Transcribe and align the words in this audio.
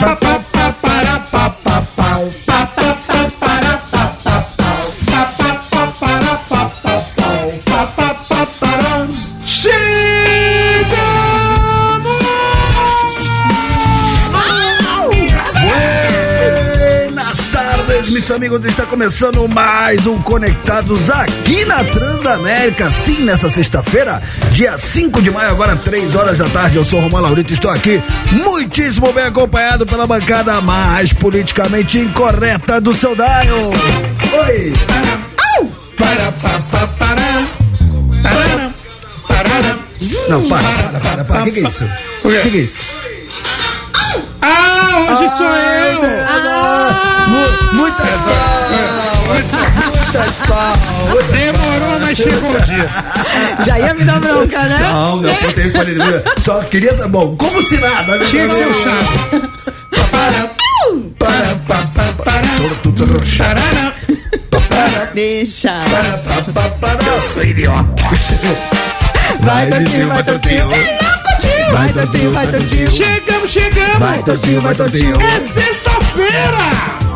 pa, 0.00 0.39
meus 18.30 18.36
amigos. 18.36 18.64
Está 18.64 18.86
começando 18.86 19.48
mais 19.48 20.06
um 20.06 20.20
Conectados 20.22 21.10
aqui 21.10 21.64
na 21.64 21.82
Transamérica. 21.82 22.90
Sim, 22.90 23.24
nessa 23.24 23.50
sexta-feira, 23.50 24.22
dia 24.50 24.78
5 24.78 25.20
de 25.20 25.30
maio, 25.30 25.50
agora 25.50 25.74
3 25.74 26.14
horas 26.14 26.38
da 26.38 26.48
tarde. 26.48 26.76
Eu 26.76 26.84
sou 26.84 27.00
Romão 27.00 27.20
Laurito. 27.20 27.52
Estou 27.52 27.70
aqui 27.70 28.00
muitíssimo 28.32 29.12
bem 29.12 29.24
acompanhado 29.24 29.84
pela 29.84 30.06
bancada 30.06 30.60
mais 30.60 31.12
politicamente 31.12 31.98
incorreta 31.98 32.80
do 32.80 32.94
seu 32.94 33.16
Daio. 33.16 33.56
Oi! 34.46 34.72
Para, 35.96 36.32
pa, 36.32 36.48
pa, 36.70 36.86
para, 36.86 37.16
para, 38.22 38.72
para. 39.26 39.78
Não, 40.28 40.48
para, 40.48 40.62
para, 40.62 41.00
para, 41.00 41.24
para. 41.24 41.40
O 41.40 41.44
que, 41.44 41.52
que 41.52 41.60
é 41.60 41.68
isso? 41.68 41.84
O 42.22 42.28
O 42.28 42.30
que, 42.30 42.50
que 42.50 42.58
é 42.58 42.60
isso? 42.60 42.78
Ah, 44.42 45.06
hoje 45.10 45.36
sou 45.36 45.46
Ai, 45.46 45.94
eu! 45.94 46.29
Deus, 47.30 47.62
mu- 47.62 47.72
Muita 47.74 48.02
Muita 49.30 50.24
saúde. 50.46 51.28
Demorou, 51.32 52.00
mas 52.00 52.18
chegou 52.18 52.50
o 52.50 52.60
dia. 52.62 52.86
Já 53.64 53.78
ia 53.78 53.94
me 53.94 54.04
dar 54.04 54.18
bronca, 54.20 54.58
né? 54.64 54.76
Não, 54.80 55.16
não 55.18 55.30
apontei 55.32 55.66
e 55.66 55.70
falei, 55.70 55.96
só 56.40 56.60
queria 56.64 56.92
saber, 56.94 57.10
bom, 57.10 57.36
como 57.36 57.62
se 57.62 57.78
nada, 57.78 58.16
né? 58.18 58.24
Tinha 58.24 58.48
que 58.48 58.54
ser 58.54 58.66
o 58.68 58.74
Chaves. 58.74 59.50
Para, 60.10 60.50
para, 61.18 61.56
para, 61.66 61.86
para, 61.86 62.12
Para, 62.24 62.42
tudo, 62.56 62.76
tudo 62.94 63.04
roxado. 63.18 63.60
tarara. 64.50 65.10
Deixa. 65.14 65.84
Para. 66.80 67.20
Sou 67.32 67.42
idiota. 67.44 68.02
Vai, 69.40 69.66
Totinho, 69.68 70.08
vai, 70.08 70.22
Totinho. 70.24 70.66
Vai, 71.72 71.88
Totinho, 71.92 72.32
vai, 72.32 72.46
Totinho. 72.48 72.90
Chegamos, 72.90 73.50
chegamos! 73.50 73.98
Vai, 73.98 74.22
Totinho, 74.22 74.60
vai, 74.60 74.74
Totinho. 74.74 75.16
É 75.20 75.40
sexta-feira! 75.40 77.09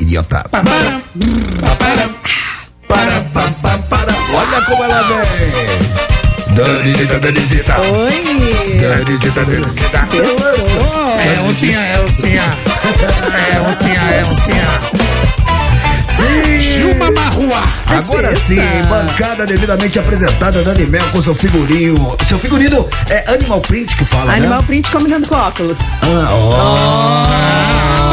Idiota. 0.00 0.44
Olha 4.32 4.62
como 4.62 4.84
ela 4.84 5.02
vem. 5.02 5.20
Danisita, 6.54 7.18
Danisita. 7.20 7.76
Oi. 7.80 8.80
Danisita, 8.80 9.44
Danisita. 9.44 10.08
É 11.18 11.40
oncinha, 11.42 11.80
é 11.80 12.00
oncinha. 12.00 12.42
É 13.54 13.60
oncinha, 13.60 14.00
é 14.00 14.22
oncinha. 14.22 15.49
Sim. 16.20 16.60
Chuma 16.60 17.10
marrua. 17.10 17.60
Agora 17.86 18.36
sim, 18.36 18.60
bancada 18.88 19.46
devidamente 19.46 19.98
apresentada, 19.98 20.62
Dani 20.62 20.86
Mel 20.86 21.04
com 21.10 21.20
seu 21.20 21.34
figurinho. 21.34 22.16
Seu 22.24 22.38
figurino 22.38 22.88
é 23.08 23.24
Animal 23.32 23.60
Print 23.60 23.96
que 23.96 24.04
fala, 24.04 24.32
Animal 24.34 24.60
né? 24.60 24.66
print 24.66 24.90
combinando 24.90 25.26
com 25.26 25.34
óculos. 25.34 25.78
Ah, 26.02 26.28
ó. 26.32 28.09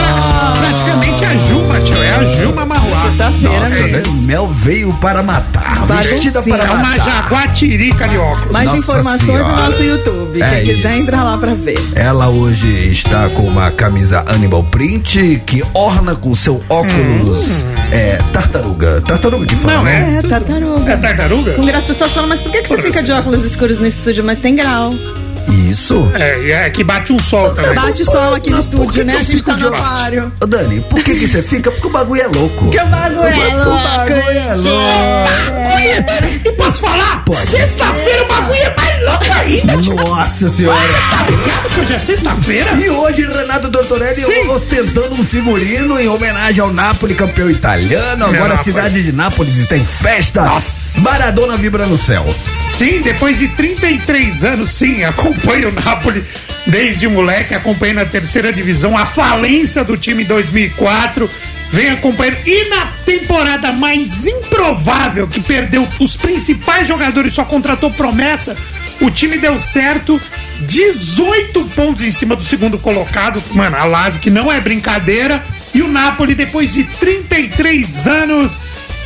Praticamente 0.68 1.24
a 1.24 1.38
Juma, 1.38 1.80
tio. 1.80 2.04
É 2.04 2.16
a 2.16 2.26
Juma 2.26 2.66
marruá. 2.66 3.04
Sexta-feira 3.08 3.60
Nossa, 3.60 3.70
mesmo. 3.70 3.92
Dani 4.04 4.22
Mel 4.24 4.48
veio 4.48 4.94
para 4.96 5.24
matar, 5.24 5.86
vestida 5.88 6.42
para 6.42 6.64
É 6.66 6.70
uma 6.70 6.84
matar. 6.84 7.06
jaguatirica 7.06 8.08
de 8.10 8.18
óculos. 8.18 8.52
Mais 8.52 8.66
Nossa 8.66 8.80
informações 8.80 9.26
Senhora. 9.26 9.44
no 9.48 9.56
nosso 9.56 9.84
YouTube. 9.84 10.42
É 10.42 10.50
Quem 10.50 10.66
quiser 10.66 10.90
isso. 10.92 11.02
entra 11.04 11.24
lá 11.24 11.38
pra 11.38 11.54
ver. 11.54 11.80
Ela 11.96 12.28
hoje 12.30 12.92
está 12.92 13.30
com 13.30 13.44
uma 13.44 13.72
camisa 13.72 14.26
Animal 14.28 14.64
Print 14.66 15.42
que 15.46 15.64
orna 15.74 16.16
com 16.16 16.36
seu 16.36 16.62
óculos 16.70 17.64
é, 17.92 18.20
tartaruga. 18.34 19.02
Tartaruga 19.02 19.46
que 19.46 19.56
fala, 19.56 19.78
Não, 19.78 19.84
né? 19.84 20.20
É, 20.24 20.28
tartaruga. 20.28 20.92
É 20.92 20.98
tartaruga? 20.98 21.54
Com 21.54 21.62
graça, 21.66 21.80
as 21.80 21.88
pessoas 21.88 22.12
falam, 22.12 22.28
mas 22.30 22.42
por 22.42 22.52
que, 22.52 22.62
que 22.62 22.68
você 22.70 22.82
fica 22.82 23.02
de 23.02 23.12
óculos 23.14 23.44
escuros 23.44 23.80
no 23.80 23.88
estúdio? 23.88 24.24
Mas 24.24 24.40
tem 24.40 24.54
grau. 24.56 24.94
Isso. 25.52 26.12
É, 26.14 26.52
é 26.66 26.70
que 26.70 26.84
bate 26.84 27.14
um 27.14 27.20
sol 27.20 27.54
também. 27.54 27.76
Bate 27.76 28.06
sol 28.06 28.34
aqui 28.36 28.50
no 28.50 28.60
estúdio, 28.60 29.04
né? 29.06 29.14
que 29.14 29.18
A 29.18 29.22
gente 29.24 29.36
fico 29.38 29.52
tá 29.52 29.58
no 29.58 29.68
aquário. 29.76 30.32
Ô, 30.42 30.46
Dani, 30.46 30.82
por 30.82 31.04
que 31.04 31.16
que 31.16 31.28
você 31.28 31.42
fica? 31.42 31.72
Porque 31.72 31.88
o 31.88 31.90
bagulho 31.90 32.22
é 32.22 32.28
louco. 32.28 32.70
Que 32.72 32.80
o 32.80 32.86
bagulho 32.86 33.22
é 33.22 33.48
O 33.56 33.76
bagulho 33.76 34.40
é 34.40 34.56
louco. 34.56 35.48
E 36.46 36.52
posso 36.54 36.82
falar? 36.82 37.24
Pode. 37.26 37.50
Sexta-feira 37.50 38.24
o 38.24 38.28
bagulho 38.28 38.60
é 38.60 38.76
mais 38.76 39.04
louco 39.04 39.26
ainda, 39.40 39.78
tio. 39.82 39.96
Nossa 39.96 40.50
senhora. 40.50 40.78
Tá 40.78 41.26
ligado 41.30 41.70
que 41.70 41.80
hoje 41.82 41.94
é 41.94 42.00
sexta-feira? 42.00 42.72
E 42.74 42.90
hoje, 42.90 43.26
Renato 43.26 43.70
Tortorelli 43.70 44.16
Sim. 44.16 44.48
ostentando 44.50 45.14
um 45.16 45.24
figurino 45.24 46.00
em 46.00 46.08
homenagem 46.08 46.62
ao 46.62 46.72
Napoli, 46.74 47.16
campeão 47.16 47.50
italiano. 47.50 48.26
Agora 48.26 48.56
a 48.56 48.58
cidade 48.58 49.04
de 49.04 49.12
Nápoles 49.12 49.58
está 49.58 49.78
em 49.78 49.86
festa. 49.86 50.44
Nossa. 50.44 51.00
Maradona 51.02 51.58
vibra 51.58 51.86
no 51.86 51.98
céu. 51.98 52.26
Sim, 52.70 53.02
depois 53.02 53.40
de 53.40 53.48
33 53.50 54.44
anos, 54.44 54.72
sim, 54.72 55.04
acompanho 55.38 55.70
o 55.70 55.72
Napoli 55.72 56.24
desde 56.66 57.08
moleque, 57.08 57.54
acompanhei 57.54 57.94
na 57.94 58.06
terceira 58.06 58.52
divisão 58.52 58.98
a 58.98 59.06
falência 59.06 59.84
do 59.84 59.96
time 59.96 60.24
em 60.24 60.26
2004. 60.26 61.30
Vem 61.72 61.90
acompanhando. 61.90 62.38
E 62.46 62.70
na 62.70 62.86
temporada 63.06 63.72
mais 63.74 64.26
improvável, 64.26 65.28
que 65.28 65.40
perdeu 65.40 65.88
os 66.00 66.16
principais 66.16 66.88
jogadores, 66.88 67.34
só 67.34 67.44
contratou 67.44 67.92
promessa, 67.92 68.56
o 69.00 69.12
time 69.12 69.38
deu 69.38 69.60
certo. 69.60 70.20
18 70.62 71.66
pontos 71.76 72.04
em 72.04 72.12
cima 72.12 72.36
do 72.36 72.44
segundo 72.44 72.80
colocado. 72.80 73.44
Mano, 73.54 73.78
a 73.78 73.84
Lazio, 73.84 74.20
que 74.20 74.30
não 74.30 74.52
é 74.52 74.60
brincadeira. 74.60 75.44
E 75.74 75.82
o 75.82 75.88
Napoli, 75.88 76.34
depois 76.34 76.74
de 76.74 76.84
33 76.84 78.08
anos, 78.08 78.62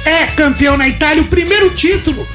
é 0.06 0.26
campeão 0.28 0.78
na 0.78 0.88
Itália. 0.88 1.22
O 1.22 1.28
primeiro 1.28 1.72
título 1.72 2.26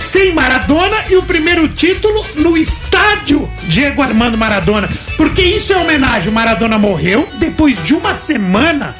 sem 0.00 0.32
Maradona 0.32 0.96
e 1.10 1.16
o 1.16 1.22
primeiro 1.22 1.68
título 1.68 2.24
no 2.36 2.56
estádio 2.56 3.46
Diego 3.64 4.00
Armando 4.00 4.38
Maradona. 4.38 4.88
Porque 5.14 5.42
isso 5.42 5.74
é 5.74 5.76
homenagem. 5.76 6.30
O 6.30 6.32
Maradona 6.32 6.78
morreu. 6.78 7.28
Depois 7.34 7.82
de 7.82 7.94
uma 7.94 8.14
semana, 8.14 8.96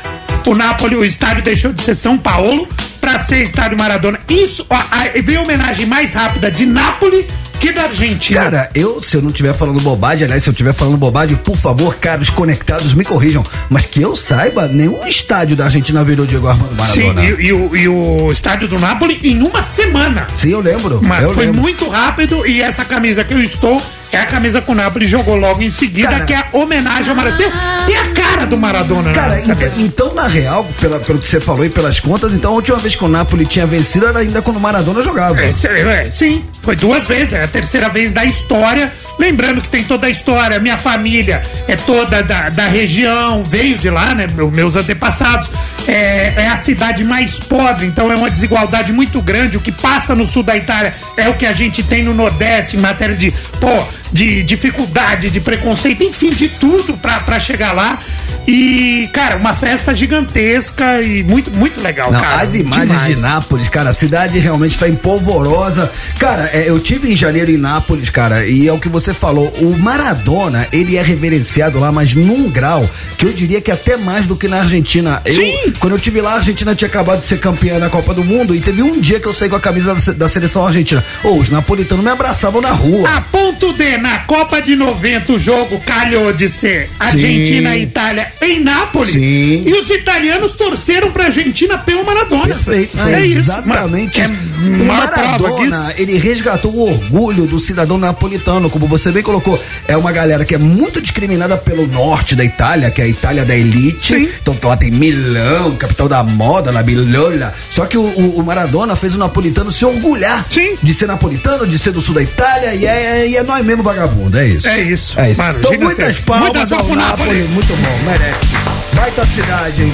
o 0.46 0.54
Napoli, 0.54 0.96
o 0.96 1.04
estádio 1.04 1.42
deixou 1.42 1.72
de 1.72 1.80
ser 1.80 1.94
São 1.94 2.18
Paulo 2.18 2.68
para 3.00 3.18
ser 3.18 3.42
estádio 3.42 3.78
Maradona. 3.78 4.20
Isso, 4.28 4.66
ó, 4.68 4.78
veio 5.24 5.40
a 5.40 5.42
homenagem 5.42 5.86
mais 5.86 6.12
rápida 6.12 6.50
de 6.50 6.66
Nápoles 6.66 7.24
que 7.60 7.72
da 7.72 7.82
Argentina. 7.82 8.40
Cara, 8.42 8.70
eu, 8.74 9.02
se 9.02 9.16
eu 9.16 9.22
não 9.22 9.28
estiver 9.30 9.52
falando 9.52 9.80
bobagem, 9.80 10.24
aliás, 10.24 10.42
se 10.42 10.48
eu 10.48 10.52
estiver 10.52 10.72
falando 10.72 10.96
bobagem, 10.96 11.36
por 11.36 11.56
favor, 11.56 11.94
caros 11.96 12.30
conectados, 12.30 12.94
me 12.94 13.04
corrijam. 13.04 13.44
Mas 13.68 13.84
que 13.86 14.00
eu 14.00 14.16
saiba, 14.16 14.66
nenhum 14.66 15.06
estádio 15.06 15.54
da 15.54 15.64
Argentina 15.64 16.02
virou 16.02 16.24
Diego 16.26 16.48
Armando 16.48 16.70
Sim, 16.86 17.08
Maradona. 17.12 17.22
e, 17.24 17.46
e 17.46 17.52
o, 17.52 17.76
e 17.76 17.88
o 17.88 18.32
estádio 18.32 18.66
do 18.66 18.78
Napoli 18.78 19.20
em 19.22 19.42
uma 19.42 19.62
semana. 19.62 20.26
Sim, 20.34 20.50
eu 20.50 20.60
lembro. 20.60 21.00
Mas 21.04 21.22
eu 21.24 21.34
foi 21.34 21.46
lembro. 21.46 21.60
muito 21.60 21.88
rápido 21.88 22.46
e 22.46 22.60
essa 22.62 22.84
camisa 22.84 23.22
que 23.22 23.34
eu 23.34 23.42
estou 23.42 23.80
é 24.12 24.16
a 24.18 24.26
camisa 24.26 24.60
que 24.60 24.68
o 24.70 24.74
Napoli 24.74 25.04
jogou 25.04 25.36
logo 25.36 25.62
em 25.62 25.68
seguida, 25.68 26.08
Cara- 26.08 26.24
que 26.24 26.32
é 26.32 26.36
a 26.38 26.46
homenagem 26.54 27.10
ao 27.10 27.14
Maradona. 27.14 27.38
Tem, 27.38 27.50
tem 27.86 27.96
a 27.96 28.06
cara 28.12 28.44
do 28.44 28.56
Maradona, 28.56 29.12
Cara, 29.12 29.36
né? 29.36 29.42
então, 29.46 29.68
então, 29.78 30.14
na 30.14 30.26
real, 30.26 30.64
pela- 30.80 30.98
pelo 30.98 31.18
que 31.20 31.28
você 31.28 31.40
falou 31.40 31.64
e 31.64 31.68
pelas 31.70 32.00
contas, 32.00 32.34
então 32.34 32.50
a 32.50 32.54
última 32.54 32.78
vez 32.78 32.96
que 32.96 33.04
o 33.04 33.08
Napoli 33.08 33.46
tinha 33.46 33.66
vencido 33.66 34.06
era 34.08 34.18
ainda 34.18 34.42
quando 34.42 34.56
o 34.56 34.60
Maradona 34.60 35.00
jogava. 35.02 35.40
É, 35.40 35.50
é, 35.50 36.10
sim, 36.10 36.44
foi 36.62 36.74
duas 36.74 37.06
vezes, 37.06 37.34
é 37.34 37.44
a 37.44 37.48
terceira 37.50 37.88
vez 37.88 38.12
da 38.12 38.24
história. 38.24 38.90
Lembrando 39.18 39.60
que 39.60 39.68
tem 39.68 39.84
toda 39.84 40.06
a 40.06 40.10
história, 40.10 40.58
minha 40.58 40.78
família 40.78 41.42
é 41.68 41.76
toda 41.76 42.22
da, 42.22 42.48
da 42.48 42.66
região, 42.68 43.42
veio 43.44 43.76
de 43.76 43.90
lá, 43.90 44.14
né? 44.14 44.26
meu- 44.34 44.50
Meus 44.50 44.76
antepassados. 44.76 45.50
É, 45.88 46.34
é 46.44 46.48
a 46.48 46.56
cidade 46.56 47.02
mais 47.04 47.38
pobre, 47.38 47.86
então 47.86 48.12
é 48.12 48.14
uma 48.14 48.30
desigualdade 48.30 48.92
muito 48.92 49.20
grande. 49.20 49.56
O 49.56 49.60
que 49.60 49.72
passa 49.72 50.14
no 50.14 50.26
sul 50.26 50.42
da 50.42 50.56
Itália 50.56 50.94
é 51.16 51.28
o 51.28 51.34
que 51.34 51.46
a 51.46 51.52
gente 51.52 51.82
tem 51.82 52.02
no 52.02 52.14
Nordeste 52.14 52.76
em 52.76 52.80
matéria 52.80 53.16
de, 53.16 53.30
pô, 53.58 53.82
de 54.12 54.42
dificuldade, 54.42 55.30
de 55.30 55.40
preconceito, 55.40 56.02
enfim, 56.02 56.30
de 56.30 56.48
tudo 56.48 56.94
pra, 56.96 57.20
pra 57.20 57.38
chegar 57.38 57.72
lá. 57.72 57.98
E, 58.46 59.08
cara, 59.12 59.36
uma 59.36 59.54
festa 59.54 59.94
gigantesca 59.94 61.00
e 61.02 61.22
muito, 61.22 61.50
muito 61.52 61.80
legal, 61.80 62.10
Não, 62.10 62.20
cara. 62.20 62.42
as 62.42 62.54
imagens 62.54 62.88
demais. 62.88 63.16
de 63.16 63.20
Nápoles, 63.20 63.68
cara, 63.68 63.90
a 63.90 63.92
cidade 63.92 64.38
realmente 64.38 64.72
está 64.72 64.88
empolvorosa. 64.88 65.90
Cara, 66.18 66.50
é, 66.52 66.68
eu 66.68 66.80
tive 66.80 67.12
em 67.12 67.16
janeiro 67.16 67.50
em 67.50 67.56
Nápoles, 67.56 68.10
cara, 68.10 68.44
e 68.46 68.66
é 68.66 68.72
o 68.72 68.78
que 68.78 68.88
você 68.88 69.12
falou. 69.14 69.52
O 69.60 69.76
Maradona, 69.78 70.66
ele 70.72 70.96
é 70.96 71.02
reverenciado 71.02 71.78
lá, 71.78 71.92
mas 71.92 72.14
num 72.14 72.50
grau 72.50 72.88
que 73.18 73.26
eu 73.26 73.32
diria 73.32 73.60
que 73.60 73.70
até 73.70 73.96
mais 73.96 74.26
do 74.26 74.34
que 74.34 74.48
na 74.48 74.58
Argentina. 74.58 75.20
Eu, 75.24 75.34
Sim. 75.34 75.74
Quando 75.78 75.92
eu 75.92 75.98
tive 75.98 76.20
lá, 76.20 76.32
a 76.32 76.36
Argentina 76.36 76.74
tinha 76.74 76.88
acabado 76.88 77.20
de 77.20 77.26
ser 77.26 77.38
campeã 77.38 77.78
da 77.78 77.88
Copa 77.90 78.14
do 78.14 78.24
Mundo 78.24 78.54
e 78.54 78.60
teve 78.60 78.82
um 78.82 78.98
dia 78.98 79.20
que 79.20 79.26
eu 79.26 79.34
saí 79.34 79.48
com 79.48 79.56
a 79.56 79.60
camisa 79.60 79.94
da, 79.94 80.12
da 80.12 80.28
seleção 80.28 80.66
argentina. 80.66 81.04
Ô, 81.22 81.34
os 81.34 81.50
napolitanos 81.50 82.04
me 82.04 82.10
abraçavam 82.10 82.60
na 82.60 82.72
rua. 82.72 83.08
A 83.10 83.20
ponto 83.20 83.72
de, 83.74 83.98
na 84.00 84.18
Copa 84.20 84.60
de 84.60 84.74
90 84.76 85.32
o 85.32 85.38
jogo 85.38 85.80
calhou 85.80 86.32
de 86.32 86.48
ser 86.48 86.88
Argentina 86.98 87.76
e 87.76 87.82
Itália 87.82 88.26
em 88.42 88.60
Nápoles. 88.60 89.10
Sim. 89.12 89.62
E 89.66 89.72
os 89.72 89.90
italianos 89.90 90.52
torceram 90.52 91.10
pra 91.10 91.24
Argentina 91.24 91.78
pelo 91.78 92.04
Maradona. 92.04 92.54
Perfeito, 92.54 92.96
foi 92.98 93.12
é 93.12 93.26
isso. 93.26 93.38
exatamente. 93.40 94.20
É 94.20 94.26
o 94.26 94.84
maior 94.84 95.10
prova 95.10 95.50
disso. 95.50 95.70
Maradona, 95.70 95.94
ele 95.96 96.18
resgatou 96.18 96.72
o 96.74 96.88
orgulho 96.90 97.46
do 97.46 97.58
cidadão 97.58 97.98
napolitano, 97.98 98.68
como 98.70 98.86
você 98.86 99.10
bem 99.12 99.22
colocou. 99.22 99.60
É 99.88 99.96
uma 99.96 100.12
galera 100.12 100.44
que 100.44 100.54
é 100.54 100.58
muito 100.58 101.00
discriminada 101.00 101.56
pelo 101.56 101.86
norte 101.86 102.34
da 102.36 102.44
Itália, 102.44 102.90
que 102.90 103.00
é 103.00 103.04
a 103.04 103.08
Itália 103.08 103.44
da 103.44 103.56
elite. 103.56 104.14
Sim. 104.14 104.28
Então 104.42 104.56
lá 104.64 104.76
tem 104.76 104.90
Milão, 104.90 105.76
capital 105.76 106.08
da 106.08 106.22
moda, 106.22 106.70
na 106.72 106.82
Bilola. 106.82 107.52
Só 107.70 107.86
que 107.86 107.96
o, 107.96 108.02
o- 108.04 108.44
Maradona 108.44 108.96
fez 108.96 109.14
o 109.14 109.18
napolitano 109.18 109.70
se 109.72 109.84
orgulhar 109.84 110.46
Sim. 110.50 110.76
de 110.82 110.92
ser 110.94 111.06
napolitano, 111.06 111.66
de 111.66 111.78
ser 111.78 111.92
do 111.92 112.00
sul 112.00 112.14
da 112.14 112.22
Itália, 112.22 112.74
e 112.74 112.84
é, 112.86 113.28
e 113.28 113.36
é 113.36 113.42
nós 113.42 113.64
mesmo 113.64 113.82
vagabundo, 113.94 114.38
é 114.38 114.46
isso. 114.46 114.68
É 114.68 114.80
isso. 114.80 115.18
É 115.20 115.30
isso. 115.32 115.40
Mano, 115.42 115.58
então, 115.58 115.72
muitas 115.78 116.18
palmas 116.20 116.48
Muitas 116.50 116.72
ao 116.72 116.78
Napoli. 116.78 116.96
Napoli. 117.00 117.42
Muito 117.48 117.74
bom, 117.76 118.10
merece. 118.10 118.94
Baita 118.94 119.26
cidade, 119.26 119.82
hein? 119.82 119.92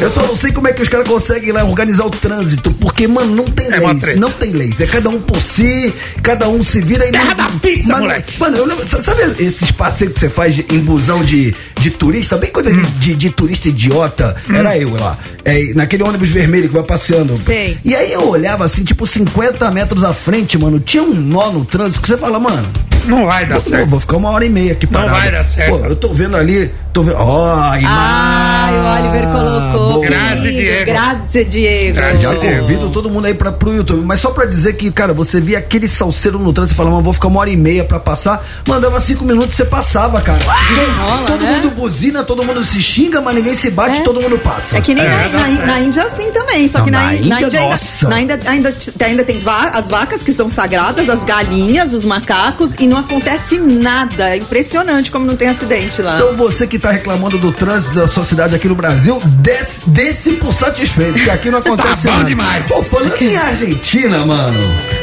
Eu 0.00 0.10
só 0.10 0.22
não 0.26 0.34
sei 0.34 0.50
como 0.50 0.66
é 0.66 0.72
que 0.72 0.82
os 0.82 0.88
caras 0.88 1.06
conseguem 1.06 1.52
lá 1.52 1.62
organizar 1.64 2.04
o 2.04 2.10
trânsito, 2.10 2.72
porque, 2.72 3.06
mano, 3.06 3.36
não 3.36 3.44
tem 3.44 3.66
É 3.72 3.78
leis. 3.78 4.18
Não 4.18 4.30
tem 4.32 4.50
leis. 4.50 4.80
É 4.80 4.86
cada 4.86 5.08
um 5.10 5.20
por 5.20 5.40
si, 5.40 5.94
cada 6.22 6.48
um 6.48 6.64
se 6.64 6.80
vira 6.82 7.06
e. 7.06 7.12
Terra 7.12 7.26
mano, 7.36 7.36
da 7.36 7.58
pizza, 7.60 7.92
mano, 7.92 8.06
moleque. 8.06 8.34
Mano, 8.40 8.56
eu 8.56 8.66
lembro, 8.66 8.84
sabe 8.88 9.22
esses 9.38 9.70
passeios 9.70 10.14
que 10.14 10.18
você 10.18 10.28
faz 10.28 10.56
de- 10.56 10.66
em 10.72 10.78
busão 10.80 11.20
de, 11.20 11.54
de 11.78 11.90
turista? 11.90 12.36
Bem 12.36 12.50
coisa 12.50 12.70
Hum. 12.70 12.82
de, 12.82 12.90
de, 13.10 13.14
de 13.14 13.30
turista 13.30 13.68
idiota. 13.68 14.34
Era 14.52 14.76
eu 14.76 14.90
lá. 14.96 15.16
É, 15.44 15.72
naquele 15.74 16.02
ônibus 16.02 16.30
vermelho 16.30 16.66
que 16.68 16.74
vai 16.74 16.82
passeando. 16.82 17.40
Sei. 17.46 17.76
E 17.84 17.94
aí 17.94 18.12
eu 18.12 18.26
olhava 18.28 18.64
assim, 18.64 18.82
tipo, 18.82 19.06
50 19.06 19.70
metros 19.70 20.02
à 20.02 20.12
frente, 20.12 20.58
mano. 20.58 20.80
Tinha 20.80 21.02
um 21.04 21.14
nó 21.14 21.50
no 21.52 21.64
trânsito 21.64 22.00
que 22.00 22.08
você 22.08 22.16
fala, 22.16 22.40
mano. 22.40 22.66
Não 23.04 23.26
vai 23.26 23.46
dar 23.46 23.54
Vou, 23.54 23.62
certo. 23.62 23.88
vou 23.88 24.00
ficar 24.00 24.16
uma 24.16 24.30
hora 24.30 24.44
e 24.44 24.48
meia 24.48 24.72
aqui 24.72 24.86
Não 24.86 24.92
parado. 24.92 25.18
vai 25.20 25.30
dar 25.30 25.44
certo. 25.44 25.78
Pô, 25.78 25.84
eu 25.86 25.96
tô 25.96 26.12
vendo 26.14 26.36
ali, 26.36 26.70
tô 26.92 27.02
vendo. 27.02 27.16
Ó, 27.18 27.54
a 27.54 27.78
imagem. 27.78 27.86
Ai, 27.88 28.74
o 28.74 29.06
Oliver 29.06 29.28
colocou. 29.32 29.92
boa. 29.92 30.02
Querido, 30.02 30.42
Diego. 30.42 30.84
Grazi 30.86 31.44
Diego. 31.44 31.98
Já 32.20 32.34
Diego. 32.34 32.58
convido 32.60 32.90
todo 32.90 33.10
mundo 33.10 33.26
aí 33.26 33.34
pra, 33.34 33.52
pro 33.52 33.72
YouTube. 33.74 34.02
Mas 34.04 34.20
só 34.20 34.30
pra 34.30 34.44
dizer 34.46 34.74
que, 34.74 34.90
cara, 34.90 35.12
você 35.12 35.40
via 35.40 35.58
aquele 35.58 35.86
salseiro 35.88 36.38
no 36.38 36.52
trânsito 36.52 36.74
e 36.74 36.76
falava, 36.76 37.00
vou 37.00 37.12
ficar 37.12 37.28
uma 37.28 37.40
hora 37.40 37.50
e 37.50 37.56
meia 37.56 37.84
pra 37.84 37.98
passar. 38.00 38.44
Mandava 38.66 38.98
cinco 39.00 39.24
minutos 39.24 39.54
e 39.54 39.56
você 39.56 39.64
passava, 39.64 40.20
cara. 40.20 40.38
Todo- 40.40 40.96
rola, 41.08 41.26
todo 41.26 41.44
né? 41.44 41.52
mundo 41.52 41.70
buzina, 41.70 42.22
todo 42.24 42.44
mundo 42.44 42.62
se 42.64 42.80
xinga, 42.82 43.20
mas 43.20 43.34
ninguém 43.34 43.54
se 43.54 43.70
bate, 43.70 44.00
É. 44.00 44.04
todo 44.04 44.20
mundo 44.20 44.38
passa. 44.38 44.76
É 44.76 44.80
que 44.80 44.94
nem 44.94 45.04
É, 45.04 45.08
na, 45.28 45.38
na- 45.48 45.66
na 45.66 45.80
Índia 45.80 46.02
assim 46.04 46.30
também, 46.32 46.68
só 46.68 46.78
Não, 46.78 46.84
que 46.86 46.90
na, 46.90 47.00
na 47.00 47.14
Índia, 47.14 47.34
Índia, 47.46 47.60
ainda, 47.60 47.70
nossa. 47.70 48.08
na 48.08 48.20
Índia 48.20 48.40
ainda, 48.46 48.74
ainda 49.04 49.24
tem 49.24 49.38
va- 49.38 49.68
as 49.74 49.88
vacas 49.88 50.22
que 50.22 50.32
são 50.32 50.48
sagradas, 50.48 51.08
as 51.08 51.22
galinhas, 51.24 51.92
os 51.92 52.04
macacos 52.04 52.70
e 52.78 52.86
não 52.92 52.98
acontece 53.00 53.58
nada. 53.58 54.30
É 54.30 54.36
impressionante 54.36 55.10
como 55.10 55.24
não 55.24 55.34
tem 55.34 55.48
acidente 55.48 56.02
lá. 56.02 56.16
Então 56.16 56.36
você 56.36 56.66
que 56.66 56.78
tá 56.78 56.90
reclamando 56.90 57.38
do 57.38 57.50
trânsito 57.50 57.94
da 57.94 58.06
sua 58.06 58.24
cidade 58.24 58.54
aqui 58.54 58.68
no 58.68 58.74
Brasil, 58.74 59.20
desce, 59.24 59.88
desce 59.88 60.32
por 60.34 60.52
satisfeito, 60.52 61.14
porque 61.14 61.30
aqui 61.30 61.50
não 61.50 61.58
acontece 61.58 62.02
Tá 62.06 62.10
bom 62.10 62.16
nada. 62.18 62.28
demais. 62.28 62.68
Pô, 62.68 62.82
falando 62.82 63.14
em 63.20 63.36
Argentina, 63.36 64.18
mano. 64.26 64.58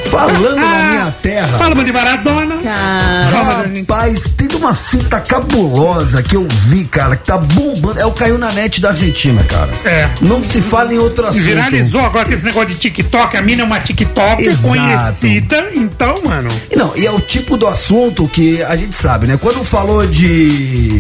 Falando 0.09 0.55
na 0.55 0.89
minha 0.89 1.15
terra. 1.21 1.57
Falamos 1.57 1.85
de 1.85 1.93
Maradona. 1.93 2.57
Cara, 2.63 3.69
Rapaz, 3.77 4.23
teve 4.35 4.55
uma 4.55 4.73
fita 4.73 5.19
cabulosa 5.19 6.21
que 6.23 6.35
eu 6.35 6.47
vi, 6.49 6.83
cara, 6.85 7.15
que 7.15 7.25
tá 7.25 7.37
bombando. 7.37 7.99
É 7.99 8.05
o 8.05 8.11
caiu 8.11 8.37
na 8.37 8.51
net 8.51 8.81
da 8.81 8.89
Argentina, 8.89 9.43
cara. 9.43 9.69
É. 9.85 10.09
Não 10.21 10.43
se 10.43 10.61
fala 10.61 10.93
em 10.93 10.97
outro 10.99 11.25
assunto. 11.27 11.43
Viralizou 11.43 12.01
agora 12.01 12.25
com 12.25 12.33
esse 12.33 12.43
negócio 12.45 12.69
de 12.69 12.75
TikTok. 12.75 13.37
A 13.37 13.41
mina 13.41 13.61
é 13.61 13.65
uma 13.65 13.79
TikTok 13.79 14.45
Exato. 14.45 14.67
conhecida. 14.67 15.69
Então, 15.75 16.21
mano. 16.25 16.49
E 16.71 16.75
não, 16.75 16.95
e 16.95 17.05
é 17.05 17.11
o 17.11 17.19
tipo 17.19 17.55
do 17.57 17.67
assunto 17.67 18.27
que 18.27 18.61
a 18.63 18.75
gente 18.75 18.95
sabe, 18.95 19.27
né? 19.27 19.37
Quando 19.37 19.63
falou 19.63 20.05
de. 20.07 20.99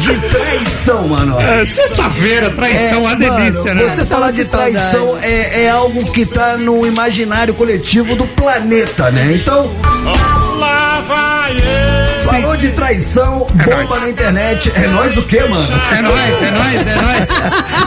De 0.00 0.18
traição, 0.28 1.08
mano. 1.08 1.40
é, 1.40 1.64
Sexta-feira, 1.64 2.50
traição, 2.50 3.06
a 3.06 3.14
delícia, 3.14 3.70
É, 3.70 3.74
mano, 3.74 3.86
né? 3.86 3.94
Você 3.94 4.06
falar 4.06 4.30
de 4.30 4.44
traição 4.44 5.18
é, 5.22 5.64
é 5.64 5.70
algo 5.70 6.10
que 6.12 6.26
tá 6.32 6.56
no 6.56 6.86
imaginário 6.86 7.54
coletivo 7.54 8.16
do 8.16 8.26
planeta, 8.26 9.10
né? 9.10 9.34
Então, 9.34 9.70
falou 12.24 12.56
de 12.56 12.68
traição, 12.70 13.46
É 13.58 13.64
bomba 13.64 13.84
nóis. 13.84 14.02
na 14.02 14.10
internet. 14.10 14.72
É 14.74 14.86
nós 14.88 15.16
o 15.16 15.22
quê, 15.22 15.40
mano? 15.44 15.68
É 15.92 16.02
nóis, 16.02 16.42
é 16.42 16.50
nóis, 16.50 16.86
é 16.86 16.94
nóis. 17.02 17.28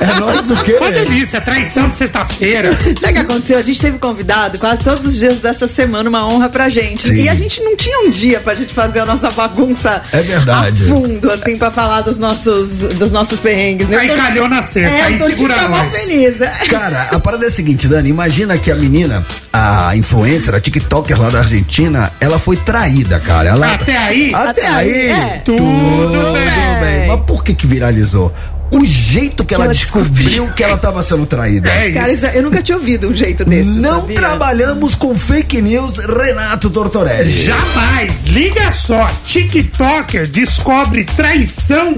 É 0.02 0.20
nós 0.20 0.50
o 0.52 0.64
quê? 0.64 0.74
Uma 0.80 0.92
delícia, 0.92 1.42
traição 1.42 1.90
de 1.90 1.96
sexta-feira. 1.96 2.76
Sabe 2.76 2.94
o 2.94 3.14
que 3.14 3.18
aconteceu? 3.20 3.58
A 3.58 3.62
gente 3.62 3.80
teve 3.82 3.98
convidado 3.98 4.58
quase 4.60 4.80
todos 4.84 5.08
os 5.08 5.16
dias 5.16 5.38
dessa 5.38 5.68
semana, 5.68 6.10
uma 6.10 6.28
honra 6.28 6.50
pra 6.50 6.70
gente. 6.70 7.08
Sim. 7.08 7.16
E 7.16 7.30
a 7.30 7.36
gente 7.36 7.62
não 7.62 7.76
tinha 7.76 8.00
um 8.08 8.12
dia 8.12 8.40
pra 8.40 8.54
gente 8.54 8.74
fazer 8.74 9.00
a 9.00 9.06
nossa 9.06 9.32
bagunça 9.32 10.02
É 10.12 10.22
verdade. 10.22 10.84
a 10.84 10.88
fundo, 10.88 11.32
assim, 11.32 11.58
pra 11.58 11.72
falar 11.72 12.02
dos 12.02 12.18
nossos, 12.18 12.70
dos 12.96 13.12
nossos 13.12 13.40
perrengues. 13.40 13.88
né? 13.88 13.98
Aí 13.98 14.10
Eu 14.10 14.16
tô- 14.16 14.22
calhou 14.22 14.50
na 14.50 14.62
sexta, 14.62 14.96
É, 14.98 15.02
aí 15.04 15.14
eu 15.14 15.20
de 15.20 15.26
segura 15.26 15.56
cama 15.56 15.84
nós. 15.84 15.96
feliz. 15.98 16.36
Cara, 16.70 17.10
a 17.12 17.20
parada 17.20 17.46
é 17.46 17.48
a 17.48 17.52
seguinte, 17.52 17.88
Dani. 17.88 18.10
Imagina 18.10 18.58
que 18.58 18.70
a 18.72 18.76
menina, 18.76 19.26
a 19.52 19.96
influencer, 19.96 20.54
a 20.54 20.60
TikToker 20.60 21.20
lá 21.20 21.30
da 21.30 21.40
Argentina, 21.40 22.12
ela 22.20 22.38
foi 22.38 22.58
traída, 22.66 23.20
cara. 23.20 23.50
Ela, 23.50 23.74
Até 23.74 23.96
aí, 23.98 24.34
Até, 24.34 24.50
Até 24.50 24.68
aí, 24.68 24.94
aí, 24.94 25.12
é. 25.12 25.42
Tudo 25.46 26.34
bem. 26.34 27.08
Mas 27.08 27.22
por 27.22 27.44
que 27.44 27.54
que 27.54 27.68
viralizou? 27.68 28.34
O 28.72 28.84
jeito 28.84 29.46
que 29.46 29.54
ela 29.54 29.66
ela 29.66 29.74
descobriu 29.74 30.48
que 30.54 30.64
ela 30.64 30.76
tava 30.78 31.02
sendo 31.04 31.26
traída. 31.26 31.70
é 31.70 31.92
Cara, 31.92 32.12
isso. 32.12 32.26
eu 32.26 32.42
nunca 32.44 32.62
tinha 32.64 32.78
ouvido 32.78 33.08
um 33.08 33.16
jeito 33.16 33.46
desse. 33.46 33.70
Não 33.70 34.02
sabia? 34.02 34.16
trabalhamos 34.16 34.96
com 34.96 35.18
fake 35.18 35.62
news, 35.62 35.94
Renato 35.98 36.70
Tortorelli. 36.70 37.32
Jamais. 37.32 38.24
Liga 38.26 38.72
só. 38.72 39.10
TikToker 39.24 40.28
descobre 40.28 41.06
traição 41.06 41.96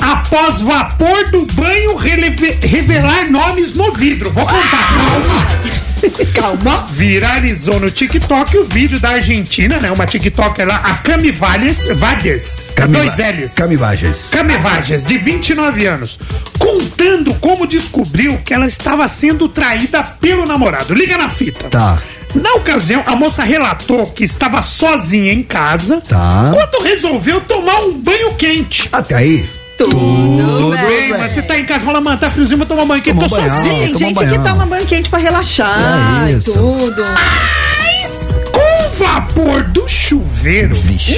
após 0.00 0.60
vapor 0.60 1.30
do 1.30 1.46
banho 1.52 1.96
revelar 1.96 3.30
nomes 3.30 3.74
no 3.74 3.92
vidro. 3.92 4.30
Vou 4.30 4.46
contar, 4.46 4.88
calma. 4.88 5.77
Calma. 6.34 6.86
Viralizou 6.90 7.78
no 7.80 7.90
TikTok 7.90 8.56
o 8.58 8.62
vídeo 8.64 8.98
da 9.00 9.10
Argentina, 9.10 9.78
né? 9.78 9.90
Uma 9.90 10.06
TikToker 10.06 10.66
lá, 10.66 10.76
a 10.76 10.94
Cami 10.94 11.30
Valles, 11.30 11.86
Valles, 11.96 12.62
dois 12.90 13.16
L's. 13.18 13.54
Camivagens. 13.54 14.28
Camevages, 14.30 15.04
de 15.04 15.18
29 15.18 15.86
anos, 15.86 16.18
contando 16.58 17.34
como 17.36 17.66
descobriu 17.66 18.38
que 18.44 18.52
ela 18.54 18.66
estava 18.66 19.06
sendo 19.08 19.48
traída 19.48 20.02
pelo 20.02 20.46
namorado. 20.46 20.94
Liga 20.94 21.16
na 21.18 21.28
fita. 21.30 21.68
Tá. 21.68 21.98
Na 22.34 22.52
ocasião, 22.54 23.02
a 23.06 23.16
moça 23.16 23.42
relatou 23.42 24.06
que 24.06 24.22
estava 24.22 24.60
sozinha 24.60 25.32
em 25.32 25.42
casa 25.42 26.02
Tá. 26.06 26.52
quando 26.52 26.84
resolveu 26.84 27.40
tomar 27.40 27.80
um 27.80 27.92
banho 27.98 28.34
quente. 28.34 28.88
Até 28.92 29.14
aí. 29.14 29.48
Tudo, 29.78 30.58
Tudo 30.58 30.76
bem. 30.76 30.86
Bem, 30.86 31.10
mas 31.10 31.32
você 31.32 31.40
tá 31.42 31.56
em 31.58 31.64
casa, 31.64 31.84
fala, 31.84 32.00
mano, 32.00 32.18
tá 32.18 32.30
friozinho, 32.30 32.58
vou 32.58 32.66
tomar 32.66 32.84
banho 32.84 33.00
quente, 33.02 33.18
tô 33.20 33.28
Toma 33.28 33.40
banhão. 33.42 33.56
sozinho. 33.56 33.78
Tem 33.78 33.96
gente 33.96 34.14
banhão. 34.14 34.32
que 34.32 34.38
toma 34.50 34.66
banho 34.66 34.86
quente 34.86 35.08
pra 35.08 35.18
relaxar 35.18 36.26
É 36.28 36.32
e 36.32 36.36
isso. 36.36 36.52
tudo. 36.52 37.02
Mas, 37.04 38.28
com 38.52 38.86
o 38.86 38.90
vapor 39.04 39.62
do 39.62 39.86
chuveiro, 39.88 40.74
Vixe. 40.74 41.16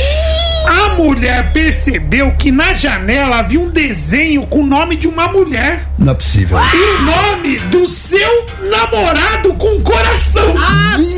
a 0.67 0.91
mulher 0.95 1.53
percebeu 1.53 2.33
que 2.39 2.51
na 2.53 2.75
janela 2.75 3.39
havia 3.39 3.59
um 3.61 3.69
desenho 3.71 4.47
com 4.47 4.61
o 4.61 4.67
nome 4.67 4.97
de 4.97 5.09
uma 5.09 5.27
mulher. 5.29 5.87
Não 5.99 6.13
é 6.13 6.15
possível. 6.15 6.59
E 6.59 6.77
o 6.77 7.03
nome 7.03 7.59
do 7.71 7.87
seu 7.87 8.47
namorado 8.71 9.55
com 9.55 9.81
coração. 9.81 10.55
Mano. 10.55 11.09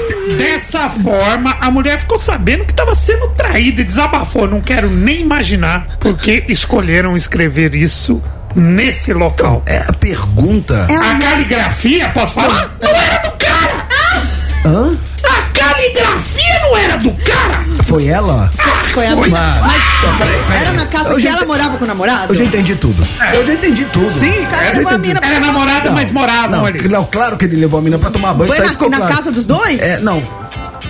Dessa 0.36 0.88
forma, 0.88 1.56
a 1.60 1.70
mulher 1.70 2.00
ficou 2.00 2.18
sabendo 2.18 2.64
que 2.64 2.72
estava 2.72 2.94
sendo 2.94 3.28
traída 3.28 3.80
e 3.80 3.84
desabafou. 3.84 4.48
Não 4.48 4.60
quero 4.60 4.90
nem 4.90 5.20
imaginar 5.20 5.86
porque 6.00 6.44
escolheram 6.48 7.14
escrever 7.16 7.74
isso 7.74 8.20
nesse 8.54 9.12
local. 9.12 9.62
É 9.66 9.78
a 9.78 9.92
pergunta. 9.92 10.86
A 10.86 11.18
caligrafia, 11.18 12.08
posso 12.08 12.34
falar? 12.34 12.76
Não 12.80 12.88
era 12.88 13.18
cara! 13.18 13.25
Hã? 14.66 14.98
A 15.22 15.42
caligrafia 15.56 16.60
não 16.62 16.76
era 16.76 16.96
do 16.96 17.12
cara! 17.12 17.64
Foi 17.84 18.06
ela? 18.06 18.50
Foi 18.92 19.06
a 19.06 19.14
Foi. 19.14 19.28
Mas, 19.28 19.82
então, 19.98 20.16
peraí, 20.18 20.42
peraí. 20.42 20.60
Era 20.60 20.72
na 20.72 20.86
casa 20.86 21.10
Eu 21.10 21.18
que 21.18 21.28
ela 21.28 21.46
morava 21.46 21.76
com 21.78 21.84
o 21.84 21.86
namorado? 21.86 22.32
Eu 22.32 22.36
já 22.36 22.44
entendi 22.44 22.74
tudo. 22.74 23.06
Eu 23.32 23.46
já 23.46 23.52
entendi 23.54 23.84
tudo. 23.84 24.08
Sim, 24.08 24.32
Cara, 24.50 24.64
era, 24.64 24.78
levou 24.78 24.92
a 24.92 24.98
mina 24.98 25.20
era 25.22 25.38
namorada, 25.38 25.90
mas 25.92 26.10
moravam 26.10 26.50
não, 26.50 26.66
ali. 26.66 26.88
Não, 26.88 27.04
claro 27.04 27.38
que 27.38 27.44
ele 27.44 27.56
levou 27.56 27.78
a 27.78 27.82
mina 27.82 27.96
pra 27.96 28.10
tomar 28.10 28.34
banho, 28.34 28.52
Foi 28.52 28.64
na, 28.64 28.72
ficou 28.72 28.90
na 28.90 28.96
claro. 28.96 29.14
casa 29.14 29.30
dos 29.30 29.46
dois? 29.46 29.80
É, 29.80 30.00
não. 30.00 30.20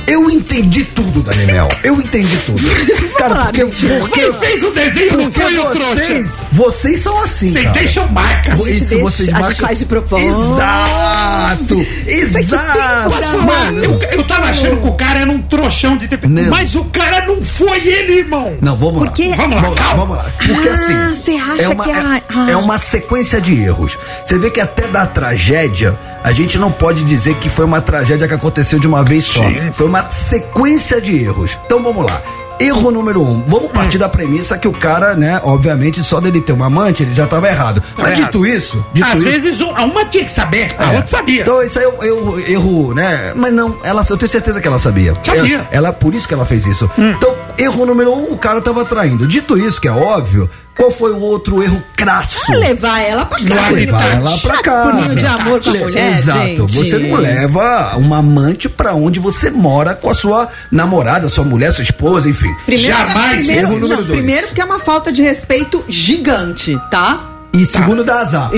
Eu 0.06 0.30
entendi 0.30 0.84
tudo, 0.84 1.22
Dani 1.22 1.46
Mel. 1.46 1.68
Eu 1.82 1.94
entendi 1.96 2.36
tudo. 2.38 2.62
Cara, 3.18 3.46
porque, 3.46 3.64
porque, 3.64 4.20
Quem 4.20 4.32
fez 4.34 4.62
o 4.62 4.70
desenho 4.70 5.16
não 5.16 5.30
porque 5.30 5.40
foi 5.40 5.58
o 5.58 5.64
trouxa. 5.70 5.94
vocês, 5.96 6.42
vocês 6.52 7.00
são 7.00 7.20
assim, 7.22 7.48
Vocês 7.50 7.64
cara. 7.64 7.78
deixam 7.78 8.08
marcas. 8.08 8.58
gente 8.58 8.76
Isso, 8.76 8.88
deixa- 8.90 9.02
vocês 9.04 9.28
a 9.28 9.32
gente 9.32 9.40
marcam- 9.42 9.66
faz 9.66 9.78
de 9.78 9.86
propósito. 9.86 10.30
Exato! 10.30 11.86
Exato! 12.06 13.10
Falar? 13.10 13.72
Eu, 13.74 13.98
eu 14.12 14.24
tava 14.24 14.46
achando 14.46 14.80
que 14.80 14.88
o 14.88 14.92
cara 14.94 15.20
era 15.20 15.30
um 15.30 15.40
trouxão 15.42 15.96
de. 15.96 16.08
Não. 16.28 16.50
Mas 16.50 16.74
o 16.76 16.84
cara 16.84 17.26
não 17.26 17.42
foi 17.44 17.78
ele, 17.86 18.18
irmão. 18.20 18.56
Não, 18.60 18.76
vamos 18.76 18.98
Por 18.98 19.12
quê? 19.12 19.28
lá. 19.30 19.36
Vamos 19.36 19.56
lá, 19.56 19.62
vamos 19.62 19.76
lá, 19.78 19.82
calma. 19.84 19.96
vamos 20.06 20.16
lá. 20.18 20.24
Porque 20.38 20.68
Ah, 20.68 20.72
assim. 20.72 21.14
você 21.14 21.36
acha 21.36 21.62
é 21.62 21.68
uma, 21.68 21.84
que 21.84 21.90
é, 21.90 21.94
a- 21.94 22.22
ah. 22.34 22.50
é 22.50 22.56
uma 22.56 22.78
sequência 22.78 23.40
de 23.40 23.54
erros. 23.60 23.98
Você 24.24 24.38
vê 24.38 24.50
que 24.50 24.60
até 24.60 24.86
da 24.88 25.06
tragédia, 25.06 25.98
a 26.26 26.32
gente 26.32 26.58
não 26.58 26.70
pode 26.72 27.04
dizer 27.04 27.36
que 27.36 27.48
foi 27.48 27.64
uma 27.64 27.80
tragédia 27.80 28.26
que 28.26 28.34
aconteceu 28.34 28.78
de 28.80 28.86
uma 28.86 29.02
vez 29.04 29.24
só. 29.24 29.42
Sim. 29.48 29.70
Foi 29.72 29.86
uma 29.86 30.10
sequência 30.10 31.00
de 31.00 31.16
erros. 31.22 31.56
Então 31.64 31.82
vamos 31.82 32.04
lá. 32.04 32.20
Erro 32.58 32.90
número 32.90 33.22
um. 33.22 33.42
Vamos 33.46 33.66
Hum. 33.66 33.72
partir 33.72 33.98
da 33.98 34.08
premissa 34.08 34.56
que 34.58 34.66
o 34.66 34.72
cara, 34.72 35.14
né, 35.14 35.38
obviamente, 35.44 36.02
só 36.02 36.20
dele 36.20 36.40
ter 36.40 36.52
uma 36.52 36.66
amante, 36.66 37.02
ele 37.02 37.12
já 37.14 37.26
tava 37.26 37.46
errado. 37.48 37.82
Mas 37.96 38.12
errado. 38.12 38.24
dito 38.24 38.46
isso, 38.46 38.84
dito 38.94 39.06
Às 39.06 39.14
isso, 39.16 39.24
vezes 39.24 39.60
um- 39.60 39.70
uma 39.72 40.04
tinha 40.06 40.24
que 40.24 40.32
saber, 40.32 40.74
a 40.78 40.84
é. 40.84 40.96
outra 40.96 41.06
sabia. 41.06 41.42
Então 41.42 41.62
isso 41.62 41.78
aí 41.78 41.84
é 41.84 41.88
um 41.88 42.02
erro, 42.02 42.40
erro, 42.40 42.94
né? 42.94 43.32
Mas 43.36 43.52
não, 43.52 43.76
ela, 43.84 44.02
eu 44.08 44.16
tenho 44.16 44.30
certeza 44.30 44.58
que 44.60 44.66
ela 44.66 44.78
sabia. 44.78 45.14
Sabia. 45.22 45.42
Hum. 45.42 45.66
Ela, 45.70 45.88
ela- 45.88 45.92
por 45.92 46.14
isso 46.14 46.26
que 46.26 46.32
ela 46.34 46.46
fez 46.46 46.66
isso. 46.66 46.90
Então, 46.96 47.36
erro 47.58 47.86
número 47.86 48.12
um, 48.12 48.32
o 48.32 48.38
cara 48.38 48.60
tava 48.60 48.84
traindo. 48.84 49.26
Dito 49.26 49.56
isso, 49.58 49.80
que 49.80 49.88
é 49.88 49.92
óbvio, 49.92 50.48
qual 50.76 50.90
foi 50.90 51.12
o 51.12 51.20
outro 51.20 51.62
erro 51.62 51.82
crasso? 51.96 52.52
Ah, 52.52 52.56
levar 52.56 53.00
ela 53.00 53.24
pra 53.24 53.38
casa. 53.38 53.70
Levar 53.70 54.14
ela 54.14 54.38
pra 54.38 54.62
casa. 54.62 54.90
Puninho 54.90 55.16
de 55.16 55.26
amor 55.26 55.62
com 55.62 55.70
a 55.70 55.72
Le- 55.72 55.78
mulher, 55.80 56.12
Exato. 56.12 56.38
gente. 56.46 56.60
Você 56.76 56.98
não 56.98 57.16
leva 57.16 57.96
uma 57.96 58.18
amante 58.18 58.68
pra 58.68 58.94
onde 58.94 59.18
você 59.18 59.50
mora 59.50 59.94
com 59.94 60.10
a 60.10 60.14
sua 60.14 60.48
namorada, 60.70 61.28
sua 61.28 61.44
mulher, 61.44 61.72
sua 61.72 61.82
esposa, 61.82 62.28
enfim. 62.28 62.54
Primeiro, 62.66 62.88
Jamais 62.96 63.36
primeiro, 63.36 63.62
erro 63.62 63.72
número 63.78 63.88
não, 63.88 63.96
dois. 64.06 64.18
primeiro 64.18 64.46
porque 64.48 64.60
é 64.60 64.64
uma 64.64 64.78
falta 64.78 65.10
de 65.12 65.22
respeito 65.22 65.84
gigante, 65.88 66.78
tá? 66.90 67.20
E 67.56 67.64
segundo, 67.64 68.04
dá 68.04 68.20
azar. 68.20 68.50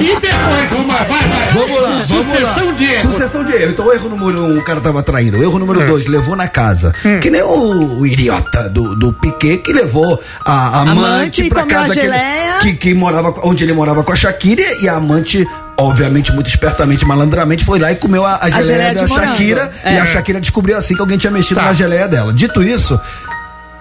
E 0.00 0.04
depois, 0.20 0.70
vamos 0.70 0.88
lá, 0.88 1.04
vai, 1.04 1.28
vai. 1.28 1.48
Vamos 1.52 1.82
lá, 1.82 1.88
vamos 1.90 2.06
Sucessão 2.08 2.66
lá. 2.66 2.72
de 2.72 2.84
erros. 2.84 3.02
Sucessão 3.02 3.44
de 3.44 3.52
erro. 3.54 3.70
Então, 3.72 3.86
o 3.86 3.92
erro 3.92 4.08
número 4.10 4.44
um, 4.44 4.58
o 4.58 4.62
cara 4.62 4.80
tava 4.80 5.02
traindo. 5.02 5.38
O 5.38 5.42
erro 5.42 5.58
número 5.58 5.82
Hum. 5.82 5.86
dois, 5.86 6.06
levou 6.06 6.36
na 6.36 6.46
casa. 6.48 6.94
Que 7.20 7.30
nem 7.30 7.42
o, 7.42 7.98
o 8.00 8.06
idiota 8.06 8.68
do, 8.68 8.94
do 8.94 9.12
Piquet 9.12 9.58
que 9.58 9.72
levou 9.72 10.20
a 10.44 10.80
amante, 10.82 11.00
Amante, 11.42 11.48
pra 11.48 11.64
casa 11.64 11.92
a 11.92 11.94
que, 11.96 12.00
ele- 12.00 12.12
geleia. 12.12 12.58
que, 12.60 12.72
que 12.74 12.94
morava, 12.94 13.34
onde 13.44 13.64
ele 13.64 13.72
morava 13.72 14.04
com 14.04 14.12
a 14.12 14.16
Shakira 14.16 14.62
e 14.80 14.88
a 14.88 14.94
amante. 14.96 15.46
Obviamente, 15.78 16.32
muito 16.32 16.46
espertamente, 16.48 17.04
malandramente, 17.04 17.62
foi 17.62 17.78
lá 17.78 17.92
e 17.92 17.96
comeu 17.96 18.24
a, 18.24 18.36
a, 18.40 18.48
geleia, 18.48 18.64
geleia 18.64 18.94
da. 18.94 19.06
Shakira. 19.06 19.70
E 19.84 19.88
É. 19.90 20.00
a 20.00 20.06
Shakira 20.06 20.40
descobriu 20.40 20.74
assim 20.78 20.94
que 20.94 21.00
alguém 21.02 21.18
tinha 21.18 21.30
mexido 21.30 21.60
Tá. 21.60 21.66
na 21.66 21.72
geleia 21.74 22.08
dela. 22.08 22.32
Dito 22.32 22.62
isso, 22.62 22.98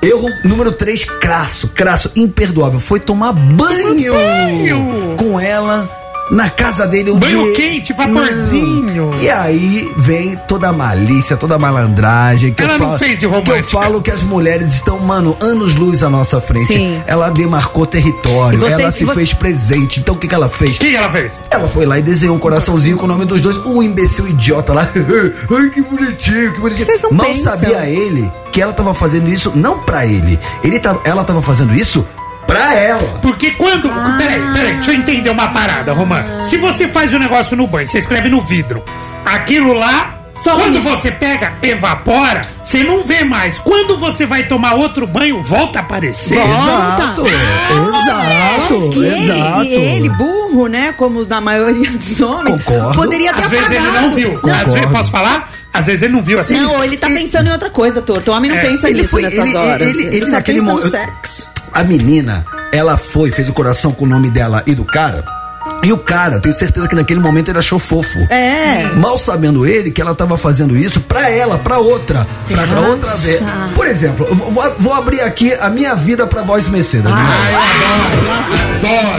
erro 0.05 0.29
número 0.43 0.71
3, 0.71 1.03
crasso, 1.19 1.69
crasso, 1.69 2.11
imperdoável. 2.15 2.79
Foi 2.79 2.99
tomar 2.99 3.33
banho, 3.33 4.13
Banho. 4.13 5.15
com 5.17 5.39
ela 5.39 5.89
na 6.31 6.49
casa 6.49 6.87
dele. 6.87 7.11
onde- 7.11 7.19
Banho 7.19 7.53
quente, 7.53 7.93
vaporzinho. 7.93 9.11
Não. 9.11 9.19
E 9.21 9.29
aí 9.29 9.91
vem 9.97 10.35
toda 10.47 10.69
a 10.69 10.73
malícia, 10.73 11.37
toda 11.37 11.55
a 11.55 11.59
malandragem. 11.59 12.53
Que 12.53 12.63
Ela 12.63 12.73
eu 12.73 12.79
não 12.79 12.85
falo, 12.87 12.99
fez 12.99 13.11
de 13.11 13.17
Que 13.19 13.25
eu 13.25 13.29
romântica. 13.31 13.63
falo 13.63 14.01
que 14.01 14.11
as 14.11 14.23
mulheres 14.23 14.73
estão, 14.73 14.99
mano, 14.99 15.37
anos 15.39 15.75
luz 15.75 16.03
à 16.03 16.09
nossa 16.09 16.41
frente. 16.41 16.67
Sim. 16.73 17.01
Ela 17.05 17.29
demarcou 17.29 17.85
território, 17.85 18.57
E 18.57 18.59
vocês- 18.59 18.79
ela 18.79 18.91
se 18.91 19.03
e 19.03 19.05
vo- 19.05 19.13
fez 19.13 19.33
presente. 19.33 19.99
Então 19.99 20.15
o 20.15 20.17
que, 20.17 20.27
que 20.27 20.35
ela 20.35 20.49
fez? 20.49 20.75
O 20.77 20.79
que 20.79 20.95
ela 20.95 21.11
fez? 21.11 21.43
Ela 21.49 21.67
foi 21.67 21.85
lá 21.85 21.99
e 21.99 22.01
desenhou 22.01 22.35
um 22.35 22.39
coraçãozinho 22.39 22.97
com 22.97 23.05
o 23.05 23.07
nome 23.07 23.25
dos 23.25 23.41
dois. 23.41 23.57
Um 23.65 23.81
imbecil 23.83 24.27
idiota 24.27 24.73
lá. 24.73 24.87
Ai, 24.95 25.69
que 25.69 25.81
bonitinho, 25.81 26.53
que 26.53 26.59
bonitinho. 26.59 26.85
Vocês 26.85 27.01
não 27.01 27.11
Mal 27.11 27.27
pensam. 27.27 27.51
sabia 27.53 27.87
ele 27.89 28.31
que 28.51 28.61
ela 28.61 28.73
tava 28.73 28.93
fazendo 28.93 29.29
isso 29.29 29.51
não 29.55 29.79
pra 29.79 30.05
ele. 30.05 30.39
ele 30.63 30.79
tá, 30.79 30.97
ela 31.03 31.23
tava 31.23 31.41
fazendo 31.41 31.73
isso 31.75 32.05
pra 32.47 32.73
ela. 32.75 33.19
Porque 33.21 33.51
quando. 33.51 33.89
Peraí, 34.17 34.41
peraí, 34.53 34.73
deixa 34.75 34.91
eu 34.91 34.95
entender 34.95 35.29
uma 35.29 35.47
parada, 35.49 35.93
Romã. 35.93 36.23
Se 36.43 36.57
você 36.57 36.87
faz 36.87 37.13
o 37.13 37.19
negócio 37.19 37.55
no 37.57 37.67
banho, 37.67 37.87
você 37.87 37.97
escreve 37.99 38.29
no 38.29 38.41
vidro. 38.41 38.83
Aquilo 39.25 39.73
lá. 39.73 40.11
Some. 40.43 40.61
Quando 40.61 40.83
você 40.83 41.11
pega, 41.11 41.53
evapora, 41.63 42.45
você 42.61 42.83
não 42.83 43.03
vê 43.03 43.23
mais. 43.23 43.57
Quando 43.57 43.97
você 43.97 44.25
vai 44.27 44.43
tomar 44.43 44.73
outro 44.73 45.07
banho, 45.07 45.41
volta 45.41 45.79
a 45.79 45.81
aparecer. 45.81 46.37
Exato, 46.37 47.25
exato, 47.25 48.93
E 48.93 49.05
ele, 49.05 49.31
exato. 49.31 49.63
e 49.63 49.73
ele, 49.73 50.09
burro, 50.09 50.67
né? 50.67 50.93
Como 50.97 51.25
na 51.25 51.39
maioria 51.41 51.89
dos 51.89 52.21
homens, 52.21 52.63
Concordo. 52.63 52.95
poderia 52.95 53.33
ter 53.33 53.43
Às 53.45 53.49
vezes 53.49 53.69
ele 53.71 53.77
apagado. 53.79 54.07
não 54.07 54.15
viu. 54.15 54.39
Às 54.43 54.73
vezes, 54.73 54.89
posso 54.91 55.09
falar? 55.09 55.51
Às 55.73 55.85
vezes 55.87 56.01
ele 56.03 56.13
não 56.13 56.21
viu 56.21 56.39
assim. 56.39 56.59
Não, 56.59 56.83
ele 56.83 56.97
tá 56.97 57.07
pensando 57.07 57.47
em 57.47 57.51
outra 57.51 57.69
coisa, 57.69 58.01
Torto. 58.01 58.31
O 58.31 58.33
homem 58.35 58.51
não 58.51 58.57
É, 58.57 58.61
pensa 58.61 58.89
ele 58.89 58.99
nisso 58.99 59.11
foi- 59.11 59.23
nessas 59.23 59.39
ele- 59.39 59.55
horas. 59.57 59.81
ele- 59.81 60.05
ele 60.15 60.25
só 60.25 60.31
naquele 60.31 60.59
pensa 60.59 60.71
no 60.71 60.77
momento- 60.77 60.91
sexo. 60.91 61.47
A 61.75 61.83
menina, 61.83 62.45
ela 62.71 62.95
foi, 62.95 63.31
fez 63.31 63.49
o 63.49 63.53
coração 63.53 63.91
com 63.91 64.05
o 64.05 64.07
nome 64.07 64.31
dela 64.31 64.63
e 64.65 64.73
do 64.73 64.85
cara. 64.85 65.25
E 65.83 65.93
o 65.93 65.97
cara, 65.97 66.39
tenho 66.39 66.55
certeza 66.55 66.87
que 66.87 66.95
naquele 66.95 67.19
momento 67.19 67.49
ele 67.49 67.59
achou 67.59 67.77
fofo. 67.77 68.17
É. 68.31 68.89
Mal 68.95 69.19
sabendo 69.19 69.65
ele 69.67 69.91
que 69.91 70.01
ela 70.01 70.15
tava 70.15 70.35
fazendo 70.37 70.75
isso 70.75 70.99
pra 71.01 71.29
ela, 71.29 71.59
pra 71.59 71.77
outra. 71.77 72.25
Você 72.47 72.53
Pra, 72.55 72.65
pra 72.67 72.79
outra 72.81 73.15
vez. 73.17 73.41
Por 73.75 73.85
exemplo, 73.85 74.25
eu 74.27 74.35
vou, 74.35 74.75
vou 74.79 74.93
abrir 74.93 75.21
aqui 75.21 75.53
a 75.53 75.69
minha 75.69 75.93
vida 75.95 76.25
pra 76.25 76.41
voz 76.41 76.67
Mercedes. 76.67 77.05
Adoro. 77.05 77.25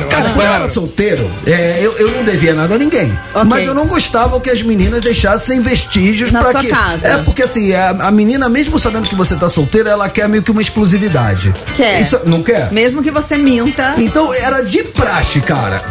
Cara, 0.09 0.31
quando 0.31 0.47
eu 0.47 0.53
era 0.53 0.69
solteiro, 0.69 1.31
é, 1.47 1.79
eu, 1.83 1.93
eu 1.99 2.11
não 2.11 2.25
devia 2.25 2.55
nada 2.55 2.75
a 2.75 2.79
ninguém. 2.79 3.11
Ok. 3.35 3.45
Mas 3.45 3.67
eu 3.67 3.75
não 3.75 3.87
gostava 3.87 4.39
que 4.41 4.51
as 4.51 4.63
meninas 4.63 5.03
deixassem 5.03 5.61
vestígios 5.61 6.31
Na 6.31 6.41
pra 6.41 6.53
sua 6.53 6.61
que. 6.61 6.69
casa. 6.69 7.07
É 7.07 7.17
porque 7.19 7.43
assim, 7.43 7.73
a, 7.75 7.91
a 7.91 8.11
menina, 8.11 8.49
mesmo 8.49 8.79
sabendo 8.79 9.09
que 9.09 9.15
você 9.15 9.35
tá 9.37 9.49
solteira, 9.49 9.91
ela 9.91 10.09
quer 10.09 10.29
meio 10.29 10.43
que 10.43 10.51
uma 10.51 10.63
exclusividade. 10.63 11.55
Quer. 11.75 12.01
Isso, 12.01 12.21
não 12.27 12.43
quer? 12.43 12.73
Mesmo 12.73 13.03
que 13.03 13.11
você 13.11 13.37
minta. 13.37 13.95
Então 13.99 14.33
era 14.33 14.63
de 14.63 14.83
praxe, 14.85 15.41
cara. 15.41 15.83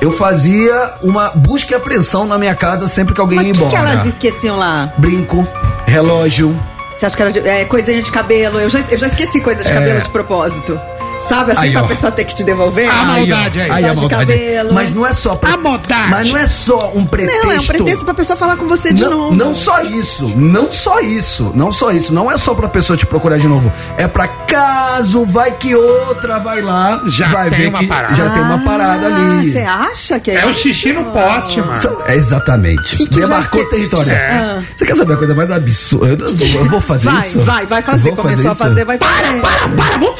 Eu 0.00 0.10
fazia 0.10 0.94
uma 1.02 1.30
busca 1.30 1.72
e 1.72 1.76
apreensão 1.76 2.26
na 2.26 2.38
minha 2.38 2.54
casa 2.54 2.88
sempre 2.88 3.14
que 3.14 3.20
alguém 3.20 3.36
Mas 3.36 3.46
ia 3.48 3.52
o 3.52 3.56
que, 3.56 3.64
embora. 3.76 3.90
elas 3.92 4.06
esqueciam 4.06 4.56
lá? 4.56 4.92
Brinco, 4.96 5.46
relógio. 5.86 6.58
Você 6.96 7.06
acha 7.06 7.16
que 7.16 7.22
era 7.22 7.32
de, 7.32 7.38
é, 7.40 7.64
coisinha 7.66 8.02
de 8.02 8.10
cabelo? 8.10 8.58
Eu 8.58 8.68
já, 8.70 8.80
eu 8.90 8.96
já 8.98 9.06
esqueci 9.06 9.40
coisa 9.40 9.62
de 9.62 9.70
É. 9.70 9.74
cabelo 9.74 10.00
de 10.02 10.10
propósito. 10.10 10.80
Sabe 11.22 11.52
assim, 11.52 11.60
Aí, 11.62 11.72
pra 11.72 11.82
ó. 11.82 11.86
pessoa 11.86 12.10
ter 12.10 12.24
que 12.24 12.34
te 12.34 12.42
devolver? 12.42 12.88
A 12.90 13.04
maldade 13.04 13.60
aí. 13.60 13.70
Aí 13.70 13.84
a 13.84 13.90
de 13.94 13.96
maldade. 14.00 14.32
cabelo. 14.32 14.72
Mas 14.72 14.92
não 14.92 15.06
é 15.06 15.12
só 15.12 15.36
pra. 15.36 15.52
A 15.54 15.56
maldade. 15.56 16.10
Mas 16.10 16.30
não 16.30 16.38
é 16.38 16.46
só 16.46 16.92
um 16.94 17.04
pretexto. 17.04 17.44
Não, 17.46 17.52
é 17.52 17.58
um 17.60 17.66
pretexto 17.66 18.04
pra 18.04 18.14
pessoa 18.14 18.36
falar 18.36 18.56
com 18.56 18.66
você 18.66 18.92
de 18.92 19.02
não, 19.02 19.10
novo. 19.10 19.36
não 19.36 19.54
só 19.54 19.80
isso, 19.82 20.28
não 20.36 20.72
só 20.72 21.00
isso, 21.00 21.52
não 21.54 21.70
só 21.72 21.90
isso, 21.92 22.12
não 22.14 22.30
é 22.30 22.36
só 22.36 22.54
pra 22.54 22.68
pessoa 22.68 22.96
te 22.96 23.06
procurar 23.06 23.38
de 23.38 23.46
novo, 23.46 23.72
é 23.96 24.06
pra 24.08 24.26
caso 24.28 25.24
vai 25.26 25.52
que 25.52 25.74
outra 25.74 26.38
vai 26.38 26.60
lá, 26.62 27.00
Já 27.06 27.28
vai 27.28 27.50
tem 27.50 27.58
ver 27.60 27.68
uma 27.68 27.78
que 27.80 27.86
parada. 27.86 28.14
já 28.14 28.30
tem 28.30 28.42
uma 28.42 28.58
parada 28.64 29.06
ali. 29.06 29.52
Você 29.52 29.58
acha 29.58 30.18
que 30.20 30.30
é 30.30 30.36
É 30.40 30.46
o 30.46 30.54
xixi 30.54 30.92
no 30.92 31.04
poste, 31.04 31.60
mano. 31.60 31.80
É 32.06 32.14
exatamente. 32.16 32.96
Que 32.96 33.06
que 33.06 33.14
já 33.20 33.26
Demarcou 33.26 33.60
esque- 33.60 33.74
território. 33.74 34.12
É. 34.12 34.62
Você 34.74 34.86
quer 34.86 34.96
saber 34.96 35.14
a 35.14 35.16
coisa 35.16 35.34
mais 35.34 35.50
absurda? 35.50 36.24
Eu, 36.24 36.60
eu 36.60 36.64
vou 36.70 36.80
fazer 36.80 37.08
Vai, 37.10 37.28
isso? 37.28 37.40
vai, 37.42 37.66
vai 37.66 37.82
fazer. 37.82 38.10
Eu 38.10 38.14
vou 38.16 38.24
Começou 38.24 38.48
a 38.50 38.52
isso? 38.54 38.64
fazer, 38.64 38.84
vai 38.84 38.98
Para, 38.98 39.26
fazer. 39.28 39.40
para, 39.40 39.68
para. 39.68 39.98
Vamos 39.98 40.16
fazer 40.16 40.18
enquete. 40.18 40.19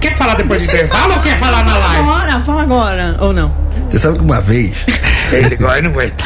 Quer 0.00 0.16
falar 0.16 0.34
depois 0.34 0.60
Deixa 0.60 0.72
de 0.72 0.78
ele 0.78 0.86
intervalo 0.86 1.14
ou 1.14 1.20
quer 1.20 1.38
falar 1.38 1.64
na 1.64 1.76
live? 1.76 2.02
Agora, 2.08 2.40
fala 2.40 2.62
agora. 2.62 3.16
Ou 3.20 3.32
não? 3.32 3.50
Você 3.88 3.98
sabe 3.98 4.18
que 4.18 4.24
uma 4.24 4.40
vez, 4.40 4.84
Ele 5.32 5.54
agora 5.54 5.80
não 5.82 5.90
aguenta. 5.90 6.24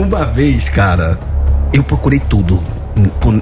uma 0.02 0.24
vez, 0.26 0.68
cara, 0.68 1.18
eu 1.72 1.82
procurei 1.82 2.20
tudo. 2.20 2.62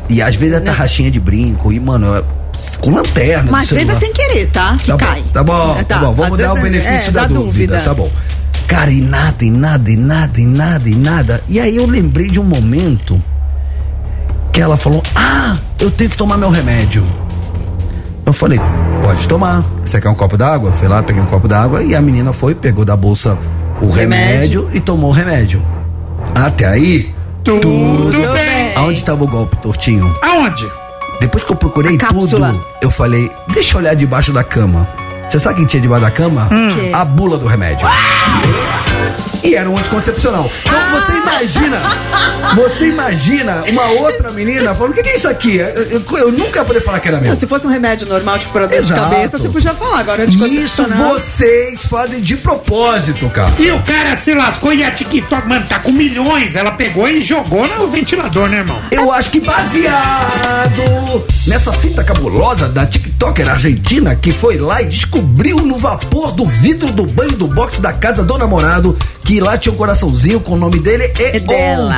E 0.09 0.21
às 0.23 0.35
vezes 0.35 0.57
é 0.57 0.61
tarraxinha 0.61 1.11
de 1.11 1.21
brinco, 1.21 1.73
e, 1.73 1.79
mano, 1.81 2.15
é- 2.17 2.25
com 2.81 2.91
lanterna. 2.91 3.45
do 3.45 3.53
Mas 3.53 3.73
às 3.73 3.79
vezes 3.79 3.95
é 3.97 3.99
sem 3.99 4.13
querer, 4.13 4.51
tá? 4.51 4.77
Que 4.83 4.91
tá 4.91 4.97
cai. 4.97 5.23
Bom, 5.23 5.29
tá 5.33 5.45
bom, 5.45 5.77
É, 5.79 5.85
tá, 5.85 5.99
bom. 5.99 6.15
Vamos 6.15 6.41
Às 6.41 6.47
dar 6.47 6.55
o 6.55 6.59
é- 6.59 6.63
benefício 6.63 7.09
é, 7.09 7.13
da 7.13 7.27
dúvida. 7.27 7.81
Tá 7.81 7.95
bom. 7.95 8.11
Cara, 8.67 8.91
e 8.91 9.01
nada, 9.01 9.45
e 9.45 9.51
nada, 9.51 9.91
e 9.91 9.97
nada, 9.97 10.41
e 10.41 10.47
nada, 10.47 10.89
e 10.89 10.95
nada. 10.95 11.41
E 11.49 11.61
aí 11.61 11.77
eu 11.77 11.87
lembrei 11.87 12.29
de 12.29 12.41
um 12.41 12.45
momento 12.45 13.21
que 14.53 14.61
ela 14.61 14.77
falou: 14.77 15.03
Ah, 15.15 15.57
eu 15.79 15.91
tenho 15.91 16.11
que 16.11 16.17
tomar 16.17 16.37
meu 16.37 16.51
remédio. 16.51 17.05
Eu 18.25 18.33
falei, 18.33 18.61
pode 19.03 19.27
tomar. 19.29 19.65
Você 19.85 20.01
quer 20.01 20.09
um 20.09 20.15
copo 20.15 20.37
d'água? 20.37 20.73
Fui 20.73 20.89
lá, 20.89 21.03
peguei 21.03 21.21
um 21.23 21.27
copo 21.27 21.49
d'água 21.49 21.83
e 21.83 21.95
a 21.95 22.01
menina 22.01 22.33
foi, 22.33 22.55
pegou 22.55 22.85
da 22.85 22.97
bolsa 22.97 23.37
o 23.81 23.91
remédio, 23.91 24.63
Remédio. 24.63 24.69
e 24.77 24.81
tomou 24.81 25.11
o 25.11 25.13
remédio. 25.13 25.63
Até 26.35 26.67
aí, 26.67 27.13
Tudo, 27.43 27.61
Tudo 27.63 28.33
bem. 28.33 28.73
aonde 28.77 28.95
estava 28.99 29.25
o 29.25 29.27
golpe, 29.27 29.57
tortinho? 29.57 30.15
Aonde? 30.23 30.67
Depois 31.21 31.43
que 31.45 31.53
eu 31.53 31.57
procurei 31.57 31.97
tudo, 31.99 32.65
eu 32.81 32.91
falei, 32.91 33.29
deixa 33.53 33.77
eu 33.77 33.81
olhar 33.81 33.95
debaixo 33.95 34.33
da 34.33 34.43
cama. 34.45 34.87
Você 35.33 35.39
sabe 35.39 35.57
quem 35.57 35.65
tinha 35.67 35.81
debaixo 35.81 36.05
da 36.05 36.11
cama? 36.11 36.47
Quê? 36.75 36.91
A 36.93 37.07
bula 37.07 37.39
do 37.39 37.47
remédio. 37.47 37.87
E 39.43 39.55
era 39.55 39.69
um 39.69 39.77
anticoncepcional. 39.79 40.49
Então 40.65 40.79
Ah! 40.79 40.91
você 40.93 41.13
imagina. 41.15 41.83
Você 42.55 42.89
imagina 42.91 43.65
uma 43.69 43.85
outra 44.03 44.31
menina 44.31 44.75
falando: 44.75 44.93
o 44.93 44.95
que, 44.95 45.03
que 45.03 45.09
é 45.09 45.17
isso 45.17 45.27
aqui? 45.29 45.57
Eu, 45.57 45.67
eu- 45.69 46.19
eu 46.19 46.33
nunca 46.33 46.59
ia 46.61 46.65
poder 46.67 46.81
falar 46.83 47.01
que 47.01 47.09
era 47.09 47.19
meu. 47.19 47.35
Se 47.35 47.47
fosse 47.47 47.67
um 47.67 47.71
remédio 47.71 48.07
normal, 48.07 48.39
tipo 48.39 48.53
pra 48.53 48.67
dor 48.67 48.71
de 48.83 48.93
Exato. 48.93 49.01
cabeça, 49.11 49.39
você 49.39 49.49
podia 49.49 49.73
falar. 49.75 50.01
Agora 50.01 50.27
de 50.27 50.37
Isso 50.55 50.85
vocês 50.87 51.87
fazem 51.87 52.21
de 52.21 52.37
propósito, 52.37 53.29
cara. 53.31 53.53
E 53.59 53.71
o 53.73 53.83
cara 53.83 54.15
se 54.15 54.35
lascou 54.35 54.73
e 54.73 54.85
a 54.85 54.91
TikTok, 54.91 55.49
mano, 55.49 55.67
tá 55.67 55.79
com 55.79 55.91
milhões. 55.93 56.55
Ela 56.55 56.73
pegou 56.73 57.09
e 57.09 57.23
jogou 57.25 57.67
no 57.67 57.89
ventilador, 57.89 58.49
né, 58.49 58.59
irmão? 58.59 58.79
Eu 58.93 59.11
acho 59.11 59.31
que 59.31 59.41
baseado 59.41 61.25
nessa 61.47 61.73
fita 61.73 62.05
cabulosa 62.05 62.69
da 62.69 62.87
TikToker 62.87 63.49
argentina 63.49 64.15
que 64.15 64.31
foi 64.31 64.59
lá 64.59 64.83
e 64.83 64.87
descobriu 64.87 65.22
no 65.23 65.79
vapor 65.79 66.33
do 66.33 66.47
vidro 66.47 66.91
do 66.93 67.05
banho 67.07 67.33
do 67.37 67.47
box 67.47 67.81
da 67.81 67.93
casa 67.93 68.23
do 68.25 68.37
namorado 68.37 68.97
que 69.25 69.41
lá 69.41 69.57
tinha 69.57 69.73
um 69.73 69.77
coraçãozinho 69.77 70.41
com 70.41 70.53
o 70.53 70.57
nome 70.57 70.79
dele 70.81 71.05
e 71.19 71.23
É 71.23 71.39
dela. 71.41 71.97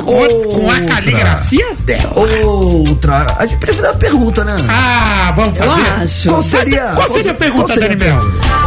outra. 0.00 0.02
Com 0.04 0.70
a 0.70 0.74
outra, 0.74 0.84
caligrafia 0.94 1.74
dela. 1.80 2.12
Outra. 2.16 3.26
A 3.38 3.46
gente 3.46 3.58
precisa 3.58 3.82
fazer 3.88 3.94
uma 3.94 3.98
pergunta, 4.00 4.44
né? 4.44 4.56
Ah, 4.68 5.32
vamos 5.36 5.58
Eu 5.58 5.64
fazer. 5.64 5.90
acho. 6.02 6.28
Qual 6.30 6.42
seria? 6.42 6.82
Qual 6.94 7.08
seria 7.08 7.30
a 7.30 7.34
pergunta, 7.34 7.64
qual 7.66 7.74
seria 7.78 7.96
Dani 7.96 8.10
a 8.10 8.14
Mel? 8.14 8.20
pergunta? 8.20 8.64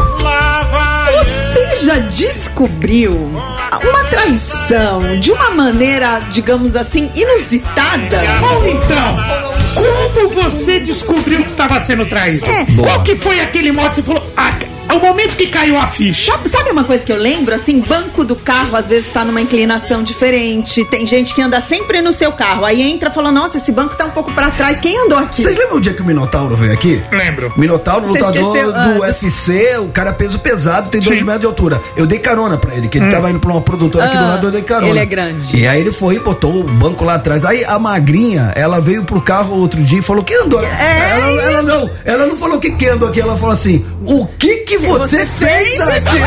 Você 1.18 1.86
já 1.86 1.96
descobriu 2.00 3.14
uma 3.14 4.04
traição 4.10 5.20
de 5.20 5.32
uma 5.32 5.50
maneira, 5.52 6.22
digamos 6.30 6.76
assim, 6.76 7.10
inusitada? 7.16 8.20
Ou 8.54 8.68
então, 8.68 9.57
como 9.76 10.30
você 10.30 10.80
descobriu 10.80 11.40
que 11.44 11.50
estava 11.50 11.80
sendo 11.82 12.06
traído? 12.06 12.46
É. 12.46 12.66
Qual 12.82 13.04
que 13.04 13.16
foi 13.16 13.40
aquele 13.40 13.72
modo 13.72 13.90
que 13.90 13.96
você 13.96 14.04
falou? 14.04 14.34
Ah, 14.36 14.54
é 14.90 14.94
o 14.94 15.00
momento 15.02 15.36
que 15.36 15.48
caiu 15.48 15.78
a 15.78 15.88
ficha. 15.88 16.32
Sabe, 16.32 16.50
sabe 16.50 16.72
uma 16.72 16.84
coisa 16.84 17.04
que 17.04 17.12
eu 17.12 17.18
lembro? 17.18 17.54
Assim, 17.54 17.80
banco 17.82 18.24
do 18.24 18.36
carro 18.36 18.76
às 18.76 18.88
vezes 18.88 19.12
tá 19.12 19.24
numa 19.26 19.42
inclinação 19.42 20.04
diferente. 20.04 20.84
Tem 20.86 21.06
gente 21.06 21.34
que 21.34 21.42
anda 21.42 21.60
sempre 21.62 22.02
no 22.02 22.14
seu 22.14 22.32
carro. 22.32 22.66
Aí 22.66 22.82
entra 22.82 23.10
e 23.10 23.14
fala: 23.14 23.32
Nossa, 23.32 23.58
esse 23.58 23.72
banco 23.72 23.96
tá 23.96 24.06
um 24.06 24.12
pouco 24.12 24.32
pra 24.34 24.50
trás. 24.52 24.80
Quem 24.80 24.98
andou 25.06 25.18
aqui? 25.18 25.42
Vocês 25.42 25.58
lembram 25.58 25.78
o 25.78 25.82
dia 25.82 25.94
que 25.94 26.02
o 26.02 26.06
Minotauro 26.06 26.56
veio 26.56 26.74
aqui? 26.74 27.02
Lembro. 27.12 27.54
Minotauro, 27.58 28.08
lutador 28.08 28.36
esqueceu, 28.36 28.72
do 28.72 28.78
ah. 28.78 28.98
UFC, 29.00 29.78
o 29.80 29.90
cara 29.90 30.14
peso 30.14 30.40
pesado, 30.40 30.90
tem 30.90 31.02
dois 31.02 31.20
Sim. 31.20 31.26
metros 31.26 31.42
de 31.42 31.48
altura. 31.48 31.82
Eu 31.96 32.06
dei 32.06 32.20
carona 32.20 32.58
pra 32.58 32.76
ele, 32.76 32.88
que 32.88 32.98
ele 32.98 33.10
tava 33.10 33.30
indo 33.30 33.40
pra 33.40 33.52
uma 33.52 33.62
produtora 33.62 34.06
aqui 34.06 34.18
do 34.18 34.24
Ah, 34.24 34.28
lado, 34.28 34.48
eu 34.48 34.52
dei 34.52 34.62
carona. 34.62 34.90
ele 34.90 35.00
é 35.00 35.06
grande. 35.06 35.58
E 35.58 35.68
aí 35.68 35.82
ele 35.82 35.92
foi 35.92 36.16
e 36.16 36.20
botou 36.20 36.62
o 36.62 36.64
banco 36.64 37.04
lá 37.04 37.16
atrás. 37.16 37.46
Aí 37.46 37.64
a 37.66 37.78
magrinha, 37.80 38.52
ela 38.56 38.80
veio 38.80 39.04
pro 39.04 39.22
carro 39.22 39.58
outro 39.60 39.82
dia 39.84 40.00
e 40.00 40.02
falou, 40.02 40.24
quem 40.24 40.38
andou? 40.42 40.62
É 40.62 41.10
ela, 41.20 41.42
ela 41.42 41.62
não, 41.62 41.90
ela 42.06 42.26
não 42.26 42.38
falou 42.38 42.60
que 42.60 42.72
quem 42.72 42.90
andou 42.90 43.10
aqui, 43.10 43.20
ela 43.22 43.38
falou 43.38 43.54
assim, 43.54 43.86
o 44.06 44.26
que 44.26 44.58
que 44.58 44.77
você, 44.86 45.26
você 45.26 45.26
fez 45.26 45.82
fez 45.82 45.82
aqui? 45.82 46.18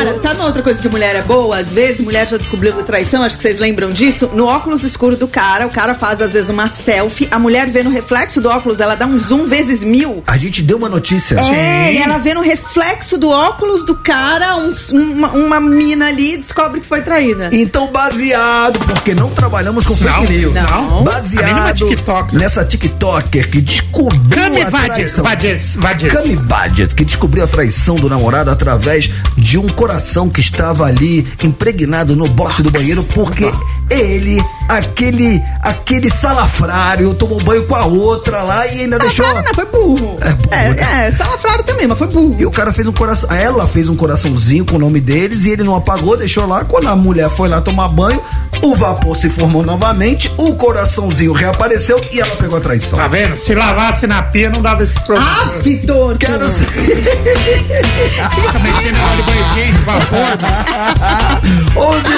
Cara, 0.05 0.19
sabe 0.21 0.35
uma 0.35 0.45
outra 0.45 0.61
coisa 0.61 0.79
que 0.81 0.87
mulher 0.87 1.15
é 1.15 1.21
boa? 1.21 1.57
Às 1.57 1.73
vezes, 1.73 1.99
mulher 2.01 2.27
já 2.27 2.37
descobriu 2.37 2.73
traição, 2.83 3.23
acho 3.23 3.37
que 3.37 3.41
vocês 3.41 3.59
lembram 3.59 3.91
disso. 3.91 4.29
No 4.33 4.45
óculos 4.45 4.83
escuro 4.83 5.15
do 5.17 5.27
cara, 5.27 5.65
o 5.65 5.69
cara 5.69 5.95
faz 5.95 6.21
às 6.21 6.33
vezes 6.33 6.49
uma 6.49 6.69
selfie, 6.69 7.27
a 7.31 7.39
mulher 7.39 7.67
vê 7.69 7.81
no 7.81 7.89
reflexo 7.89 8.39
do 8.39 8.49
óculos, 8.49 8.79
ela 8.79 8.93
dá 8.95 9.05
um 9.07 9.19
zoom 9.19 9.45
vezes 9.47 9.83
mil. 9.83 10.23
A 10.27 10.37
gente 10.37 10.61
deu 10.61 10.77
uma 10.77 10.89
notícia. 10.89 11.39
É, 11.39 11.93
e 11.93 11.97
ela 11.97 12.17
vê 12.19 12.33
no 12.33 12.41
reflexo 12.41 13.17
do 13.17 13.29
óculos 13.29 13.83
do 13.85 13.95
cara 13.95 14.55
um- 14.57 14.73
uma, 14.91 15.29
uma 15.31 15.59
mina 15.59 16.07
ali 16.07 16.33
e 16.33 16.37
descobre 16.37 16.81
que 16.81 16.87
foi 16.87 17.01
traída. 17.01 17.49
Então, 17.51 17.91
baseado, 17.91 18.77
porque 18.79 19.15
não 19.15 19.31
trabalhamos 19.31 19.85
com 19.85 19.95
fake 19.95 20.11
Não, 20.11 20.23
news. 20.23 20.53
não. 20.53 21.03
Baseado 21.03 21.75
TikToker. 21.87 22.39
nessa 22.39 22.63
TikToker 22.63 23.49
que 23.49 23.61
descobriu 23.95 24.29
Cami 24.29 24.61
a 24.61 24.69
Vades. 24.69 25.17
Vades, 25.17 25.75
Vades. 25.75 26.11
Cami 26.11 26.35
Badges, 26.47 26.93
que 26.93 27.05
descobriu 27.05 27.45
a 27.45 27.47
traição 27.47 27.95
do 27.95 28.09
namorado 28.09 28.51
através 28.51 29.09
de 29.37 29.57
um 29.57 29.67
coração 29.67 30.29
que 30.29 30.41
estava 30.41 30.85
ali 30.85 31.25
impregnado 31.41 32.15
no 32.15 32.27
boxe 32.27 32.61
do 32.61 32.69
banheiro, 32.69 33.03
porque 33.13 33.49
ele, 33.89 34.43
aquele, 34.67 35.41
aquele 35.61 36.09
salafrário, 36.09 37.13
tomou 37.13 37.41
banho 37.41 37.65
com 37.65 37.75
a 37.75 37.85
outra 37.85 38.41
lá 38.43 38.65
e 38.67 38.81
ainda 38.81 38.97
deixou. 38.99 39.25
Não, 39.25 39.43
foi 39.53 39.65
burro. 39.65 40.17
É, 40.21 40.29
burro, 40.31 40.49
É, 40.51 40.69
né? 40.69 41.07
é, 41.07 41.11
salafrário 41.11 41.63
também, 41.63 41.87
mas 41.87 41.97
foi 41.97 42.07
burro. 42.07 42.35
E 42.39 42.45
o 42.45 42.51
cara 42.51 42.71
fez 42.73 42.87
um 42.87 42.93
coração. 42.93 43.31
Ela 43.31 43.67
fez 43.67 43.87
um 43.89 43.95
coraçãozinho 43.95 44.65
com 44.65 44.75
o 44.75 44.79
nome 44.79 44.99
deles 44.99 45.45
e 45.45 45.49
ele 45.51 45.63
não 45.63 45.75
apagou, 45.75 46.17
deixou 46.17 46.45
lá. 46.47 46.63
Quando 46.65 46.87
a 46.87 46.95
mulher 46.95 47.29
foi 47.29 47.47
lá 47.49 47.61
tomar 47.61 47.87
banho, 47.89 48.21
o 48.61 48.75
vapor 48.75 49.15
se 49.15 49.29
formou 49.29 49.63
novamente, 49.63 50.31
o 50.37 50.55
coraçãozinho 50.55 51.33
reapareceu 51.33 52.03
e 52.11 52.19
ela 52.19 52.35
pegou 52.35 52.57
a 52.57 52.61
traição. 52.61 52.97
Tá 52.97 53.07
vendo? 53.07 53.35
Se 53.35 53.53
lavasse 53.53 54.07
na 54.07 54.23
pia, 54.23 54.49
não 54.49 54.61
dava 54.61 54.83
esses 54.83 55.01
problemas. 55.01 55.31
Ah, 55.41 55.59
Vitor! 55.61 56.17
Quero 56.17 56.49
ser. 56.49 56.65
Tá 58.15 58.29
vapor. 59.85 60.25
11 61.77 62.15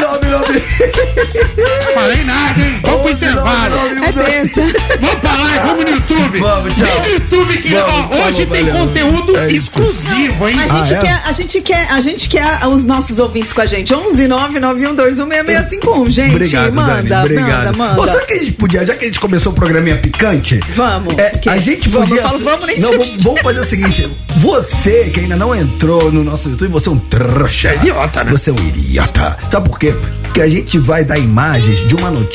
Falei 1.93 2.23
nada, 2.23 2.36
hein? 2.57 2.79
Vamos 2.83 3.01
pro 3.01 3.11
intervalo. 3.11 3.75
É 4.03 4.11
sexta. 4.11 4.61
Vamos 4.99 5.15
pra 5.21 5.31
lá, 5.31 5.65
vamos 5.65 5.85
no 5.85 5.91
YouTube. 5.91 6.39
Vamos, 6.39 6.75
tchau. 6.75 6.85
Vem 6.85 7.01
no 7.01 7.13
YouTube 7.13 7.57
que 7.61 7.73
Vamos, 7.75 7.93
ó, 8.17 8.27
hoje 8.27 8.45
tem 8.45 8.63
valeu. 8.65 8.85
conteúdo 8.87 9.37
É 9.37 9.51
exclusivo, 9.51 10.47
hein? 10.49 10.57
A 10.59 10.67
gente, 10.83 10.93
Ah, 10.93 10.97
é? 10.97 11.01
quer, 11.01 11.21
a 11.25 11.31
gente 11.31 11.61
quer, 11.61 11.91
a 11.91 12.01
gente 12.01 12.29
quer 12.29 12.67
os 12.67 12.85
nossos 12.85 13.19
ouvintes 13.19 13.53
com 13.53 13.61
a 13.61 13.65
gente. 13.65 13.93
11 13.93 14.27
991216651, 14.27 16.09
gente. 16.11 16.31
Obrigado, 16.35 16.73
manda, 16.73 17.01
Dani. 17.03 17.25
Obrigado. 17.25 17.65
manda, 17.77 17.77
manda. 17.77 18.01
Ô, 18.01 18.05
sabe 18.07 18.25
que 18.25 18.33
a 18.33 18.37
gente 18.39 18.51
podia, 18.53 18.85
já 18.85 18.95
que 18.95 19.05
a 19.05 19.07
gente 19.07 19.19
começou 19.19 19.51
o 19.51 19.55
programinha 19.55 19.97
picante? 19.97 20.59
Vamos. 20.75 21.17
É, 21.17 21.29
Que? 21.37 21.49
a 21.49 21.57
gente 21.57 21.89
Vamos, 21.89 22.09
podia. 22.09 22.23
eu 22.23 22.29
falo 22.29 22.43
vamos, 22.43 22.67
nem 22.67 22.79
não, 22.79 22.91
vamos, 22.91 23.11
vamos 23.23 23.41
fazer 23.41 23.59
o 23.59 23.65
seguinte: 23.65 24.09
você 24.37 25.09
que 25.13 25.19
ainda 25.21 25.35
não 25.35 25.53
entrou 25.55 26.11
no 26.11 26.23
nosso 26.23 26.49
YouTube, 26.49 26.71
você 26.71 26.89
é 26.89 26.91
um 26.91 26.99
trouxa. 26.99 27.73
Idiota, 27.75 28.23
né? 28.23 28.31
Você 28.31 28.49
é 28.49 28.53
um 28.53 28.57
idiota. 28.67 29.37
Sabe 29.49 29.69
por 29.69 29.79
quê? 29.79 29.93
Porque 30.23 30.41
a 30.41 30.47
gente 30.47 30.77
vai 30.77 31.03
dar 31.03 31.17
imagens 31.17 31.85
de 31.87 31.95
uma 31.95 32.11
notícia, 32.11 32.26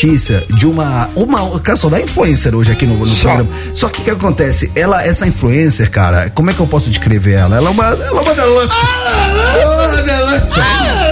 de 0.49 0.67
uma. 0.67 1.09
uma 1.15 1.61
cara, 1.61 1.77
só 1.77 1.89
dá 1.89 2.01
influencer 2.01 2.55
hoje 2.55 2.73
aqui 2.73 2.87
no, 2.87 2.97
no 2.97 3.07
Só. 3.07 3.29
programa. 3.29 3.51
Só 3.75 3.89
que 3.89 4.01
o 4.01 4.05
que 4.05 4.11
acontece? 4.11 4.71
Ela, 4.75 5.03
essa 5.05 5.27
influencer, 5.27 5.91
cara, 5.91 6.31
como 6.31 6.51
é 6.51 6.55
que 6.55 6.61
eu 6.61 6.67
posso 6.67 6.89
descrever 6.91 7.33
ela? 7.35 7.57
Ela 7.57 7.69
é 7.69 7.71
uma. 7.71 7.85
Ela 7.87 8.07
é 8.07 8.11
uma 8.11 8.35
delância. 8.35 8.77
Ela 9.61 9.99
é 9.99 10.03
delância. 10.03 11.12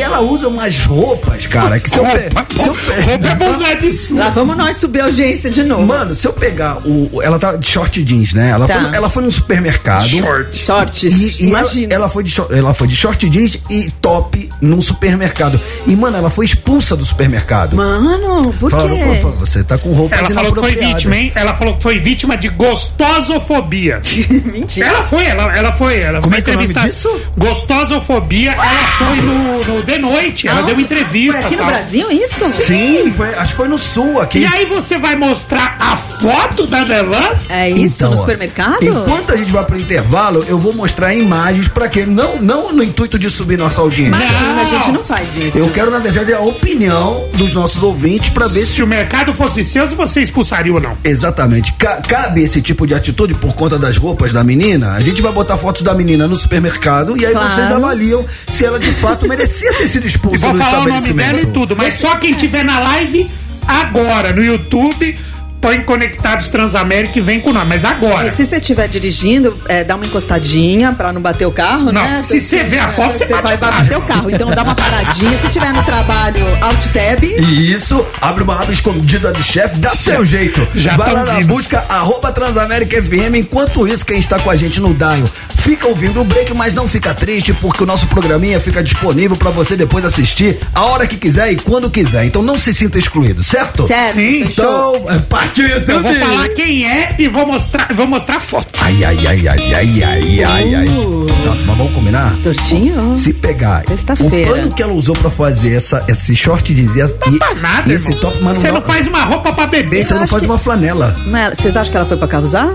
E 0.00 0.02
ela 0.02 0.20
usa 0.22 0.48
umas 0.48 0.78
roupas, 0.86 1.46
cara, 1.46 1.78
que 1.78 1.90
se 1.90 1.98
eu, 1.98 2.04
pe- 2.04 2.10
Roupa, 2.34 2.46
se 2.58 2.68
eu 2.68 2.74
pe- 2.74 3.00
roupa 3.02 3.28
é 3.28 3.34
bondade 3.34 3.92
sua. 3.92 4.18
Lá 4.18 4.30
vamos 4.30 4.56
nós 4.56 4.78
subir 4.78 5.02
a 5.02 5.04
audiência 5.04 5.50
de 5.50 5.62
novo. 5.62 5.84
Mano, 5.84 6.14
se 6.14 6.26
eu 6.26 6.32
pegar 6.32 6.78
o. 6.86 7.20
Ela 7.22 7.38
tá 7.38 7.56
de 7.56 7.66
short 7.68 8.02
jeans, 8.02 8.32
né? 8.32 8.48
Ela, 8.48 8.66
Tá. 8.66 8.82
foi, 8.82 8.96
ela 8.96 9.08
foi 9.10 9.22
num 9.24 9.30
supermercado. 9.30 10.08
Short. 10.08 10.56
Shorts. 10.56 11.02
E, 11.02 11.08
e 11.08 11.50
ela, 11.50 11.60
Imagina. 11.60 11.94
ela 11.94 12.08
foi 12.08 12.24
de 12.24 12.30
short, 12.30 12.54
ela 12.54 12.72
foi 12.72 12.88
de 12.88 12.96
short 12.96 13.28
jeans 13.28 13.58
e 13.68 13.90
top 14.00 14.48
num 14.62 14.80
supermercado. 14.80 15.60
E, 15.86 15.94
mano, 15.94 16.16
ela 16.16 16.30
foi 16.30 16.46
expulsa 16.46 16.96
do 16.96 17.04
supermercado. 17.04 17.76
Mano, 17.76 18.54
por 18.58 18.70
Falaram, 18.70 18.96
quê? 18.96 19.18
pô, 19.20 19.30
você 19.32 19.62
tá 19.62 19.76
com 19.76 19.92
roupa 19.92 20.16
Ela 20.16 20.30
falou 20.30 20.52
que 20.54 20.60
foi 20.60 20.76
vítima, 20.76 21.16
hein? 21.16 21.30
Ela 21.34 21.54
falou 21.54 21.76
que 21.76 21.82
foi 21.82 21.98
vítima 21.98 22.38
de 22.38 22.48
gostosofobia. 22.48 24.00
Mentira. 24.50 24.86
Ela 24.88 25.02
foi, 25.02 25.26
ela, 25.26 25.54
ela 25.56 25.72
foi. 25.72 25.98
Ela 26.00 26.20
Como 26.20 26.32
foi 26.32 26.38
é 26.40 26.42
que 26.42 26.50
é 26.50 26.54
o 26.54 26.56
nome 26.62 26.72
disso? 26.88 27.20
Gostosofobia, 27.36 28.52
ela 28.52 28.86
foi 28.98 29.16
no, 29.22 29.64
no 29.64 29.82
The 29.90 29.98
Noite. 29.98 30.46
Ela 30.48 30.62
deu 30.62 30.78
entrevista. 30.78 31.32
Foi 31.38 31.44
aqui 31.44 31.56
no 31.56 31.62
tal. 31.62 31.70
Brasil 31.72 32.10
isso? 32.10 32.46
Sim, 32.62 33.10
foi, 33.10 33.34
acho 33.34 33.52
que 33.52 33.56
foi 33.56 33.68
no 33.68 33.78
sul 33.78 34.20
aqui. 34.20 34.38
E 34.40 34.46
aí 34.46 34.66
você 34.66 34.98
vai 34.98 35.16
mostrar 35.16 35.76
a 35.80 35.96
foto 35.96 36.66
da 36.66 36.84
Delan? 36.84 37.18
É 37.48 37.68
isso, 37.70 37.96
Então, 37.96 38.10
no 38.10 38.16
ó, 38.16 38.20
supermercado? 38.20 38.82
Enquanto 38.84 39.32
a 39.32 39.36
gente 39.36 39.50
vai 39.50 39.64
pro 39.64 39.78
intervalo, 39.78 40.44
eu 40.48 40.58
vou 40.58 40.72
mostrar 40.72 41.14
imagens 41.14 41.66
pra 41.68 41.88
quê? 41.88 42.06
Não, 42.06 42.40
não 42.40 42.72
no 42.72 42.82
intuito 42.84 43.18
de 43.18 43.28
subir 43.28 43.58
nossa 43.58 43.80
audiência. 43.80 44.18
Não. 44.18 44.60
a 44.60 44.64
gente 44.64 44.92
não 44.92 45.02
faz 45.04 45.28
isso. 45.36 45.58
Eu 45.58 45.68
quero, 45.70 45.90
na 45.90 45.98
verdade, 45.98 46.32
a 46.32 46.40
opinião 46.40 47.28
dos 47.34 47.52
nossos 47.52 47.82
ouvintes 47.82 48.30
pra 48.30 48.46
ver 48.46 48.60
se 48.60 48.74
Se 48.74 48.82
o 48.82 48.86
mercado 48.86 49.34
fosse 49.34 49.64
seu, 49.64 49.86
se 49.88 49.94
você 49.94 50.20
expulsaria 50.22 50.72
ou 50.72 50.80
não. 50.80 50.96
Exatamente. 51.02 51.72
Ca- 51.74 52.00
cabe 52.06 52.42
esse 52.42 52.60
tipo 52.62 52.86
de 52.86 52.94
atitude 52.94 53.34
por 53.34 53.54
conta 53.54 53.78
das 53.78 53.96
roupas 53.96 54.32
da 54.32 54.44
menina? 54.44 54.92
A 54.92 55.00
gente 55.00 55.20
vai 55.20 55.32
botar 55.32 55.56
fotos 55.56 55.82
da 55.82 55.92
menina 55.94 56.28
no 56.28 56.36
supermercado 56.36 57.16
e 57.16 57.26
aí 57.26 57.32
Claro. 57.32 57.48
vocês 57.50 57.72
avaliam 57.72 58.24
se 58.50 58.64
ela 58.64 58.78
de 58.78 58.90
fato 58.92 59.26
merecia 59.26 59.69
ter 59.74 59.86
sido 59.88 60.04
E 60.04 60.08
expulsa 60.08 60.46
vou 60.46 60.52
do 60.52 60.58
falar 60.62 60.80
o 60.80 60.88
nome 60.88 61.12
dela 61.12 61.40
e 61.40 61.46
tudo, 61.46 61.76
mas 61.76 61.94
só 61.98 62.16
quem 62.16 62.32
tiver 62.34 62.64
na 62.64 62.78
live 62.78 63.30
agora 63.66 64.32
no 64.32 64.42
YouTube, 64.44 65.16
põe 65.60 65.82
Conectados 65.82 66.48
Transamérica 66.48 67.18
e 67.18 67.22
vem 67.22 67.38
com 67.40 67.52
nós. 67.52 67.68
Mas 67.68 67.84
agora. 67.84 68.26
E 68.28 68.30
se 68.30 68.46
você 68.46 68.56
estiver 68.56 68.88
dirigindo, 68.88 69.56
é, 69.68 69.84
dá 69.84 69.94
uma 69.94 70.06
encostadinha 70.06 70.92
pra 70.92 71.12
não 71.12 71.20
bater 71.20 71.44
o 71.46 71.52
carro, 71.52 71.92
Não, 71.92 72.02
né? 72.02 72.18
se 72.18 72.40
você 72.40 72.64
vê 72.64 72.78
a 72.78 72.88
foto, 72.88 73.16
você 73.18 73.26
bate 73.26 73.42
vai 73.42 73.54
o 73.54 73.58
carro. 73.58 73.82
bater 73.82 73.96
o 73.98 74.00
carro. 74.00 74.30
Então 74.30 74.48
dá 74.50 74.62
uma 74.62 74.74
paradinha. 74.74 75.36
Se 75.38 75.48
tiver 75.50 75.72
no 75.74 75.82
trabalho, 75.84 76.44
alt 76.62 76.86
tab. 76.92 77.22
E 77.22 77.72
isso, 77.72 78.04
abre 78.22 78.42
uma 78.42 78.54
aba 78.62 78.72
escondida 78.72 79.30
do 79.32 79.42
chefe, 79.42 79.78
dá 79.78 79.90
seu 79.90 80.24
jeito. 80.24 80.66
já 80.74 80.96
Vai 80.96 81.12
lá 81.12 81.24
na 81.26 81.34
vindo. 81.34 81.48
busca, 81.48 81.84
arroba 81.90 82.32
Transamérica 82.32 83.00
FM. 83.02 83.34
Enquanto 83.36 83.86
isso, 83.86 84.04
quem 84.06 84.18
está 84.18 84.38
com 84.38 84.48
a 84.50 84.56
gente 84.56 84.80
no 84.80 84.94
Daio 84.94 85.30
fica 85.60 85.86
ouvindo 85.86 86.20
o 86.20 86.24
break, 86.24 86.52
mas 86.54 86.72
não 86.74 86.88
fica 86.88 87.14
triste, 87.14 87.52
porque 87.54 87.82
o 87.82 87.86
nosso 87.86 88.06
programinha 88.08 88.58
fica 88.60 88.82
disponível 88.82 89.36
pra 89.36 89.50
você 89.50 89.76
depois 89.76 90.04
assistir 90.04 90.58
a 90.74 90.84
hora 90.86 91.06
que 91.06 91.16
quiser 91.16 91.52
e 91.52 91.56
quando 91.56 91.90
quiser. 91.90 92.24
Então 92.24 92.42
não 92.42 92.58
se 92.58 92.72
sinta 92.74 92.98
excluído, 92.98 93.42
certo? 93.42 93.86
Certo, 93.86 94.14
Sim. 94.14 94.40
Então, 94.42 95.04
é, 95.10 95.18
partiu 95.18 95.68
YouTube. 95.68 95.90
Eu 95.94 96.02
vou 96.02 96.14
falar 96.14 96.48
quem 96.48 96.86
é 96.90 97.14
e 97.18 97.28
vou 97.28 97.46
mostrar, 97.46 97.92
vou 97.94 98.06
mostrar 98.06 98.36
a 98.36 98.40
foto. 98.40 98.68
Ai, 98.80 99.04
ai, 99.04 99.26
ai, 99.26 99.48
ai, 99.48 99.74
ai, 99.74 100.02
ai, 100.02 100.44
ai, 100.44 100.74
ai. 100.74 100.88
Uh. 100.88 101.26
Nossa, 101.44 101.62
mas 101.66 101.76
vamos 101.76 101.92
combinar? 101.94 102.36
Tortinho? 102.42 103.14
Se 103.14 103.32
pegar 103.32 103.84
o 104.18 104.30
pano 104.30 104.72
que 104.72 104.82
ela 104.82 104.92
usou 104.92 105.14
pra 105.14 105.30
fazer 105.30 105.74
essa, 105.76 106.04
esse 106.08 106.34
short 106.34 106.72
de 106.74 106.82
e, 106.82 107.38
Pra 107.38 107.54
nada, 107.54 107.90
e 107.90 107.94
esse 107.94 108.06
irmão. 108.06 108.20
top, 108.20 108.38
mas 108.42 108.58
Você 108.58 108.68
não, 108.68 108.74
não 108.74 108.82
faz 108.82 109.06
uma 109.06 109.22
roupa 109.22 109.52
pra 109.52 109.66
beber. 109.66 110.02
você 110.02 110.14
não 110.14 110.26
faz 110.26 110.42
que- 110.42 110.48
uma 110.48 110.58
flanela. 110.58 111.14
Mas 111.26 111.56
vocês 111.58 111.76
acham 111.76 111.90
que 111.90 111.96
ela 111.96 112.06
foi 112.06 112.16
pra 112.16 112.26
causar? 112.26 112.74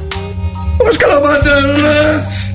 Eu 0.79 0.87
acho 0.87 0.97
que 0.97 1.03
ela 1.05 1.19
vai 1.19 1.41
né? 1.41 2.54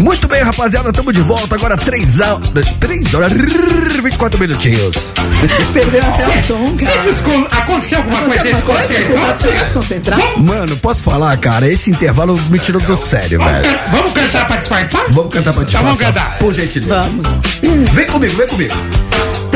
Muito 0.00 0.26
bem, 0.28 0.42
rapaziada, 0.42 0.88
estamos 0.90 1.12
de 1.12 1.20
volta 1.20 1.54
agora, 1.54 1.76
3 1.76 2.20
horas, 2.20 2.68
3 2.80 3.14
horas, 3.14 3.32
24 3.32 4.40
minutinhos. 4.40 4.96
Perdeu 5.72 6.02
até 6.02 6.26
o 6.26 6.42
tom, 6.46 6.78
Se 6.78 6.86
cara. 6.86 7.02
descon- 7.02 7.46
aconteceu 7.50 7.98
alguma 7.98 8.18
Alguma 8.18 8.36
coisa? 8.62 8.94
Você 9.38 9.52
desconcentrado? 9.64 10.22
Mano, 10.38 10.76
posso 10.78 11.02
falar, 11.02 11.36
cara, 11.38 11.68
esse 11.68 11.90
intervalo 11.90 12.38
me 12.50 12.58
tirou 12.58 12.80
do 12.80 12.96
sério, 12.96 13.38
vamos, 13.38 13.52
velho. 13.52 13.64
can- 13.78 13.90
vamos 13.90 14.12
cantar 14.12 14.46
pra 14.46 14.56
disfarçar? 14.56 15.04
Vamos 15.10 15.32
cantar 15.32 15.52
pra 15.52 15.64
te 15.64 15.68
Então 15.70 15.82
vamos 15.84 15.98
cantar. 16.00 16.38
Por 16.38 16.54
gentileza. 16.54 16.94
Vamos. 17.02 17.26
Vem 17.92 18.06
comigo, 18.06 18.36
vem 18.36 18.46
comigo. 18.48 18.74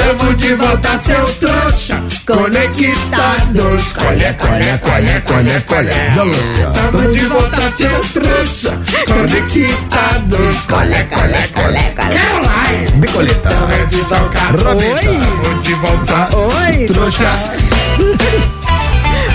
Tamo 0.04 0.34
de 0.34 0.54
volta, 0.56 0.98
seu 0.98 1.24
trouxa. 1.40 2.02
Conectados. 2.26 3.92
Colhe, 3.94 4.34
colhe, 4.34 4.78
colhe, 4.82 5.20
colhe, 5.22 5.60
colhe. 5.66 5.94
Tamo 6.74 7.10
de 7.10 7.24
volta, 7.24 7.72
seu 7.72 8.00
trouxa. 8.12 8.78
Conectados. 9.06 10.60
Colhe, 10.68 11.04
colhe, 11.04 11.48
colhe. 11.54 11.80
Caroline. 11.96 12.90
Bicoleta. 12.96 13.48
É 13.48 13.86
de 13.86 14.04
tocar. 14.04 14.54
Rabeta. 14.54 15.00
Tamo 15.00 15.62
de 15.62 15.74
volta. 15.74 16.36
Oi. 16.36 16.86
Trouxa. 16.86 17.34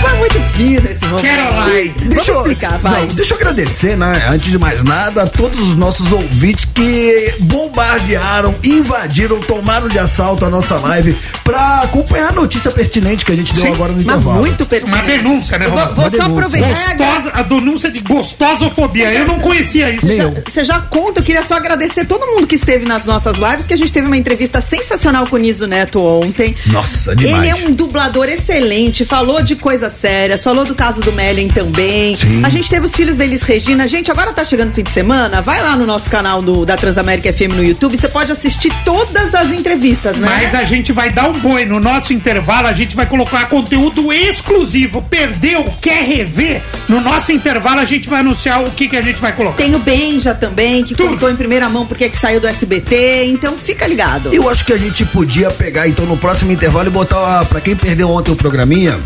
Foi 0.00 0.14
muito 0.18 0.40
fino 0.54 0.88
Caroline. 1.10 1.94
Vamos 1.98 2.28
explicar, 2.28 2.78
vai. 2.78 3.00
Não, 3.00 3.06
deixa 3.08 3.34
eu 3.34 3.38
agradecer, 3.38 3.96
né? 3.96 4.26
Antes 4.28 4.50
de 4.50 4.58
mais 4.58 4.82
nada, 4.82 5.22
a 5.22 5.26
todos 5.26 5.58
os 5.58 5.76
nossos 5.76 6.12
ouvintes 6.12 6.64
que 6.64 7.34
bombardearam, 7.40 8.54
invadiram, 8.62 9.40
tomaram 9.40 9.88
de 9.88 9.98
assalto 9.98 10.44
a 10.44 10.50
nossa 10.50 10.76
live 10.76 11.16
pra 11.44 11.82
acompanhar 11.82 12.28
a 12.28 12.32
notícia 12.32 12.70
pertinente 12.70 13.24
que 13.24 13.32
a 13.32 13.36
gente 13.36 13.52
deu 13.52 13.62
Sim, 13.62 13.72
agora 13.72 13.92
no 13.92 13.98
Mas 13.98 14.06
intervalo. 14.06 14.40
muito 14.40 14.66
pertinente. 14.66 15.02
Uma 15.02 15.06
denúncia, 15.06 15.58
né, 15.58 15.66
Eu 15.66 15.70
vou, 15.70 15.94
vou 15.94 16.10
só 16.10 16.22
aproveitar. 16.22 16.68
Gostosa, 16.68 17.30
a 17.34 17.42
denúncia 17.42 17.90
de 17.90 18.00
gostosofobia. 18.00 19.12
Eu 19.12 19.26
não 19.26 19.40
conhecia 19.40 19.90
isso. 19.94 20.10
Eu. 20.10 20.34
Você 20.50 20.64
já 20.64 20.80
conta, 20.80 21.20
eu 21.20 21.24
queria 21.24 21.42
só 21.42 21.54
agradecer 21.54 22.04
todo 22.04 22.26
mundo 22.26 22.46
que 22.46 22.54
esteve 22.54 22.84
nas 22.84 23.04
nossas 23.04 23.36
lives, 23.38 23.66
que 23.66 23.74
a 23.74 23.76
gente 23.76 23.92
teve 23.92 24.06
uma 24.06 24.16
entrevista 24.16 24.60
sensacional 24.60 25.26
com 25.26 25.36
o 25.36 25.38
Niso 25.38 25.66
Neto 25.66 26.02
ontem. 26.02 26.54
Nossa, 26.66 27.14
demais. 27.14 27.38
Ele 27.38 27.48
é 27.48 27.54
um 27.66 27.72
dublador 27.72 28.28
excelente, 28.28 29.04
falou 29.04 29.42
de 29.42 29.56
coisas 29.56 29.92
sérias, 30.00 30.42
falou 30.42 30.64
do 30.64 30.74
caso 30.74 30.99
do 31.00 31.12
Mellen 31.12 31.48
também. 31.48 32.16
Sim. 32.16 32.44
A 32.44 32.48
gente 32.48 32.68
teve 32.68 32.86
os 32.86 32.94
filhos 32.94 33.16
deles, 33.16 33.42
Regina. 33.42 33.86
Gente, 33.88 34.10
agora 34.10 34.32
tá 34.32 34.44
chegando 34.44 34.70
o 34.70 34.74
fim 34.74 34.82
de 34.82 34.90
semana, 34.90 35.40
vai 35.40 35.62
lá 35.62 35.76
no 35.76 35.86
nosso 35.86 36.10
canal 36.10 36.42
do, 36.42 36.64
da 36.64 36.76
Transamérica 36.76 37.32
FM 37.32 37.54
no 37.56 37.64
YouTube, 37.64 37.96
você 37.96 38.08
pode 38.08 38.30
assistir 38.30 38.72
todas 38.84 39.34
as 39.34 39.50
entrevistas, 39.50 40.16
né? 40.16 40.26
Mas 40.26 40.54
a 40.54 40.64
gente 40.64 40.92
vai 40.92 41.10
dar 41.10 41.28
um 41.28 41.38
boi. 41.38 41.64
No 41.64 41.80
nosso 41.80 42.12
intervalo, 42.12 42.68
a 42.68 42.72
gente 42.72 42.96
vai 42.96 43.06
colocar 43.06 43.48
conteúdo 43.48 44.12
exclusivo. 44.12 45.02
Perdeu? 45.02 45.64
Quer 45.80 46.04
rever? 46.04 46.62
No 46.88 47.00
nosso 47.00 47.32
intervalo, 47.32 47.80
a 47.80 47.84
gente 47.84 48.08
vai 48.08 48.20
anunciar 48.20 48.64
o 48.64 48.70
que, 48.70 48.88
que 48.88 48.96
a 48.96 49.02
gente 49.02 49.20
vai 49.20 49.32
colocar. 49.32 49.56
Tem 49.56 49.74
o 49.74 49.78
Benja 49.78 50.34
também, 50.34 50.84
que 50.84 50.94
Tudo. 50.94 51.10
contou 51.10 51.30
em 51.30 51.36
primeira 51.36 51.68
mão 51.68 51.86
porque 51.86 52.08
que 52.08 52.16
saiu 52.16 52.40
do 52.40 52.46
SBT, 52.46 53.26
então 53.26 53.56
fica 53.56 53.86
ligado. 53.86 54.32
Eu 54.32 54.48
acho 54.48 54.64
que 54.64 54.72
a 54.72 54.78
gente 54.78 55.04
podia 55.06 55.50
pegar, 55.50 55.88
então, 55.88 56.06
no 56.06 56.16
próximo 56.16 56.52
intervalo 56.52 56.88
e 56.88 56.90
botar, 56.90 57.44
pra 57.46 57.60
quem 57.60 57.76
perdeu 57.76 58.10
ontem 58.10 58.32
o 58.32 58.36
programinha, 58.36 58.98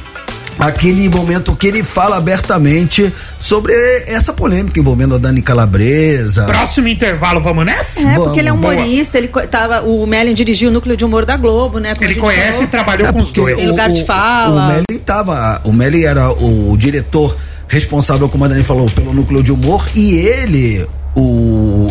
aquele 0.58 1.08
momento 1.08 1.54
que 1.56 1.66
ele 1.66 1.82
fala 1.82 2.16
abertamente 2.16 3.12
sobre 3.38 3.72
essa 4.06 4.32
polêmica 4.32 4.78
envolvendo 4.78 5.14
a 5.14 5.18
Dani 5.18 5.42
Calabresa. 5.42 6.44
Próximo 6.44 6.88
intervalo, 6.88 7.40
vamos 7.40 7.66
nessa? 7.66 8.02
É, 8.02 8.14
porque 8.14 8.38
ele 8.40 8.48
é 8.48 8.52
Boa. 8.52 8.72
humorista, 8.74 9.18
ele 9.18 9.28
tava, 9.50 9.82
o 9.82 10.06
Mellen 10.06 10.34
dirigiu 10.34 10.70
o 10.70 10.72
núcleo 10.72 10.96
de 10.96 11.04
humor 11.04 11.24
da 11.24 11.36
Globo, 11.36 11.78
né? 11.78 11.94
Ele 12.00 12.14
conhece 12.16 12.52
falou. 12.52 12.64
e 12.64 12.66
trabalhou 12.68 13.08
É 13.08 13.12
com 13.12 13.22
os 13.22 13.32
dois. 13.32 13.56
Tem 13.56 13.68
lugar 13.68 13.90
de 13.90 14.04
fala. 14.04 14.62
O 14.64 14.68
Melly 14.68 15.00
tava. 15.04 15.60
O 15.64 15.72
Melly 15.72 16.04
era 16.04 16.30
o 16.32 16.76
diretor 16.76 17.36
responsável, 17.68 18.28
como 18.28 18.44
a 18.44 18.48
Dani 18.48 18.62
falou, 18.62 18.88
pelo 18.90 19.12
núcleo 19.12 19.42
de 19.42 19.52
humor 19.52 19.86
e 19.94 20.14
ele. 20.16 20.86
O, 21.16 21.20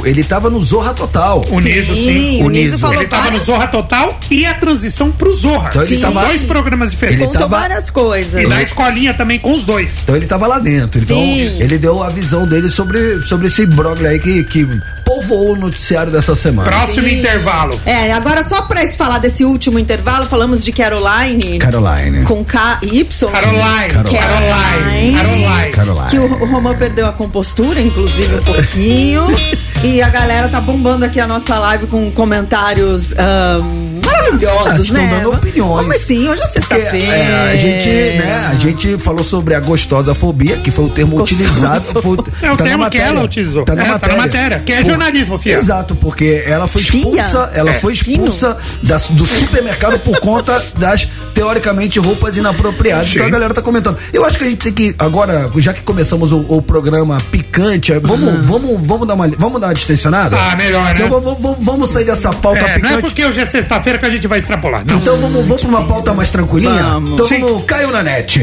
ele 0.06 0.24
tava 0.24 0.50
no 0.50 0.62
Zorra 0.64 0.94
Total. 0.94 1.44
O 1.50 1.60
Niso, 1.60 1.96
sim. 1.96 2.42
o 2.42 2.46
O 2.46 2.50
Niso 2.50 2.66
Niso. 2.72 2.78
falou 2.80 3.02
Ele 3.02 3.08
tava 3.08 3.24
no 3.24 3.30
várias- 3.30 3.46
Zorra 3.46 3.68
Total 3.68 4.20
e 4.30 4.46
a 4.46 4.54
transição 4.54 5.12
pro 5.12 5.36
Zorra. 5.36 5.70
Então 5.70 5.84
ele 5.84 5.96
São 5.96 6.12
tava- 6.14 6.28
dois 6.28 6.44
programas 6.44 6.92
diferentes. 6.92 7.22
Ele 7.22 7.28
contou 7.28 7.50
tava- 7.50 7.60
várias 7.62 7.90
coisas. 7.90 8.44
E 8.44 8.48
da 8.48 8.62
escolinha 8.62 9.14
também 9.14 9.40
com 9.40 9.54
os 9.54 9.64
dois. 9.64 10.00
Então 10.04 10.16
ele 10.16 10.26
tava 10.26 10.48
lá 10.48 10.60
dentro. 10.60 11.02
Então 11.02 11.18
Sim. 11.18 11.58
ele 11.60 11.78
deu 11.78 12.02
a 12.04 12.10
visão 12.10 12.48
dele 12.48 12.70
sobre, 12.70 13.22
sobre 13.24 13.48
esse 13.48 13.66
brogle 13.66 14.08
aí 14.08 14.20
que, 14.20 14.44
que 14.46 14.68
povoou 15.06 15.54
o 15.54 15.56
noticiário 15.56 16.12
dessa 16.12 16.36
semana. 16.36 16.70
Próximo 16.72 17.08
Sim. 17.08 17.20
intervalo. 17.20 17.80
É, 17.86 18.12
agora 18.14 18.44
só 18.44 18.62
pra 18.64 18.86
se 18.88 18.96
falar 18.98 19.18
desse 19.20 19.44
último 19.44 19.78
intervalo, 19.80 20.28
falamos 20.28 20.64
de 20.64 20.72
Caroline. 20.72 21.60
Caroline. 21.60 22.24
Com 22.26 22.44
K-Y. 22.44 23.06
Caroline. 23.30 23.88
Caroline. 23.90 24.18
Caroline. 24.18 25.16
Caroline. 25.18 25.72
Caroline. 25.72 26.10
Que 26.10 26.18
o, 26.20 26.26
o 26.44 26.46
Romão 26.46 26.76
perdeu 26.76 27.08
a 27.08 27.12
compostura, 27.12 27.80
inclusive, 27.82 28.36
um 28.36 28.44
pouquinho. 28.44 29.28
e 29.84 30.02
a 30.02 30.10
galera 30.10 30.48
tá 30.48 30.62
bombando 30.62 31.04
aqui 31.04 31.20
a 31.20 31.28
nossa 31.28 31.60
live 31.60 31.88
com 31.88 32.10
comentários 32.12 33.12
ahn, 33.20 33.93
maravilhosos, 34.06 34.80
Estão 34.86 35.02
né? 35.04 35.16
dando 35.18 35.32
opiniões. 35.34 35.88
Mas 35.88 36.02
sim, 36.02 36.28
hoje 36.30 36.42
é 36.42 36.48
Porque, 36.48 36.60
sexta-feira. 36.76 37.14
é, 37.14 37.52
a 37.52 37.56
gente, 37.56 37.90
né, 37.90 38.48
a 38.52 38.56
gente 38.56 38.98
falou 38.98 39.24
sobre 39.24 39.56
a 39.56 39.60
gostosa 39.60 40.14
fobia, 40.14 40.58
que 40.58 40.72
foi 40.72 40.86
o 40.86 40.90
termo 40.90 41.20
utilizado. 41.22 41.82
Foi, 42.02 42.18
É 42.42 42.52
o 42.52 42.58
tá 42.58 42.64
na 42.64 42.70
termo 42.70 42.72
que 42.90 42.98
matéria. 42.98 43.06
ela 43.06 43.24
utilizou. 43.24 43.66
Tá 43.66 43.76
na 43.76 43.82
É, 43.84 43.86
tá 43.86 43.92
na 43.92 43.98
matéria. 43.98 44.18
matéria, 44.18 44.60
que 44.60 44.72
é 44.74 44.84
jornalismo, 44.86 45.38
fia. 45.40 45.58
Exato, 45.58 45.96
porque 45.96 46.44
ela 46.46 46.68
foi 46.68 46.82
Fia? 46.82 47.00
expulsa, 47.00 47.52
ela 47.54 47.72
É. 47.72 47.74
foi 47.74 47.94
expulsa 47.94 48.58
das- 48.82 49.10
do 49.10 49.26
supermercado 49.26 50.00
por 50.00 50.20
conta 50.20 50.64
das, 50.78 51.08
teoricamente, 51.34 52.00
roupas 52.00 52.38
inapropriadas. 52.38 53.08
Sim. 53.08 53.14
Então 53.16 53.28
a 53.28 53.30
galera 53.32 53.54
tá 53.54 53.62
comentando. 53.62 53.98
Eu 54.12 54.26
acho 54.26 54.38
que 54.38 54.44
a 54.44 54.48
gente 54.48 54.60
tem 54.60 54.74
que, 54.74 54.96
agora, 55.00 55.50
já 55.58 55.74
que 55.74 55.82
começamos 55.82 56.32
o, 56.32 56.40
o 56.48 56.62
programa 56.62 57.18
picante, 57.32 57.92
vamos, 58.00 58.46
vamos, 58.46 58.80
vamos, 58.86 59.08
dar 59.08 59.14
uma, 59.14 59.28
vamos 59.38 59.60
dar 59.62 59.68
uma 59.68 59.74
distensionada? 59.74 60.38
Ah, 60.40 60.56
melhor, 60.56 60.84
né? 60.86 60.92
Então 60.96 61.10
vamos, 61.10 61.38
vamos, 61.42 61.58
vamos 61.64 61.90
sair 61.90 62.06
dessa 62.06 62.32
pauta 62.34 62.60
É, 62.60 62.68
não 62.68 62.76
picante. 62.76 62.94
é 62.94 63.02
porque 63.02 63.26
hoje 63.26 63.40
é 63.40 63.46
sexta-feira 63.46 63.93
que 63.98 64.06
a 64.06 64.10
gente 64.10 64.28
vai 64.28 64.40
extrapolar. 64.40 64.84
Não. 64.86 64.98
Então 64.98 65.20
vamos, 65.20 65.42
vamos 65.46 65.62
pra 65.62 65.70
uma 65.70 65.86
pauta 65.86 66.14
mais 66.14 66.30
tranquilinha? 66.30 66.84
Vamos. 66.84 67.14
Então 67.14 67.28
Sim. 67.28 67.40
vamos, 67.42 67.66
caiu 67.66 67.92
na 67.92 68.04
net. 68.04 68.40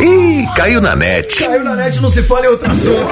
Ih, 0.00 0.46
caiu 0.56 0.80
na 0.80 0.94
net. 0.96 1.44
Caiu 1.44 1.64
na 1.64 1.74
net, 1.76 2.00
não 2.00 2.10
se 2.10 2.22
fala 2.22 2.46
em 2.46 2.48
outro 2.48 2.70
assunto? 2.70 3.08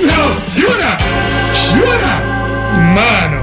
Não, 0.00 0.40
jura? 0.54 0.98
Jura? 1.72 2.34
Mano. 2.94 3.40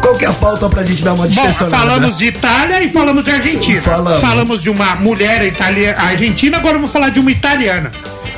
Qual 0.00 0.16
que 0.16 0.24
é 0.24 0.28
a 0.28 0.32
pauta 0.32 0.68
pra 0.68 0.82
gente 0.82 1.04
dar 1.04 1.12
uma 1.12 1.24
Bom, 1.24 1.28
distensionada? 1.30 1.76
falamos 1.76 2.18
de 2.18 2.26
Itália 2.26 2.82
e 2.82 2.90
falamos 2.90 3.22
de 3.24 3.30
Argentina. 3.30 3.80
Falamos. 3.80 4.62
de 4.62 4.70
uma 4.70 4.96
mulher 4.96 5.42
italiana, 5.44 6.02
argentina, 6.02 6.56
agora 6.58 6.74
vamos 6.74 6.90
falar 6.92 7.10
de 7.10 7.20
uma 7.20 7.30
italiana. 7.30 7.92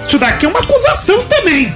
Isso 0.07 0.18
daqui 0.18 0.45
é 0.47 0.49
uma 0.49 0.59
acusação 0.61 1.25
também. 1.27 1.75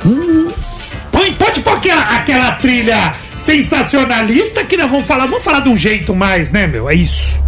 Põe, 1.16 1.32
pode 1.32 1.60
pôr 1.60 1.78
aquela, 1.78 2.02
aquela 2.14 2.52
trilha 2.52 3.14
sensacionalista 3.34 4.62
que 4.64 4.76
nós 4.76 4.90
vamos 4.90 5.06
falar. 5.06 5.26
Vamos 5.26 5.42
falar 5.42 5.60
de 5.60 5.70
um 5.70 5.76
jeito 5.76 6.14
mais, 6.14 6.50
né, 6.50 6.66
meu? 6.66 6.90
É 6.90 6.94
isso. 6.94 7.42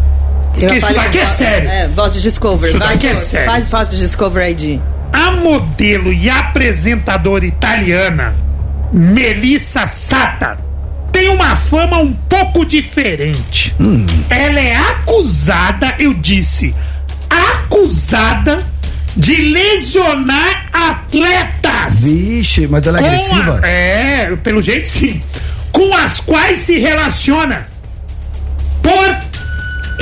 Porque 0.54 0.76
isso 0.76 0.94
daqui 0.94 1.18
é 1.18 1.26
sério. 1.26 1.68
É, 1.68 1.86
voz 1.88 2.14
de 2.14 2.22
Discovery. 2.22 2.70
Isso 2.70 2.78
Vai, 2.78 2.88
daqui 2.88 3.06
é 3.06 3.14
sério. 3.14 3.50
Faz 3.50 3.68
voz 3.68 3.90
de 3.90 3.98
Discovery 3.98 4.52
ID. 4.52 4.80
A 5.12 5.32
modelo 5.32 6.12
e 6.12 6.30
apresentadora 6.30 7.44
italiana 7.44 8.34
Melissa 8.90 9.86
Sata 9.86 10.58
tem 11.12 11.28
uma 11.28 11.54
fama 11.54 11.98
um 11.98 12.12
pouco 12.12 12.64
diferente. 12.64 13.74
Ela 14.30 14.60
é 14.60 14.76
acusada, 14.76 15.94
eu 15.98 16.14
disse, 16.14 16.74
acusada 17.28 18.64
de 19.18 19.34
lesionar 19.42 20.70
atletas. 20.72 22.02
Vixe, 22.04 22.66
mas 22.68 22.86
ela 22.86 22.98
é 22.98 23.02
com 23.02 23.06
a- 23.06 23.10
agressiva? 23.10 23.60
é, 23.66 24.36
pelo 24.42 24.60
jeito 24.62 24.88
sim. 24.88 25.20
Com 25.72 25.94
as 25.94 26.18
quais 26.20 26.60
se 26.60 26.78
relaciona 26.78 27.68
por 28.82 29.16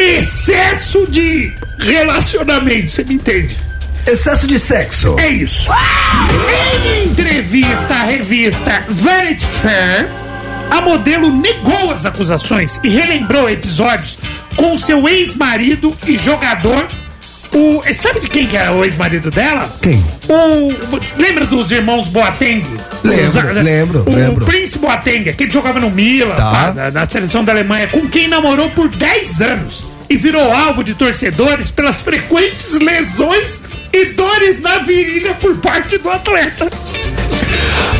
excesso 0.02 1.06
de 1.08 1.52
relacionamento, 1.78 2.90
você 2.90 3.02
me 3.04 3.14
entende? 3.14 3.56
Excesso 4.06 4.46
de 4.46 4.58
sexo. 4.60 5.18
É 5.18 5.28
isso. 5.28 5.66
Em 6.84 7.08
entrevista 7.08 7.92
à 7.94 8.02
revista 8.04 8.84
Vanity 8.88 9.44
Fair, 9.44 10.08
a 10.70 10.80
modelo 10.80 11.32
negou 11.34 11.90
as 11.90 12.04
acusações 12.06 12.78
e 12.84 12.88
relembrou 12.88 13.48
episódios 13.50 14.18
com 14.56 14.76
seu 14.76 15.08
ex-marido 15.08 15.96
e 16.06 16.16
jogador, 16.16 16.86
O, 17.58 17.80
sabe 17.94 18.20
de 18.20 18.28
quem 18.28 18.46
que 18.46 18.54
é 18.54 18.70
o 18.70 18.84
ex-marido 18.84 19.30
dela? 19.30 19.66
Quem? 19.80 20.04
O, 20.28 20.74
lembra 21.18 21.46
dos 21.46 21.70
irmãos 21.70 22.06
Boateng? 22.08 22.62
Lembro, 23.02 23.24
Os- 23.24 23.64
lembro, 23.64 24.04
o 24.06 24.14
lembro. 24.14 24.44
Prince 24.44 24.78
Boateng, 24.78 25.30
aquele 25.30 25.48
que 25.48 25.52
jogava 25.54 25.80
no 25.80 25.90
Milan, 25.90 26.34
Tá. 26.34 26.50
pá, 26.50 26.72
na, 26.74 26.90
na 26.90 27.08
seleção 27.08 27.42
da 27.42 27.52
Alemanha, 27.52 27.86
com 27.86 28.06
quem 28.08 28.28
namorou 28.28 28.68
por 28.70 28.88
10 28.90 29.40
anos. 29.40 29.84
E 30.08 30.16
virou 30.18 30.52
alvo 30.52 30.84
de 30.84 30.94
torcedores 30.94 31.70
pelas 31.70 32.00
frequentes 32.02 32.74
lesões 32.78 33.62
e 33.92 34.04
dores 34.06 34.60
na 34.60 34.78
virilha 34.78 35.34
por 35.34 35.56
parte 35.56 35.96
do 35.98 36.10
atleta. 36.10 36.70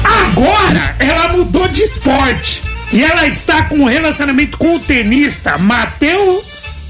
Agora 0.05 0.95
ela 0.99 1.29
mudou 1.33 1.67
de 1.67 1.83
esporte 1.83 2.63
e 2.93 3.03
ela 3.03 3.27
está 3.27 3.63
com 3.65 3.77
um 3.77 3.85
relacionamento 3.87 4.57
com 4.59 4.77
o 4.77 4.79
tenista 4.79 5.59
Matteo, 5.59 6.41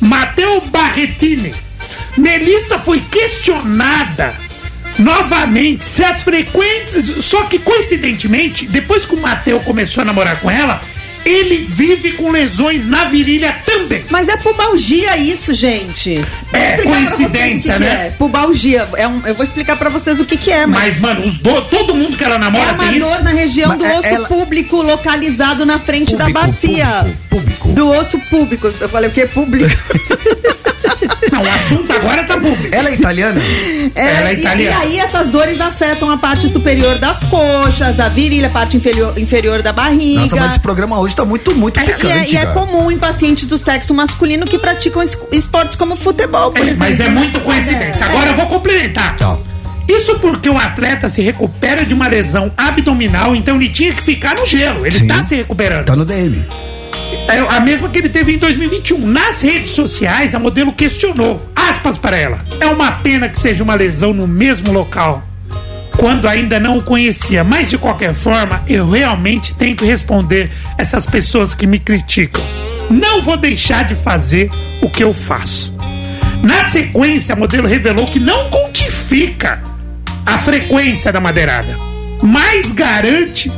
Matteo 0.01 0.61
Barretini. 0.67 1.53
Melissa 2.17 2.79
foi 2.79 3.01
questionada 3.01 4.35
novamente 4.99 5.85
se 5.85 6.05
as 6.05 6.23
frequentes. 6.23 7.25
Só 7.25 7.45
que 7.45 7.59
coincidentemente, 7.59 8.67
depois 8.67 9.05
que 9.05 9.15
o 9.15 9.21
Matteo 9.21 9.61
começou 9.61 10.03
a 10.03 10.05
namorar 10.05 10.41
com 10.41 10.51
ela, 10.51 10.81
ele 11.27 11.59
vive 11.59 12.13
com 12.13 12.31
lesões 12.31 12.87
na 12.87 13.05
virilha 13.05 13.55
também. 13.67 14.05
Mas 14.11 14.29
é 14.29 14.37
pubalgia 14.37 15.17
isso, 15.19 15.53
gente. 15.53 16.15
É, 16.53 16.77
coincidência, 16.79 17.79
né? 17.79 18.07
É. 18.07 18.11
Pubalgia. 18.17 18.89
É 18.97 19.07
um, 19.09 19.21
eu 19.27 19.35
vou 19.35 19.45
explicar 19.45 19.77
pra 19.77 19.91
vocês 19.91 20.21
o 20.21 20.25
que, 20.25 20.37
que 20.37 20.51
é, 20.51 20.67
mas. 20.67 20.87
Mas, 20.87 21.01
mano, 21.01 21.27
os 21.27 21.39
do, 21.39 21.61
todo 21.63 21.95
mundo 21.95 22.17
que 22.17 22.23
ela 22.23 22.37
É 22.37 22.39
namora 22.39 22.73
uma 22.75 22.85
tem 22.85 22.99
isso. 22.99 23.01
dor 23.09 23.23
na 23.25 23.31
região 23.31 23.69
Mas 23.71 23.79
do 23.79 23.85
é- 23.87 23.99
osso 23.99 24.07
ela- 24.09 24.29
público 24.29 24.81
localizado 24.83 25.67
na 25.67 25.79
frente 25.81 26.15
da 26.15 26.27
Público, 26.27 26.47
bacia. 26.47 26.87
público, 27.01 27.19
público. 27.29 27.69
Do 27.73 27.91
osso 27.91 28.19
público. 28.31 28.73
Eu 28.81 28.89
falei 28.89 29.11
o 29.11 29.13
que? 29.13 29.27
Público. 29.27 29.69
Não, 31.33 31.43
o 31.43 31.49
assunto 31.51 31.93
agora 31.93 32.25
tá 32.25 32.35
público. 32.35 32.69
Ela 32.75 32.89
é 32.91 32.95
italiana? 32.95 33.41
Ela 33.95 34.31
é 34.31 34.35
e- 34.35 34.39
italiana. 34.39 34.85
E, 34.85 34.89
aí 34.89 34.99
essas 34.99 35.29
dores 35.29 35.61
afetam 35.61 36.09
a 36.11 36.17
parte 36.17 36.49
superior 36.49 36.99
das 36.99 37.19
coxas, 37.25 37.99
a 38.01 38.09
virilha, 38.09 38.47
a 38.47 38.51
parte 38.51 38.77
inferior, 38.77 39.19
inferior 39.19 39.61
da 39.63 39.73
barriga. 39.73 40.21
Nossa, 40.23 40.37
mas 40.37 40.51
esse 40.53 40.61
programa 40.61 40.99
hoje 41.01 41.15
tá 41.17 41.25
muito, 41.25 41.55
muito 41.55 41.79
E 41.81 41.83
é, 41.83 41.87
picante, 41.87 42.35
e 42.35 42.37
é 42.37 42.41
cara. 42.41 42.53
comum 42.53 42.91
em 42.91 42.99
pacientes 42.99 43.47
do 43.47 43.57
sexo 43.59 43.93
masculino 43.95 44.47
que 44.47 44.59
praticam 44.59 45.03
es- 45.03 45.19
esportes 45.33 45.77
como 45.77 45.97
futebol, 45.97 46.51
por 46.53 46.61
É, 46.61 46.65
exemplo. 46.65 46.79
mas 46.79 47.01
é 47.01 47.09
muito 47.09 47.41
coincidência. 47.41 48.07
Agora 48.07 48.31
eu 48.31 48.35
vou 48.37 48.47
complementar. 48.47 49.17
Tá. 49.17 49.37
Isso 49.89 50.19
porque 50.19 50.49
o 50.49 50.59
atleta 50.59 51.09
se 51.09 51.23
recupera 51.23 51.85
de 51.85 51.95
uma 51.95 52.09
lesão 52.09 52.51
abdominal, 52.57 53.35
então 53.37 53.57
ele 53.57 53.69
tinha 53.69 53.93
que 53.95 54.03
ficar 54.03 54.35
no 54.37 54.45
gelo. 54.45 54.85
Ele 54.87 54.99
Sim. 54.99 55.07
tá 55.07 55.23
se 55.23 55.37
recuperando. 55.37 55.85
Tá 55.87 55.97
no 55.97 56.05
DM. 56.05 56.45
É 57.29 57.39
a 57.57 57.61
mesma 57.61 57.89
que 57.89 57.99
ele 57.99 58.09
teve 58.09 58.35
em 58.35 58.39
2021. 58.39 59.07
Nas 59.07 59.43
redes 59.43 59.71
sociais, 59.73 60.35
a 60.35 60.39
modelo 60.39 60.73
questionou. 60.73 61.41
Aspas 61.55 61.97
para 61.97 62.17
ela. 62.17 62.39
É 62.61 62.67
uma 62.67 62.91
pena 62.93 63.29
que 63.29 63.39
seja 63.39 63.63
uma 63.65 63.75
lesão 63.75 64.13
no 64.13 64.27
mesmo 64.27 64.73
local. 64.73 65.23
Quando 65.99 66.29
ainda 66.29 66.61
não 66.61 66.79
o 66.79 66.83
conhecia. 66.83 67.43
Mas 67.43 67.71
de 67.71 67.79
qualquer 67.79 68.15
forma, 68.15 68.63
eu 68.67 68.89
realmente 68.91 69.55
tenho 69.55 69.75
que 69.75 69.85
responder 69.85 70.51
essas 70.77 71.07
pessoas 71.07 71.55
que 71.55 71.67
me 71.67 71.79
criticam. 71.79 72.45
Não 72.91 73.23
vou 73.23 73.37
deixar 73.37 73.85
de 73.85 73.95
fazer 73.95 74.51
o 74.81 74.89
que 74.89 75.03
eu 75.03 75.13
faço. 75.13 75.75
Na 76.43 76.65
sequência, 76.65 77.35
a 77.35 77.37
modelo 77.37 77.67
revelou 77.67 78.07
que 78.07 78.21
não 78.21 78.51
quantifica 78.51 79.61
a 80.25 80.39
frequência 80.39 81.13
da 81.13 81.21
madeirada, 81.21 81.77
mas 82.23 82.73
garante 82.73 83.51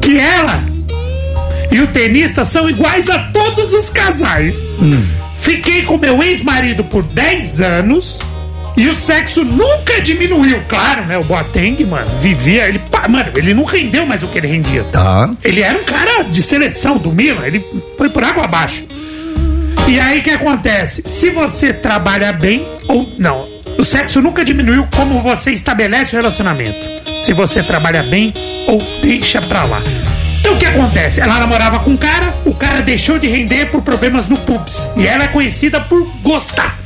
que 0.00 0.18
ela 0.18 0.62
e 1.70 1.80
o 1.80 1.86
tenista 1.88 2.44
são 2.44 2.70
iguais 2.70 3.08
a 3.08 3.18
todos 3.32 3.72
os 3.72 3.90
casais. 3.90 4.62
Fiquei 5.36 5.82
com 5.82 5.98
meu 5.98 6.22
ex-marido 6.22 6.84
por 6.84 7.02
10 7.02 7.60
anos 7.60 8.20
e 8.76 8.88
o 8.88 8.96
sexo 8.96 9.44
nunca 9.44 10.00
diminuiu. 10.00 10.62
Claro, 10.68 11.04
né? 11.06 11.16
O 11.16 11.24
Boateng, 11.24 11.84
mano, 11.84 12.10
vivia. 12.20 12.66
Ele, 12.66 12.78
pá, 12.78 13.06
mano, 13.08 13.30
ele 13.36 13.54
não 13.54 13.64
rendeu 13.64 14.04
mais 14.04 14.22
o 14.22 14.28
que 14.28 14.38
ele 14.38 14.48
rendia. 14.48 14.84
Tá. 14.84 15.30
Ele 15.42 15.62
era 15.62 15.78
um 15.78 15.84
cara 15.84 16.24
de 16.24 16.42
seleção 16.42 16.98
do 16.98 17.12
Milan, 17.12 17.46
ele 17.46 17.64
foi 17.96 18.08
por 18.08 18.24
água 18.24 18.44
abaixo. 18.44 18.84
E 19.86 20.00
aí 20.00 20.18
o 20.18 20.22
que 20.22 20.30
acontece? 20.30 21.02
Se 21.06 21.30
você 21.30 21.72
trabalha 21.72 22.32
bem 22.32 22.66
ou 22.88 23.08
não, 23.18 23.46
o 23.78 23.84
sexo 23.84 24.20
nunca 24.20 24.44
diminuiu 24.44 24.88
como 24.96 25.20
você 25.20 25.52
estabelece 25.52 26.14
o 26.14 26.18
relacionamento. 26.18 26.86
Se 27.22 27.32
você 27.32 27.62
trabalha 27.62 28.02
bem 28.02 28.32
ou 28.66 28.82
deixa 29.02 29.40
pra 29.40 29.64
lá. 29.64 29.82
Então 30.40 30.54
o 30.54 30.58
que 30.58 30.66
acontece? 30.66 31.20
Ela 31.20 31.38
namorava 31.38 31.78
com 31.80 31.90
um 31.90 31.96
cara, 31.96 32.34
o 32.44 32.54
cara 32.54 32.82
deixou 32.82 33.18
de 33.18 33.28
render 33.28 33.66
por 33.66 33.82
problemas 33.82 34.26
no 34.26 34.36
pubs. 34.38 34.88
E 34.96 35.06
ela 35.06 35.24
é 35.24 35.28
conhecida 35.28 35.80
por 35.80 36.06
gostar. 36.22 36.83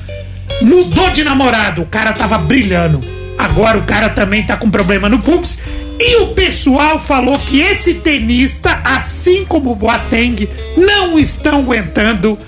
Mudou 0.61 1.11
de 1.11 1.23
namorado, 1.23 1.83
o 1.83 1.87
cara 1.87 2.13
tava 2.13 2.39
brilhando. 2.39 3.03
Agora 3.39 3.79
o 3.79 3.83
cara 3.83 4.09
também 4.09 4.45
tá 4.45 4.57
com 4.57 4.71
problema 4.71 5.09
no 5.09 5.21
pubs. 5.21 5.59
E 6.01 6.17
o 6.23 6.29
pessoal 6.29 6.99
falou 6.99 7.39
que 7.39 7.61
esse 7.61 7.95
tenista, 7.95 8.81
assim 8.85 9.45
como 9.45 9.73
o 9.73 9.75
Boateng, 9.75 10.49
não 10.77 11.19
estão 11.19 11.61
aguentando 11.61 12.39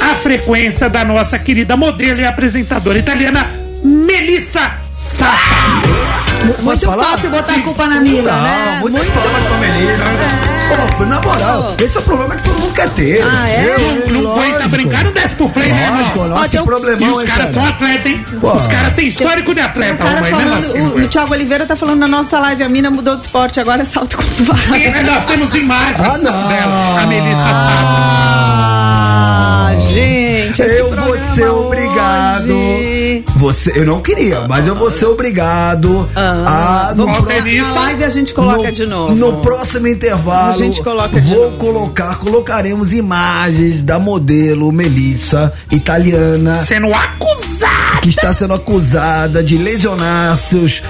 a 0.00 0.14
frequência 0.14 0.88
da 0.88 1.04
nossa 1.04 1.38
querida 1.38 1.76
modelo 1.76 2.20
e 2.20 2.24
apresentadora 2.24 2.98
italiana 2.98 3.50
Melissa 3.82 4.72
Sata. 4.90 6.05
Muito 6.62 6.86
falar? 6.86 7.04
fácil 7.04 7.30
botar 7.30 7.54
a 7.54 7.60
culpa 7.60 7.86
na 7.86 8.00
mina, 8.00 8.30
Não, 8.32 8.42
né? 8.42 8.78
Muito. 8.80 9.12
palmas 9.12 9.42
pra 9.44 9.56
Melissa. 9.58 10.96
Pô, 10.98 11.04
na 11.04 11.20
moral, 11.20 11.74
esse 11.80 11.96
é 11.96 12.00
o 12.00 12.02
problema 12.02 12.34
que 12.36 12.42
todo 12.42 12.58
mundo 12.58 12.72
quer 12.74 12.88
ter. 12.90 13.22
Ah, 13.22 13.48
é? 13.48 13.74
Eu, 13.74 14.12
Não, 14.12 14.22
não 14.22 14.32
aguenta 14.32 14.52
lógico. 14.54 14.68
brincar, 14.70 15.04
não 15.04 15.12
desce 15.12 15.34
pro 15.34 15.48
play, 15.48 15.70
né, 15.72 15.88
Lógico, 15.90 16.10
irmão? 16.10 16.28
nossa, 16.28 16.40
Ó, 16.40 16.44
que 16.44 16.48
tem 16.50 16.60
um- 16.60 16.64
problemão, 16.64 17.08
E 17.08 17.12
os 17.12 17.22
caras 17.30 17.50
são 17.50 17.62
cara? 17.62 17.74
atletas, 17.74 18.06
hein? 18.12 18.26
Pô. 18.40 18.52
Os 18.52 18.66
caras 18.66 18.94
têm 18.94 19.08
histórico 19.08 19.54
de 19.54 19.60
atleta, 19.60 19.96
cara 20.04 20.20
mas 20.20 20.22
mesmo 20.32 20.40
falando, 20.40 20.58
assim. 20.58 20.80
o, 20.80 21.04
o 21.04 21.08
Thiago 21.08 21.32
Oliveira 21.34 21.66
tá 21.66 21.76
falando 21.76 21.98
na 22.00 22.08
nossa 22.08 22.38
live, 22.40 22.62
a 22.64 22.68
mina 22.68 22.90
mudou 22.90 23.14
de 23.14 23.22
esporte, 23.22 23.60
agora 23.60 23.82
é 23.82 23.84
salto 23.84 24.16
com 24.16 24.22
vara. 24.44 25.02
Nós 25.04 25.24
temos 25.26 25.54
imagens 25.54 26.00
Ah, 26.00 26.16
dela, 26.48 27.00
a 27.02 27.06
Melissa 27.06 27.42
Sata. 27.42 28.56
Ah, 28.68 29.70
gente, 29.78 30.62
Eu 30.62 30.94
vou 30.96 31.22
ser 31.22 31.48
obrigado. 31.48 32.48
Você, 33.36 33.72
eu 33.76 33.84
não 33.84 34.00
queria, 34.00 34.46
mas 34.48 34.66
eu 34.66 34.74
vou 34.74 34.90
ser 34.90 35.04
obrigado 35.06 36.08
Ah, 36.14 36.88
a 36.90 36.94
no 36.94 37.04
vamos 37.06 37.18
próximo. 37.22 37.62
Na 37.66 37.72
live 37.74 38.04
a 38.04 38.10
gente 38.10 38.32
coloca 38.34 38.62
no, 38.68 38.72
de 38.72 38.86
novo. 38.86 39.14
No 39.14 39.32
próximo 39.40 39.86
intervalo, 39.88 40.54
A 40.54 40.56
gente 40.58 40.82
coloca 40.82 41.20
de 41.20 41.28
vou 41.34 41.44
novo. 41.44 41.56
colocar, 41.58 42.16
colocaremos 42.18 42.92
imagens 42.92 43.82
da 43.82 43.98
modelo 43.98 44.72
Melissa, 44.72 45.52
italiana, 45.70 46.60
Sendo 46.60 46.92
acusado. 46.94 48.00
que 48.02 48.08
está 48.08 48.32
sendo 48.32 48.54
acusada 48.54 49.42
de 49.42 49.58
lesionar 49.58 50.36
seus, 50.38 50.82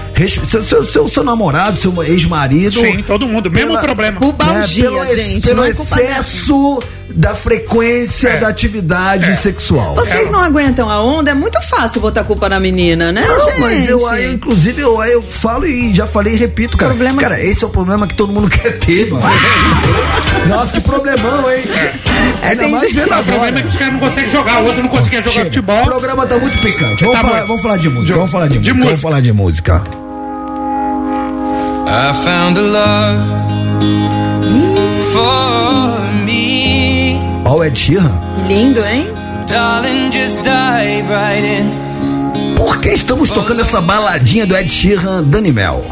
seu, 0.47 0.65
seu, 0.65 0.85
seu, 0.85 1.09
seu 1.09 1.25
namorado, 1.25 1.79
seu 1.79 2.03
ex-marido. 2.03 2.81
Sim, 2.81 3.03
todo 3.03 3.27
mundo, 3.27 3.51
mesmo 3.51 3.69
Pela- 3.69 3.83
problema. 3.83 4.21
Pubalgia, 4.21 4.85
pelo 4.91 5.05
gente. 5.17 5.47
pelo 5.47 5.65
é 5.65 5.71
excesso 5.71 6.79
da 7.17 7.35
frequência 7.35 8.29
É. 8.29 8.37
da 8.37 8.49
atividade 8.49 9.31
É. 9.31 9.35
sexual. 9.35 9.95
Vocês 9.95 10.31
não 10.31 10.43
aguentam 10.43 10.91
a 10.91 11.03
onda? 11.03 11.31
É 11.31 11.35
muito 11.35 11.59
fácil 11.63 12.01
botar 12.01 12.21
a 12.21 12.25
culpa 12.25 12.47
na 12.49 12.61
menina, 12.61 13.11
né, 13.11 13.25
Não, 13.27 13.45
gente? 13.47 13.61
mas 13.61 13.89
eu, 13.89 14.01
eu, 14.01 14.33
inclusive, 14.35 14.83
eu, 14.83 15.03
eu 15.05 15.23
falo 15.23 15.67
e 15.67 15.95
já 15.95 16.07
falei 16.07 16.35
e 16.35 16.37
repito, 16.37 16.77
cara. 16.77 16.91
Problema- 16.93 17.19
Cara, 17.21 17.43
esse 17.43 17.65
é 17.65 17.67
o 17.67 17.71
problema 17.71 18.07
que 18.07 18.15
todo 18.15 18.33
mundo 18.33 18.49
quer 18.55 18.79
ter, 18.79 19.11
mano. 19.11 19.25
Nossa, 20.47 20.73
que 20.75 20.81
problemão, 20.83 21.51
hein? 21.51 21.65
Ainda 22.43 22.63
tem 22.63 22.71
mais 22.71 22.83
gente- 22.83 22.95
vendo 22.95 23.15
O 23.19 23.25
problema 23.25 23.59
é 23.59 23.63
que 23.63 23.69
os 23.69 23.77
caras 23.77 23.93
não 23.95 24.01
conseguem 24.01 24.31
jogar, 24.31 24.61
o 24.61 24.67
outro 24.67 24.83
não 24.83 24.89
conseguia 24.91 25.19
jogar 25.21 25.31
Chega. 25.33 25.47
futebol. 25.47 25.81
O 25.81 25.85
programa 25.85 26.27
tá 26.27 26.37
muito 26.39 26.59
picante. 26.61 27.03
Vamos, 27.03 27.21
Tá 27.21 27.27
falar, 27.27 27.45
vamos 27.47 27.63
falar 27.63 27.77
de 27.79 27.89
música. 27.89 28.07
De- 28.07 28.13
Vamos 28.13 28.31
falar 28.31 28.47
de, 28.49 28.59
de 28.59 28.59
música. 28.59 28.75
música. 28.75 28.89
Vamos 28.91 29.01
falar 29.03 29.21
de 29.23 29.33
música. 29.33 29.83
I 31.89 32.13
found 32.25 32.59
a 32.59 32.63
love 32.63 33.23
for 35.13 35.96
me. 37.47 37.53
Ó, 37.53 37.57
o 37.59 37.65
Ed 37.65 37.77
Sheeran. 37.77 38.21
Que 38.37 38.55
lindo, 38.55 38.85
hein? 38.85 39.07
Darling, 39.47 40.11
just 40.11 40.43
dive 40.43 41.09
right 41.09 41.45
in. 41.45 42.55
Por 42.57 42.81
que 42.81 42.91
estamos 42.91 43.31
tocando 43.31 43.61
essa 43.61 43.81
baladinha 43.81 44.47
do 44.47 44.57
Ed 44.57 44.69
Sheeran, 44.69 45.25
Dani 45.25 45.53
Mel? 45.53 45.85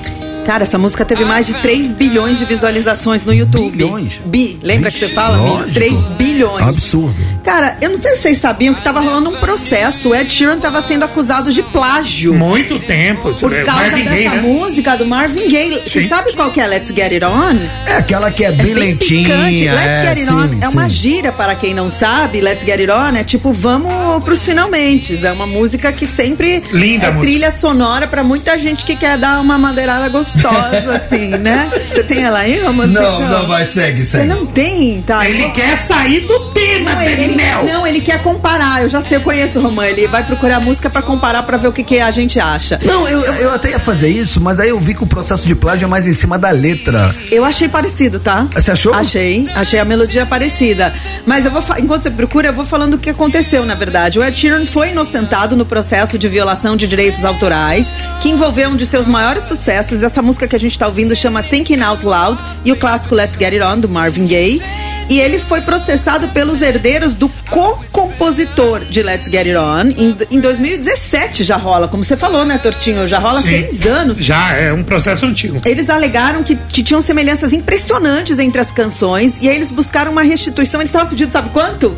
Cara, 0.45 0.63
essa 0.63 0.77
música 0.79 1.05
teve 1.05 1.25
mais 1.25 1.47
de 1.47 1.55
3 1.55 1.93
bilhões 1.93 2.39
de 2.39 2.45
visualizações 2.45 3.25
no 3.25 3.33
YouTube. 3.33 3.71
Bilhões? 3.71 4.21
Bi, 4.27 4.59
lembra 4.63 4.91
que 4.91 4.99
você 4.99 5.07
Vixe, 5.07 5.15
fala? 5.15 5.37
lógico. 5.39 5.73
3 5.75 5.93
bilhões. 6.19 6.63
Absurdo. 6.69 7.15
Cara, 7.43 7.77
eu 7.81 7.91
não 7.91 7.97
sei 7.97 8.13
se 8.17 8.23
vocês 8.23 8.39
sabiam 8.39 8.75
que 8.75 8.83
tava 8.83 9.01
rolando 9.01 9.31
um 9.31 9.37
processo. 9.37 10.11
O 10.11 10.15
Ed 10.15 10.31
Sheeran 10.31 10.59
tava 10.59 10.81
sendo 10.83 11.05
acusado 11.05 11.53
de 11.53 11.63
plágio. 11.63 12.35
Muito 12.35 12.79
tempo. 12.79 13.33
Por 13.35 13.55
causa 13.65 13.83
Marvin 13.83 14.05
dessa 14.05 14.15
Gaye, 14.17 14.29
né? 14.29 14.41
música 14.43 14.97
do 14.97 15.07
Marvin 15.07 15.49
Gaye. 15.49 15.81
Você 15.81 16.01
Sim. 16.03 16.09
sabe 16.09 16.33
qual 16.35 16.51
que 16.51 16.61
é 16.61 16.67
Let's 16.67 16.89
Get 16.89 17.13
It 17.13 17.25
On? 17.25 17.57
É 17.87 17.97
aquela 17.97 18.31
que 18.31 18.45
é 18.45 18.49
É 18.49 18.53
bem, 18.53 18.67
bem 18.67 18.75
lentinha. 18.75 19.29
picante. 19.29 19.65
Let's 19.69 19.87
é, 19.87 20.03
Get 20.03 20.11
It 20.19 20.27
sim, 20.27 20.35
On 20.35 20.59
é 20.61 20.69
uma 20.69 20.85
sim. 20.89 20.95
gíria 20.95 21.33
para 21.33 21.55
quem 21.55 21.73
não 21.75 21.89
sabe. 21.91 22.41
Let's 22.41 22.65
Get 22.65 22.81
It 22.81 22.91
On 22.91 23.17
é 23.17 23.25
tipo 23.25 23.53
vamos 23.53 24.23
pros 24.25 24.45
finalmente. 24.45 25.19
É 25.25 25.33
uma 25.33 25.47
música 25.47 25.91
que 25.93 26.07
sempre 26.07 26.63
Linda 26.73 27.07
é 27.07 27.09
a 27.09 27.13
música. 27.13 27.21
trilha 27.31 27.51
sonora 27.51 28.07
pra 28.07 28.23
muita 28.23 28.59
gente 28.59 28.85
que 28.85 28.95
quer 28.97 29.17
dar 29.19 29.41
uma 29.41 29.57
madeirada 29.59 30.09
gostosa 30.09 30.34
assim, 30.39 31.29
né? 31.29 31.71
Você 31.89 32.03
tem 32.03 32.23
ela 32.25 32.41
aí, 32.41 32.61
Romano? 32.63 32.93
Não, 32.93 33.21
não, 33.29 33.47
vai, 33.47 33.67
segue, 33.67 34.01
Você 34.05 34.19
segue. 34.19 34.27
não 34.27 34.47
tem, 34.47 35.03
tá? 35.03 35.29
Ele 35.29 35.49
quer 35.51 35.77
sair 35.79 36.21
do 36.21 36.39
tema, 36.53 36.95
Não 36.95 37.03
ele, 37.03 37.35
Mel. 37.37 37.65
não, 37.65 37.87
ele 37.87 38.01
quer 38.01 38.23
comparar. 38.23 38.83
Eu 38.83 38.89
já 38.89 39.03
sei, 39.03 39.17
eu 39.19 39.21
conheço 39.21 39.59
o 39.59 39.63
Romã. 39.63 39.87
Ele 39.87 40.07
vai 40.09 40.23
procurar 40.23 40.61
música 40.61 40.89
pra 40.91 41.03
comparar 41.03 41.43
pra 41.43 41.57
ver 41.57 41.69
o 41.69 41.73
que, 41.73 41.83
que 41.83 42.01
a 42.01 42.11
gente 42.11 42.39
acha. 42.41 42.81
Não, 42.85 43.07
eu, 43.09 43.21
eu 43.21 43.53
até 43.53 43.71
ia 43.71 43.79
fazer 43.79 44.09
isso, 44.09 44.41
mas 44.41 44.59
aí 44.61 44.69
eu 44.71 44.81
vi 44.81 44.95
que 44.95 45.03
o 45.03 45.07
processo 45.07 45.47
de 45.47 45.55
plágio 45.55 45.85
é 45.87 45.89
mais 45.89 46.07
em 46.07 46.13
cima 46.13 46.39
da 46.39 46.51
letra. 46.51 47.15
Eu 47.31 47.45
achei 47.45 47.69
parecido, 47.69 48.19
tá? 48.21 48.47
Você 48.55 48.71
achou? 48.71 48.95
Achei, 48.95 49.49
achei 49.55 49.79
a 49.79 49.85
melodia 49.85 50.25
parecida. 50.27 50.93
Mas 51.27 51.45
eu 51.45 51.51
vou, 51.51 51.63
enquanto 51.79 52.03
você 52.05 52.11
procura, 52.11 52.49
eu 52.49 52.53
vou 52.53 52.65
falando 52.65 52.95
o 52.95 52.99
que 52.99 53.11
aconteceu, 53.11 53.65
na 53.65 53.75
verdade. 53.75 54.19
O 54.19 54.25
Ed 54.25 54.37
Sheeran 54.39 54.67
foi 54.67 54.91
inocentado 54.91 55.57
no 55.57 55.65
processo 55.65 56.19
de 56.19 56.29
violação 56.29 56.77
de 56.77 56.87
direitos 56.87 57.25
autorais, 57.25 57.89
que 58.21 58.29
envolveu 58.31 58.71
um 58.71 58.77
de 58.77 58.87
seus 58.87 59.07
maiores 59.07 59.45
sucessos. 59.45 60.03
Essa 60.03 60.23
música 60.25 60.49
que 60.49 60.57
a 60.57 60.61
gente 60.61 60.79
tá 60.79 60.87
ouvindo 60.87 61.15
chama 61.15 61.43
Thinking 61.43 61.81
Out 61.81 62.05
Loud 62.05 62.43
e 62.65 62.73
o 62.73 62.77
clássico 62.77 63.15
Let's 63.15 63.37
Get 63.39 63.53
It 63.53 63.63
On, 63.63 63.79
do 63.79 63.89
Marvin 63.89 64.27
Gaye. 64.27 64.63
E 65.09 65.21
ele 65.21 65.39
foi 65.39 65.61
processado 65.61 66.29
pelos 66.29 66.63
herdeiros 66.63 67.15
do 67.15 67.29
co-compositor 67.51 68.85
de 68.87 69.03
Let's 69.03 69.27
Get 69.27 69.47
It 69.47 69.57
On. 69.57 69.91
Em, 69.97 70.17
em 70.31 70.41
2017 70.41 71.45
já 71.45 71.57
rola, 71.57 71.89
como 71.89 72.03
você 72.03 72.17
falou, 72.17 72.45
né, 72.45 72.59
Tortinho? 72.59 73.07
Já 73.07 73.19
rola 73.19 73.43
Sim. 73.43 73.49
seis 73.49 73.87
anos. 73.87 74.19
Já 74.19 74.55
é 74.55 74.73
um 74.73 74.83
processo 74.83 75.27
antigo. 75.27 75.61
Eles 75.67 75.91
alegaram 75.91 76.43
que, 76.43 76.57
que 76.57 76.83
tinham 76.83 77.01
semelhanças 77.01 77.53
impressionantes 77.53 78.39
entre 78.39 78.61
as 78.61 78.73
canções 78.73 79.37
e 79.41 79.49
aí 79.49 79.57
eles 79.57 79.71
buscaram 79.71 80.11
uma 80.11 80.23
restituição. 80.23 80.81
Eles 80.81 80.89
estavam 80.89 81.09
pedindo, 81.09 81.31
sabe 81.31 81.51
quanto? 81.51 81.95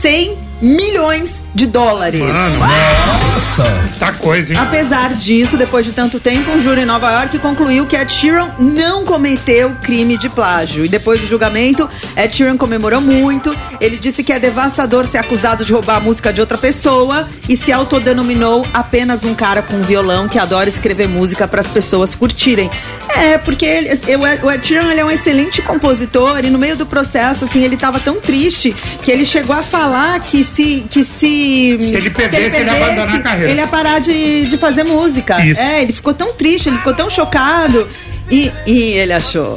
100 0.00 0.36
milhões 0.60 1.40
de 1.54 1.66
dólares. 1.66 2.20
Mano, 2.20 2.58
Nossa! 2.58 3.64
tá 3.98 4.12
coisa, 4.12 4.52
hein? 4.54 4.60
Apesar 4.60 5.14
disso, 5.14 5.56
depois 5.56 5.84
de 5.84 5.92
tanto 5.92 6.20
tempo, 6.20 6.50
um 6.52 6.60
júri 6.60 6.82
em 6.82 6.84
Nova 6.84 7.10
York 7.10 7.38
concluiu 7.38 7.86
que 7.86 7.96
Ed 7.96 8.10
Sheeran 8.12 8.50
não 8.58 9.04
cometeu 9.04 9.70
crime 9.82 10.16
de 10.16 10.28
plágio. 10.28 10.84
E 10.84 10.88
depois 10.88 11.20
do 11.20 11.26
julgamento, 11.26 11.88
Ed 12.16 12.34
Sheeran 12.34 12.56
comemorou 12.56 13.00
muito. 13.00 13.54
Ele 13.80 13.96
disse 13.96 14.22
que 14.22 14.32
é 14.32 14.38
devastador 14.38 15.06
ser 15.06 15.18
acusado 15.18 15.64
de 15.64 15.72
roubar 15.72 15.96
a 15.96 16.00
música 16.00 16.32
de 16.32 16.40
outra 16.40 16.56
pessoa 16.56 17.28
e 17.48 17.56
se 17.56 17.72
autodenominou 17.72 18.66
apenas 18.72 19.24
um 19.24 19.34
cara 19.34 19.62
com 19.62 19.82
violão 19.82 20.28
que 20.28 20.38
adora 20.38 20.68
escrever 20.68 21.08
música 21.08 21.48
para 21.48 21.60
as 21.60 21.66
pessoas 21.66 22.14
curtirem. 22.14 22.70
É, 23.16 23.38
porque 23.38 23.64
ele- 23.66 23.98
eu- 24.06 24.20
o 24.20 24.50
Ed 24.50 24.66
Sheeran 24.66 24.90
ele 24.90 25.00
é 25.00 25.04
um 25.04 25.10
excelente 25.10 25.60
compositor 25.62 26.38
e 26.44 26.48
no 26.50 26.58
meio 26.58 26.76
do 26.76 26.86
processo, 26.86 27.44
assim, 27.44 27.62
ele 27.64 27.76
tava 27.76 27.98
tão 27.98 28.20
triste 28.20 28.74
que 29.02 29.10
ele 29.10 29.26
chegou 29.26 29.54
a 29.56 29.62
falar 29.62 30.20
que 30.20 30.44
se... 30.44 30.86
Que 30.88 31.02
se, 31.04 31.39
Se 31.80 31.94
ele 31.94 32.10
perdesse, 32.10 32.56
ele 32.58 32.70
ia 32.70 32.76
abandonar 32.76 33.16
a 33.16 33.20
carreira. 33.20 33.50
ele 33.50 33.60
ia 33.60 33.66
parar 33.66 33.98
de, 34.00 34.46
de 34.46 34.56
fazer 34.56 34.84
música. 34.84 35.44
Isso. 35.44 35.60
É, 35.60 35.82
ele 35.82 35.92
ficou 35.92 36.14
tão 36.14 36.32
triste, 36.32 36.68
ele 36.68 36.78
ficou 36.78 36.94
tão 36.94 37.08
chocado. 37.10 37.86
E, 38.30 38.50
e 38.66 38.92
ele 38.92 39.12
achou. 39.12 39.56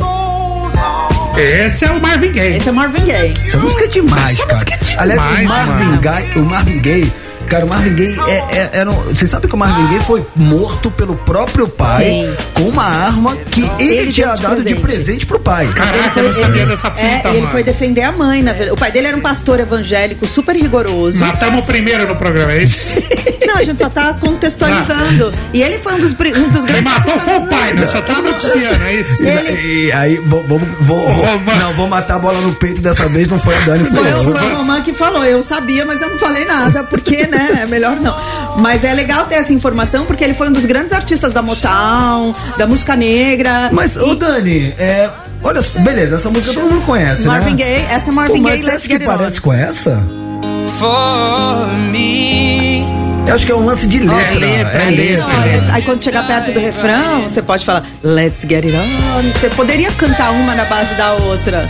Esse 1.38 1.86
é 1.86 1.92
o 1.92 2.00
Marvin 2.02 2.32
Gaye. 2.32 2.58
Esse 2.58 2.70
é 2.70 2.72
Marvin 2.72 3.06
Gaye. 3.06 3.34
Essa 3.44 3.58
música 3.58 3.86
é 3.86 3.88
demais, 3.88 4.32
Essa 4.32 4.42
cara. 4.42 4.54
música 4.54 4.74
é 4.74 4.78
demais, 4.78 5.00
Aliás, 5.02 5.42
o 5.42 5.48
Marvin. 5.48 5.98
Gaye, 6.02 6.32
o 6.36 6.40
Marvin 6.42 6.80
Gaye, 6.80 7.12
cara, 7.48 7.66
o 7.66 7.70
Marvin 7.70 7.96
Gaye 7.96 8.16
é, 8.28 8.58
é, 8.58 8.70
era 8.74 8.90
um- 8.92 9.04
Você 9.16 9.28
sabe 9.28 9.48
que 9.48 9.56
o 9.56 9.58
Marvin 9.58 9.88
Gaye 9.88 10.02
foi 10.02 10.26
morto 10.36 10.90
pelo 10.92 11.16
próprio 11.16 11.68
pai 11.68 12.04
Sim. 12.06 12.34
com 12.54 12.70
uma 12.70 12.84
arma 12.84 13.36
que 13.52 13.62
ele, 13.80 13.94
Ele 13.96 14.12
tinha 14.12 14.28
deu 14.28 14.36
de 14.38 14.42
dado 14.42 14.56
de 14.58 14.76
presente. 14.76 14.82
presente 14.82 15.26
pro 15.26 15.40
pai. 15.40 15.68
Caraca, 15.76 16.20
eu 16.20 16.30
não 16.30 16.40
sabia 16.42 16.66
dessa 16.66 16.90
fita, 16.92 17.06
é, 17.06 17.24
mano. 17.24 17.38
ele 17.38 17.48
foi 17.48 17.64
defender 17.64 18.02
a 18.02 18.12
mãe, 18.12 18.42
na 18.42 18.52
verdade. 18.52 18.72
O 18.72 18.78
pai 18.78 18.92
dele 18.92 19.08
era 19.08 19.18
um 19.18 19.22
pastor 19.22 19.60
evangélico 19.60 20.26
super 20.28 20.56
rigoroso. 20.56 21.20
Matamos 21.20 21.64
o 21.64 21.68
primeiro 21.68 22.08
no 22.08 22.16
programa, 22.16 22.52
é 22.54 22.64
isso? 22.64 22.92
Não, 23.46 23.56
a 23.60 23.64
gente 23.64 23.80
só 23.82 23.90
tá 23.90 24.14
contextualizando. 24.20 25.32
E 25.54 25.62
ele 25.62 25.78
foi 25.80 25.94
um 25.94 26.00
dos, 26.00 26.12
um 26.12 26.50
dos 26.50 26.66
Quem 26.66 26.74
grandes. 26.76 26.84
matou 26.94 27.20
foi 27.20 27.38
o 27.38 27.48
pai, 27.48 27.74
né? 27.74 27.86
Só 27.88 28.00
estamos 28.00 28.24
noticiando, 28.32 28.84
é 28.86 28.94
isso? 28.96 29.24
E 29.24 29.92
aí, 29.92 30.16
vou, 30.26 30.44
vou, 30.48 30.60
vou- 30.80 31.08
vou- 31.10 31.56
não, 31.60 31.74
vou 31.74 31.88
matar 31.88 32.16
a 32.16 32.20
bola 32.20 32.40
no 32.42 32.54
peito 32.56 32.82
dessa 32.82 33.08
vez, 33.08 33.28
não 33.28 33.40
foi 33.40 33.56
a 33.56 33.60
Dani, 33.62 33.86
foi 33.86 33.98
Foi, 34.04 34.12
eu. 34.12 34.24
foi 34.24 34.52
o 34.52 34.56
Romã 34.58 34.82
que 34.82 34.94
falou. 34.94 35.24
Eu 35.24 35.44
sabia, 35.44 35.86
mas 35.86 36.02
eu 36.02 36.10
não 36.10 36.18
falei 36.20 36.46
nada, 36.46 36.84
porque, 36.86 37.28
né? 37.34 37.60
É 37.64 37.66
melhor 37.66 37.96
não. 38.00 38.16
Mas 38.60 38.84
é 38.84 38.94
legal 38.94 39.26
ter 39.26 39.36
essa 39.36 39.54
informação, 39.54 40.06
porque 40.06 40.24
ele 40.24 40.34
foi 40.34 40.50
um 40.50 40.52
dos 40.52 40.66
grandes 40.66 40.94
artistas 40.94 41.34
da 41.34 41.42
Motown, 41.42 42.34
da 42.58 42.68
música 42.68 42.96
negra. 42.96 43.70
Mas, 43.72 43.96
ô 43.98 44.16
Dani, 44.16 44.74
é, 44.78 45.10
olha, 45.44 45.62
só, 45.62 45.80
beleza, 45.80 46.16
essa 46.16 46.30
música 46.30 46.54
todo 46.54 46.70
mundo 46.70 46.86
conhece, 46.86 47.26
Marvin 47.26 47.52
né? 47.52 47.58
Gaye, 47.58 47.86
essa 47.90 47.96
é 47.96 48.00
Pô, 48.06 48.12
Marvin 48.14 48.42
mas 48.42 48.52
Gaye, 48.52 48.64
você 48.64 48.72
Let's 48.72 48.84
que 48.88 48.94
Get 48.94 49.02
It 49.02 49.06
parece 49.06 49.40
On. 49.40 49.42
com 49.42 49.54
essa? 49.54 50.08
For 50.80 51.68
me. 51.92 52.84
Eu 53.26 53.36
acho 53.36 53.46
que 53.46 53.52
é 53.52 53.56
um 53.56 53.66
lance 53.66 53.88
de 53.88 54.00
letra. 54.00 54.40
letra, 54.40 54.80
é 54.80 54.88
é 54.88 54.92
letra. 54.92 55.18
Não, 55.28 55.42
aí, 55.42 55.72
aí 55.72 55.82
quando 55.84 56.04
chegar 56.04 56.28
perto 56.28 56.52
do 56.52 56.60
refrão, 56.60 57.24
você 57.24 57.42
pode 57.42 57.66
falar 57.66 57.86
Let's 58.04 58.42
get 58.42 58.66
it 58.66 58.74
on. 58.76 59.32
Você 59.32 59.50
poderia 59.50 59.92
cantar 59.94 60.32
uma 60.32 60.54
na 60.56 60.66
base 60.66 60.94
da 60.96 61.14
outra. 61.14 61.70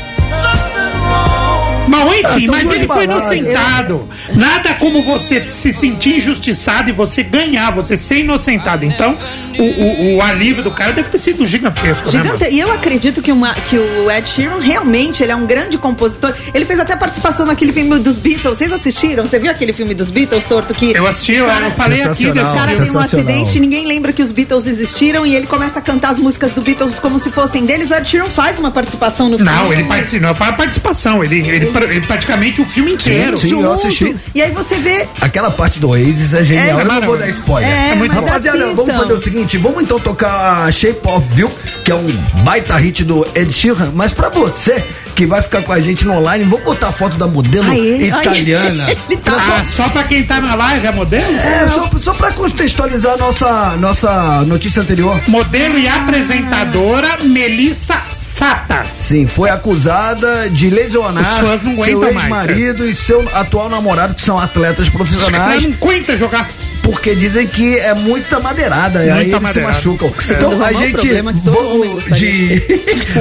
Mas 1.94 2.26
Ah, 2.26 2.36
enfim, 2.36 2.46
são 2.46 2.56
mas 2.56 2.72
ele 2.72 2.88
foi 2.88 3.04
inocentado. 3.06 4.10
Nada 4.36 4.74
como 4.76 5.02
você 5.04 5.50
se 5.50 5.72
sentir 5.74 6.18
injustiçado 6.18 6.90
e 6.90 6.94
você 6.94 7.24
ganhar, 7.24 7.72
você 7.72 7.96
ser 7.98 8.20
inocentado. 8.20 8.86
Então, 8.86 9.18
o, 9.58 9.64
o, 9.64 10.16
o 10.18 10.22
alívio 10.22 10.64
do 10.64 10.72
cara 10.72 10.94
deve 10.94 11.10
ter 11.10 11.18
sido 11.18 11.46
gigantesco, 11.46 12.06
né, 12.08 12.12
Gigante. 12.12 12.44
mano? 12.44 12.52
E 12.52 12.60
eu 12.60 12.72
acredito 12.72 13.22
que, 13.22 13.32
uma- 13.32 13.54
que 13.56 13.78
o 13.78 14.10
Ed 14.12 14.30
Sheeran 14.30 14.60
realmente 14.60 15.22
ele 15.24 15.32
é 15.32 15.36
um 15.36 15.46
grande 15.46 15.78
compositor. 15.78 16.34
Ele 16.54 16.66
fez 16.66 16.80
até 16.80 16.96
participação 16.96 17.46
naquele 17.46 17.72
filme 17.74 18.00
dos 18.00 18.18
Beatles. 18.18 18.58
Vocês 18.58 18.72
assistiram? 18.72 19.28
Você 19.28 19.40
viu 19.40 19.52
aquele 19.52 19.74
filme 19.74 19.94
dos 19.94 20.10
Beatles, 20.12 20.46
Torto? 20.46 20.74
Que 20.74 20.92
Eu 20.96 21.06
assisti, 21.08 21.34
eu, 21.36 21.46
eu 21.48 21.72
falei 21.72 22.02
aqui 22.02 22.24
Sensacional. 22.24 22.34
desse 22.44 22.54
o 22.54 22.58
cara 22.58 22.72
filme. 22.72 22.86
tem 22.88 22.96
um 22.96 23.00
acidente, 23.00 23.60
ninguém 23.60 23.88
lembra 23.88 24.14
que 24.14 24.22
os 24.22 24.32
Beatles 24.32 24.66
existiram 24.68 25.26
e 25.26 25.36
ele 25.36 25.48
começa 25.48 25.80
a 25.80 25.82
cantar 25.82 26.10
as 26.12 26.20
músicas 26.20 26.52
do 26.54 26.62
Beatles 26.62 27.00
como 27.00 27.20
se 27.20 27.30
fossem 27.32 27.66
deles. 27.66 27.90
O 27.92 27.94
Ed 27.94 28.10
Sheeran 28.10 28.30
faz 28.30 28.58
uma 28.60 28.72
participação 28.72 29.30
no 29.30 29.38
filme. 29.38 29.52
Não, 29.52 29.72
ele 29.72 29.84
participou, 29.84 30.22
não 30.22 30.30
a 30.48 30.54
participação, 30.54 31.24
ele, 31.24 31.40
ele, 31.40 31.50
ele 31.58 31.66
praticamente 32.08 32.62
o 32.62 32.66
filme 32.66 32.94
inteiro. 32.94 33.38
Sim, 33.38 33.62
eu 33.62 33.74
assisti. 33.74 34.16
E 34.34 34.42
aí 34.42 34.52
você 34.52 34.76
vê 34.76 35.08
Aquela 35.22 35.50
parte 35.52 35.80
do 35.80 35.90
Oasis 35.90 36.34
é 36.34 36.44
genial. 36.44 36.80
É, 36.80 36.82
eu 36.84 36.86
não 36.86 37.02
vou 37.02 37.18
dar 37.18 37.30
spoiler. 37.30 37.70
É, 37.70 37.96
muito 37.96 38.12
mas 38.12 38.20
bom. 38.20 38.26
Rapaziada, 38.28 38.58
assistam. 38.58 38.76
vamos 38.76 38.96
fazer 38.96 39.14
o 39.14 39.20
seguinte: 39.20 39.58
vamos 39.58 39.82
então 39.82 40.00
tocar 40.00 40.72
Shape 40.72 41.00
of 41.08 41.40
You, 41.40 41.52
que 41.84 41.92
é 41.92 41.96
um 41.96 42.06
baita 42.44 42.76
hit 42.78 43.04
do 43.04 43.26
Ed 43.34 43.52
Sheeran. 43.52 43.92
Mas 43.94 44.14
pra 44.14 44.30
você 44.30 44.84
que 45.16 45.26
vai 45.26 45.42
ficar 45.42 45.62
com 45.62 45.72
a 45.72 45.80
gente 45.80 46.06
no 46.06 46.14
online, 46.14 46.44
vamos 46.44 46.64
botar 46.66 46.88
a 46.90 46.92
foto 46.92 47.18
da 47.18 47.28
modelo 47.28 47.70
Aí, 47.70 48.08
italiana. 48.08 48.88
tá- 49.24 49.34
Ah, 49.36 49.64
só 49.66 49.90
pra 49.90 50.04
quem 50.04 50.24
tá 50.24 50.40
na 50.42 50.56
live 50.56 50.88
é 50.88 50.92
modelo? 50.92 51.36
É, 51.38 51.68
só, 51.70 51.90
só 52.00 52.14
pra 52.14 52.32
contextualizar 52.32 53.14
a 53.14 53.18
nossa, 53.18 53.78
nossa 53.78 54.42
notícia 54.46 54.82
anterior. 54.82 55.20
Modelo 55.28 55.78
e 55.78 55.88
apresentadora 55.88 57.18
Melissa 57.24 58.02
Sata. 58.14 58.86
Sim, 59.00 59.28
foi 59.28 59.50
acusada 59.50 60.50
de 60.50 60.70
lesionar 60.70 61.42
seu 61.78 62.04
ex-marido 62.04 62.86
e 62.88 62.96
seu 62.96 63.28
atual 63.34 63.70
namorado, 63.70 64.16
que 64.16 64.22
são 64.22 64.38
atletas 64.40 64.90
profissionais. 64.90 65.64
não 65.64 65.74
aguenta 65.74 66.18
jogar. 66.18 66.50
Porque 66.84 67.16
dizem 67.16 67.48
que 67.48 67.78
é 67.80 67.94
muita 67.94 68.40
madeirada, 68.40 69.00
e 69.04 69.10
aí 69.10 69.16
Muita 69.24 69.38
eles 69.38 69.42
madeirada. 69.42 69.74
se 69.74 69.88
machucam. 69.88 70.14
Segundo 70.22 70.54
Então 70.56 70.64
a 70.66 70.74
gente 70.74 71.16
é 71.16 71.20
homem 71.22 71.36
vamos 71.44 72.06
de. 72.18 72.62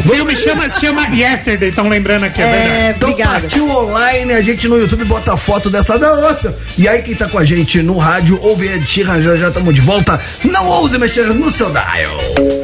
O 0.05 0.15
filme 0.15 0.35
chama, 0.37 0.69
se 0.69 0.81
chama 0.81 1.07
Yesterday, 1.15 1.69
estão 1.71 1.89
lembrando 1.89 2.25
aqui, 2.25 2.43
é, 2.43 2.45
verdade. 2.51 2.71
É, 2.81 2.91
Então 2.97 3.11
obrigada. 3.11 3.41
partiu 3.41 3.69
online, 3.71 4.33
a 4.35 4.43
gente 4.43 4.69
no 4.69 4.77
YouTube 4.79 5.05
bota 5.05 5.33
a 5.33 5.37
foto 5.37 5.71
dessa 5.71 5.99
da 5.99 6.13
outra. 6.13 6.55
E 6.77 6.87
aí 6.89 7.03
quem 7.03 7.15
tá 7.15 7.29
com 7.29 7.39
a 7.39 7.45
gente 7.45 7.83
no 7.83 7.97
rádio 7.99 8.39
ouve 8.43 8.67
Ed 8.67 8.85
Sheeran, 8.85 9.23
já 9.23 9.37
já 9.37 9.49
estamos 9.49 9.73
de 9.75 9.81
volta. 9.81 10.21
Não 10.45 10.67
ouse 10.67 10.99
mexer 10.99 11.27
no 11.33 11.51
seu 11.51 11.71
dial. 11.71 12.62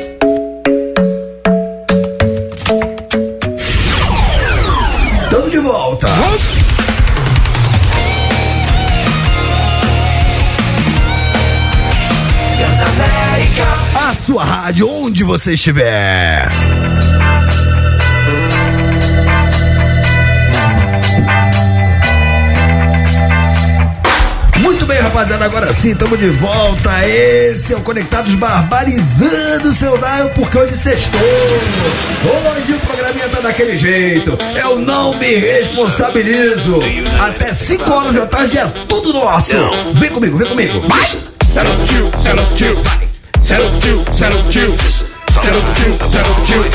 Rádio, 14.69 14.87
onde 14.87 15.25
você 15.25 15.55
estiver. 15.55 16.47
Muito 24.59 24.85
bem, 24.85 24.99
rapaziada, 24.99 25.47
agora 25.47 25.73
sim, 25.73 25.93
estamos 25.93 26.19
de 26.19 26.29
volta. 26.29 27.09
Esse 27.09 27.73
é 27.73 27.77
o 27.77 27.81
Conectados 27.81 28.35
Barbarizando 28.35 29.71
o 29.71 29.75
seu 29.75 29.97
dial, 29.97 30.29
porque 30.35 30.59
hoje 30.59 30.77
sextou. 30.77 31.19
Hoje 31.19 32.73
o 32.75 32.79
programinha 32.87 33.29
tá 33.31 33.41
daquele 33.41 33.75
jeito. 33.75 34.37
Eu 34.63 34.79
não 34.81 35.17
me 35.17 35.35
responsabilizo. 35.37 36.83
Até 37.19 37.55
5 37.55 37.91
horas 37.91 38.15
da 38.15 38.27
tarde 38.27 38.59
é 38.59 38.67
tudo 38.87 39.15
nosso. 39.15 39.57
Vem 39.95 40.11
comigo, 40.11 40.37
vem 40.37 40.47
comigo. 40.47 40.87
Vai! 40.87 41.09
Two, 41.89 42.13
zero 42.21 42.43
two, 42.55 43.08
zero 43.49 43.65
zero 43.81 44.05
zero 44.13 44.45
zero 44.53 44.77
zero 46.09 46.45
zero. 46.45 46.69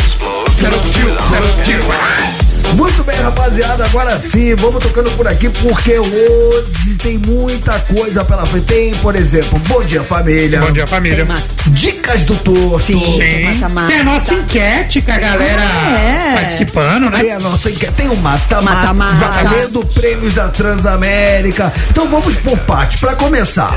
Muito 2.76 3.04
bem, 3.04 3.16
rapaziada, 3.18 3.86
agora 3.86 4.20
sim, 4.20 4.56
vamos 4.56 4.84
tocando 4.84 5.12
por 5.12 5.28
aqui 5.28 5.48
porque 5.50 6.00
hoje 6.00 6.96
tem 6.98 7.20
muita 7.20 7.78
coisa 7.82 8.26
pela 8.26 8.44
frente. 8.48 8.66
Tem, 8.66 8.96
por 8.96 9.16
exemplo, 9.16 9.60
Bom 9.68 9.84
Dia 9.84 10.02
Família. 10.02 10.60
Bom 10.62 10.72
dia, 10.72 10.88
família. 10.88 11.28
Dicas 11.68 12.24
do 12.24 12.36
Torto. 12.38 12.82
Sim. 12.82 13.62
Tem 13.88 14.00
a 14.00 14.04
nossa 14.04 14.34
enquete 14.34 15.02
com 15.04 15.12
a 15.12 15.18
galera 15.18 15.62
Ah, 15.62 16.00
é. 16.00 16.34
participando, 16.42 17.10
né? 17.12 17.20
Tem 17.20 17.32
a 17.34 17.40
nossa 17.40 17.70
enquete, 17.70 17.94
tem 17.94 18.10
o 18.10 18.16
mata-mata, 18.18 18.94
Mata-mata. 18.94 19.44
valendo 19.44 19.86
prêmios 19.94 20.34
da 20.34 20.48
Transamérica. 20.50 21.72
Então 21.92 22.08
vamos 22.08 22.36
por 22.38 22.58
parte, 22.60 22.98
pra 22.98 23.16
começar. 23.16 23.72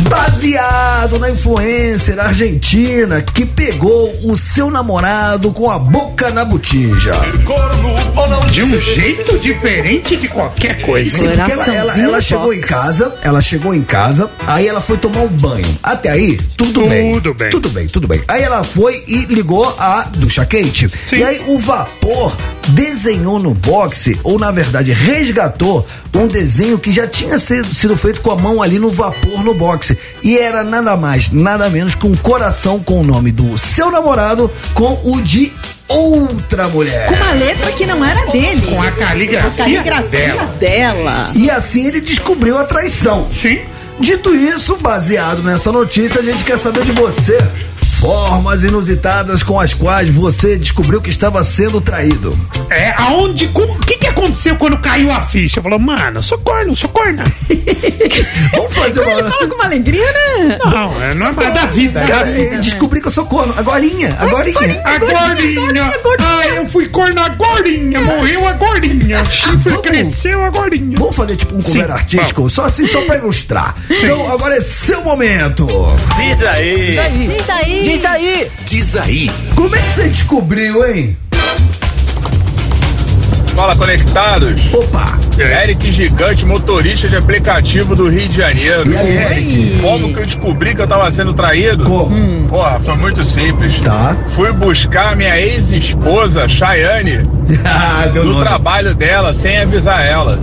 Baseado 0.00 1.18
na 1.18 1.30
influencer 1.30 2.20
argentina 2.20 3.22
que 3.22 3.46
pegou 3.46 4.14
o 4.24 4.36
seu 4.36 4.70
namorado 4.70 5.52
com 5.52 5.70
a 5.70 5.78
boca 5.78 6.30
na 6.30 6.44
botija. 6.44 7.14
De 8.56 8.62
um 8.62 8.80
jeito 8.80 9.38
diferente 9.38 10.16
de 10.16 10.28
qualquer 10.28 10.80
coisa. 10.80 11.10
Sim, 11.10 11.28
porque 11.28 11.52
ela, 11.52 11.74
ela, 11.74 12.00
ela 12.00 12.20
chegou 12.22 12.54
em 12.54 12.60
casa, 12.62 13.14
ela 13.22 13.40
chegou 13.42 13.74
em 13.74 13.82
casa, 13.82 14.30
aí 14.46 14.66
ela 14.66 14.80
foi 14.80 14.96
tomar 14.96 15.24
um 15.24 15.28
banho. 15.28 15.78
Até 15.82 16.12
aí, 16.12 16.38
tudo, 16.56 16.72
Tudo 16.72 16.88
bem. 16.88 17.20
bem. 17.34 17.50
Tudo 17.50 17.68
bem, 17.68 17.86
tudo 17.86 18.08
bem. 18.08 18.22
Aí 18.26 18.42
ela 18.42 18.64
foi 18.64 19.04
e 19.06 19.26
ligou 19.26 19.62
a 19.78 20.08
ducha 20.16 20.46
quente. 20.46 20.88
Sim. 20.88 21.16
E 21.18 21.22
aí 21.22 21.38
o 21.48 21.58
vapor 21.58 22.34
desenhou 22.68 23.38
no 23.38 23.52
boxe, 23.52 24.18
ou 24.24 24.38
na 24.38 24.50
verdade 24.50 24.90
resgatou 24.90 25.86
um 26.14 26.26
desenho 26.26 26.78
que 26.78 26.94
já 26.94 27.06
tinha 27.06 27.38
sido, 27.38 27.74
sido 27.74 27.94
feito 27.94 28.22
com 28.22 28.30
a 28.30 28.36
mão 28.36 28.62
ali 28.62 28.78
no 28.78 28.88
vapor 28.88 29.44
no 29.44 29.52
boxe. 29.52 29.98
E 30.22 30.38
era 30.38 30.64
nada 30.64 30.96
mais, 30.96 31.30
nada 31.30 31.68
menos 31.68 31.94
que 31.94 32.06
um 32.06 32.14
coração 32.14 32.80
com 32.80 33.02
o 33.02 33.04
nome 33.04 33.30
do 33.32 33.58
seu 33.58 33.90
namorado 33.90 34.50
com 34.72 34.98
o 35.04 35.20
de 35.20 35.52
outra 35.88 36.68
mulher. 36.68 37.06
Com 37.08 37.14
uma 37.14 37.32
letra 37.32 37.72
que 37.72 37.86
não 37.86 38.04
era 38.04 38.26
dele. 38.30 38.62
Com 38.66 38.82
a 38.82 38.90
caligrafia, 38.90 39.48
A 39.50 39.52
caligrafia 39.52 40.08
dela. 40.08 40.44
dela. 40.58 41.30
E 41.34 41.50
assim 41.50 41.86
ele 41.86 42.00
descobriu 42.00 42.58
a 42.58 42.64
traição. 42.64 43.28
Sim. 43.30 43.60
Dito 43.98 44.34
isso, 44.34 44.76
baseado 44.76 45.42
nessa 45.42 45.72
notícia, 45.72 46.20
a 46.20 46.24
gente 46.24 46.44
quer 46.44 46.58
saber 46.58 46.84
de 46.84 46.92
você. 46.92 47.38
Formas 48.00 48.62
inusitadas 48.62 49.42
com 49.42 49.58
as 49.58 49.72
quais 49.72 50.08
você 50.10 50.56
descobriu 50.58 51.00
que 51.00 51.08
estava 51.08 51.42
sendo 51.42 51.80
traído. 51.80 52.38
É, 52.68 52.92
aonde. 52.96 53.50
O 53.54 53.78
que, 53.80 53.96
que 53.96 54.06
aconteceu 54.06 54.54
quando 54.56 54.76
caiu 54.78 55.10
a 55.10 55.20
ficha? 55.22 55.62
Falou, 55.62 55.78
mano, 55.78 56.22
sou 56.22 56.38
corno, 56.38 56.76
sou 56.76 56.90
corna. 56.90 57.24
Vamos 58.52 58.74
fazer 58.74 59.00
Ele 59.00 59.22
uma. 59.22 59.30
fala 59.30 59.48
com 59.48 59.54
uma 59.54 59.64
alegria, 59.64 60.04
né? 60.04 60.58
Não, 60.64 61.02
é, 61.02 61.14
não 61.14 61.28
é 61.28 61.32
mais 61.32 61.54
da 61.54 61.66
vida. 61.66 62.00
é 62.00 62.06
da 62.06 62.22
vida. 62.24 62.58
descobri 62.58 63.00
que 63.00 63.08
eu 63.08 63.12
sou 63.12 63.24
corno. 63.26 63.54
Agorinha, 63.56 64.14
agorinha. 64.18 64.80
A 64.84 64.98
gordinha! 64.98 65.92
Ai, 66.18 66.58
eu 66.58 66.66
fui 66.66 66.88
corno 66.88 67.20
a 67.20 67.28
gordinha! 67.30 68.00
Morreu 68.00 68.46
a 68.46 68.52
gordinha! 68.52 69.24
Chifre 69.30 69.70
Vamos. 69.70 69.80
cresceu 69.82 70.44
a 70.44 70.50
gordinha! 70.50 70.96
Vamos 70.98 71.16
fazer 71.16 71.36
tipo 71.36 71.54
um 71.56 71.62
cover 71.62 71.90
artístico, 71.90 72.48
só 72.50 72.66
assim, 72.66 72.86
só 72.86 73.00
pra 73.02 73.16
ilustrar. 73.16 73.74
Então, 73.90 74.30
agora 74.32 74.54
é 74.56 74.60
seu 74.60 75.02
momento. 75.02 75.66
Diz 76.18 76.42
aí. 76.42 76.86
Diz 76.90 76.98
aí. 76.98 77.36
Diz 77.36 77.50
aí. 77.50 77.85
Diz 78.64 78.96
aí. 78.96 79.30
Como 79.54 79.76
é 79.76 79.80
que 79.80 79.92
você 79.92 80.08
descobriu, 80.08 80.84
hein? 80.84 81.16
Fala 83.56 83.74
conectados. 83.74 84.60
Opa! 84.74 85.18
Eric 85.38 85.90
Gigante, 85.92 86.44
motorista 86.46 87.08
de 87.08 87.16
aplicativo 87.16 87.94
do 87.96 88.08
Rio 88.08 88.28
de 88.28 88.36
Janeiro. 88.36 88.90
E 88.92 88.96
aí, 88.96 89.16
Eric? 89.16 89.78
Como 89.82 90.12
que 90.14 90.20
eu 90.20 90.26
descobri 90.26 90.74
que 90.74 90.82
eu 90.82 90.86
tava 90.86 91.10
sendo 91.10 91.32
traído? 91.34 91.84
Como? 91.84 92.44
Porra, 92.48 92.78
foi 92.80 92.96
muito 92.96 93.24
simples. 93.24 93.78
Tá. 93.80 94.14
Fui 94.28 94.52
buscar 94.52 95.16
minha 95.16 95.38
ex-esposa, 95.38 96.48
Chayane, 96.48 97.28
Ah, 97.64 98.06
no 98.14 98.24
nome. 98.24 98.40
trabalho 98.42 98.94
dela, 98.94 99.32
sem 99.34 99.58
avisar 99.58 100.04
ela. 100.04 100.38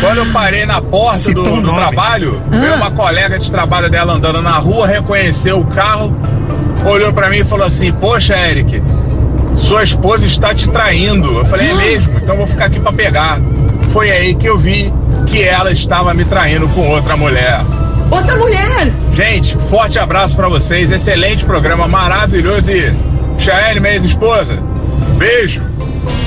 Quando 0.00 0.18
eu 0.18 0.26
parei 0.32 0.64
na 0.66 0.80
porta 0.80 1.18
Citou 1.18 1.44
do, 1.44 1.62
do 1.62 1.74
trabalho, 1.74 2.40
veio 2.50 2.74
uma 2.74 2.90
colega 2.90 3.38
de 3.38 3.50
trabalho 3.50 3.88
dela 3.90 4.14
andando 4.14 4.40
na 4.42 4.52
rua, 4.58 4.86
reconheceu 4.86 5.58
o 5.60 5.64
carro, 5.66 6.14
olhou 6.84 7.12
pra 7.12 7.28
mim 7.30 7.38
e 7.38 7.44
falou 7.44 7.66
assim: 7.66 7.92
Poxa, 7.92 8.34
Eric, 8.36 8.82
sua 9.62 9.82
esposa 9.82 10.26
está 10.26 10.54
te 10.54 10.68
traindo. 10.68 11.38
Eu 11.38 11.44
falei: 11.46 11.70
É 11.70 11.74
mesmo? 11.74 12.18
Então 12.18 12.36
vou 12.36 12.46
ficar 12.46 12.66
aqui 12.66 12.80
pra 12.80 12.92
pegar. 12.92 13.40
Foi 13.92 14.10
aí 14.10 14.34
que 14.34 14.46
eu 14.46 14.58
vi 14.58 14.92
que 15.26 15.42
ela 15.42 15.72
estava 15.72 16.12
me 16.14 16.24
traindo 16.24 16.68
com 16.68 16.88
outra 16.88 17.16
mulher. 17.16 17.60
Outra 18.10 18.36
mulher. 18.36 18.92
Gente, 19.14 19.56
forte 19.70 19.98
abraço 19.98 20.36
pra 20.36 20.48
vocês, 20.48 20.90
excelente 20.90 21.44
programa, 21.44 21.88
maravilhoso 21.88 22.70
e. 22.70 22.92
Chayane, 23.38 23.80
minha 23.80 23.94
ex-esposa, 23.94 24.58
beijo. 25.16 25.62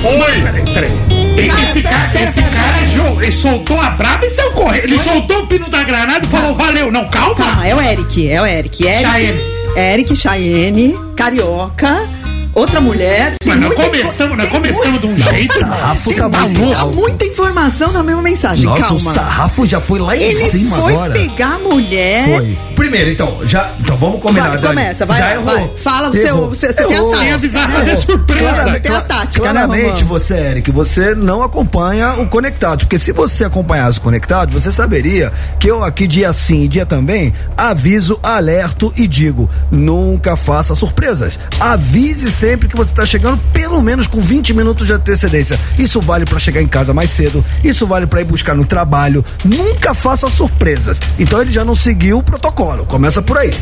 Fui! 0.02 0.42
Peraí, 0.42 0.74
peraí. 0.74 1.16
Esse 1.38 1.82
cara, 1.82 2.10
esse 2.14 2.42
cara 2.42 2.76
ele 3.22 3.32
soltou 3.32 3.80
a 3.80 3.90
braba 3.90 4.26
e 4.26 4.30
saiu 4.30 4.50
correndo. 4.52 4.84
Ele 4.84 4.98
soltou 4.98 5.40
o 5.40 5.46
pino 5.46 5.68
da 5.68 5.82
granada 5.82 6.24
e 6.24 6.28
falou: 6.28 6.54
valeu. 6.54 6.90
Não, 6.90 7.08
calma. 7.08 7.34
Calma, 7.34 7.66
é 7.66 7.74
o 7.74 7.80
Eric, 7.80 8.30
é 8.30 8.40
o 8.40 8.46
Eric. 8.46 8.86
Eric 8.86 9.02
Chayenne. 9.02 9.40
Eric, 9.76 10.16
Chayenne, 10.16 10.98
carioca, 11.14 12.08
outra 12.56 12.80
mulher. 12.80 13.34
Mas 13.44 13.60
nós 13.60 13.74
começamos, 13.74 14.36
nós 14.36 14.48
começamos 14.48 15.00
de 15.00 15.06
um 15.06 15.10
Não, 15.10 15.26
o 15.26 15.30
jeito. 15.30 15.58
sarrafo 15.60 16.14
tá 16.14 16.28
muito 16.28 16.60
muita, 16.60 16.78
alto. 16.80 16.94
muita 16.96 17.24
informação 17.26 17.92
na 17.92 18.02
mesma 18.02 18.22
mensagem. 18.22 18.64
Nossa, 18.64 18.80
Calma. 18.82 18.96
o 18.96 19.00
sarrafo 19.14 19.66
já 19.66 19.80
foi 19.80 19.98
lá 19.98 20.16
em 20.16 20.22
Ele 20.22 20.50
cima 20.50 20.76
foi 20.78 20.92
agora. 20.94 21.12
pegar 21.12 21.54
a 21.54 21.58
mulher. 21.58 22.24
Foi. 22.24 22.58
Primeiro, 22.74 23.10
então, 23.10 23.38
já. 23.44 23.70
Então 23.80 23.96
vamos 23.96 24.20
combinar. 24.20 24.48
Vai, 24.50 24.58
começa, 24.62 25.06
vai 25.06 25.18
Já 25.18 25.32
errou. 25.32 25.44
vai. 25.44 25.70
Fala 25.82 26.08
o 26.08 26.12
seu- 26.12 26.26
Errou. 26.26 26.48
você- 26.48 26.66
você 26.68 26.72
tem 26.74 26.86
a 26.86 26.90
Errou. 26.92 27.06
tática, 27.10 27.24
Sem 27.24 27.32
avisar, 27.34 27.68
né? 27.68 27.74
fazer 27.74 27.96
surpresa. 27.96 28.44
Claramente, 28.54 28.80
Tem 28.82 28.96
a 28.96 29.00
tática, 29.00 29.44
né, 29.44 29.50
claramente 29.52 30.02
Romão? 30.04 30.18
você, 30.18 30.34
Eric, 30.34 30.70
você 30.70 31.14
não 31.14 31.42
acompanha 31.42 32.14
o 32.20 32.28
Conectado. 32.28 32.80
Porque 32.80 32.98
se 32.98 33.12
você 33.12 33.44
acompanhasse 33.44 33.98
o 33.98 34.00
Conectado, 34.00 34.52
você 34.52 34.70
saberia 34.72 35.32
que 35.58 35.68
eu 35.70 35.82
aqui, 35.84 36.06
dia 36.06 36.32
sim 36.32 36.64
e 36.64 36.68
dia 36.68 36.84
também, 36.86 37.32
aviso, 37.56 38.18
alerto 38.22 38.92
e 38.96 39.06
digo: 39.06 39.48
nunca 39.70 40.36
faça 40.36 40.74
surpresas. 40.74 41.38
Avise 41.60 42.30
sempre 42.30 42.45
que 42.68 42.76
você 42.76 42.90
está 42.92 43.04
chegando, 43.04 43.38
pelo 43.52 43.82
menos 43.82 44.06
com 44.06 44.20
20 44.20 44.54
minutos 44.54 44.86
de 44.86 44.92
antecedência. 44.92 45.58
Isso 45.78 46.00
vale 46.00 46.24
para 46.24 46.38
chegar 46.38 46.62
em 46.62 46.68
casa 46.68 46.94
mais 46.94 47.10
cedo, 47.10 47.44
isso 47.64 47.86
vale 47.86 48.06
para 48.06 48.20
ir 48.20 48.24
buscar 48.24 48.54
no 48.54 48.64
trabalho. 48.64 49.24
Nunca 49.44 49.94
faça 49.94 50.28
surpresas. 50.30 51.00
Então 51.18 51.40
ele 51.40 51.50
já 51.50 51.64
não 51.64 51.74
seguiu 51.74 52.18
o 52.18 52.22
protocolo. 52.22 52.84
Começa 52.86 53.20
por 53.22 53.36
aí. 53.38 53.52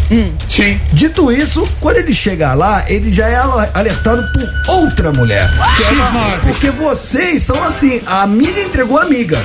Sim. 0.49 0.81
Dito 0.93 1.31
isso, 1.33 1.67
quando 1.81 1.97
ele 1.99 2.13
chegar 2.15 2.55
lá, 2.55 2.85
ele 2.89 3.11
já 3.11 3.27
é 3.29 3.37
al- 3.37 3.69
alertado 3.73 4.23
por 4.33 4.75
outra 4.75 5.13
mulher. 5.13 5.49
Que 5.77 5.85
é 5.85 5.91
uma- 5.93 6.11
X9. 6.11 6.41
porque 6.41 6.71
vocês 6.71 7.43
são 7.43 7.63
assim, 7.63 8.01
a 8.07 8.23
amiga 8.23 8.61
entregou 8.61 8.99
a 8.99 9.03
amiga. 9.03 9.41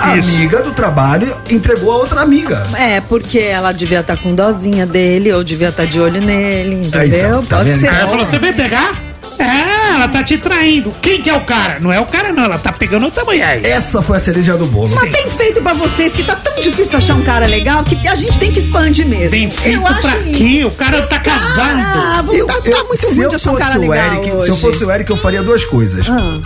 A 0.00 0.16
Isso. 0.16 0.28
amiga 0.36 0.62
do 0.62 0.72
trabalho 0.72 1.26
entregou 1.50 1.90
a 1.92 1.96
outra 1.98 2.20
amiga. 2.20 2.66
É, 2.76 3.00
porque 3.00 3.38
ela 3.38 3.72
devia 3.72 4.00
estar 4.00 4.16
com 4.16 4.34
dozinha 4.34 4.86
dele, 4.86 5.32
ou 5.32 5.42
devia 5.42 5.68
estar 5.70 5.86
de 5.86 5.98
olho 5.98 6.20
nele, 6.20 6.86
entendeu? 6.86 7.26
então, 7.28 7.44
tá 7.44 7.56
Pode 7.58 7.70
vendo? 7.70 7.80
ser. 7.80 7.88
Aí 7.88 8.00
ela 8.00 8.08
falou: 8.10 8.26
você 8.26 8.38
veio 8.38 8.54
pegar? 8.54 8.94
É, 9.36 9.94
ela 9.94 10.06
tá 10.06 10.22
te 10.22 10.38
traindo. 10.38 10.94
Quem 11.02 11.20
que 11.20 11.28
é 11.28 11.34
o 11.34 11.40
cara? 11.40 11.80
Não 11.80 11.92
é 11.92 11.98
o 11.98 12.06
cara, 12.06 12.32
não. 12.32 12.44
Ela 12.44 12.56
tá 12.58 12.70
pegando 12.72 13.04
outra 13.04 13.24
mulher. 13.24 13.64
Essa 13.64 14.00
foi 14.00 14.16
a 14.16 14.20
cereja 14.20 14.56
do 14.56 14.66
bolo. 14.66 14.88
Mas 14.94 15.10
bem 15.10 15.28
feito 15.28 15.60
pra 15.60 15.72
vocês, 15.74 16.12
que 16.12 16.22
tá 16.22 16.36
tão 16.36 16.60
difícil 16.62 16.98
achar 16.98 17.14
um 17.16 17.22
cara 17.22 17.46
legal 17.46 17.82
que 17.82 18.06
a 18.06 18.14
gente 18.14 18.38
tem 18.38 18.52
que 18.52 18.60
expandir 18.60 19.06
mesmo. 19.08 19.30
Bem 19.30 19.50
feito 19.50 19.78
Eu 19.80 20.00
pra 20.00 20.12
quê? 20.18 20.64
O 20.64 20.70
cara 20.70 21.02
tá 21.02 21.18
casado. 21.18 21.80
Ah, 21.82 22.22
vou- 22.24 22.46
tá, 22.46 22.54
tá 22.60 22.84
muito 22.84 23.06
ruim 23.08 23.20
eu 23.22 23.28
de 23.30 23.36
achar 23.36 23.52
um 23.52 23.56
cara 23.56 23.76
legal 23.76 23.96
Eric, 24.14 24.30
hoje. 24.36 24.44
se 24.44 24.50
eu 24.50 24.56
fosse 24.56 24.84
o 24.84 24.90
Eric, 24.92 25.10
eu 25.10 25.16
faria 25.16 25.42
duas 25.42 25.64
coisas. 25.64 26.08
Ah. 26.08 26.38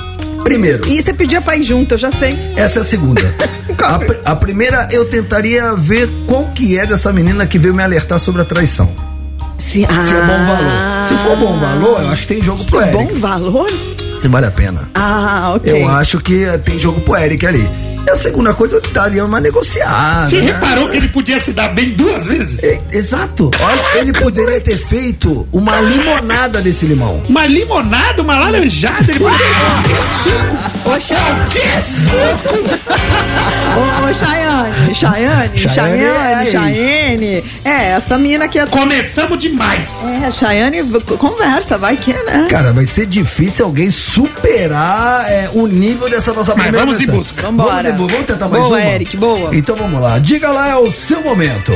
Primeiro, 0.42 0.86
E 0.88 1.02
você 1.02 1.12
pedia 1.12 1.40
pra 1.40 1.56
ir 1.56 1.62
junto, 1.64 1.94
eu 1.94 1.98
já 1.98 2.10
sei. 2.12 2.30
essa 2.56 2.78
é 2.78 2.82
a 2.82 2.84
segunda. 2.84 3.22
a, 4.24 4.32
a 4.32 4.36
primeira, 4.36 4.88
eu 4.92 5.04
tentaria 5.08 5.74
ver 5.74 6.08
qual 6.26 6.46
que 6.54 6.78
é 6.78 6.86
dessa 6.86 7.12
menina 7.12 7.46
que 7.46 7.58
veio 7.58 7.74
me 7.74 7.82
alertar 7.82 8.18
sobre 8.18 8.42
a 8.42 8.44
traição. 8.44 8.90
Se, 9.58 9.80
Se 9.80 9.84
é 9.84 9.86
bom 9.86 10.46
valor. 10.46 11.06
Se 11.06 11.14
for 11.16 11.36
bom 11.36 11.58
valor, 11.58 12.02
eu 12.02 12.08
acho 12.10 12.22
que 12.22 12.28
tem 12.28 12.42
jogo 12.42 12.64
pro 12.64 12.80
Eric. 12.80 12.94
Ah. 12.94 12.98
Bom 13.02 13.14
valor? 13.18 13.70
Se 14.20 14.28
vale 14.28 14.46
a 14.46 14.50
pena. 14.50 14.88
Ah, 14.94 15.52
ok. 15.56 15.82
Eu 15.82 15.88
acho 15.88 16.20
que 16.20 16.46
tem 16.64 16.78
jogo 16.78 17.00
pro 17.00 17.16
Eric 17.16 17.44
ali. 17.46 17.68
E 18.06 18.10
a 18.10 18.16
segunda 18.16 18.54
coisa, 18.54 18.76
eu 18.76 18.80
daria 18.92 19.24
uma 19.24 19.40
negociada. 19.40 20.26
Você 20.26 20.40
né? 20.40 20.52
reparou 20.52 20.88
que 20.90 20.96
ele 20.96 21.08
podia 21.08 21.38
se 21.40 21.52
dar 21.52 21.68
bem 21.68 21.90
duas 21.90 22.24
vezes? 22.24 22.62
É, 22.62 22.80
Exato. 22.92 23.50
Olha, 23.60 24.00
ele 24.00 24.12
poderia 24.12 24.60
ter 24.60 24.76
feito 24.76 25.46
uma 25.52 25.78
limonada 25.80 26.62
desse 26.62 26.86
limão. 26.86 27.22
Uma 27.28 27.46
limonada, 27.46 28.22
uma 28.22 28.38
laranjada. 28.38 29.10
Ele 29.10 29.24
Ô, 30.84 31.00
Chayane. 31.00 31.44
Ô, 33.76 34.08
ô, 34.08 34.14
Chayane. 34.14 34.94
Chayane. 34.94 35.58
Chayane 35.58 36.02
é 36.02 36.34
a 36.34 36.46
Chayane. 36.46 36.78
ex. 36.78 36.78
Chayane. 36.78 37.44
É, 37.64 37.90
essa 37.90 38.16
mina 38.18 38.48
que 38.48 38.58
é. 38.58 38.66
Começamos 38.66 39.38
demais. 39.38 40.04
É, 40.22 40.30
Chayane, 40.30 40.82
conversa, 41.18 41.76
vai 41.76 41.96
que, 41.96 42.12
né? 42.12 42.46
Cara, 42.50 42.72
vai 42.72 42.86
ser 42.86 43.06
difícil 43.06 43.66
alguém 43.66 43.90
superar 43.90 45.26
é, 45.30 45.50
o 45.52 45.66
nível 45.66 46.08
dessa 46.08 46.32
nossa 46.32 46.54
Mas 46.54 46.64
primeira 46.64 46.86
vamos 46.86 47.00
em 47.00 47.04
versão. 47.06 47.18
busca. 47.18 47.42
Vambora. 47.42 47.82
Vamos, 47.82 47.87
vamos 47.92 48.26
tentar 48.26 48.48
mais 48.48 48.64
Boa, 48.64 48.76
uma? 48.76 48.84
Eric, 48.84 49.16
boa. 49.16 49.56
Então 49.56 49.76
vamos 49.76 50.00
lá. 50.00 50.18
Diga 50.18 50.50
lá, 50.50 50.68
é 50.68 50.76
o 50.76 50.90
seu 50.92 51.22
momento. 51.22 51.72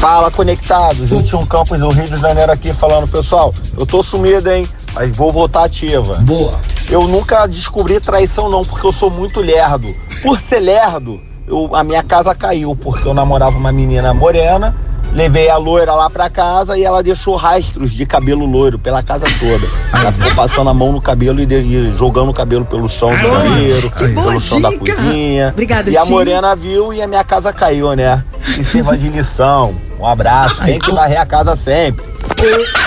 Fala, 0.00 0.30
conectados. 0.30 1.10
Edson 1.10 1.46
Campos 1.46 1.78
do 1.78 1.88
Rio 1.90 2.04
de 2.04 2.16
Janeiro 2.16 2.52
aqui 2.52 2.72
falando, 2.74 3.08
pessoal. 3.08 3.54
Eu 3.76 3.86
tô 3.86 4.02
sumido, 4.02 4.50
hein? 4.50 4.66
mas 4.94 5.14
vou 5.14 5.32
voltar 5.32 5.64
ativa. 5.64 6.14
Boa. 6.20 6.58
Eu 6.88 7.06
nunca 7.08 7.46
descobri 7.46 7.98
traição 8.00 8.48
não, 8.48 8.64
porque 8.64 8.86
eu 8.86 8.92
sou 8.92 9.10
muito 9.10 9.40
lerdo. 9.40 9.94
Por 10.22 10.40
ser 10.40 10.60
lerdo, 10.60 11.20
eu, 11.46 11.74
a 11.74 11.82
minha 11.82 12.02
casa 12.02 12.34
caiu, 12.34 12.76
porque 12.76 13.06
eu 13.06 13.12
namorava 13.12 13.56
uma 13.56 13.72
menina 13.72 14.14
morena, 14.14 14.74
levei 15.14 15.48
a 15.48 15.56
loira 15.56 15.94
lá 15.94 16.10
pra 16.10 16.28
casa 16.28 16.76
e 16.76 16.84
ela 16.84 17.02
deixou 17.02 17.36
rastros 17.36 17.92
de 17.92 18.04
cabelo 18.04 18.44
loiro 18.44 18.78
pela 18.78 19.02
casa 19.02 19.24
toda. 19.38 19.66
Ela 20.00 20.12
ficou 20.12 20.34
passando 20.34 20.68
a 20.70 20.74
mão 20.74 20.92
no 20.92 21.00
cabelo 21.00 21.40
e, 21.40 21.46
de- 21.46 21.54
e 21.60 21.96
jogando 21.96 22.30
o 22.30 22.34
cabelo 22.34 22.64
pelo 22.64 22.88
chão 22.88 23.10
do 23.10 23.28
banheiro, 23.30 23.90
pelo 23.90 24.40
chão 24.42 24.60
da 24.60 24.70
cozinha. 24.76 25.48
Obrigado, 25.52 25.88
E 25.88 25.96
a 25.96 26.04
morena 26.04 26.54
viu 26.56 26.92
e 26.92 27.00
a 27.00 27.06
minha 27.06 27.24
casa 27.24 27.52
caiu, 27.52 27.94
né? 27.94 28.22
E 28.58 28.64
sirva 28.64 28.96
de 28.98 29.08
lição. 29.08 29.74
Um 29.98 30.06
abraço. 30.06 30.56
Tem 30.64 30.78
que 30.78 30.90
varrer 30.92 31.20
a 31.20 31.24
casa 31.24 31.56
sempre. 31.56 32.04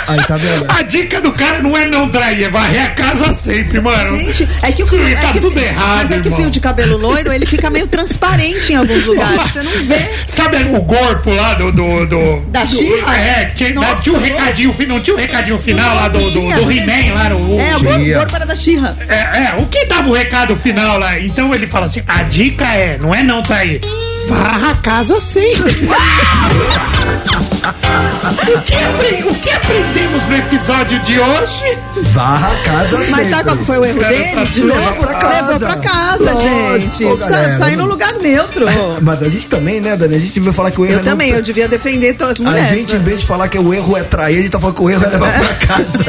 Aí 0.08 0.20
tá 0.26 0.38
vendo? 0.38 0.66
A 0.70 0.82
dica 0.84 1.22
do 1.22 1.32
cara 1.32 1.60
não 1.62 1.76
é 1.76 1.86
não 1.86 2.10
trair, 2.10 2.44
é 2.44 2.50
varrer 2.50 2.86
a 2.86 2.90
casa 2.90 3.32
sempre, 3.34 3.80
mano. 3.80 4.18
Gente, 4.18 4.48
é 4.62 4.72
que 4.72 4.84
o 4.84 4.88
fio. 4.88 5.00
Tá 5.00 5.30
é 5.30 5.34
que, 5.34 5.40
tudo 5.40 5.60
errado, 5.60 6.08
Mas 6.10 6.12
é 6.12 6.20
que 6.20 6.30
o 6.30 6.36
fio 6.36 6.50
de 6.50 6.60
cabelo 6.60 6.98
loiro, 6.98 7.32
ele 7.32 7.46
fica 7.46 7.70
meio 7.70 7.88
transparente 7.88 8.74
em 8.74 8.76
alguns 8.76 9.06
lugares. 9.06 9.52
Você 9.52 9.64
não 9.64 9.72
vê. 9.84 10.00
Sabe 10.28 10.58
o 10.64 10.84
corpo 10.84 11.32
lá 11.32 11.54
do. 11.54 11.72
do, 11.72 12.06
do 12.06 12.40
Da 12.50 12.66
She-Ra? 12.66 13.18
É, 13.18 13.46
que 13.46 13.56
tinha, 13.56 13.74
Nossa, 13.74 14.02
tinha 14.02 14.16
um 14.16 14.22
recadinho, 14.22 14.76
não 14.88 15.02
tinha 15.02 15.16
um 15.16 15.20
recadinho 15.20 15.60
final 15.60 15.96
lá 15.96 16.08
do, 16.08 16.20
do, 16.20 16.30
do 16.30 16.72
He-Man 16.72 17.14
lá, 17.14 17.36
o, 17.36 17.60
É, 17.60 17.76
o 17.76 18.20
corpo 18.20 18.36
era 18.36 18.46
da 18.46 18.56
Xirra. 18.56 18.98
É, 19.08 19.16
é, 19.16 19.56
o 19.60 19.66
que 19.66 19.86
dava 19.86 20.10
o 20.10 20.14
recado 20.14 20.56
final 20.56 20.98
lá? 20.98 21.20
Então 21.20 21.54
ele 21.54 21.68
fala 21.68 21.86
assim: 21.86 22.04
a 22.08 22.24
dica 22.24 22.66
é, 22.66 22.98
não 22.98 23.14
é 23.14 23.24
não 23.24 23.42
trair. 23.42 23.82
Varra 24.28 24.72
a 24.72 24.76
casa 24.76 25.20
sempre. 25.20 25.72
o, 28.48 28.62
que 28.62 28.76
o 29.30 29.36
que 29.36 29.50
aprendemos 29.52 30.26
no 30.26 30.36
episódio 30.38 31.00
de 31.00 31.20
hoje? 31.20 31.78
Varra 32.12 32.52
a 32.52 32.56
casa 32.70 32.98
Mas 32.98 33.08
sempre. 33.10 33.30
sabe 33.30 33.44
qual 33.44 33.58
foi 33.58 33.78
o 33.80 33.86
erro 33.86 34.00
dele? 34.00 34.46
De 34.48 34.62
novo, 34.64 34.80
levou 34.80 34.94
pra 35.08 35.14
casa. 35.16 35.52
levou 35.54 35.60
pra 35.60 35.76
casa, 35.78 36.32
Lógico, 36.34 36.80
gente. 36.80 37.04
pô, 37.06 37.18
galera, 37.18 37.52
Sa- 37.54 37.58
Sai 37.58 37.72
no 37.72 37.78
não- 37.84 37.86
lugar 37.90 38.14
neutro. 38.16 38.66
Mas 39.02 39.24
a 39.24 39.30
gente 39.30 39.48
também, 39.48 39.80
né, 39.82 39.96
Dani? 39.96 40.16
A 40.16 40.20
gente 40.20 40.40
veio 40.40 40.54
falar 40.54 40.72
que 40.72 40.82
o 40.82 40.86
erro 40.86 40.94
Eu 40.96 41.00
é 41.00 41.04
não 41.04 41.12
também, 41.12 41.30
eu 41.32 41.42
devia 41.42 41.68
defender 41.68 42.14
todas 42.14 42.34
as 42.34 42.40
A 42.46 42.50
mulheres. 42.50 42.70
gente, 42.70 42.96
em 42.96 43.00
vez 43.00 43.22
de 43.22 43.26
falar 43.26 43.48
que 43.48 43.58
o 43.58 43.74
erro 43.74 43.96
é 43.98 44.04
trair, 44.04 44.38
a 44.40 44.42
gente 44.42 44.52
tá 44.52 44.60
falando 44.60 44.76
que 44.76 44.82
o 44.84 44.90
erro 44.90 45.06
é 45.06 45.10
levar 45.10 45.32
pra 45.40 45.54
casa. 45.68 46.06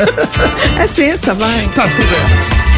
É 0.83 0.87
sexta, 0.87 1.35
vai. 1.35 1.69
Tá 1.75 1.85
tudo 1.89 2.03
errado. 2.03 2.78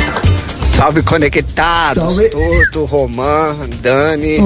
Salve 0.77 1.03
conectados, 1.03 2.03
Salve. 2.03 2.29
Toto, 2.31 2.85
Roman, 2.85 3.57
Dani? 3.83 4.39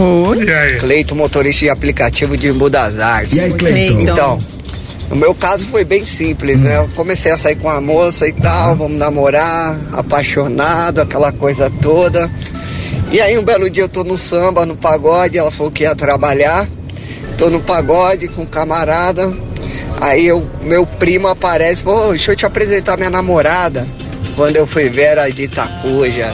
Cleito, 0.81 1.15
motorista 1.15 1.65
de 1.65 1.71
aplicativo 1.71 2.37
de 2.37 2.49
Embu 2.49 2.69
das 2.69 2.99
Artes. 2.99 3.37
E 3.37 3.41
aí, 3.41 3.53
Cleiton? 3.53 4.01
Então, 4.01 4.39
no 5.11 5.17
meu 5.17 5.35
caso 5.35 5.67
foi 5.67 5.85
bem 5.85 6.05
simples, 6.05 6.63
né? 6.63 6.79
Eu 6.79 6.89
comecei 6.97 7.31
a 7.31 7.39
sair 7.39 7.57
com 7.57 7.69
a 7.69 7.81
moça 7.81 8.27
e 8.27 8.33
tal, 8.33 8.75
vamos 8.75 8.97
namorar, 8.97 9.79
apaixonado, 9.93 11.01
aquela 11.01 11.31
coisa 11.31 11.71
toda. 11.83 12.31
E 13.13 13.21
aí 13.21 13.39
um 13.39 13.45
belo 13.45 13.69
dia 13.71 13.85
eu 13.85 13.89
tô 13.89 14.03
no 14.03 14.19
samba, 14.19 14.67
no 14.67 14.77
pagode, 14.77 15.39
ela 15.39 15.53
falou 15.53 15.71
que 15.71 15.83
ia 15.85 15.95
trabalhar. 15.95 16.67
Tô 17.39 17.51
no 17.51 17.61
pagode 17.61 18.29
com 18.29 18.43
um 18.43 18.47
camarada. 18.47 19.33
Aí 20.01 20.27
eu, 20.27 20.45
meu 20.63 20.85
primo 20.87 21.29
aparece, 21.29 21.83
pô, 21.83 22.11
deixa 22.11 22.33
eu 22.33 22.37
te 22.37 22.47
apresentar 22.47 22.97
minha 22.97 23.11
namorada. 23.11 23.87
Quando 24.37 24.57
eu 24.57 24.67
fui 24.67 24.89
ver 24.89 25.03
era 25.03 25.29
de 25.31 25.43
Itacuja. 25.43 26.33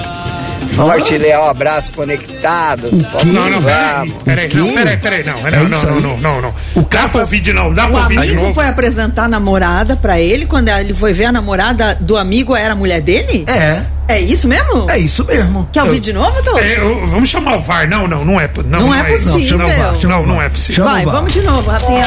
Forte 0.77 1.15
e 1.15 1.19
leal 1.19 1.49
abraço 1.51 1.93
conectados. 1.93 3.03
Vamos 3.13 3.35
Não, 3.35 3.51
não, 3.51 3.63
peraí. 3.63 3.93
vamos. 4.09 4.23
Peraí, 4.23 4.55
não, 4.55 4.73
peraí, 4.73 4.97
peraí, 4.97 5.25
não. 5.25 5.47
É 5.47 5.51
Não, 5.51 5.69
não, 5.69 5.83
não, 5.83 6.01
não, 6.01 6.17
não, 6.19 6.41
não. 6.43 6.55
O 6.75 6.85
cara 6.85 7.09
pra 7.09 7.21
ouvir 7.23 7.41
de 7.41 7.53
novo, 7.53 7.75
dá 7.75 7.87
O 7.87 7.91
pra 7.91 8.03
ouvir 8.03 8.21
de 8.21 8.33
amigo 8.33 8.55
foi 8.55 8.67
apresentar 8.69 9.25
a 9.25 9.29
namorada 9.29 9.97
pra 9.97 10.19
ele 10.21 10.47
quando 10.47 10.69
ele 10.69 10.95
foi 10.95 11.13
ver 11.13 11.27
a 11.27 11.33
namorada 11.33 11.97
do 12.01 12.17
amigo 12.17 12.55
era 12.57 12.73
a 12.73 12.77
mulher 12.77 13.01
dele? 13.03 13.45
É, 13.49 13.83
É 14.09 14.21
isso 14.21 14.47
mesmo? 14.49 14.87
é 14.89 14.99
isso 14.99 15.25
mesmo. 15.25 15.69
Quer 15.73 15.83
ouvir 15.83 16.01
de 16.01 16.13
novo, 16.13 16.41
Tô? 16.43 16.57
É, 16.59 16.79
eu- 16.79 17.07
vamos 17.09 17.29
chamar 17.29 17.57
o 17.57 17.61
VAR. 17.61 17.89
Não, 17.89 18.07
não, 18.07 18.25
não 18.25 18.41
é. 18.41 18.49
Não, 18.67 18.81
Não 18.81 18.95
é 18.95 19.15
isso. 19.15 19.33
possível. 19.33 19.59
Não, 19.59 19.69
VAR. 19.69 19.97
Chama 19.97 20.15
não, 20.15 20.23
o 20.23 20.27
não 20.27 20.37
VAR. 20.37 20.47
é 20.47 20.49
possível. 20.49 20.75
Chama 20.85 20.91
Vai, 20.93 21.03
o 21.03 21.07
VAR. 21.07 21.15
vamos 21.17 21.33
de 21.33 21.41
novo, 21.43 21.71
Rafinha. 21.71 22.07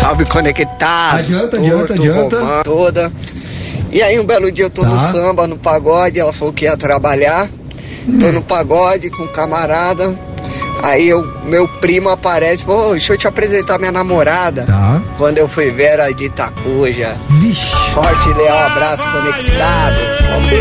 Salve 0.00 0.24
conectados. 0.24 1.20
Adianta, 1.20 1.56
adianta, 1.58 1.94
adianta. 1.94 2.36
Toda. 2.64 3.12
E 3.92 4.02
aí 4.02 4.18
um 4.18 4.24
belo 4.24 4.50
dia 4.50 4.64
eu 4.64 4.70
tô 4.70 4.82
Tá. 4.82 4.88
no 4.88 4.98
samba, 5.00 5.46
no 5.46 5.56
pagode, 5.58 6.18
ela 6.18 6.32
falou 6.32 6.52
que 6.52 6.64
ia 6.64 6.76
trabalhar. 6.76 7.48
Tô 8.18 8.32
no 8.32 8.42
pagode 8.42 9.10
com 9.10 9.22
um 9.24 9.28
camarada. 9.28 10.18
Aí 10.82 11.08
eu, 11.08 11.22
meu 11.44 11.68
primo 11.68 12.08
aparece, 12.08 12.64
pô, 12.64 12.90
deixa 12.90 13.12
eu 13.12 13.18
te 13.18 13.28
apresentar 13.28 13.78
minha 13.78 13.92
namorada. 13.92 14.64
Tá. 14.66 15.00
Quando 15.16 15.38
eu 15.38 15.46
fui 15.46 15.70
ver 15.70 15.90
era 15.90 16.10
de 16.10 16.24
Itacuja. 16.24 17.14
Vixe. 17.28 17.76
Forte 17.92 18.28
e 18.30 18.34
leal 18.34 18.58
abraço 18.66 19.04
conectado. 19.12 19.96
Vamos 20.32 20.48
que 20.48 20.56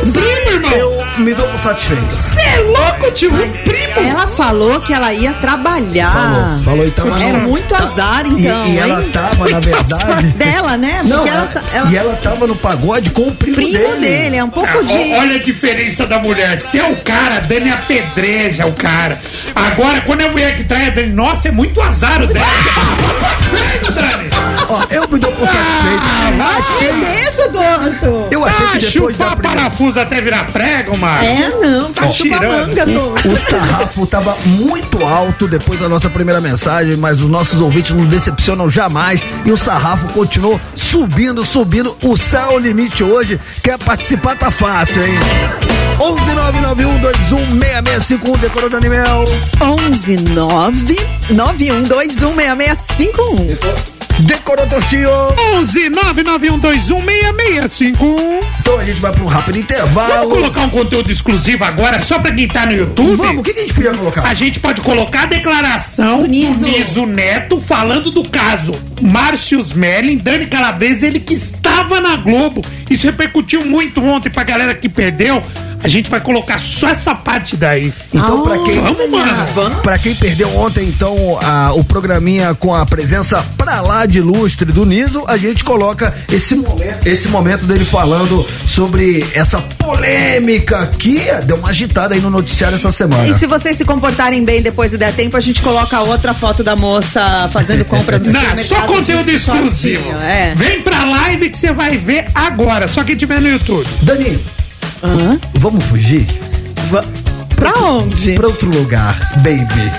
vamos. 0.00 0.12
Primo, 0.12 0.50
irmão! 0.50 0.72
Eu 0.78 1.04
me 1.18 1.34
dou 1.34 1.46
por 1.48 1.58
satisfeito. 1.58 2.04
Você 2.14 2.40
é 2.40 2.58
louco, 2.60 3.10
tio? 3.12 3.30
Primo! 3.64 4.08
Ela 4.08 4.26
falou 4.26 4.80
que 4.80 4.92
ela 4.92 5.12
ia 5.12 5.32
trabalhar. 5.34 6.10
Falou, 6.12 6.62
falou 6.64 6.86
e 6.86 6.90
tava 6.90 7.22
É 7.22 7.32
no- 7.32 7.40
muito 7.40 7.68
tá- 7.68 7.84
azar, 7.84 8.26
e- 8.26 8.28
então. 8.30 8.64
E, 8.66 8.78
ela 8.78 9.02
hein? 9.02 9.10
tava, 9.12 9.48
na 9.48 9.60
verdade. 9.60 10.26
Dela, 10.36 10.76
né? 10.76 11.00
Não, 11.04 11.16
Porque 11.18 11.28
ela, 11.30 11.38
ela, 11.40 11.46
tá- 11.48 11.62
ela- 11.74 11.90
e 11.90 11.96
ela 11.96 12.16
tava 12.16 12.46
no 12.46 12.56
pagode 12.56 13.10
com 13.10 13.28
o 13.28 13.34
primo, 13.34 13.56
primo 13.56 13.78
dele. 13.78 14.00
dele, 14.00 14.36
é 14.36 14.44
um 14.44 14.50
pouco 14.50 14.78
Ah, 14.78 14.82
de. 14.82 15.12
Olha 15.14 15.36
a 15.36 15.38
diferença 15.42 16.06
da 16.06 16.18
mulher. 16.18 16.58
Se 16.58 16.78
é 16.78 16.84
o 16.88 16.96
cara, 17.02 17.36
a 17.36 17.40
Dani 17.40 17.70
apedreja 17.70 18.66
o 18.66 18.72
cara. 18.72 19.20
Agora, 19.54 20.00
quando 20.02 20.22
é 20.22 20.24
a 20.26 20.30
mulher 20.30 20.56
que 20.56 20.64
trai 20.64 20.86
a 20.86 20.90
Dani, 20.90 21.12
nossa, 21.12 21.48
é 21.48 21.50
muito 21.52 21.80
azar 21.82 22.20
o. 22.22 22.24
Ah, 22.24 23.90
Dani! 23.92 24.30
Ó, 24.68 24.82
eu 24.90 25.08
me 25.08 25.18
dou 25.18 25.32
por 25.32 25.46
satisfeito. 25.46 26.02
Ah, 26.40 26.58
achei, 26.58 26.92
beijo, 26.92 27.52
Dorto! 27.52 28.28
eu 28.30 28.44
achei 28.44 28.66
Ah, 28.66 28.78
que 28.78 28.86
depois 28.90 29.16
da 29.16 29.36
primeira 29.36 29.62
alguns 29.82 29.96
até 29.96 30.20
virar 30.20 30.44
prego, 30.52 30.96
Marcos. 30.96 31.28
É, 31.28 31.50
não, 31.66 31.92
tá 31.92 32.06
tirando. 32.08 33.14
O 33.24 33.36
sarrafo 33.36 34.06
tava 34.06 34.36
muito 34.44 35.04
alto 35.04 35.48
depois 35.48 35.80
da 35.80 35.88
nossa 35.88 36.08
primeira 36.08 36.40
mensagem, 36.40 36.96
mas 36.96 37.20
os 37.20 37.28
nossos 37.28 37.60
ouvintes 37.60 37.90
não 37.90 38.06
decepcionam 38.06 38.70
jamais 38.70 39.24
e 39.44 39.50
o 39.50 39.56
sarrafo 39.56 40.06
continuou 40.08 40.60
subindo, 40.74 41.44
subindo. 41.44 41.96
O 42.02 42.16
céu 42.16 42.52
é 42.52 42.54
o 42.54 42.58
limite 42.58 43.02
hoje. 43.02 43.40
Quer 43.62 43.78
participar, 43.78 44.36
tá 44.36 44.50
fácil, 44.50 45.02
hein? 45.02 45.18
11991216651 45.98 48.38
decorou 48.38 48.70
Daniel. 48.70 49.24
11991216651. 51.30 53.91
Decorou 54.20 54.66
teu 54.66 54.80
tio? 54.82 55.10
11 55.56 55.88
Então 58.60 58.78
a 58.78 58.84
gente 58.84 59.00
vai 59.00 59.12
pra 59.12 59.22
um 59.22 59.26
rápido 59.26 59.58
intervalo. 59.58 60.28
Vamos 60.28 60.38
colocar 60.38 60.62
um 60.62 60.70
conteúdo 60.70 61.10
exclusivo 61.10 61.64
agora 61.64 62.00
só 62.00 62.18
pra 62.18 62.32
quem 62.32 62.46
tá 62.46 62.66
no 62.66 62.72
YouTube? 62.72 63.16
Vamos, 63.16 63.40
o 63.40 63.42
que, 63.42 63.52
que 63.52 63.58
a 63.60 63.62
gente 63.62 63.74
podia 63.74 63.94
colocar? 63.94 64.22
A 64.26 64.34
gente 64.34 64.60
pode 64.60 64.80
colocar 64.80 65.22
a 65.22 65.26
declaração 65.26 66.18
do 66.18 66.26
Niso, 66.26 66.60
Niso 66.60 67.06
Neto 67.06 67.60
falando 67.60 68.10
do 68.10 68.28
caso 68.28 68.74
Márcio 69.00 69.60
Smelling, 69.60 70.18
Dani 70.18 70.46
Calabresa, 70.46 71.06
ele 71.06 71.18
que 71.18 71.34
estava 71.34 72.00
na 72.00 72.16
Globo. 72.16 72.62
Isso 72.88 73.06
repercutiu 73.06 73.64
muito 73.64 74.02
ontem 74.04 74.30
pra 74.30 74.44
galera 74.44 74.74
que 74.74 74.88
perdeu. 74.88 75.42
A 75.82 75.88
gente 75.88 76.08
vai 76.10 76.20
colocar 76.20 76.58
só 76.60 76.88
essa 76.88 77.14
parte 77.14 77.56
daí. 77.56 77.92
Então, 78.12 78.42
pra 78.42 78.58
quem, 78.58 78.80
Vamos, 78.80 79.10
mano. 79.10 79.46
Vamos. 79.54 79.80
pra 79.80 79.98
quem 79.98 80.14
perdeu 80.14 80.48
ontem, 80.56 80.84
então, 80.88 81.38
a- 81.42 81.72
o 81.74 81.82
programinha 81.84 82.54
com 82.54 82.74
a 82.74 82.86
presença 82.86 83.44
pra 83.56 83.80
lá 83.80 84.06
de 84.06 84.20
lustre 84.20 84.70
do 84.72 84.84
Niso, 84.86 85.24
a 85.26 85.36
gente 85.36 85.64
coloca 85.64 86.14
esse 86.30 86.54
momento, 86.54 87.06
esse 87.06 87.28
momento 87.28 87.64
dele 87.66 87.84
falando 87.84 88.46
sobre 88.66 89.26
essa 89.34 89.60
polêmica 89.60 90.86
que 90.98 91.20
deu 91.44 91.56
uma 91.56 91.70
agitada 91.70 92.14
aí 92.14 92.20
no 92.20 92.30
noticiário 92.30 92.76
essa 92.76 92.92
semana. 92.92 93.26
E 93.26 93.34
se 93.34 93.46
vocês 93.46 93.76
se 93.76 93.84
comportarem 93.84 94.44
bem 94.44 94.62
depois 94.62 94.92
e 94.92 94.98
der 94.98 95.12
tempo, 95.12 95.36
a 95.36 95.40
gente 95.40 95.62
coloca 95.62 96.00
outra 96.00 96.32
foto 96.34 96.62
da 96.62 96.76
moça 96.76 97.48
fazendo 97.52 97.84
compra 97.84 98.18
do 98.18 98.30
Não, 98.32 98.40
só 98.64 98.82
conteúdo 98.82 99.24
de 99.24 99.36
exclusivo. 99.36 100.10
É. 100.20 100.52
Vem 100.54 100.82
pra 100.82 101.04
live 101.04 101.48
que 101.50 101.58
você 101.58 101.72
vai 101.72 101.96
ver 101.96 102.26
agora. 102.34 102.86
Só 102.88 103.02
quem 103.04 103.16
tiver 103.16 103.40
no 103.40 103.48
YouTube. 103.48 103.86
Dani, 104.02 104.38
vamos 105.54 105.84
fugir? 105.84 106.26
Va- 106.90 107.04
Pra 107.56 107.72
onde? 107.80 108.34
Pra 108.34 108.48
outro 108.48 108.68
lugar, 108.70 109.16
baby. 109.36 109.90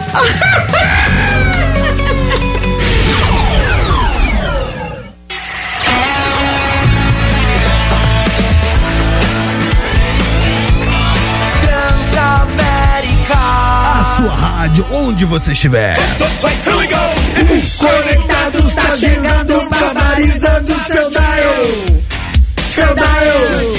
A 13.35 14.15
sua 14.17 14.35
rádio, 14.35 14.85
onde 14.91 15.25
você 15.25 15.51
estiver. 15.53 15.95
Conectados 17.77 18.73
tá 18.73 18.97
chegando, 18.97 19.69
barbarizando 19.69 20.73
seu 20.85 21.09
dial. 21.09 21.65
Seu 22.69 22.95
dial. 22.95 23.73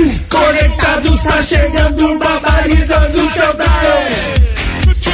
Os 0.00 0.18
conectados 0.30 1.22
tá 1.22 1.42
chegando, 1.42 2.18
barbarizando 2.18 3.30
seu 3.32 3.52
dial. 3.54 4.02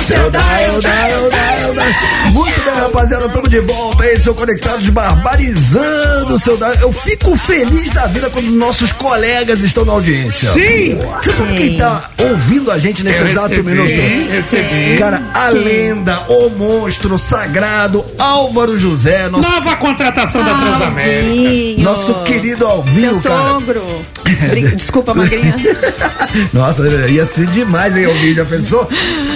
Seu 0.07 0.30
dial, 0.30 0.80
dial, 0.80 1.30
dial, 1.30 1.72
dial. 1.74 2.32
Muito 2.32 2.61
bem, 2.61 2.74
rapaziada, 2.74 3.28
estamos 3.47 3.51
de 3.51 3.61
volta. 3.61 3.97
vocês, 4.05 4.22
são 4.22 4.34
conectados 4.34 4.88
barbarizando 4.90 6.34
o 6.34 6.38
seu. 6.38 6.57
da- 6.57 6.74
Eu 6.76 6.92
fico 6.92 7.36
feliz 7.36 7.90
da 7.90 8.07
vida 8.07 8.28
quando 8.30 8.47
nossos 8.53 8.92
colegas 8.92 9.61
estão 9.62 9.84
na 9.84 9.92
audiência. 9.92 10.51
Sim! 10.51 10.99
Você 11.20 11.32
sabe 11.32 11.57
quem 11.57 11.76
tá 11.76 12.11
ouvindo 12.18 12.70
a 12.70 12.78
gente 12.78 13.03
nesse 13.03 13.20
Eu 13.20 13.28
exato 13.28 13.49
recebi, 13.49 13.70
minuto? 13.70 14.30
recebi. 14.32 14.97
Cara, 14.99 15.22
a 15.34 15.49
lenda, 15.51 16.20
o 16.28 16.49
monstro 16.51 17.18
sagrado, 17.18 18.05
Álvaro 18.18 18.78
José, 18.78 19.28
nosso, 19.28 19.49
Nova 19.51 19.76
contratação 19.76 20.44
da 20.44 20.55
Transamérica. 20.55 21.16
Alvinho. 21.49 21.82
nosso 21.84 22.14
querido 22.24 22.66
Alvinho, 22.66 23.12
Meu 23.12 23.20
cara. 23.20 23.51
sogro. 23.55 23.82
Desculpa, 24.76 25.14
magrinha. 25.14 25.55
Nossa, 26.53 26.86
ia 27.09 27.24
ser 27.24 27.47
demais, 27.47 27.97
hein, 27.97 28.07
ouvir, 28.07 28.34
já 28.34 28.44
pensou? 28.44 28.88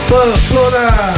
Pamplona! 0.08 1.14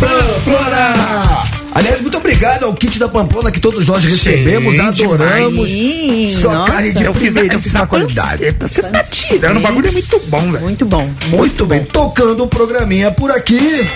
Pamplona! 0.00 1.41
Aliás, 1.74 2.02
muito 2.02 2.18
obrigado 2.18 2.64
ao 2.64 2.74
kit 2.74 2.98
da 2.98 3.08
Pamplona 3.08 3.50
que 3.50 3.58
todos 3.58 3.86
nós 3.86 4.04
recebemos, 4.04 4.76
Gente, 4.76 5.02
adoramos. 5.02 5.68
Sim, 5.68 6.28
Só 6.28 6.52
nossa. 6.52 6.72
carne 6.72 6.92
de 6.92 7.08
primeiríssima 7.10 7.86
qualidade. 7.86 8.54
Você 8.60 8.82
tá 8.82 9.02
tirando, 9.04 9.56
o 9.56 9.60
bagulho 9.60 9.88
é 9.88 9.90
muito 9.90 10.20
bom, 10.26 10.52
velho. 10.52 10.64
Muito 10.64 10.84
bom. 10.84 11.10
Muito 11.28 11.64
bem, 11.64 11.84
tocando 11.84 12.44
o 12.44 12.46
programinha 12.46 13.10
por 13.10 13.30
aqui. 13.30 13.88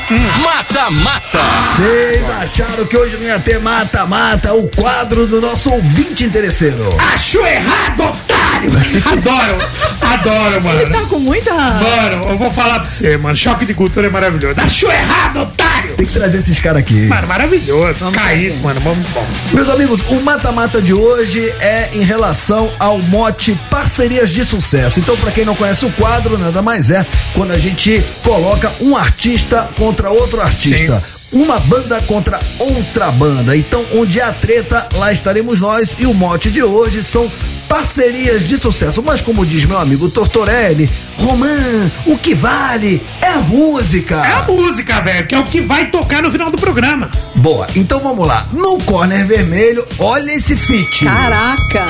Mata, 0.42 0.90
mata. 0.90 1.38
Vocês 1.76 2.24
acharam 2.42 2.86
que 2.86 2.96
hoje 2.96 3.16
não 3.18 3.24
ia 3.24 3.38
ter 3.38 3.58
mata-mata, 3.60 4.54
o 4.54 4.68
quadro 4.68 5.26
do 5.26 5.40
nosso 5.40 5.70
ouvinte 5.70 6.24
interesseiro. 6.24 6.96
Acho 7.12 7.40
errado, 7.44 8.00
otário! 8.00 8.46
Adoro, 9.06 9.58
adoro, 10.00 10.62
mano. 10.62 10.80
Ele 10.80 10.90
tá 10.90 11.00
com 11.02 11.18
muita. 11.18 11.52
Mano, 11.54 12.30
eu 12.30 12.38
vou 12.38 12.50
falar 12.50 12.80
pra 12.80 12.88
você, 12.88 13.16
mano. 13.18 13.36
Choque 13.36 13.66
de 13.66 13.74
cultura 13.74 14.06
é 14.06 14.10
maravilhoso. 14.10 14.58
Achou 14.60 14.90
errado, 14.90 15.42
otário! 15.42 15.85
Tem 15.96 16.06
que 16.06 16.12
trazer 16.12 16.38
esses 16.38 16.60
caras 16.60 16.80
aqui. 16.80 17.06
Mano, 17.06 17.26
maravilhoso. 17.26 18.10
Caído, 18.12 18.62
mano. 18.62 18.80
Vamos, 18.80 19.08
bom. 19.08 19.26
Meus 19.52 19.68
amigos, 19.68 20.00
o 20.08 20.20
mata-mata 20.20 20.82
de 20.82 20.92
hoje 20.92 21.40
é 21.60 21.90
em 21.94 22.02
relação 22.02 22.72
ao 22.78 22.98
mote 22.98 23.58
Parcerias 23.70 24.30
de 24.30 24.44
Sucesso. 24.44 25.00
Então, 25.00 25.16
pra 25.16 25.30
quem 25.30 25.44
não 25.44 25.54
conhece 25.54 25.86
o 25.86 25.92
quadro, 25.92 26.36
nada 26.36 26.60
mais 26.60 26.90
é 26.90 27.06
quando 27.34 27.52
a 27.52 27.58
gente 27.58 28.02
coloca 28.22 28.70
um 28.80 28.96
artista 28.96 29.70
contra 29.76 30.10
outro 30.10 30.40
artista. 30.40 31.02
Uma 31.32 31.58
banda 31.58 32.00
contra 32.02 32.38
outra 32.58 33.10
banda. 33.10 33.56
Então, 33.56 33.84
onde 33.94 34.20
há 34.20 34.32
treta, 34.32 34.88
lá 34.94 35.12
estaremos 35.12 35.60
nós. 35.60 35.96
E 35.98 36.06
o 36.06 36.14
mote 36.14 36.50
de 36.50 36.62
hoje 36.62 37.02
são 37.02 37.30
parcerias 37.68 38.46
de 38.46 38.56
sucesso. 38.56 39.02
Mas, 39.04 39.20
como 39.20 39.44
diz 39.44 39.64
meu 39.64 39.78
amigo 39.78 40.08
Tortorelli, 40.08 40.88
Romã, 41.16 41.90
o 42.06 42.16
que 42.16 42.34
vale 42.34 43.02
é 43.20 43.28
a 43.28 43.38
música. 43.38 44.16
É 44.16 44.32
a 44.32 44.42
música, 44.42 45.00
velho, 45.00 45.26
que 45.26 45.34
é 45.34 45.38
o 45.38 45.44
que 45.44 45.60
vai 45.60 45.86
tocar 45.86 46.22
no 46.22 46.30
final 46.30 46.50
do 46.50 46.56
programa. 46.56 47.10
Boa, 47.34 47.66
então 47.74 48.00
vamos 48.00 48.26
lá. 48.26 48.46
No 48.52 48.78
corner 48.82 49.26
vermelho, 49.26 49.86
olha 49.98 50.32
esse 50.32 50.56
feat. 50.56 51.04
Caraca! 51.04 51.84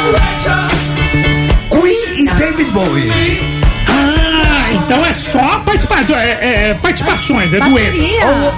Queen 1.70 2.24
e 2.24 2.30
David 2.30 2.70
Bowie. 2.70 3.55
Ah, 3.88 4.72
então 4.72 5.04
é 5.04 5.14
só 5.14 5.60
participa 5.60 5.96
é, 6.14 6.70
é, 6.70 6.74
participações, 6.74 7.52
é 7.52 7.60
dueto. 7.60 7.98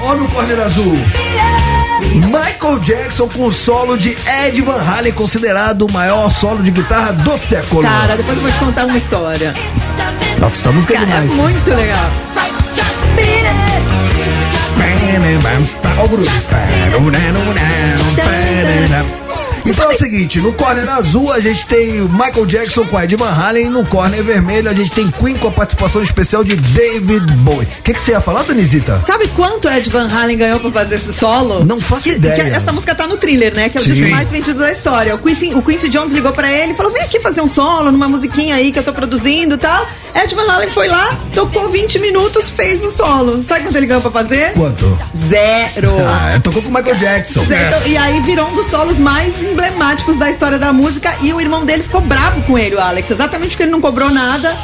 Ó 0.05 0.15
no 0.15 0.29
corner 0.29 0.61
azul. 0.61 0.99
Michael 2.15 2.79
Jackson 2.81 3.29
com 3.29 3.47
o 3.47 3.53
solo 3.53 3.97
de 3.97 4.17
Ed 4.45 4.61
Van 4.63 4.81
Halen, 4.81 5.13
considerado 5.13 5.83
o 5.83 5.93
maior 5.93 6.31
solo 6.31 6.63
de 6.63 6.71
guitarra 6.71 7.13
do 7.13 7.39
século. 7.39 7.83
Cara, 7.83 8.17
depois 8.17 8.37
eu 8.37 8.43
vou 8.43 8.53
te 8.53 8.59
contar 8.59 8.87
uma 8.87 8.97
história. 8.97 9.55
Nossa, 10.39 10.57
essa 10.57 10.73
música 10.73 10.95
é 10.95 10.97
Cara, 10.97 11.11
é 11.11 11.21
demais. 11.21 11.33
muito 11.33 11.75
legal. 11.75 12.11
Ó 15.99 16.05
o 16.05 16.09
grupo. 16.09 16.31
Então 19.67 19.91
é 19.91 19.95
o 19.95 19.99
seguinte, 19.99 20.41
no 20.41 20.53
corner 20.53 20.89
azul 20.91 21.33
a 21.33 21.41
gente 21.41 21.67
tem 21.67 22.01
Michael 22.03 22.47
Jackson 22.47 22.85
com 22.87 23.01
Ed 23.01 23.15
Van 23.17 23.31
Halen, 23.31 23.69
no 23.71 23.85
corner 23.87 24.23
vermelho 24.23 24.69
a 24.71 24.75
gente 24.75 24.91
tem 24.91 25.11
Queen 25.11 25.37
com 25.37 25.49
a 25.49 25.51
participação 25.51 26.03
especial 26.03 26.43
de 26.45 26.57
David 26.57 27.33
Bowie. 27.39 27.67
O 27.79 27.83
que, 27.83 27.93
que 27.95 28.01
você 28.01 28.13
ia 28.13 28.21
falar, 28.21 28.43
Danisita? 28.45 29.01
Sabe 29.07 29.29
quanto 29.29 29.69
Ed 29.69 29.89
Van 29.91 30.09
Halen 30.09 30.37
ganhou 30.39 30.61
pra 30.61 30.71
fazer 30.71 30.95
esse 30.97 31.13
solo? 31.13 31.65
Não 31.65 31.79
faço 31.81 32.05
Que- 32.05 32.11
ideia. 32.17 32.35
que 32.37 32.41
essa 32.51 32.73
música 32.73 32.95
tá 32.95 33.07
no 33.07 33.17
thriller, 33.17 33.55
né? 33.55 33.69
Que 33.69 33.79
é 33.79 33.81
o 33.81 33.85
Sim. 33.85 33.93
disco 33.93 34.11
mais 34.11 34.29
vendido 34.31 34.59
da 34.59 34.73
história. 34.73 35.15
O 35.15 35.19
Quincy, 35.19 35.55
o 35.55 35.63
Quincy 35.63 35.89
Jones 35.89 36.13
ligou 36.13 36.33
pra 36.33 36.51
ele 36.53 36.73
e 36.73 36.75
falou: 36.77 36.93
vem 36.93 37.03
aqui 37.03 37.21
fazer 37.21 37.41
um 37.41 37.49
solo 37.49 37.91
numa 37.93 38.09
musiquinha 38.09 38.55
aí 38.57 38.73
que 38.73 38.79
eu 38.79 38.83
tô 38.83 38.93
produzindo 38.93 39.55
e 39.55 39.59
tal. 39.59 39.87
Ed 40.15 40.35
Van 40.35 40.51
Halen 40.51 40.71
foi 40.71 40.89
lá, 40.89 41.17
tocou 41.35 41.71
20 41.71 41.99
minutos, 42.01 42.51
fez 42.51 42.83
o 42.83 42.91
solo. 42.91 43.43
Sabe 43.45 43.65
quanto 43.65 43.77
ele 43.77 43.87
ganhou 43.87 44.01
pra 44.03 44.11
fazer? 44.11 44.53
Quanto? 44.55 44.99
Zero. 45.29 45.93
Ah, 46.07 46.41
tocou 46.43 46.63
com 46.63 46.69
o 46.71 46.73
Michael 46.75 46.97
Jackson. 46.97 47.45
Zero. 47.45 47.87
E 47.87 47.97
aí 47.97 48.21
virou 48.23 48.49
um 48.49 48.55
dos 48.57 48.67
solos 48.69 48.99
mais 48.99 49.35
emblemáticos 49.59 50.17
da 50.17 50.31
história 50.31 50.59
da 50.59 50.73
música. 50.73 51.13
E 51.21 51.33
o 51.33 51.41
irmão 51.41 51.65
dele 51.65 51.83
ficou 51.83 52.01
bravo 52.01 52.41
com 52.43 52.57
ele, 52.57 52.77
o 52.77 52.81
Alex. 52.81 53.11
Exatamente 53.11 53.51
porque 53.51 53.65
ele 53.65 53.73
não 53.73 53.81
cobrou 53.81 54.09
nada. 54.11 54.55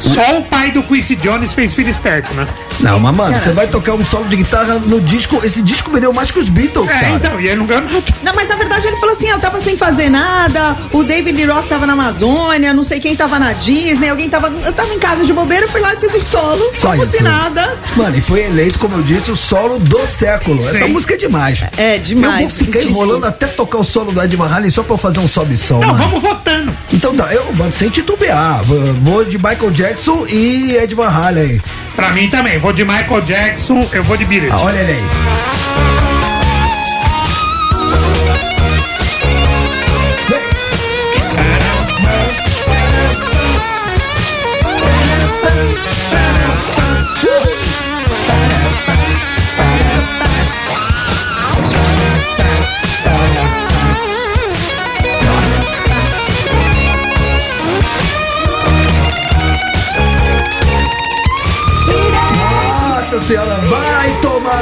Só 0.00 0.38
o 0.38 0.42
pai 0.44 0.70
do 0.70 0.82
Quincy 0.82 1.16
Jones 1.16 1.52
fez 1.52 1.72
filho 1.74 1.90
esperto, 1.90 2.32
né? 2.34 2.46
Não, 2.80 2.98
mas 2.98 3.14
mano, 3.14 3.38
você 3.40 3.52
vai 3.52 3.66
tocar 3.68 3.94
um 3.94 4.04
solo 4.04 4.26
de 4.26 4.36
guitarra 4.36 4.78
no 4.80 5.00
disco, 5.00 5.40
esse 5.44 5.62
disco 5.62 5.90
vendeu 5.92 6.12
mais 6.12 6.30
que 6.30 6.38
os 6.40 6.48
Beatles, 6.48 6.90
É, 6.90 6.92
cara. 6.98 7.08
então, 7.16 7.40
e 7.40 7.46
ele 7.46 7.56
não 7.56 7.66
ganhou 7.66 7.84
nada. 7.84 8.02
Não, 8.22 8.34
mas 8.34 8.48
na 8.48 8.56
verdade 8.56 8.86
ele 8.86 8.96
falou 8.96 9.14
assim: 9.14 9.28
eu 9.28 9.38
tava 9.38 9.60
sem 9.60 9.76
fazer 9.76 10.08
nada, 10.08 10.76
o 10.92 11.04
David 11.04 11.36
Lee 11.36 11.46
Roth 11.46 11.66
tava 11.68 11.86
na 11.86 11.92
Amazônia, 11.92 12.72
não 12.72 12.82
sei 12.82 12.98
quem 12.98 13.14
tava 13.14 13.38
na 13.38 13.52
Disney, 13.52 14.08
alguém 14.08 14.28
tava. 14.28 14.48
Eu 14.48 14.72
tava 14.72 14.92
em 14.92 14.98
casa 14.98 15.24
de 15.24 15.32
bobeira, 15.32 15.66
eu 15.66 15.70
fui 15.70 15.80
lá 15.80 15.94
e 15.94 15.96
fiz 15.98 16.14
o 16.14 16.22
solo, 16.24 16.68
Só 16.74 16.90
como 16.90 17.02
isso. 17.04 17.16
se 17.16 17.22
nada. 17.22 17.76
Mano, 17.96 18.16
e 18.16 18.20
foi 18.20 18.42
eleito, 18.42 18.78
como 18.80 18.96
eu 18.96 19.02
disse, 19.02 19.30
o 19.30 19.36
solo 19.36 19.78
do 19.78 20.04
século. 20.06 20.60
Essa 20.68 20.86
Sim. 20.86 20.92
música 20.92 21.14
é 21.14 21.16
demais. 21.16 21.62
É, 21.76 21.98
demais. 21.98 22.42
Eu 22.42 22.48
vou 22.48 22.58
ficar 22.58 22.82
enrolando 22.82 23.24
até 23.26 23.46
tocar 23.46 23.78
o 23.78 23.84
solo 23.84 24.10
do 24.12 24.20
Ed 24.20 24.34
Van 24.36 24.48
Halen 24.48 24.70
só 24.70 24.82
pra 24.82 24.94
eu 24.94 24.98
fazer 24.98 25.20
um 25.20 25.28
sobe 25.28 25.56
som, 25.56 25.78
Não, 25.78 25.88
mano. 25.88 25.98
vamos 25.98 26.20
votando. 26.22 26.76
Então 26.92 27.14
tá, 27.14 27.32
eu 27.32 27.52
mano, 27.54 27.72
sem 27.72 27.88
titubear. 27.88 28.62
Vou, 28.64 28.80
vou 28.94 29.24
de 29.24 29.38
Michael 29.38 29.70
Jackson 29.70 29.83
e 30.30 30.76
Ed 30.76 30.94
Van 30.94 31.08
Halen. 31.08 31.60
Pra 31.94 32.10
mim 32.10 32.28
também. 32.30 32.58
Vou 32.58 32.72
de 32.72 32.84
Michael 32.84 33.20
Jackson, 33.20 33.86
eu 33.92 34.02
vou 34.02 34.16
de 34.16 34.24
Beat 34.24 34.44
It. 34.44 34.52
Ah, 34.52 34.64
olha 34.64 34.78
ele 34.78 34.92
aí. 34.92 35.83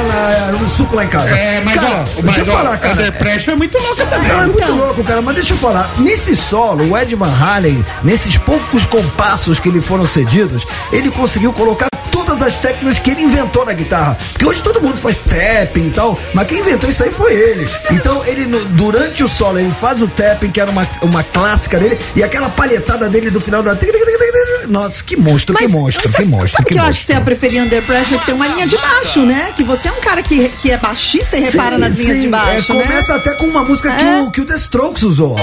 Lá, 0.01 0.57
um 0.61 0.67
suco 0.69 0.95
lá 0.95 1.03
em 1.05 1.07
casa. 1.07 1.35
É, 1.35 1.61
mas 1.61 1.75
cara, 1.75 1.87
ó, 1.87 2.21
deixa 2.21 2.41
eu 2.41 2.45
mas, 2.45 2.55
ó, 2.55 2.57
falar, 2.57 2.77
cara. 2.77 2.95
The 2.95 3.11
Pressure 3.11 3.51
é 3.51 3.55
muito 3.55 3.77
louca 3.77 4.05
também. 4.05 4.29
Ela 4.29 4.43
é 4.43 4.47
muito 4.47 4.61
Então. 4.63 4.75
louco, 4.77 5.03
cara, 5.03 5.21
mas 5.21 5.35
deixa 5.35 5.53
eu 5.53 5.57
falar. 5.57 5.91
Nesse 5.99 6.35
solo, 6.35 6.89
o 6.91 6.97
Ed 6.97 7.15
Van 7.15 7.31
Halen, 7.33 7.85
nesses 8.03 8.37
poucos 8.37 8.85
compassos 8.85 9.59
que 9.59 9.69
lhe 9.69 9.81
foram 9.81 10.05
cedidos, 10.05 10.65
ele 10.91 11.11
conseguiu 11.11 11.51
colocar 11.53 11.87
todas 12.11 12.41
as 12.41 12.55
técnicas 12.55 12.99
que 12.99 13.09
ele 13.11 13.23
inventou 13.23 13.65
na 13.65 13.73
guitarra. 13.73 14.17
Porque 14.31 14.45
hoje 14.45 14.61
todo 14.61 14.79
mundo 14.79 14.97
faz 14.97 15.21
tapping 15.21 15.87
e 15.87 15.91
tal, 15.91 16.17
mas 16.33 16.47
quem 16.47 16.59
inventou 16.59 16.89
isso 16.89 17.03
aí 17.03 17.11
foi 17.11 17.33
ele. 17.33 17.67
Então, 17.91 18.23
ele, 18.25 18.45
no- 18.45 18.63
durante 18.65 19.23
o 19.23 19.27
solo, 19.27 19.59
ele 19.59 19.73
faz 19.73 20.01
o 20.01 20.07
tapping, 20.07 20.51
que 20.51 20.61
era 20.61 20.69
uma, 20.69 20.87
uma 21.01 21.23
clássica 21.23 21.79
dele, 21.79 21.99
e 22.15 22.23
aquela 22.23 22.49
palhetada 22.49 23.09
dele 23.09 23.29
do 23.31 23.41
final 23.41 23.61
da. 23.63 23.73
Nossa, 24.67 25.03
que 25.03 25.15
monstro, 25.15 25.55
que 25.55 25.67
monstro, 25.67 26.09
mas 26.11 26.23
que 26.23 26.29
monstro. 26.29 26.49
Sabe 26.51 26.65
que 26.65 26.73
que 26.73 26.79
eu 26.79 26.83
acho 26.83 26.99
que 27.01 27.05
você 27.05 27.13
ia 27.13 27.21
preferir 27.21 27.61
Under 27.63 27.81
Pressure, 27.83 28.19
que 28.19 28.25
tem 28.25 28.35
uma 28.35 28.47
linha 28.47 28.65
de 28.67 28.77
baixo, 28.77 29.25
né? 29.25 29.51
Que 29.55 29.63
você 29.63 29.87
é 29.87 29.91
um 29.91 30.01
cara 30.01 30.21
que, 30.23 30.49
que 30.49 30.71
é 30.71 30.77
baixista 30.77 31.37
e 31.37 31.41
repara 31.41 31.75
Sim, 31.75 31.81
nas 31.81 31.97
linhas 31.99 32.17
sim, 32.17 32.23
de 32.23 32.29
baixo, 32.29 32.71
é, 32.71 32.75
né? 32.75 32.83
Começa 32.83 33.15
até 33.15 33.33
com 33.35 33.45
uma 33.47 33.63
música 33.63 33.91
que, 33.91 34.03
É. 34.03 34.21
o, 34.21 34.31
que 34.31 34.41
o 34.41 34.45
The 34.45 34.55
Strokes 34.55 35.03
usou. 35.03 35.35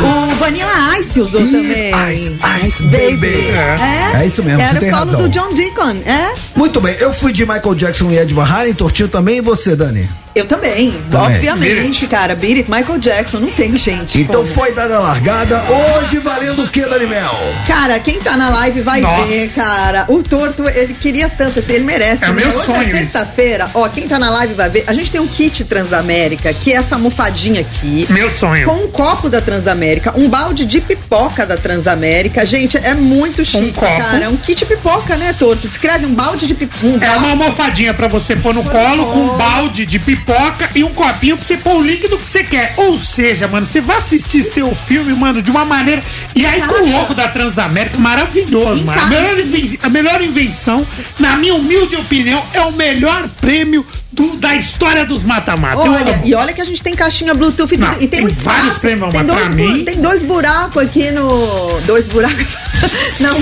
O 0.00 0.34
Vanilla 0.36 0.98
Ice 0.98 1.20
usou 1.20 1.40
Isso, 1.40 1.52
também. 1.52 2.14
Ice, 2.14 2.36
Ice, 2.62 2.82
baby. 2.84 3.48
É, 4.14 4.22
É 4.22 4.26
isso 4.26 4.42
mesmo, 4.42 4.60
Era 4.60 4.78
o 4.78 4.80
solo 4.80 4.92
razão. 4.96 5.22
do 5.22 5.28
John 5.28 5.52
Deacon, 5.54 5.96
é? 6.06 6.32
Muito 6.56 6.80
bem, 6.80 6.96
eu 6.98 7.12
fui 7.12 7.32
de 7.32 7.44
Michael 7.44 7.74
Jackson 7.74 8.10
e 8.10 8.18
Ed 8.18 8.32
Van 8.32 8.44
Halen, 8.44 8.72
Tortinho 8.74 9.08
também, 9.08 9.38
e 9.38 9.40
você, 9.40 9.76
Dani? 9.76 10.08
Eu 10.38 10.46
também, 10.46 10.92
Também. 11.10 11.50
obviamente, 11.50 12.06
cara. 12.06 12.34
Beat 12.36 12.58
It, 12.58 12.70
Michael 12.70 12.98
Jackson, 12.98 13.38
não 13.38 13.50
tem 13.50 13.76
gente. 13.76 14.20
Então 14.20 14.42
como. 14.42 14.46
foi 14.54 14.72
dada 14.72 14.96
a 14.96 15.00
largada, 15.00 15.62
hoje 15.98 16.18
valendo 16.18 16.62
o 16.64 16.68
que, 16.68 16.80
Dani 16.82 17.06
Mel? 17.06 17.34
Cara, 17.66 17.98
quem 17.98 18.18
tá 18.20 18.36
na 18.36 18.48
live 18.50 18.80
vai 18.82 19.00
Nossa. 19.00 19.26
ver, 19.26 19.48
cara. 19.54 20.04
O 20.08 20.22
Torto, 20.22 20.68
ele 20.68 20.94
queria 20.94 21.28
tanto, 21.28 21.58
assim, 21.58 21.72
ele 21.72 21.84
merece. 21.84 22.24
É 22.24 22.28
né? 22.28 22.32
meu 22.34 22.48
Hoje 22.56 22.66
sonho 22.66 22.96
é 22.96 22.98
sexta-feira, 23.00 23.70
ó, 23.74 23.88
quem 23.88 24.06
tá 24.06 24.18
na 24.18 24.30
live 24.30 24.54
vai 24.54 24.68
ver. 24.70 24.84
A 24.86 24.92
gente 24.92 25.10
tem 25.10 25.20
um 25.20 25.26
kit 25.26 25.64
Transamérica, 25.64 26.52
que 26.54 26.72
é 26.72 26.76
essa 26.76 26.94
almofadinha 26.94 27.60
aqui. 27.60 28.06
Meu 28.10 28.30
sonho. 28.30 28.66
Com 28.68 28.84
um 28.84 28.88
copo 28.88 29.28
da 29.28 29.40
Transamérica, 29.40 30.12
um 30.16 30.28
balde 30.28 30.64
de 30.64 30.80
pipoca 30.80 31.44
da 31.44 31.56
Transamérica. 31.56 32.44
Gente, 32.46 32.76
é 32.76 32.94
muito 32.94 33.44
chique, 33.44 33.72
copo. 33.72 33.86
cara. 33.98 34.24
É 34.24 34.28
um 34.28 34.36
kit 34.36 34.64
pipoca, 34.64 35.16
né, 35.16 35.32
Torto? 35.36 35.66
Descreve 35.68 36.06
um 36.06 36.14
balde 36.14 36.46
de 36.46 36.54
pipoca. 36.54 36.86
Um 36.86 36.96
É 36.96 36.98
balde- 36.98 37.18
uma 37.18 37.30
almofadinha 37.30 37.92
pra 37.92 38.06
você 38.08 38.36
pôr 38.36 38.54
no 38.54 38.62
colo 38.62 39.06
com 39.12 39.18
um 39.18 39.36
balde 39.36 39.84
de 39.86 39.98
pipoca 39.98 40.27
e 40.74 40.84
um 40.84 40.92
copinho 40.92 41.36
pra 41.36 41.44
você 41.44 41.56
pôr 41.56 41.76
o 41.76 41.82
líquido 41.82 42.18
que 42.18 42.26
você 42.26 42.44
quer. 42.44 42.74
Ou 42.76 42.98
seja, 42.98 43.48
mano, 43.48 43.64
você 43.66 43.80
vai 43.80 43.98
assistir 43.98 44.42
seu 44.42 44.74
filme, 44.74 45.12
mano, 45.14 45.40
de 45.42 45.50
uma 45.50 45.64
maneira. 45.64 46.02
E 46.34 46.44
aí 46.44 46.60
com 46.62 46.74
o 46.84 46.90
logo 46.92 47.14
da 47.14 47.28
Transamérica, 47.28 47.98
maravilhoso, 47.98 48.84
mano. 48.84 49.00
A 49.00 49.06
melhor, 49.06 49.38
inven- 49.38 49.78
a 49.82 49.88
melhor 49.88 50.22
invenção, 50.22 50.86
na 51.18 51.36
minha 51.36 51.54
humilde 51.54 51.96
opinião, 51.96 52.44
é 52.52 52.60
o 52.60 52.72
melhor 52.72 53.28
prêmio 53.40 53.84
do- 54.18 54.36
da 54.36 54.54
história 54.56 55.04
dos 55.04 55.22
mata-mata. 55.22 55.78
Olha, 55.78 56.20
e 56.24 56.34
olha 56.34 56.52
que 56.52 56.60
a 56.60 56.64
gente 56.64 56.82
tem 56.82 56.94
caixinha 56.94 57.32
Bluetooth 57.34 57.72
e, 57.74 57.78
Não, 57.78 57.92
e 57.92 57.96
tem, 57.98 58.08
tem 58.08 58.24
um 58.24 58.28
espaço. 58.28 58.56
vários 58.58 58.78
prêmios, 58.78 59.12
tem, 59.12 59.24
dois, 59.24 59.50
mim- 59.50 59.84
tem 59.84 60.00
dois 60.00 60.22
buracos 60.22 60.82
aqui 60.82 61.10
no. 61.12 61.80
Dois 61.86 62.08
buracos. 62.08 62.46
Não. 63.20 63.36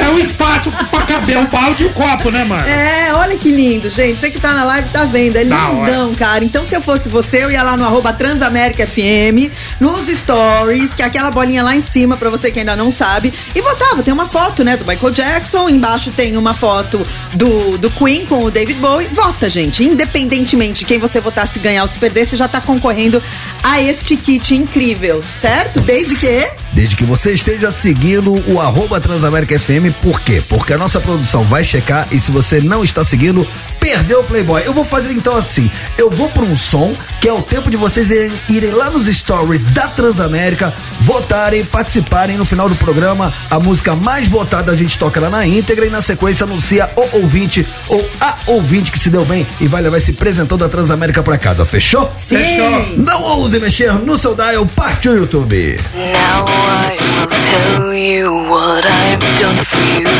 É 0.00 0.08
um 0.10 0.18
espaço 0.18 0.70
pra 0.90 1.02
caber 1.02 1.38
o 1.38 1.46
balde 1.46 1.84
e 1.84 1.86
o 1.86 1.90
copo, 1.90 2.30
né, 2.30 2.44
mano? 2.44 2.66
É, 2.68 3.12
olha 3.14 3.36
que 3.36 3.50
lindo, 3.50 3.88
gente. 3.90 4.18
Você 4.18 4.30
que 4.30 4.40
tá 4.40 4.52
na 4.52 4.64
live 4.64 4.88
tá 4.90 5.04
vendo. 5.04 5.36
É 5.36 5.44
Da 5.44 5.70
lindão, 5.70 6.14
cara. 6.14 6.44
Então, 6.44 6.64
se 6.64 6.74
eu 6.74 6.80
fosse 6.82 7.08
você, 7.08 7.44
eu 7.44 7.50
ia 7.50 7.62
lá 7.62 7.76
no 7.76 7.84
arroba 7.84 8.12
Transamérica 8.12 8.86
FM, 8.86 9.50
nos 9.80 10.06
stories, 10.08 10.94
que 10.94 11.02
é 11.02 11.06
aquela 11.06 11.30
bolinha 11.30 11.62
lá 11.62 11.74
em 11.76 11.80
cima, 11.80 12.16
pra 12.16 12.30
você 12.30 12.50
que 12.50 12.58
ainda 12.58 12.74
não 12.76 12.90
sabe, 12.90 13.32
e 13.54 13.60
votava. 13.62 14.02
Tem 14.02 14.12
uma 14.12 14.26
foto, 14.26 14.64
né, 14.64 14.76
do 14.76 14.84
Michael 14.84 15.12
Jackson, 15.12 15.68
embaixo 15.68 16.10
tem 16.10 16.36
uma 16.36 16.54
foto 16.54 17.06
do, 17.34 17.78
do 17.78 17.90
Queen 17.90 18.26
com 18.26 18.44
o 18.44 18.50
David 18.50 18.78
Bowie. 18.80 19.08
Vota, 19.12 19.48
gente. 19.48 19.84
Independentemente 20.20 20.80
de 20.80 20.84
quem 20.84 20.98
você 20.98 21.18
votar, 21.18 21.48
se 21.48 21.58
ganhar 21.58 21.82
ou 21.82 21.88
se 21.88 21.98
perder, 21.98 22.26
você 22.26 22.36
já 22.36 22.46
tá 22.46 22.60
concorrendo 22.60 23.22
a 23.62 23.80
este 23.80 24.16
kit 24.16 24.54
incrível, 24.54 25.24
certo? 25.40 25.80
Desde 25.80 26.14
que. 26.16 26.59
Desde 26.72 26.94
que 26.94 27.04
você 27.04 27.32
esteja 27.32 27.70
seguindo 27.72 28.32
o 28.48 28.60
arroba 28.60 29.00
Transamérica 29.00 29.58
FM, 29.58 29.92
por 30.00 30.20
quê? 30.20 30.42
Porque 30.48 30.72
a 30.72 30.78
nossa 30.78 31.00
produção 31.00 31.44
vai 31.44 31.64
checar 31.64 32.06
e 32.12 32.20
se 32.20 32.30
você 32.30 32.60
não 32.60 32.84
está 32.84 33.02
seguindo, 33.02 33.46
perdeu 33.80 34.20
o 34.20 34.24
Playboy. 34.24 34.62
Eu 34.64 34.72
vou 34.72 34.84
fazer 34.84 35.12
então 35.12 35.34
assim: 35.34 35.68
eu 35.98 36.10
vou 36.10 36.28
para 36.30 36.44
um 36.44 36.54
som 36.54 36.94
que 37.20 37.28
é 37.28 37.32
o 37.32 37.42
tempo 37.42 37.70
de 37.70 37.76
vocês 37.76 38.10
irem, 38.10 38.32
irem 38.48 38.70
lá 38.70 38.88
nos 38.90 39.06
stories 39.06 39.64
da 39.66 39.88
Transamérica, 39.88 40.72
votarem, 41.00 41.64
participarem 41.64 42.36
no 42.36 42.44
final 42.44 42.68
do 42.68 42.76
programa. 42.76 43.32
A 43.50 43.58
música 43.58 43.96
mais 43.96 44.28
votada 44.28 44.70
a 44.70 44.76
gente 44.76 44.96
toca 44.96 45.20
lá 45.20 45.28
na 45.28 45.46
íntegra 45.46 45.86
e 45.86 45.90
na 45.90 46.00
sequência 46.00 46.44
anuncia 46.44 46.88
o 46.96 47.16
ouvinte 47.16 47.66
ou 47.88 48.08
a 48.20 48.36
ouvinte 48.46 48.92
que 48.92 48.98
se 48.98 49.10
deu 49.10 49.24
bem 49.24 49.46
e 49.60 49.66
vai 49.66 49.82
levar 49.82 49.96
esse 49.96 50.12
presentão 50.12 50.56
da 50.56 50.68
Transamérica 50.68 51.22
para 51.22 51.36
casa. 51.36 51.64
Fechou? 51.64 52.12
Sim. 52.16 52.36
Fechou. 52.36 52.96
Não 52.96 53.22
ouse 53.22 53.58
mexer 53.58 53.92
no 53.94 54.16
seu 54.16 54.36
dial, 54.36 54.64
parte 54.66 55.08
o 55.08 55.16
YouTube. 55.16 55.76
Now 55.94 56.59
I 56.60 56.98
will 57.16 57.30
tell 57.48 57.94
you 57.94 58.24
what 58.50 58.84
I've 58.84 59.22
done 59.38 59.64
for 59.64 59.84
you. 60.00 60.10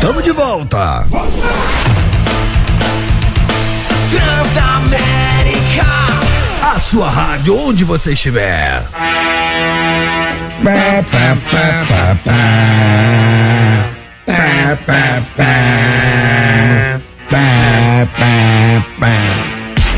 Tamo 0.00 0.20
de 0.22 0.32
volta. 0.32 1.04
Transamérica. 4.10 5.86
A 6.62 6.78
sua 6.78 7.10
rádio, 7.10 7.58
onde 7.58 7.84
você 7.84 8.12
estiver. 8.12 8.82
Pá, 10.64 11.02
pá. 15.36 15.48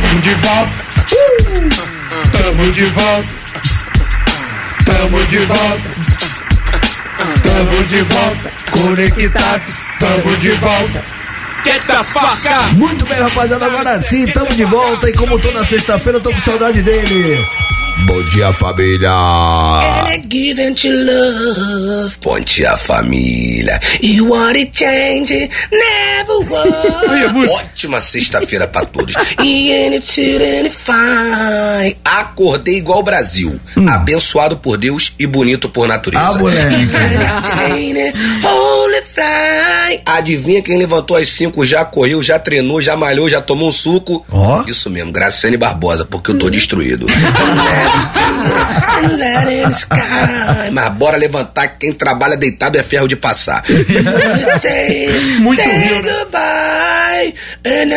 Tamo 0.00 0.20
de 0.20 0.34
volta. 0.34 0.72
Tamo 2.32 2.70
de 2.72 2.86
volta. 2.86 3.39
Tamo 5.00 5.24
de 5.24 5.38
volta. 5.46 5.90
Tamo 7.42 7.84
de 7.84 8.02
volta. 8.02 8.52
Conectados. 8.70 9.74
Tamo 9.98 10.36
de 10.36 10.50
volta. 10.50 11.04
Muito 12.74 13.06
bem, 13.06 13.18
rapaziada, 13.18 13.64
agora 13.64 13.98
sim, 14.00 14.26
tamo 14.26 14.54
de 14.54 14.64
volta 14.66 15.08
e 15.08 15.14
como 15.14 15.38
toda 15.38 15.64
sexta-feira 15.64 16.18
eu 16.18 16.22
tô 16.22 16.30
com 16.30 16.40
saudade 16.40 16.82
dele. 16.82 17.42
Bom 18.06 18.22
dia, 18.26 18.52
família. 18.52 19.10
Given 20.28 20.74
to 20.74 20.88
love. 20.88 22.16
Bom 22.22 22.40
dia, 22.40 22.76
família. 22.76 23.78
You 24.02 24.28
want 24.30 24.56
it 24.56 24.72
change, 24.72 25.50
never 25.70 26.38
was. 26.48 27.50
Ótima 27.50 28.00
sexta-feira 28.00 28.66
pra 28.66 28.84
todos. 28.84 29.14
And 29.16 29.94
it's 29.94 30.14
fine. 30.14 31.96
Acordei 32.04 32.78
igual 32.78 33.00
o 33.00 33.02
Brasil. 33.02 33.60
Abençoado 33.88 34.56
por 34.58 34.76
Deus 34.78 35.12
e 35.18 35.26
bonito 35.26 35.68
por 35.68 35.86
natureza. 35.88 36.24
Ah, 36.24 36.38
moleque. 36.38 36.88
Fly. 39.20 40.00
Adivinha 40.06 40.62
quem 40.62 40.78
levantou 40.78 41.14
às 41.14 41.28
5, 41.28 41.66
já 41.66 41.84
correu, 41.84 42.22
já 42.22 42.38
treinou, 42.38 42.80
já 42.80 42.96
malhou, 42.96 43.28
já 43.28 43.42
tomou 43.42 43.68
um 43.68 43.72
suco? 43.72 44.24
Ó. 44.30 44.64
Isso 44.66 44.88
mesmo, 44.88 45.12
Graciane 45.12 45.58
Barbosa, 45.58 46.06
porque 46.06 46.30
eu 46.30 46.38
tô 46.38 46.48
destruído. 46.48 47.06
Mas 50.72 50.88
bora 50.94 51.18
levantar 51.18 51.68
que 51.68 51.80
quem 51.80 51.92
trabalha 51.92 52.36
deitado 52.36 52.78
é 52.78 52.82
ferro 52.82 53.06
de 53.08 53.16
passar. 53.16 53.62
Muito 55.40 55.60
Say 55.60 56.02
goodbye 56.02 57.34
and. 57.66 57.90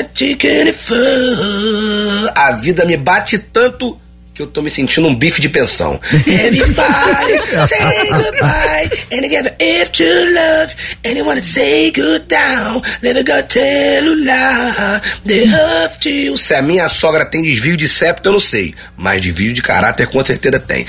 A 2.35 2.51
vida 2.53 2.85
me 2.85 2.97
bate 2.97 3.37
tanto 3.37 3.97
que 4.33 4.41
eu 4.41 4.47
tô 4.47 4.61
me 4.61 4.69
sentindo 4.69 5.07
um 5.07 5.15
bife 5.15 5.39
de 5.39 5.47
pensão. 5.47 5.99
Everybody 6.11 7.37
say 7.67 8.09
goodbye 8.09 8.89
and 9.11 9.29
give 9.29 9.51
if 9.59 9.91
to 9.91 10.03
love 10.03 10.75
you 11.17 11.23
wanna 11.25 11.43
say 11.43 11.91
good 11.91 12.27
down. 12.27 12.81
Never 13.01 13.23
got 13.23 13.51
celular. 13.51 15.01
They 15.25 15.45
love 15.45 15.97
you. 16.05 16.37
Se 16.37 16.53
a 16.55 16.61
minha 16.61 16.89
sogra 16.89 17.25
tem 17.25 17.43
desvio 17.43 17.77
de 17.77 17.87
septo, 17.87 18.29
eu 18.29 18.33
não 18.33 18.39
sei. 18.39 18.73
Mas 18.97 19.21
desvio 19.21 19.53
de 19.53 19.61
caráter 19.61 20.07
com 20.07 20.23
certeza 20.25 20.59
tem. 20.59 20.85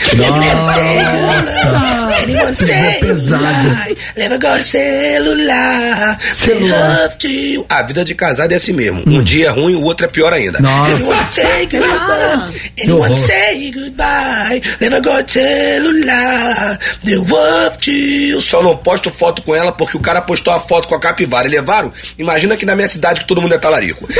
Anyone 2.22 2.56
say 2.56 2.98
pesado. 3.00 3.44
goodbye. 3.44 3.96
Never 4.16 4.38
got 4.38 4.64
celular. 4.64 6.18
They 6.18 6.54
Celular. 6.54 7.13
You. 7.24 7.66
A 7.68 7.82
vida 7.82 8.04
de 8.04 8.14
casado 8.14 8.52
é 8.52 8.56
assim 8.56 8.72
mesmo. 8.72 9.02
Um 9.06 9.22
dia 9.22 9.46
é 9.46 9.50
ruim, 9.50 9.74
o 9.74 9.82
outro 9.82 10.06
é 10.06 10.08
pior 10.08 10.32
ainda. 10.32 10.58
Nossa. 10.60 10.92
Anyone 10.92 11.26
say 11.32 11.66
goodbye. 11.66 12.54
Anyone 12.82 13.12
horror. 13.12 13.26
say 13.26 13.72
goodbye. 13.72 14.62
Never 14.80 15.00
got 15.02 15.30
celular. 15.30 16.78
They 17.04 17.16
love 17.16 17.78
you. 17.86 18.40
Só 18.40 18.62
não 18.62 18.76
posto 18.76 19.10
foto 19.10 19.42
com 19.42 19.54
ela 19.54 19.72
porque 19.72 19.96
o 19.96 20.00
cara 20.00 20.20
postou 20.20 20.52
a 20.52 20.60
foto 20.60 20.88
com 20.88 20.94
a 20.94 21.00
capivara 21.00 21.46
e 21.46 21.50
levaram. 21.50 21.92
Imagina 22.18 22.56
que 22.56 22.66
na 22.66 22.76
minha 22.76 22.88
cidade 22.88 23.20
que 23.20 23.26
todo 23.26 23.40
mundo 23.42 23.54
é 23.54 23.58
talarico. 23.58 24.06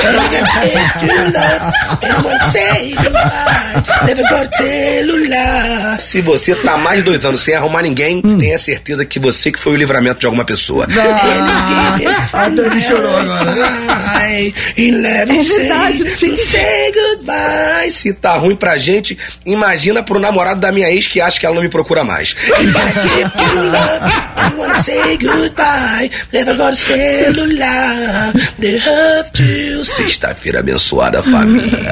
Se 5.98 6.20
você 6.20 6.54
tá 6.54 6.76
mais 6.76 6.98
de 6.98 7.04
dois 7.04 7.24
anos 7.24 7.42
sem 7.42 7.54
arrumar 7.54 7.82
ninguém, 7.82 8.20
tenha 8.38 8.58
certeza 8.58 9.04
que 9.04 9.18
você 9.18 9.50
que 9.52 9.58
foi 9.58 9.72
o 9.72 9.76
livramento 9.76 10.20
de 10.20 10.26
alguma 10.26 10.44
pessoa. 10.44 10.86
Ah, 12.32 12.48
chorou 12.94 13.16
agora. 13.16 13.44
É 14.26 15.26
verdade, 15.26 16.16
tinha 16.16 16.36
Say 16.36 16.92
goodbye. 16.92 17.90
Se 17.90 18.12
tá 18.12 18.34
ruim 18.36 18.56
pra 18.56 18.76
gente, 18.76 19.16
imagina 19.44 20.02
pro 20.02 20.18
namorado 20.18 20.60
da 20.60 20.72
minha 20.72 20.90
ex 20.90 21.06
que 21.06 21.20
acha 21.20 21.38
que 21.38 21.46
ela 21.46 21.54
não 21.54 21.62
me 21.62 21.68
procura 21.68 22.04
mais. 22.04 22.34
I 24.36 24.56
wanna 24.56 24.82
say 24.82 25.18
goodbye. 25.18 26.10
Never 26.32 26.56
got 26.56 26.72
a 26.72 26.76
celular. 26.76 28.32
They 28.58 28.78
have 28.78 29.30
to. 29.32 29.84
Sexta-feira 29.84 30.60
abençoada, 30.60 31.22
família. 31.22 31.90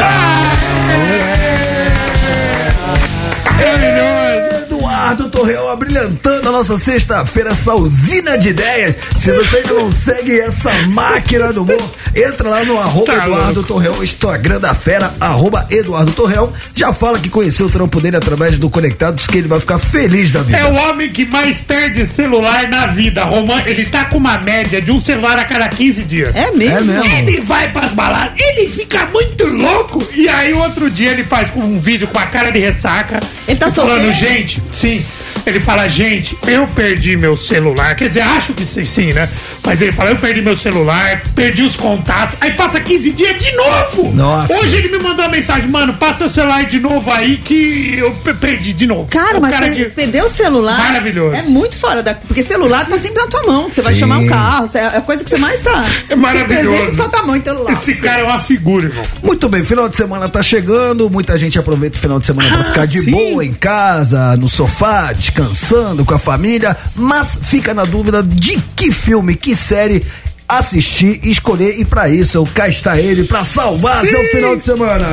Eduardo 5.02 5.30
Torreão 5.30 5.68
abrilhantando 5.68 6.48
a 6.48 6.52
nossa 6.52 6.78
sexta-feira, 6.78 7.50
essa 7.50 7.74
usina 7.74 8.38
de 8.38 8.50
ideias. 8.50 8.96
Se 9.18 9.32
você 9.32 9.56
ainda 9.56 9.74
não 9.74 9.90
segue 9.90 10.38
essa 10.38 10.70
máquina 10.86 11.52
do 11.52 11.64
humor, 11.64 11.90
entra 12.14 12.48
lá 12.48 12.64
no 12.64 12.78
arroba 12.78 13.12
Tá 13.12 13.26
Eduardo 13.26 13.54
louco. 13.54 13.62
Torreão, 13.64 14.04
Instagram 14.04 14.60
da 14.60 14.72
fera, 14.74 15.12
arroba 15.18 15.66
Eduardo 15.70 16.12
Torreão. 16.12 16.52
Já 16.76 16.92
fala 16.92 17.18
que 17.18 17.28
conheceu 17.28 17.66
o 17.66 17.70
trampo 17.70 18.00
dele 18.00 18.16
através 18.16 18.58
do 18.58 18.70
Conectados, 18.70 19.26
que 19.26 19.38
ele 19.38 19.48
vai 19.48 19.58
ficar 19.58 19.80
feliz 19.80 20.30
da 20.30 20.40
vida. 20.40 20.56
É 20.56 20.66
o 20.66 20.74
homem 20.74 21.10
que 21.10 21.26
mais 21.26 21.58
perde 21.58 22.06
celular 22.06 22.68
na 22.68 22.86
vida, 22.86 23.24
Romano. 23.24 23.62
Ele 23.66 23.86
tá 23.86 24.04
com 24.04 24.18
uma 24.18 24.38
média 24.38 24.80
de 24.80 24.92
um 24.92 25.00
celular 25.00 25.36
a 25.36 25.44
cada 25.44 25.68
15 25.68 26.04
dias. 26.04 26.36
É 26.36 26.52
mesmo? 26.52 26.92
É 26.92 27.02
mesmo? 27.02 27.04
Ele 27.28 27.40
vai 27.40 27.72
pras 27.72 27.90
baladas, 27.90 28.34
ele 28.38 28.68
fica 28.68 29.04
muito 29.06 29.46
louco. 29.46 30.00
E 30.14 30.28
aí, 30.28 30.52
outro 30.52 30.88
dia, 30.88 31.10
ele 31.10 31.24
faz 31.24 31.50
um 31.56 31.80
vídeo 31.80 32.06
com 32.06 32.20
a 32.20 32.26
cara 32.26 32.52
de 32.52 32.60
ressaca. 32.60 33.18
Ele 33.48 33.58
tá 33.58 33.68
falando, 33.68 34.10
gente, 34.12 34.62
sim. 34.70 34.91
me. 34.92 35.21
Ele 35.46 35.60
fala, 35.60 35.88
gente, 35.88 36.36
eu 36.46 36.66
perdi 36.68 37.16
meu 37.16 37.36
celular. 37.36 37.94
Quer 37.96 38.08
dizer, 38.08 38.20
acho 38.22 38.52
que 38.54 38.64
sim, 38.64 38.84
sim, 38.84 39.12
né? 39.12 39.28
Mas 39.64 39.80
ele 39.82 39.92
fala, 39.92 40.10
eu 40.10 40.16
perdi 40.16 40.40
meu 40.42 40.54
celular, 40.56 41.22
perdi 41.34 41.62
os 41.62 41.76
contatos. 41.76 42.36
Aí 42.40 42.52
passa 42.52 42.80
15 42.80 43.10
dias 43.12 43.42
de 43.42 43.52
novo. 43.56 44.12
Nossa. 44.14 44.52
Hoje 44.54 44.76
ele 44.76 44.88
me 44.88 44.98
mandou 45.02 45.24
uma 45.24 45.28
mensagem, 45.30 45.68
mano, 45.68 45.94
passa 45.94 46.26
o 46.26 46.28
celular 46.28 46.64
de 46.64 46.78
novo 46.80 47.10
aí 47.10 47.38
que 47.38 47.96
eu 47.98 48.10
pe- 48.12 48.34
perdi 48.34 48.72
de 48.72 48.86
novo. 48.86 49.06
Cara, 49.10 49.38
O 49.38 49.40
mas 49.40 49.54
per- 49.56 49.74
que- 49.74 49.84
perder 49.86 50.22
o 50.24 50.28
celular. 50.28 50.78
Maravilhoso. 50.78 51.34
É 51.34 51.42
muito 51.42 51.76
fora 51.76 52.02
da. 52.02 52.14
Porque 52.14 52.42
celular 52.42 52.86
tá 52.86 52.98
sempre 52.98 53.20
na 53.20 53.26
tua 53.28 53.42
mão. 53.44 53.68
que 53.68 53.74
Você 53.76 53.82
vai 53.82 53.94
Sim. 53.94 54.00
chamar 54.00 54.18
um 54.18 54.26
carro. 54.26 54.70
É 54.74 54.96
a 54.98 55.00
coisa 55.00 55.24
que 55.24 55.30
você 55.30 55.36
mais 55.36 55.60
tá. 55.60 55.84
É 56.08 56.14
maravilhoso. 56.14 56.76
Perder, 56.78 56.96
só 56.96 57.08
tá 57.08 57.22
muito 57.22 57.44
celular. 57.44 57.72
Esse 57.72 57.94
cara 57.94 58.20
é 58.20 58.24
uma 58.24 58.38
figura, 58.40 58.86
irmão. 58.86 59.04
Muito 59.22 59.48
bem, 59.48 59.64
final 59.64 59.88
de 59.88 59.96
semana 59.96 60.28
tá 60.28 60.42
chegando, 60.42 61.08
muita 61.10 61.36
gente 61.38 61.58
aproveita 61.58 61.96
o 61.96 62.00
final 62.00 62.18
de 62.20 62.26
semana 62.26 62.48
pra 62.50 62.60
Ah, 62.60 62.64
ficar 62.64 62.86
de 62.86 63.00
sim. 63.00 63.10
boa 63.10 63.44
em 63.44 63.52
casa, 63.52 64.36
no 64.36 64.48
sofá, 64.48 65.12
descansando 65.22 66.04
com 66.04 66.14
a 66.14 66.18
família, 66.18 66.76
mas 66.96 67.38
fica 67.44 67.72
na 67.72 67.84
dúvida 67.84 68.24
de 68.24 68.58
que 68.74 68.90
filme, 68.90 69.36
que 69.36 69.54
série 69.54 70.04
assistir 70.48 71.20
e 71.22 71.30
escolher 71.30 71.78
e 71.78 71.84
pra 71.84 72.08
isso 72.08 72.36
eu 72.36 72.48
cá 72.52 72.68
está 72.68 72.98
ele 72.98 73.22
pra 73.22 73.44
salvar 73.44 74.00
Sim. 74.00 74.08
seu 74.08 74.24
final 74.30 74.56
de 74.56 74.64
semana. 74.64 75.06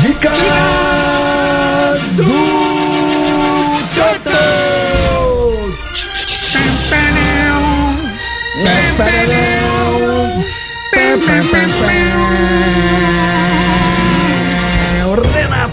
Dicas 0.00 0.38
do 2.16 2.24
Totô. 3.94 4.62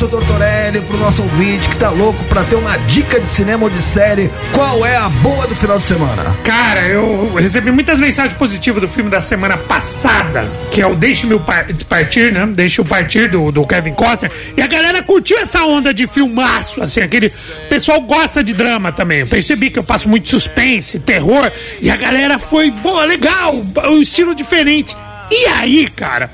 Tortorelli 0.09 0.81
pro 0.81 0.97
nosso 0.97 1.21
ouvinte 1.23 1.69
que 1.69 1.77
tá 1.77 1.89
louco 1.89 2.23
pra 2.25 2.43
ter 2.43 2.55
uma 2.55 2.75
dica 2.77 3.19
de 3.19 3.29
cinema 3.31 3.63
ou 3.65 3.69
de 3.69 3.81
série. 3.81 4.29
Qual 4.53 4.85
é 4.85 4.95
a 4.95 5.07
boa 5.09 5.47
do 5.47 5.55
final 5.55 5.79
de 5.79 5.87
semana? 5.87 6.35
Cara, 6.43 6.81
eu 6.87 7.33
recebi 7.35 7.71
muitas 7.71 7.99
mensagens 7.99 8.33
positivas 8.33 8.81
do 8.81 8.87
filme 8.89 9.09
da 9.09 9.21
semana 9.21 9.55
passada, 9.57 10.49
que 10.71 10.81
é 10.81 10.87
o 10.87 10.95
Deixe-me 10.95 11.39
Par- 11.39 11.67
Partir, 11.87 12.31
né? 12.31 12.45
Deixe-o 12.47 12.85
Partir, 12.85 13.29
do, 13.29 13.51
do 13.51 13.65
Kevin 13.65 13.93
Costner. 13.93 14.31
E 14.57 14.61
a 14.61 14.67
galera 14.67 15.03
curtiu 15.03 15.37
essa 15.37 15.63
onda 15.63 15.93
de 15.93 16.07
filmaço, 16.07 16.81
assim, 16.81 17.01
aquele... 17.01 17.27
O 17.27 17.69
pessoal 17.69 18.01
gosta 18.01 18.43
de 18.43 18.53
drama 18.53 18.91
também. 18.91 19.19
Eu 19.19 19.27
percebi 19.27 19.69
que 19.69 19.79
eu 19.79 19.83
passo 19.83 20.09
muito 20.09 20.27
suspense, 20.29 20.99
terror, 20.99 21.51
e 21.81 21.89
a 21.89 21.95
galera 21.95 22.39
foi, 22.39 22.71
boa, 22.71 23.03
legal, 23.05 23.55
um 23.85 24.01
estilo 24.01 24.33
diferente. 24.33 24.95
E 25.31 25.45
aí, 25.45 25.87
cara, 25.87 26.31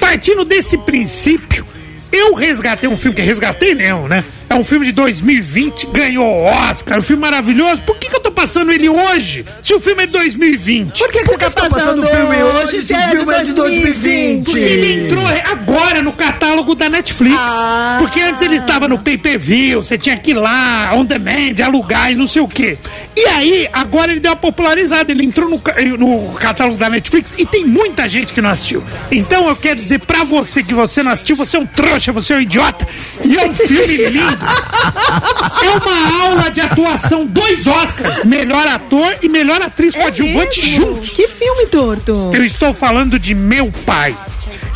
partindo 0.00 0.44
desse 0.44 0.78
princípio, 0.78 1.66
eu 2.14 2.34
resgatei 2.34 2.88
um 2.88 2.96
filme 2.96 3.16
que 3.16 3.22
resgatei 3.22 3.74
não, 3.74 4.08
né? 4.08 4.24
É 4.54 4.56
um 4.56 4.62
filme 4.62 4.86
de 4.86 4.92
2020, 4.92 5.88
ganhou 5.88 6.44
Oscar, 6.44 7.00
um 7.00 7.02
filme 7.02 7.20
maravilhoso. 7.20 7.82
Por 7.82 7.96
que, 7.96 8.08
que 8.08 8.14
eu 8.14 8.20
tô 8.20 8.30
passando 8.30 8.70
ele 8.70 8.88
hoje, 8.88 9.44
se 9.60 9.74
o 9.74 9.80
filme 9.80 10.04
é 10.04 10.06
de 10.06 10.12
2020? 10.12 10.96
Por 10.96 11.10
que, 11.10 11.18
que 11.18 11.24
Por 11.24 11.34
você 11.34 11.48
que 11.48 11.54
tá 11.56 11.62
você 11.64 11.70
passando, 11.70 12.04
o 12.04 12.06
filme 12.06 12.36
hoje 12.40 12.86
se 12.86 12.92
o 12.92 12.96
é 12.96 13.08
filme 13.08 13.34
é 13.34 13.42
de 13.42 13.52
2020? 13.52 14.44
Porque 14.44 14.60
ele 14.60 15.06
entrou 15.06 15.24
agora 15.50 16.02
no 16.02 16.12
catálogo 16.12 16.76
da 16.76 16.88
Netflix. 16.88 17.36
Ah. 17.36 17.96
Porque 17.98 18.20
antes 18.20 18.42
ele 18.42 18.54
estava 18.58 18.86
no 18.86 18.96
pay-per-view, 18.96 19.82
você 19.82 19.98
tinha 19.98 20.16
que 20.16 20.30
ir 20.30 20.34
lá, 20.34 20.92
on 20.94 21.04
demand, 21.04 21.60
alugar 21.60 22.12
e 22.12 22.14
não 22.14 22.28
sei 22.28 22.40
o 22.40 22.46
quê. 22.46 22.78
E 23.16 23.26
aí, 23.26 23.68
agora 23.72 24.12
ele 24.12 24.20
deu 24.20 24.30
uma 24.30 24.36
popularizada, 24.36 25.10
ele 25.10 25.24
entrou 25.24 25.50
no, 25.50 25.60
no 25.98 26.32
catálogo 26.34 26.78
da 26.78 26.88
Netflix 26.88 27.34
e 27.36 27.44
tem 27.44 27.64
muita 27.64 28.08
gente 28.08 28.32
que 28.32 28.40
não 28.40 28.50
assistiu. 28.50 28.84
Então 29.10 29.48
eu 29.48 29.56
quero 29.56 29.76
dizer 29.76 29.98
pra 29.98 30.22
você 30.22 30.62
que 30.62 30.74
você 30.74 31.02
não 31.02 31.10
assistiu, 31.10 31.34
você 31.34 31.56
é 31.56 31.60
um 31.60 31.66
trouxa, 31.66 32.12
você 32.12 32.34
é 32.34 32.36
um 32.36 32.40
idiota. 32.40 32.86
E 33.24 33.36
é 33.36 33.44
um 33.44 33.52
filme 33.52 33.96
lindo. 33.96 34.43
É 34.44 35.70
uma 35.70 36.24
aula 36.24 36.50
de 36.50 36.60
atuação, 36.60 37.26
dois 37.26 37.66
Oscars, 37.66 38.24
melhor 38.24 38.66
ator 38.68 39.16
e 39.22 39.28
melhor 39.28 39.60
atriz 39.62 39.94
coadjuvante 39.94 40.60
É 40.60 40.64
mesmo? 40.64 40.86
juntos. 40.86 41.10
Que 41.10 41.26
filme, 41.28 41.66
Torto? 41.66 42.30
Eu 42.32 42.44
estou 42.44 42.72
falando 42.74 43.18
de 43.18 43.34
Meu 43.34 43.72
Pai. 43.86 44.16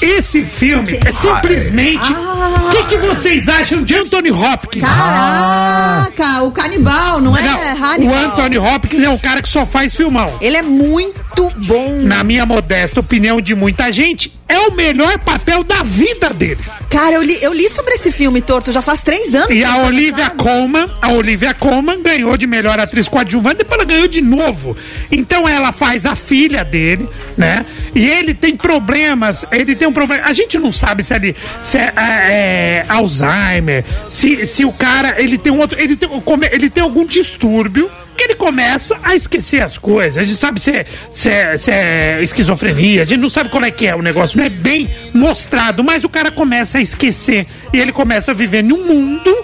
Esse 0.01 0.43
filme 0.43 0.99
é 1.05 1.11
simplesmente. 1.13 2.13
O 2.13 2.71
que, 2.71 2.83
que 2.85 2.97
vocês 2.99 3.49
acham 3.49 3.83
de 3.83 3.95
Anthony 3.97 4.31
Hopkins? 4.31 4.83
Caraca, 4.85 6.43
o 6.43 6.53
canibal, 6.53 7.21
não, 7.21 7.37
é 7.37 7.41
Hannibal. 7.73 8.15
o 8.15 8.19
Anthony 8.19 8.59
Hopkins 8.59 9.03
é 9.03 9.09
um 9.11 9.19
cara 9.19 9.43
que 9.43 9.49
só 9.49 9.67
faz 9.67 9.95
filmão. 9.95 10.33
Ele 10.41 10.57
é 10.57 10.63
muito 10.63 11.51
bom. 11.67 12.01
Na 12.03 12.23
minha 12.23 12.47
modesta 12.47 13.01
opinião 13.01 13.41
de 13.41 13.55
muita 13.55 13.93
gente, 13.93 14.33
é 14.49 14.59
o 14.61 14.73
melhor 14.75 15.19
papel 15.19 15.63
da 15.63 15.83
vida 15.83 16.31
dele. 16.31 16.59
Cara, 16.91 17.17
eu 17.17 17.23
li, 17.23 17.37
eu 17.43 17.53
li 17.53 17.69
sobre 17.69 17.95
esse 17.95 18.11
filme, 18.11 18.41
Torto, 18.41 18.73
já 18.73 18.81
faz 18.81 19.03
três 19.03 19.35
anos. 19.35 19.51
E 19.51 19.63
a 19.63 19.77
Olivia. 19.79 20.31
Colman, 20.31 20.89
a 21.03 21.11
Olivia 21.13 21.53
Colman 21.53 22.03
ganhou 22.03 22.37
de 22.37 22.47
melhor 22.47 22.79
atriz 22.81 23.09
coadjuvante, 23.09 23.59
depois 23.59 23.79
ela 23.79 23.85
ganhou 23.89 24.09
de 24.09 24.21
novo. 24.23 24.77
Então 25.13 25.47
ela 25.49 25.71
faz 25.73 26.07
a 26.07 26.17
filha 26.17 26.65
dele, 26.65 27.09
né? 27.37 27.67
E 27.95 28.07
ele 28.07 28.35
tem 28.35 28.57
problemas, 28.57 29.45
ele 29.53 29.77
tem 29.77 29.87
um 29.87 29.93
problema. 29.93 30.25
A 30.25 30.33
gente 30.33 30.59
não 30.59 30.73
sabe 30.73 31.03
se 31.03 31.15
ele 31.15 31.37
se 31.61 31.77
é, 31.79 31.93
é, 31.97 32.85
Alzheimer, 32.89 33.85
se, 34.09 34.47
se 34.47 34.65
o 34.65 34.73
cara 34.73 35.21
ele 35.21 35.37
tem 35.37 35.53
um 35.53 35.59
outro, 35.59 35.79
ele 35.79 35.97
tem, 35.97 36.09
come- 36.21 36.49
ele 36.51 36.71
tem 36.71 36.83
algum 36.83 37.05
distúrbio 37.05 37.91
que 38.19 38.25
ele 38.25 38.35
começa 38.35 38.99
a 39.03 39.15
esquecer 39.15 39.63
as 39.63 39.79
coisas. 39.79 40.19
A 40.19 40.23
gente 40.25 40.39
sabe 40.39 40.61
se 40.61 40.73
é, 40.73 40.85
se, 41.11 41.31
é, 41.31 41.57
se 41.57 41.71
é 41.71 42.21
esquizofrenia, 42.21 43.03
a 43.03 43.05
gente 43.05 43.21
não 43.21 43.31
sabe 43.31 43.49
qual 43.49 43.65
é 43.65 43.71
que 43.71 43.87
é 43.87 43.95
o 43.95 44.03
negócio, 44.03 44.37
não 44.37 44.45
é 44.45 44.49
bem 44.49 44.91
mostrado, 45.15 45.85
mas 45.85 46.03
o 46.03 46.09
cara 46.09 46.31
começa 46.31 46.79
a 46.79 46.81
esquecer 46.81 47.47
e 47.73 47.79
ele 47.79 47.93
começa 47.93 48.33
a 48.33 48.35
viver 48.35 48.63
num 48.65 48.85
mundo 48.85 49.35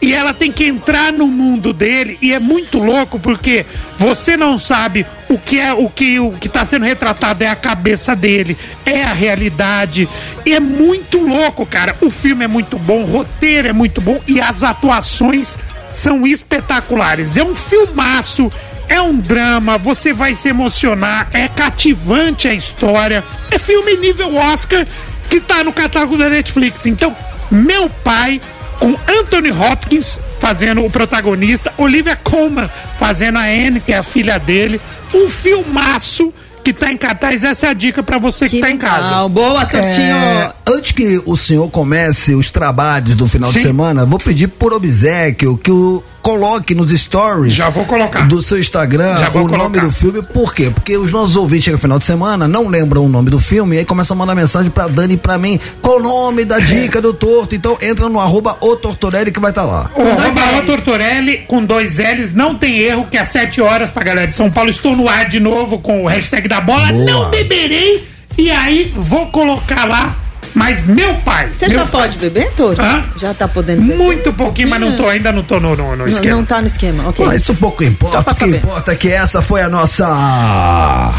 e 0.00 0.12
ela 0.12 0.34
tem 0.34 0.50
que 0.50 0.64
entrar 0.64 1.12
no 1.12 1.26
mundo 1.26 1.72
dele 1.72 2.18
e 2.20 2.32
é 2.32 2.40
muito 2.40 2.78
louco 2.78 3.20
porque 3.20 3.64
você 3.96 4.36
não 4.36 4.58
sabe 4.58 5.06
o 5.28 5.38
que 5.38 5.60
é 5.60 5.72
o 5.72 5.88
que 5.88 6.18
o 6.18 6.32
que 6.32 6.48
está 6.48 6.64
sendo 6.64 6.84
retratado 6.84 7.44
é 7.44 7.48
a 7.48 7.54
cabeça 7.54 8.14
dele, 8.14 8.56
é 8.84 9.04
a 9.04 9.12
realidade. 9.12 10.08
E 10.44 10.54
é 10.54 10.60
muito 10.60 11.18
louco, 11.18 11.64
cara. 11.64 11.96
O 12.00 12.10
filme 12.10 12.44
é 12.44 12.48
muito 12.48 12.78
bom, 12.78 13.02
o 13.02 13.06
roteiro 13.06 13.68
é 13.68 13.72
muito 13.72 14.00
bom 14.00 14.20
e 14.26 14.40
as 14.40 14.62
atuações 14.62 15.58
são 15.92 16.26
espetaculares. 16.26 17.36
É 17.36 17.44
um 17.44 17.54
filmaço, 17.54 18.50
é 18.88 19.00
um 19.00 19.16
drama, 19.16 19.78
você 19.78 20.12
vai 20.12 20.34
se 20.34 20.48
emocionar, 20.48 21.28
é 21.32 21.46
cativante 21.46 22.48
a 22.48 22.54
história. 22.54 23.22
É 23.50 23.58
filme 23.58 23.96
nível 23.96 24.34
Oscar 24.34 24.86
que 25.30 25.40
tá 25.40 25.62
no 25.62 25.72
catálogo 25.72 26.16
da 26.16 26.28
Netflix. 26.28 26.86
Então, 26.86 27.14
meu 27.50 27.88
pai 27.88 28.40
com 28.78 28.96
Anthony 29.08 29.52
Hopkins 29.52 30.18
fazendo 30.40 30.84
o 30.84 30.90
protagonista, 30.90 31.72
Olivia 31.78 32.16
Colman 32.16 32.68
fazendo 32.98 33.38
a 33.38 33.44
Anne, 33.44 33.80
que 33.80 33.92
é 33.92 33.98
a 33.98 34.02
filha 34.02 34.38
dele. 34.38 34.80
Um 35.14 35.28
filmaço 35.28 36.34
que 36.62 36.72
tá 36.72 36.90
em 36.90 36.96
cartaz. 36.96 37.44
Essa 37.44 37.66
é 37.66 37.70
a 37.70 37.72
dica 37.74 38.02
pra 38.02 38.18
você 38.18 38.48
que, 38.48 38.60
tá 38.60 38.70
em 38.70 38.78
casa. 38.78 39.28
Boa, 39.28 39.64
Tortinho. 39.66 40.14
É, 40.14 40.52
antes 40.66 40.92
que 40.92 41.20
o 41.26 41.36
senhor 41.36 41.68
comece 41.70 42.34
os 42.34 42.50
trabalhos 42.50 43.14
do 43.14 43.28
final 43.28 43.50
de 43.50 43.58
Sim. 43.58 43.62
semana, 43.64 44.04
vou 44.04 44.18
pedir 44.18 44.48
por 44.48 44.72
obsequio 44.72 45.56
que 45.56 45.70
o 45.70 46.02
coloque 46.22 46.74
nos 46.74 46.90
stories 46.92 47.52
Já 47.54 47.68
vou 47.68 47.84
colocar. 47.84 48.26
do 48.28 48.40
seu 48.40 48.58
Instagram 48.58 49.14
o 49.28 49.32
vou 49.32 49.48
nome 49.48 49.58
colocar. 49.58 49.80
do 49.86 49.92
filme. 49.92 50.22
Por 50.22 50.54
quê? 50.54 50.70
Porque 50.72 50.96
os 50.96 51.10
nossos 51.12 51.36
ouvintes 51.36 51.64
chegam 51.64 51.76
no 51.76 51.80
final 51.82 51.98
de 51.98 52.04
semana, 52.04 52.46
não 52.48 52.68
lembram 52.68 53.04
o 53.04 53.08
nome 53.08 53.28
do 53.30 53.38
filme, 53.40 53.76
e 53.76 53.78
aí 53.80 53.84
começam 53.84 54.14
a 54.14 54.18
mandar 54.18 54.34
mensagem 54.34 54.70
pra 54.70 54.86
Dani 54.86 55.14
e 55.14 55.16
pra 55.16 55.36
mim. 55.38 55.58
Qual 55.80 55.96
o 55.98 56.02
nome 56.02 56.44
da 56.44 56.58
dica 56.58 57.00
do 57.00 57.12
torto? 57.12 57.54
Então 57.54 57.76
entra 57.82 58.08
no 58.08 58.20
arroba 58.20 58.56
o 58.60 58.76
Tortorelli 58.76 59.32
que 59.32 59.40
vai 59.40 59.50
estar 59.50 59.64
lá. 59.64 59.90
O 59.96 60.02
Arroba 60.02 60.62
Tortorelli 60.64 61.38
com 61.48 61.64
dois 61.64 61.98
L's, 61.98 62.32
não 62.32 62.54
tem 62.54 62.78
erro, 62.78 63.06
que 63.10 63.16
às 63.18 63.28
7 63.28 63.60
horas 63.60 63.90
pra 63.90 64.04
galera 64.04 64.26
de 64.28 64.36
São 64.36 64.50
Paulo. 64.50 64.70
Estou 64.70 64.96
no 64.96 65.08
ar 65.08 65.28
de 65.28 65.40
novo 65.40 65.78
com 65.80 66.04
o 66.04 66.06
hashtag 66.06 66.46
da 66.48 66.60
bola. 66.60 66.88
Boa. 66.92 67.04
Não 67.04 67.30
beberei. 67.30 68.06
E 68.38 68.50
aí 68.50 68.92
vou 68.96 69.26
colocar 69.26 69.86
lá. 69.86 70.16
Mas 70.54 70.84
meu 70.84 71.14
pai. 71.16 71.48
Você 71.48 71.66
meu 71.68 71.78
já 71.78 71.86
pai- 71.86 72.02
pode 72.02 72.18
beber, 72.18 72.50
Torto? 72.52 72.82
Hã? 72.82 73.04
Já 73.16 73.32
tá 73.32 73.48
podendo 73.48 73.82
beber? 73.82 73.96
Muito 73.96 74.32
pouquinho, 74.32 74.68
mas 74.68 74.80
não 74.80 74.96
tô, 74.96 75.08
ainda 75.08 75.32
não 75.32 75.42
tô 75.42 75.58
no, 75.58 75.74
no, 75.74 75.90
no 75.92 75.96
Não, 75.96 76.06
esquema. 76.06 76.36
não 76.36 76.44
tá 76.44 76.60
no 76.60 76.66
esquema, 76.66 77.08
ok. 77.08 77.24
Bom, 77.24 77.32
isso 77.32 77.54
pouco 77.54 77.82
importa. 77.82 78.20
O 78.20 78.24
que 78.34 78.34
saber. 78.40 78.56
importa 78.56 78.92
é 78.92 78.94
que 78.96 79.08
essa 79.08 79.40
foi 79.40 79.62
a 79.62 79.68
nossa. 79.68 81.10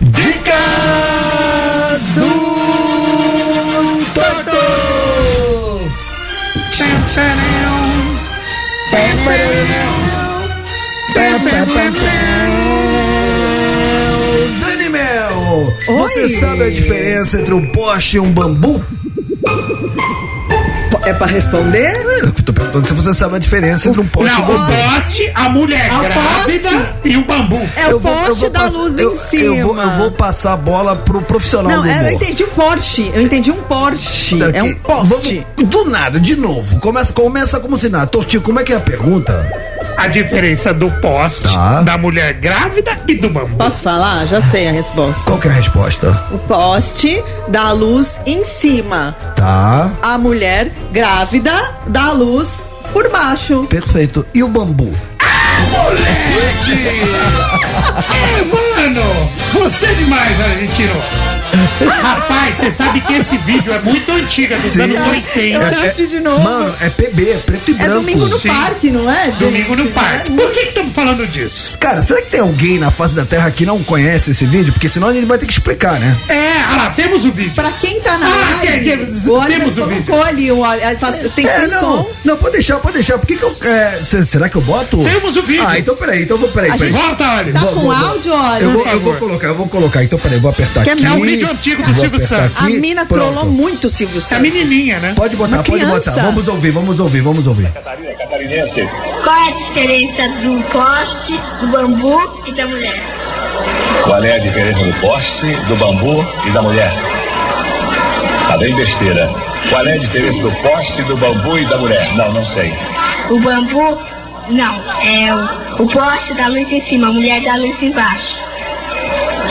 Dicas 0.00 0.54
do 2.14 2.30
Torto! 4.14 4.56
Mel, 15.88 15.98
você 15.98 16.20
Oi. 16.22 16.28
sabe 16.40 16.62
a 16.64 16.70
diferença 16.70 17.40
entre 17.40 17.54
um 17.54 17.66
poste 17.66 18.16
e 18.16 18.20
um 18.20 18.30
bambu? 18.32 18.84
É 21.04 21.12
pra 21.12 21.26
responder? 21.28 21.94
Eu 22.20 22.32
tô 22.32 22.52
perguntando 22.52 22.88
se 22.88 22.92
você 22.92 23.14
sabe 23.14 23.36
a 23.36 23.38
diferença 23.38 23.88
entre 23.88 24.00
um 24.00 24.08
poste 24.08 24.36
e 24.36 24.40
Não, 24.40 24.44
um 24.44 24.46
bambu. 24.58 24.72
o 24.72 24.92
poste, 24.94 25.30
a 25.36 25.48
mulher 25.48 25.88
Ah, 25.92 25.98
o 25.98 26.00
grávida 26.02 26.68
poste? 26.68 26.92
e 27.04 27.16
o 27.16 27.24
bambu. 27.24 27.60
É 27.76 27.86
o 27.86 27.90
Eu 27.92 28.00
vou- 28.00 28.10
eu 28.12 28.18
poste 28.18 28.40
vou 28.40 28.50
da 28.50 28.60
passar- 28.60 28.76
luz 28.78 28.98
eu- 28.98 29.12
em 29.14 29.16
cima. 29.16 29.54
Eu 29.56 29.66
vou, 29.68 29.80
eu 29.82 29.90
vou 29.98 30.10
passar 30.10 30.54
a 30.54 30.56
bola 30.56 30.96
pro 30.96 31.22
profissional 31.22 31.70
Não, 31.70 31.82
do 31.84 31.88
é, 31.88 31.92
eu 31.94 31.98
humor. 32.00 32.12
entendi 32.12 32.42
um 32.42 32.48
Porsche. 32.48 33.10
Eu 33.14 33.22
entendi 33.22 33.52
um 33.52 33.62
Porsche. 33.62 34.34
É 34.34 34.36
um 34.48 34.50
Daqui- 34.50 34.74
poste. 34.80 35.46
vamos- 35.56 35.70
do 35.70 35.84
nada, 35.88 36.18
de 36.18 36.34
novo. 36.34 36.80
Começa, 36.80 37.12
começa 37.12 37.60
como 37.60 37.78
se 37.78 37.88
nada. 37.88 38.06
Tortinho, 38.08 38.42
como 38.42 38.58
é 38.58 38.64
que 38.64 38.72
é 38.72 38.76
a 38.76 38.80
pergunta? 38.80 39.48
A 39.96 40.08
diferença 40.08 40.72
do 40.74 40.90
poste, 41.00 41.52
Tá. 41.52 41.82
da 41.82 41.96
mulher 41.98 42.34
grávida 42.34 42.96
e 43.08 43.14
do 43.14 43.28
bambu. 43.28 43.56
Posso 43.56 43.82
falar? 43.82 44.26
Já 44.26 44.40
sei 44.50 44.68
a 44.68 44.72
resposta. 44.72 45.22
Qual 45.24 45.38
que 45.38 45.48
é 45.48 45.50
a 45.50 45.54
resposta? 45.54 46.10
O 46.30 46.38
poste 46.38 47.22
dá 47.48 47.72
luz 47.72 48.20
em 48.26 48.44
cima. 48.44 49.16
Tá, 49.34 49.90
A 50.02 50.18
mulher 50.18 50.70
grávida 50.92 51.52
dá 51.86 52.12
luz 52.12 52.48
por 52.92 53.10
baixo. 53.10 53.64
perfeito. 53.68 54.24
E 54.34 54.42
o 54.42 54.48
bambu? 54.48 54.92
É, 58.08 58.42
mano! 58.44 59.30
Você 59.58 59.86
é 59.86 59.94
demais, 59.94 60.40
argentino! 60.40 60.94
Rapaz, 62.02 62.58
você 62.58 62.70
sabe 62.70 63.00
que 63.00 63.14
esse 63.14 63.36
vídeo 63.38 63.72
é 63.72 63.78
muito 63.78 64.10
antigo, 64.12 64.54
é 64.54 64.56
dos 64.58 64.70
Sim. 64.70 64.82
anos 64.82 64.98
Eu 64.98 65.06
80. 65.06 65.58
quero 65.58 65.80
assistir 65.80 66.06
de 66.08 66.20
novo. 66.20 66.42
Mano, 66.42 66.74
é 66.80 66.90
PB, 66.90 67.30
é 67.30 67.36
preto 67.38 67.70
e 67.70 67.74
é 67.74 67.78
branco. 67.78 67.94
domingo 67.94 68.26
no 68.26 68.38
Sim. 68.38 68.48
parque, 68.48 68.90
não 68.90 69.10
é, 69.10 69.26
gente? 69.26 69.38
Domingo 69.38 69.76
no 69.76 69.90
parque. 69.90 70.32
É 70.32 70.36
Por 70.36 70.50
que 70.50 70.60
que 70.60 70.68
estamos 70.68 70.94
falando 70.94 71.26
disso? 71.26 71.72
Cara, 71.78 72.02
será 72.02 72.20
que 72.22 72.30
tem 72.30 72.40
alguém 72.40 72.78
na 72.78 72.90
face 72.90 73.14
da 73.14 73.24
Terra 73.24 73.50
que 73.50 73.64
não 73.66 73.82
conhece 73.82 74.30
esse 74.30 74.44
vídeo? 74.46 74.72
Porque 74.72 74.88
senão 74.88 75.08
a 75.08 75.12
gente 75.14 75.26
vai 75.26 75.38
ter 75.38 75.46
que 75.46 75.52
explicar, 75.52 75.98
né? 75.98 76.16
É, 76.28 76.52
ah 76.72 76.76
lá, 76.76 76.90
temos 76.90 77.24
o 77.24 77.32
vídeo. 77.32 77.52
Pra 77.54 77.70
quem 77.72 78.00
tá 78.00 78.18
na 78.18 78.26
Ah, 78.26 78.30
live, 78.62 78.66
que- 78.84 78.96
que- 78.96 79.28
o 79.28 79.32
Oliver 79.38 79.58
temos 79.58 79.78
o 79.78 79.82
colocou 79.82 80.22
ali, 80.24 80.50
o, 80.52 80.58
Oliver, 80.60 80.98
tá- 80.98 81.12
tem 81.12 81.46
É, 81.46 81.60
sem 81.60 81.68
não, 81.68 81.80
som. 81.80 82.10
não, 82.24 82.36
pode 82.36 82.52
deixar, 82.54 82.78
pode 82.78 82.94
deixar. 82.94 83.18
Por 83.18 83.26
que 83.26 83.36
que 83.36 83.42
eu. 83.42 83.54
é, 83.62 84.02
será 84.02 84.48
que 84.48 84.56
eu 84.56 84.62
boto? 84.62 85.02
Temos 85.04 85.36
o 85.36 85.42
vídeo. 85.42 85.64
Ah, 85.66 85.78
então 85.78 85.94
peraí, 85.96 86.22
então 86.22 86.36
vou, 86.38 86.48
peraí, 86.50 86.70
A 86.70 86.74
peraí. 86.74 86.92
gente- 86.92 87.02
Volta, 87.02 87.24
olha. 87.36 87.52
Tá 87.52 87.60
com 87.60 87.90
áudio, 87.90 88.32
olha, 88.32 88.62
Eu 88.62 88.70
vou, 88.72 88.86
eu 88.86 89.00
vou 89.00 89.14
colocar, 89.14 89.45
eu 89.48 89.54
vou 89.56 89.68
colocar. 89.68 90.02
Então 90.04 90.18
peraí, 90.18 90.38
vou 90.38 90.50
apertar 90.50 90.82
Que 90.84 90.90
é 90.90 90.92
aqui. 90.92 91.06
um 91.06 91.20
vídeo 91.20 91.50
antigo 91.50 91.82
do 91.82 91.94
Silvio 91.94 92.20
Santos. 92.20 92.62
A 92.64 92.68
mina 92.68 93.04
pronto. 93.06 93.20
trollou 93.32 93.46
muito 93.52 93.86
o 93.86 93.90
Silvio 93.90 94.16
É 94.16 94.18
a 94.18 94.22
Santos. 94.22 94.42
menininha, 94.52 94.98
né? 94.98 95.12
Pode 95.16 95.36
botar, 95.36 95.56
Uma 95.56 95.62
pode 95.64 95.78
criança. 95.84 96.10
botar. 96.10 96.22
Vamos 96.24 96.48
ouvir, 96.48 96.70
vamos 96.70 97.00
ouvir, 97.00 97.20
vamos 97.22 97.46
ouvir. 97.46 97.68
Catarinense. 97.72 98.88
Qual 99.22 99.36
é 99.36 99.48
a 99.48 99.52
diferença 99.52 100.28
do 100.40 100.62
poste, 100.70 101.40
do 101.60 101.66
bambu 101.68 102.42
e 102.46 102.52
da 102.52 102.66
mulher? 102.66 103.02
Qual 104.04 104.22
é 104.24 104.34
a 104.36 104.38
diferença 104.38 104.78
do 104.84 104.92
poste, 105.00 105.46
do 105.68 105.76
bambu 105.76 106.24
e 106.46 106.50
da 106.50 106.62
mulher? 106.62 106.92
Tá 108.48 108.56
bem 108.58 108.74
besteira. 108.74 109.28
Qual 109.68 109.84
é 109.86 109.94
a 109.94 109.98
diferença 109.98 110.40
do 110.42 110.50
poste, 110.62 111.02
do 111.02 111.16
bambu 111.16 111.58
e 111.58 111.64
da 111.66 111.76
mulher? 111.78 112.12
Não, 112.14 112.32
não 112.32 112.44
sei. 112.44 112.72
O 113.30 113.40
bambu, 113.40 113.98
não, 114.50 114.74
é 115.02 115.34
o, 115.78 115.82
o 115.82 115.88
poste 115.88 116.34
da 116.34 116.46
luz 116.48 116.70
em 116.70 116.80
cima, 116.82 117.08
a 117.08 117.12
mulher 117.12 117.42
da 117.42 117.56
luz 117.56 117.82
embaixo. 117.82 118.38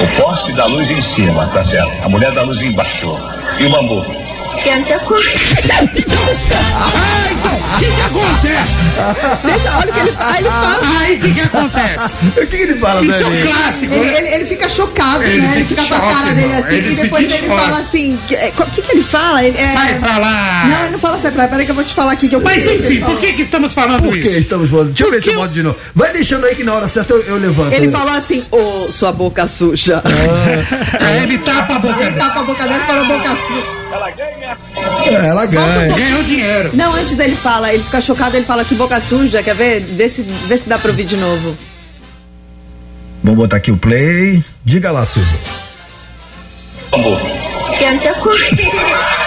O 0.01 0.21
poste 0.21 0.51
dá 0.53 0.65
luz 0.65 0.89
em 0.89 1.01
cima, 1.01 1.47
tá 1.47 1.63
certo. 1.63 2.03
A 2.03 2.09
mulher 2.09 2.31
dá 2.33 2.41
luz 2.41 2.61
embaixo. 2.61 3.17
E 3.59 3.65
o 3.65 3.69
bambu? 3.69 4.24
Tenta 4.63 4.99
coisa. 4.99 5.39
Ah, 6.75 7.31
então, 7.31 7.55
o 7.55 7.77
que 7.77 7.91
que 7.91 8.01
acontece? 8.01 8.85
Deixa, 9.43 9.77
olha 9.77 9.89
o 9.89 9.93
que 9.93 9.99
ele, 9.99 10.15
aí 10.19 10.37
ele 10.39 10.49
fala. 10.49 10.79
Aí 10.99 11.15
o 11.15 11.19
que 11.19 11.33
que 11.33 11.41
acontece? 11.41 12.15
O 12.25 12.47
que, 12.47 12.57
que 12.57 12.63
ele 12.63 12.75
fala, 12.75 13.01
Isso 13.03 13.13
é 13.15 13.19
Dani? 13.19 13.41
um 13.43 13.45
clássico, 13.47 13.93
Ele, 13.93 14.05
né? 14.05 14.17
ele, 14.17 14.27
ele 14.35 14.45
fica 14.45 14.69
chocado, 14.69 15.23
Ele 15.23 15.41
né? 15.41 15.53
Ele 15.55 15.65
fica 15.65 15.83
com 15.83 15.95
a 15.95 15.99
cara 15.99 16.33
dele 16.33 16.41
irmão. 16.53 16.59
assim. 16.59 16.75
Ele 16.75 16.91
e 16.91 16.95
depois 16.95 17.23
fica 17.23 17.33
em 17.35 17.37
ele 17.37 17.47
choque. 17.47 17.63
fala 17.65 17.79
assim. 17.79 18.15
O 18.15 18.65
que, 18.71 18.81
que 18.81 18.91
ele 18.91 19.03
fala? 19.03 19.43
Ele, 19.45 19.57
é- 19.57 19.67
Sai 19.67 19.99
pra 19.99 20.17
lá. 20.17 20.65
Não, 20.67 20.81
ele 20.83 20.89
não 20.91 20.99
fala 20.99 21.19
sai 21.21 21.31
pra 21.31 21.43
lá. 21.43 21.49
Peraí 21.49 21.65
que 21.65 21.71
eu 21.71 21.75
vou 21.75 21.83
te 21.83 21.93
falar 21.93 22.11
aqui. 22.13 22.27
Que 22.29 22.35
eu 22.35 22.41
Mas 22.41 22.65
ele 22.65 22.79
enfim, 22.85 23.01
por 23.01 23.17
que 23.19 23.33
que 23.33 23.41
estamos 23.41 23.73
falando 23.73 24.03
Por 24.03 24.13
que 24.13 24.27
isso? 24.27 24.39
estamos 24.39 24.69
falando? 24.69 24.87
Deixa 24.89 25.03
eu 25.05 25.11
ver 25.11 25.23
se 25.23 25.29
eu 25.29 25.35
boto 25.35 25.53
de 25.53 25.63
novo. 25.63 25.75
Vai 25.93 26.11
deixando 26.11 26.45
aí 26.45 26.55
que 26.55 26.63
na 26.63 26.73
hora 26.73 26.87
certa 26.87 27.13
eu, 27.13 27.21
eu 27.23 27.37
levanto. 27.37 27.73
Ele 27.73 27.89
falou 27.91 28.13
assim, 28.15 28.45
ô, 28.51 28.91
sua 28.91 29.11
boca 29.11 29.47
suja. 29.47 30.01
É, 30.99 31.23
ele 31.23 31.37
tapa 31.39 31.75
a 31.75 31.79
boca 31.79 31.95
Ele 32.01 32.11
dele. 32.11 32.17
tapa 32.19 32.39
a 32.39 32.43
boca 32.43 32.63
dele 32.67 32.81
e 32.83 32.87
falou 32.87 33.05
boca 33.05 33.29
suja. 33.29 33.84
É, 35.05 35.27
ela 35.27 35.45
ganha. 35.45 35.93
Ganhou 35.95 36.23
dinheiro. 36.23 36.71
Não, 36.73 36.93
antes 36.93 37.15
dele 37.15 37.35
fala, 37.35 37.73
ele 37.73 37.83
fica 37.83 38.01
chocado, 38.01 38.35
ele 38.35 38.45
fala 38.45 38.65
que 38.65 38.75
boca 38.75 38.99
suja, 38.99 39.41
quer 39.41 39.55
ver? 39.55 39.81
Vê 39.81 40.09
se, 40.09 40.21
vê 40.21 40.57
se 40.57 40.67
dá 40.67 40.77
pra 40.77 40.91
ouvir 40.91 41.05
de 41.05 41.17
novo. 41.17 41.57
Vamos 43.23 43.39
botar 43.39 43.57
aqui 43.57 43.71
o 43.71 43.77
play. 43.77 44.43
Diga 44.63 44.91
lá, 44.91 45.03
Silvio. 45.05 45.39
Tanta 46.91 48.13
coisa. 48.15 49.15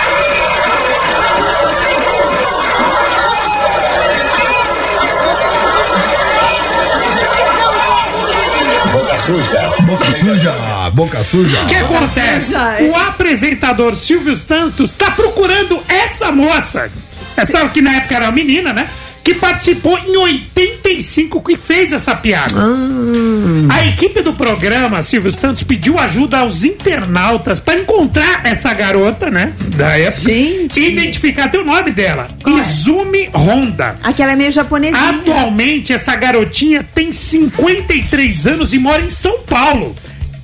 suja. 9.29 9.75
Boca 9.83 10.05
suja, 10.19 10.91
boca 10.95 11.25
suja. 11.25 11.63
O 11.63 11.67
que 11.67 11.75
acontece? 11.77 12.57
É. 12.57 12.91
O 12.91 12.97
apresentador 12.97 13.95
Silvio 13.97 14.35
Santos 14.37 14.93
tá 14.93 15.11
procurando 15.11 15.83
essa 15.87 16.33
moça. 16.33 16.91
Essa 17.37 17.69
que 17.69 17.83
na 17.83 17.97
época 17.97 18.17
era 18.17 18.25
uma 18.27 18.33
menina, 18.33 18.73
né? 18.73 18.89
Que 19.29 19.35
participou 19.35 19.99
em 19.99 20.17
85 20.17 21.43
que 21.43 21.55
fez 21.55 21.93
essa 21.93 22.17
piada. 22.17 22.55
Ah. 22.57 23.75
A 23.75 23.87
equipe 23.87 24.23
do 24.23 24.33
programa, 24.33 25.03
Silvio 25.03 25.31
Santos, 25.31 25.63
pediu 25.63 25.99
ajuda 25.99 26.39
aos 26.39 26.65
internautas 26.65 27.61
para 27.61 27.79
encontrar 27.79 28.41
essa 28.47 28.73
garota, 28.73 29.31
né? 29.31 29.53
Da 29.77 29.99
época. 29.99 30.33
Gente. 30.33 30.81
E 30.81 30.93
identificar 30.93 31.45
até 31.45 31.59
o 31.59 31.65
nome 31.67 31.91
dela. 31.91 32.31
Qual 32.43 32.57
é? 32.57 32.61
Izumi 32.61 33.29
Honda. 33.35 33.99
Aquela 34.03 34.33
é 34.33 34.37
meio 34.37 34.51
japonesinha. 34.51 35.11
Atualmente, 35.11 35.93
essa 35.93 36.17
garotinha 36.17 36.83
tem 36.95 37.13
53 37.13 38.47
anos 38.47 38.73
e 38.73 38.79
mora 38.79 39.03
em 39.03 39.11
São 39.11 39.41
Paulo. 39.41 39.95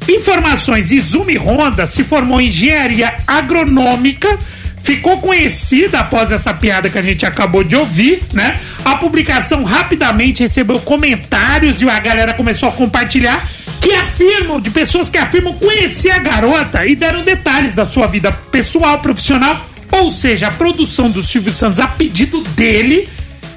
Informações: 0.07 0.93
Izumi 0.93 1.39
Honda 1.39 1.87
se 1.87 2.05
formou 2.05 2.39
em 2.39 2.49
engenharia 2.49 3.15
agronômica. 3.27 4.39
Ficou 4.85 5.19
conhecida 5.19 6.01
após 6.01 6.31
essa 6.31 6.53
piada 6.53 6.91
que 6.91 6.99
a 6.99 7.03
gente 7.03 7.25
acabou 7.25 7.65
de 7.65 7.75
ouvir, 7.75 8.23
né? 8.35 8.61
A 8.85 8.97
publicação 8.97 9.65
rapidamente 9.65 10.43
recebeu 10.43 10.79
comentários 10.79 11.81
e 11.81 11.89
a 11.89 11.99
galera 11.99 12.35
começou 12.35 12.69
a 12.69 12.73
compartilhar 12.73 13.49
que 13.81 13.95
afirmam, 13.95 14.61
de 14.61 14.69
pessoas 14.69 15.09
que 15.09 15.17
afirmam 15.17 15.55
conhecer 15.55 16.11
a 16.11 16.19
garota 16.19 16.85
e 16.85 16.95
deram 16.95 17.25
detalhes 17.25 17.75
da 17.75 17.87
sua 17.87 18.07
vida 18.07 18.31
pessoal, 18.53 18.99
profissional, 18.99 19.69
ou 19.91 20.11
seja, 20.11 20.49
a 20.49 20.51
produção 20.51 21.11
do 21.11 21.23
Silvio 21.23 21.55
Santos 21.55 21.81
a 21.81 21.89
pedido 21.89 22.43
dele 22.51 23.09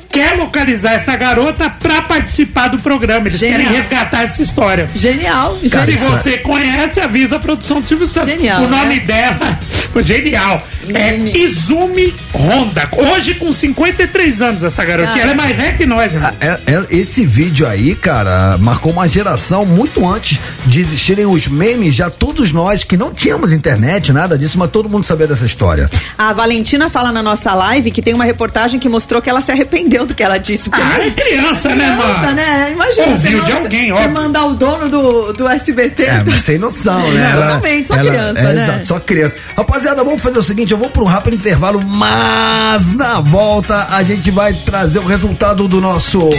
quer 0.09 0.35
localizar 0.37 0.93
essa 0.93 1.15
garota 1.15 1.69
pra 1.69 2.01
participar 2.01 2.67
do 2.69 2.79
programa. 2.79 3.27
Eles 3.27 3.39
Genial. 3.39 3.59
querem 3.59 3.75
resgatar 3.75 4.23
essa 4.23 4.41
história. 4.41 4.87
Genial. 4.95 5.57
Cara, 5.71 5.85
Se 5.85 5.91
genial. 5.93 6.11
você 6.17 6.37
conhece, 6.37 6.99
avisa 6.99 7.35
a 7.35 7.39
produção 7.39 7.81
do 7.81 7.87
Silvio 7.87 8.07
Santos. 8.07 8.33
Genial, 8.33 8.63
o 8.63 8.67
nome 8.67 8.95
né? 8.95 8.99
dela, 8.99 9.59
genial, 10.01 10.65
é. 10.93 11.17
Izumi 11.37 12.13
Honda. 12.33 12.89
Hoje 13.13 13.35
com 13.35 13.51
53 13.51 14.41
anos 14.41 14.63
essa 14.63 14.83
garotinha. 14.85 15.23
Ela 15.23 15.31
é 15.31 15.35
mais 15.35 15.55
velha 15.55 15.73
que 15.73 15.85
nós, 15.85 16.13
irmão. 16.13 16.31
É- 16.39 16.59
é- 16.65 16.85
esse 16.89 17.25
vídeo 17.25 17.67
aí, 17.67 17.95
cara, 17.95 18.57
marcou 18.59 18.91
uma 18.91 19.07
geração 19.07 19.65
muito 19.65 20.07
antes 20.07 20.39
de 20.65 20.79
existirem 20.79 21.25
os 21.25 21.47
memes, 21.47 21.93
já 21.95 22.09
todos 22.09 22.51
nós 22.51 22.83
que 22.83 22.95
não 22.95 23.13
tínhamos 23.13 23.51
internet, 23.51 24.11
nada 24.13 24.37
disso, 24.37 24.57
mas 24.57 24.69
todo 24.71 24.87
mundo 24.89 25.03
sabia 25.03 25.27
dessa 25.27 25.45
história. 25.45 25.89
A 26.17 26.31
Valentina 26.33 26.89
fala 26.89 27.11
na 27.11 27.21
nossa 27.23 27.53
live 27.53 27.91
que 27.91 28.01
tem 28.01 28.13
uma 28.13 28.23
reportagem 28.25 28.79
que 28.79 28.87
mostrou 28.87 29.21
que 29.21 29.29
ela 29.29 29.41
se 29.41 29.51
arrependeu 29.51 29.96
do 30.05 30.13
que 30.15 30.23
ela 30.23 30.37
disse. 30.37 30.69
Porque 30.69 30.81
Ah, 30.81 31.05
é 31.05 31.11
criança, 31.11 31.69
né, 31.69 31.75
Criança, 31.85 32.17
mano? 32.21 32.33
né? 32.33 32.71
Imagina, 32.71 33.07
Ouviu 33.07 33.39
você, 33.39 33.45
de 33.45 33.51
alguém, 33.57 33.85
você 33.87 33.93
óbvio. 33.93 34.11
mandar 34.11 34.45
o 34.45 34.53
dono 34.55 34.89
do, 34.89 35.33
do 35.33 35.47
SBT. 35.47 36.03
É, 36.03 36.23
mas 36.25 36.41
sem 36.43 36.57
noção, 36.57 36.99
né? 37.11 37.33
Exatamente, 37.35 37.87
só 37.87 37.97
criança, 37.97 38.39
é, 38.39 38.53
né? 38.53 38.63
exato, 38.63 38.85
só 38.87 38.99
criança. 38.99 39.35
Rapaziada, 39.55 40.03
vamos 40.03 40.21
fazer 40.21 40.37
o 40.39 40.43
seguinte, 40.43 40.71
eu 40.71 40.77
vou 40.77 40.89
para 40.89 41.03
um 41.03 41.07
rápido 41.07 41.35
intervalo, 41.35 41.81
mas 41.81 42.91
na 42.93 43.19
volta 43.19 43.87
a 43.91 44.03
gente 44.03 44.29
vai 44.31 44.53
trazer 44.53 44.99
o 44.99 45.05
resultado 45.05 45.67
do 45.67 45.79
nosso... 45.81 46.29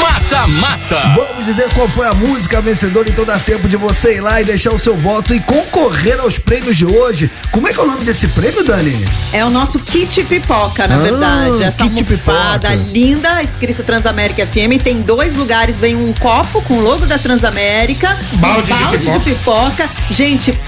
Mata 0.00 0.46
Mata. 0.46 1.00
Vamos 1.14 1.44
dizer 1.46 1.68
qual 1.74 1.88
foi 1.88 2.06
a 2.06 2.14
música 2.14 2.60
vencedora, 2.60 3.08
então 3.08 3.24
dá 3.24 3.38
tempo 3.38 3.68
de 3.68 3.76
você 3.76 4.16
ir 4.16 4.20
lá 4.20 4.40
e 4.40 4.44
deixar 4.44 4.72
o 4.72 4.78
seu 4.78 4.96
voto 4.96 5.34
e 5.34 5.40
concorrer 5.40 6.18
aos 6.20 6.38
prêmios 6.38 6.76
de 6.76 6.86
hoje. 6.86 7.30
Como 7.52 7.66
é 7.68 7.72
que 7.72 7.80
é 7.80 7.82
o 7.82 7.86
nome 7.86 8.04
desse 8.04 8.28
prêmio, 8.28 8.62
Dani? 8.64 9.08
É 9.32 9.44
o 9.44 9.50
nosso 9.50 9.78
kit 9.80 10.22
pipoca, 10.24 10.86
na 10.86 10.96
Ah, 10.96 10.98
verdade. 10.98 11.62
Essa 11.62 11.84
kit 11.88 12.04
almofada 12.14 12.68
pipoca. 12.70 12.89
Linda, 12.90 13.42
escrito 13.42 13.82
Transamérica 13.82 14.46
FM. 14.46 14.82
Tem 14.82 15.00
dois 15.02 15.34
lugares, 15.34 15.78
vem 15.78 15.94
um 15.96 16.12
copo 16.12 16.60
com 16.62 16.74
o 16.74 16.80
logo 16.82 17.06
da 17.06 17.18
Transamérica, 17.18 18.16
Balde 18.34 18.72
um 18.72 18.76
de 18.76 18.82
balde 18.84 18.98
pipoca. 18.98 19.18
de 19.18 19.24
pipoca. 19.24 19.90
Gente, 20.10 20.58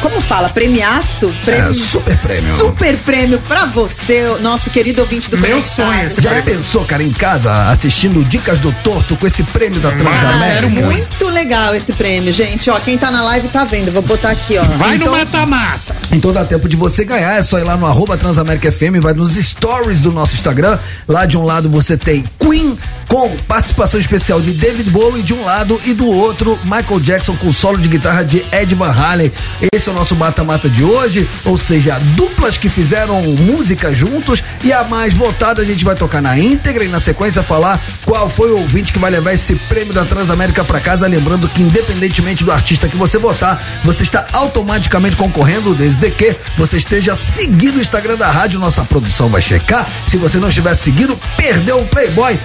como 0.00 0.20
fala? 0.20 0.48
Premiaço? 0.48 1.32
Prêmio- 1.44 1.70
É, 1.70 1.72
super 1.72 2.16
prêmio. 2.18 2.56
Super 2.58 2.96
prêmio 2.98 3.38
pra 3.48 3.64
você, 3.66 4.22
nosso 4.40 4.70
querido 4.70 5.00
ouvinte 5.02 5.30
do 5.30 5.38
Meu 5.38 5.62
sonho 5.62 6.06
esse 6.06 6.20
Já 6.20 6.30
prêmio. 6.30 6.44
pensou, 6.56 6.84
cara, 6.84 7.02
em 7.02 7.12
casa, 7.12 7.70
assistindo 7.70 8.22
Dicas 8.24 8.60
do 8.60 8.72
Torto 8.84 9.16
com 9.16 9.26
esse 9.26 9.42
prêmio 9.42 9.80
da 9.80 9.90
quero 9.90 10.04
Transamérica? 10.04 10.68
muito. 10.68 10.86
Muito 11.26 11.28
legal 11.28 11.74
esse 11.74 11.92
prêmio, 11.92 12.32
gente. 12.32 12.70
Ó, 12.70 12.78
quem 12.80 12.96
tá 12.96 13.10
na 13.10 13.22
live 13.22 13.48
tá 13.48 13.64
vendo. 13.64 13.90
Vou 13.92 14.02
botar 14.02 14.30
aqui, 14.30 14.56
ó. 14.58 14.62
Vai 14.76 14.96
Então- 14.96 15.12
no 15.12 15.18
mata-mata. 15.18 15.96
Então 16.12 16.32
dá 16.32 16.44
tempo 16.44 16.68
de 16.68 16.76
você 16.76 17.04
ganhar, 17.04 17.38
é 17.38 17.42
só 17.42 17.58
ir 17.58 17.64
lá 17.64 17.76
no 17.76 17.86
arroba 17.86 18.16
Transamérica 18.16 18.70
FM, 18.70 19.00
vai 19.00 19.12
nos 19.12 19.34
stories 19.34 20.00
do 20.00 20.12
nosso 20.12 20.34
Instagram. 20.34 20.78
Lá 21.06 21.26
de 21.26 21.36
um 21.36 21.44
lado 21.44 21.68
você 21.68 21.96
tem 21.96 22.24
Queen 22.38 22.78
com 23.08 23.36
participação 23.48 24.00
especial 24.00 24.40
de 24.40 24.52
David 24.52 24.90
Bowie 24.90 25.22
de 25.22 25.32
um 25.32 25.44
lado 25.44 25.80
e 25.84 25.94
do 25.94 26.06
outro 26.06 26.58
Michael 26.64 27.00
Jackson 27.00 27.36
com 27.36 27.52
solo 27.52 27.78
de 27.78 27.88
guitarra 27.88 28.24
de 28.24 28.44
Ed 28.52 28.74
Van 28.74 28.90
Halen. 28.90 29.30
Esse 29.72 29.88
é 29.88 29.92
o 29.92 29.94
nosso 29.94 30.16
mata-mata 30.16 30.68
de 30.68 30.82
hoje, 30.82 31.28
ou 31.44 31.56
seja, 31.56 31.98
duplas 32.16 32.56
que 32.56 32.68
fizeram 32.68 33.22
música 33.22 33.94
juntos 33.94 34.42
e 34.64 34.72
a 34.72 34.84
mais 34.84 35.12
votada 35.12 35.62
a 35.62 35.64
gente 35.64 35.84
vai 35.84 35.94
tocar 35.94 36.20
na 36.20 36.38
íntegra 36.38 36.84
e 36.84 36.88
na 36.88 37.00
sequência 37.00 37.42
falar 37.42 37.80
qual 38.04 38.28
foi 38.28 38.50
o 38.50 38.58
ouvinte 38.58 38.92
que 38.92 38.98
vai 38.98 39.10
levar 39.10 39.32
esse 39.32 39.54
prêmio 39.54 39.94
da 39.94 40.04
Transamérica 40.04 40.64
pra 40.64 40.80
casa, 40.80 41.06
lembrando 41.06 41.48
que 41.48 41.62
independentemente 41.62 42.44
do 42.44 42.52
artista 42.52 42.88
que 42.88 42.96
você 42.96 43.18
votar, 43.18 43.62
você 43.84 44.02
está 44.02 44.26
automaticamente 44.32 45.16
concorrendo 45.16 45.74
desde 45.74 45.95
que 46.10 46.36
você 46.56 46.76
esteja 46.76 47.14
seguindo 47.14 47.76
o 47.76 47.80
Instagram 47.80 48.16
da 48.16 48.30
rádio, 48.30 48.60
nossa 48.60 48.84
produção 48.84 49.28
vai 49.28 49.40
checar. 49.40 49.88
Se 50.06 50.16
você 50.16 50.38
não 50.38 50.48
estiver 50.48 50.74
seguindo, 50.74 51.18
perdeu 51.36 51.80
o 51.80 51.86
Playboy. 51.86 52.38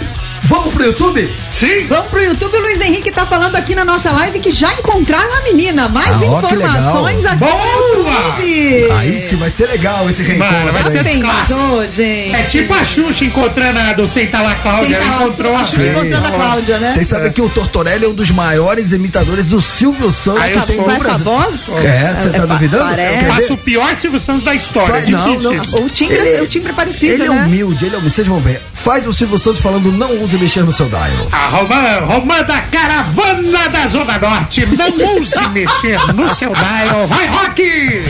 Vamos 0.43 0.73
pro 0.73 0.83
YouTube? 0.83 1.29
Sim. 1.49 1.85
Vamos 1.87 2.07
pro 2.09 2.21
YouTube, 2.21 2.55
o 2.57 2.59
Luiz 2.61 2.81
Henrique 2.81 3.11
tá 3.11 3.25
falando 3.25 3.55
aqui 3.55 3.73
na 3.75 3.85
nossa 3.85 4.11
live 4.11 4.39
que 4.39 4.51
já 4.51 4.73
encontraram 4.73 5.33
a 5.37 5.41
menina. 5.41 5.87
Mais 5.87 6.09
Ah, 6.21 6.25
informações 6.25 7.25
aqui 7.25 7.37
Boa! 7.37 7.53
no 7.53 7.97
YouTube. 7.97 8.91
Aí 8.91 9.19
sim 9.19 9.35
vai 9.37 9.49
ser 9.49 9.67
legal 9.67 10.09
esse 10.09 10.23
reencontro. 10.23 10.53
Mano, 10.57 10.73
vai 10.73 10.91
ser 10.91 11.03
Pensou, 11.03 11.87
gente. 11.89 12.35
É 12.35 12.43
tipo 12.43 12.73
a 12.73 12.83
Xuxa 12.83 13.23
encontrando 13.25 13.79
a 13.79 13.93
do 13.93 14.07
Senta 14.07 14.41
lá, 14.41 14.55
Cláudia. 14.55 14.99
Senta 14.99 15.11
lá, 15.11 15.23
encontrou 15.23 15.55
a 15.55 15.65
Xuxa 15.65 15.83
encontrando 15.83 16.27
a 16.27 16.31
Cláudia, 16.31 16.77
né? 16.79 16.91
Vocês 16.91 17.07
sabem 17.07 17.31
que 17.31 17.41
o 17.41 17.49
Tortorelli 17.49 18.05
é 18.05 18.07
um 18.09 18.13
dos 18.13 18.31
maiores 18.31 18.91
imitadores 18.91 19.45
do 19.45 19.61
Silvio 19.61 20.11
Santos 20.11 20.41
Ah, 20.43 20.49
eu 20.49 20.61
sou. 20.67 20.89
essa 20.91 21.17
voz? 21.19 21.69
É, 21.85 22.13
você 22.13 22.29
tá 22.29 22.39
pa- 22.39 22.45
duvidando? 22.53 22.83
parece. 22.85 23.25
Ver? 23.25 23.31
Faço 23.33 23.53
o 23.53 23.57
pior 23.57 23.95
Silvio 23.95 24.19
Santos 24.19 24.43
da 24.43 24.53
história. 24.53 24.89
Faz- 24.95 25.07
é 25.07 25.11
não, 25.11 25.37
difícil. 25.37 25.53
não. 25.79 25.85
O 25.85 25.89
timbre, 25.89 26.15
Ele- 26.17 26.41
o 26.41 26.47
timbre 26.47 26.71
é 26.71 26.75
parecido, 26.75 27.13
Ele 27.13 27.23
é 27.23 27.29
né? 27.29 27.45
humilde, 27.45 27.85
ele 27.85 27.95
é 27.95 27.97
humilde. 27.97 28.15
Vocês 28.15 28.27
vão 28.27 28.39
ver. 28.41 28.61
Faz 28.73 29.05
o 29.05 29.13
Silvio 29.13 29.37
Santos 29.37 29.61
falando 29.61 29.91
não 29.91 30.23
mexer 30.37 30.63
no 30.63 30.71
seu 30.71 30.87
dial. 30.89 31.27
Arroba, 31.31 31.75
arromando 31.75 32.51
a 32.51 32.61
caravana 32.61 33.69
da 33.69 33.87
Zona 33.87 34.17
Norte. 34.19 34.65
Não 34.65 35.15
ouse 35.15 35.49
mexer 35.49 35.99
no 36.13 36.27
seu 36.35 36.51
dial. 36.51 37.07
Vai, 37.07 37.27
Rock! 37.27 38.01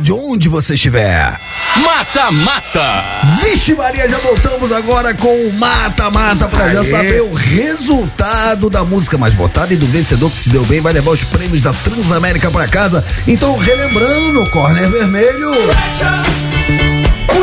Rádio, 0.00 0.16
onde 0.18 0.48
você 0.48 0.74
estiver. 0.74 1.38
Mata 1.76 2.30
Mata. 2.30 3.20
Vixe 3.42 3.74
Maria, 3.74 4.08
já 4.08 4.16
voltamos 4.18 4.72
agora 4.72 5.12
com 5.14 5.46
o 5.46 5.52
Mata 5.52 6.10
Mata 6.10 6.48
pra 6.48 6.68
já 6.70 6.82
saber 6.82 7.20
o 7.20 7.34
resultado 7.34 8.70
da 8.70 8.82
música 8.82 9.18
mais 9.18 9.34
votada 9.34 9.74
e 9.74 9.76
do 9.76 9.86
vencedor 9.86 10.30
que 10.30 10.40
se 10.40 10.48
deu 10.48 10.64
bem 10.64 10.80
vai 10.80 10.94
levar 10.94 11.10
os 11.10 11.22
prêmios 11.22 11.60
da 11.60 11.72
Transamérica 11.72 12.50
pra 12.50 12.66
casa. 12.66 13.04
Então, 13.28 13.56
relembrando 13.56 14.32
no 14.32 14.48
corner 14.50 14.88
vermelho. 14.90 15.50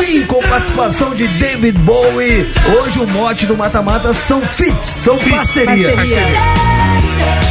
Queen 0.00 0.24
com 0.26 0.40
participação 0.42 1.14
de 1.14 1.26
David 1.26 1.78
Bowie. 1.78 2.48
Hoje 2.80 2.98
o 3.00 3.06
mote 3.08 3.46
do 3.46 3.56
mata-mata 3.56 4.12
são 4.14 4.40
fits, 4.42 4.86
são 5.02 5.18
parcerias. 5.18 5.92
Parceria. 5.94 6.18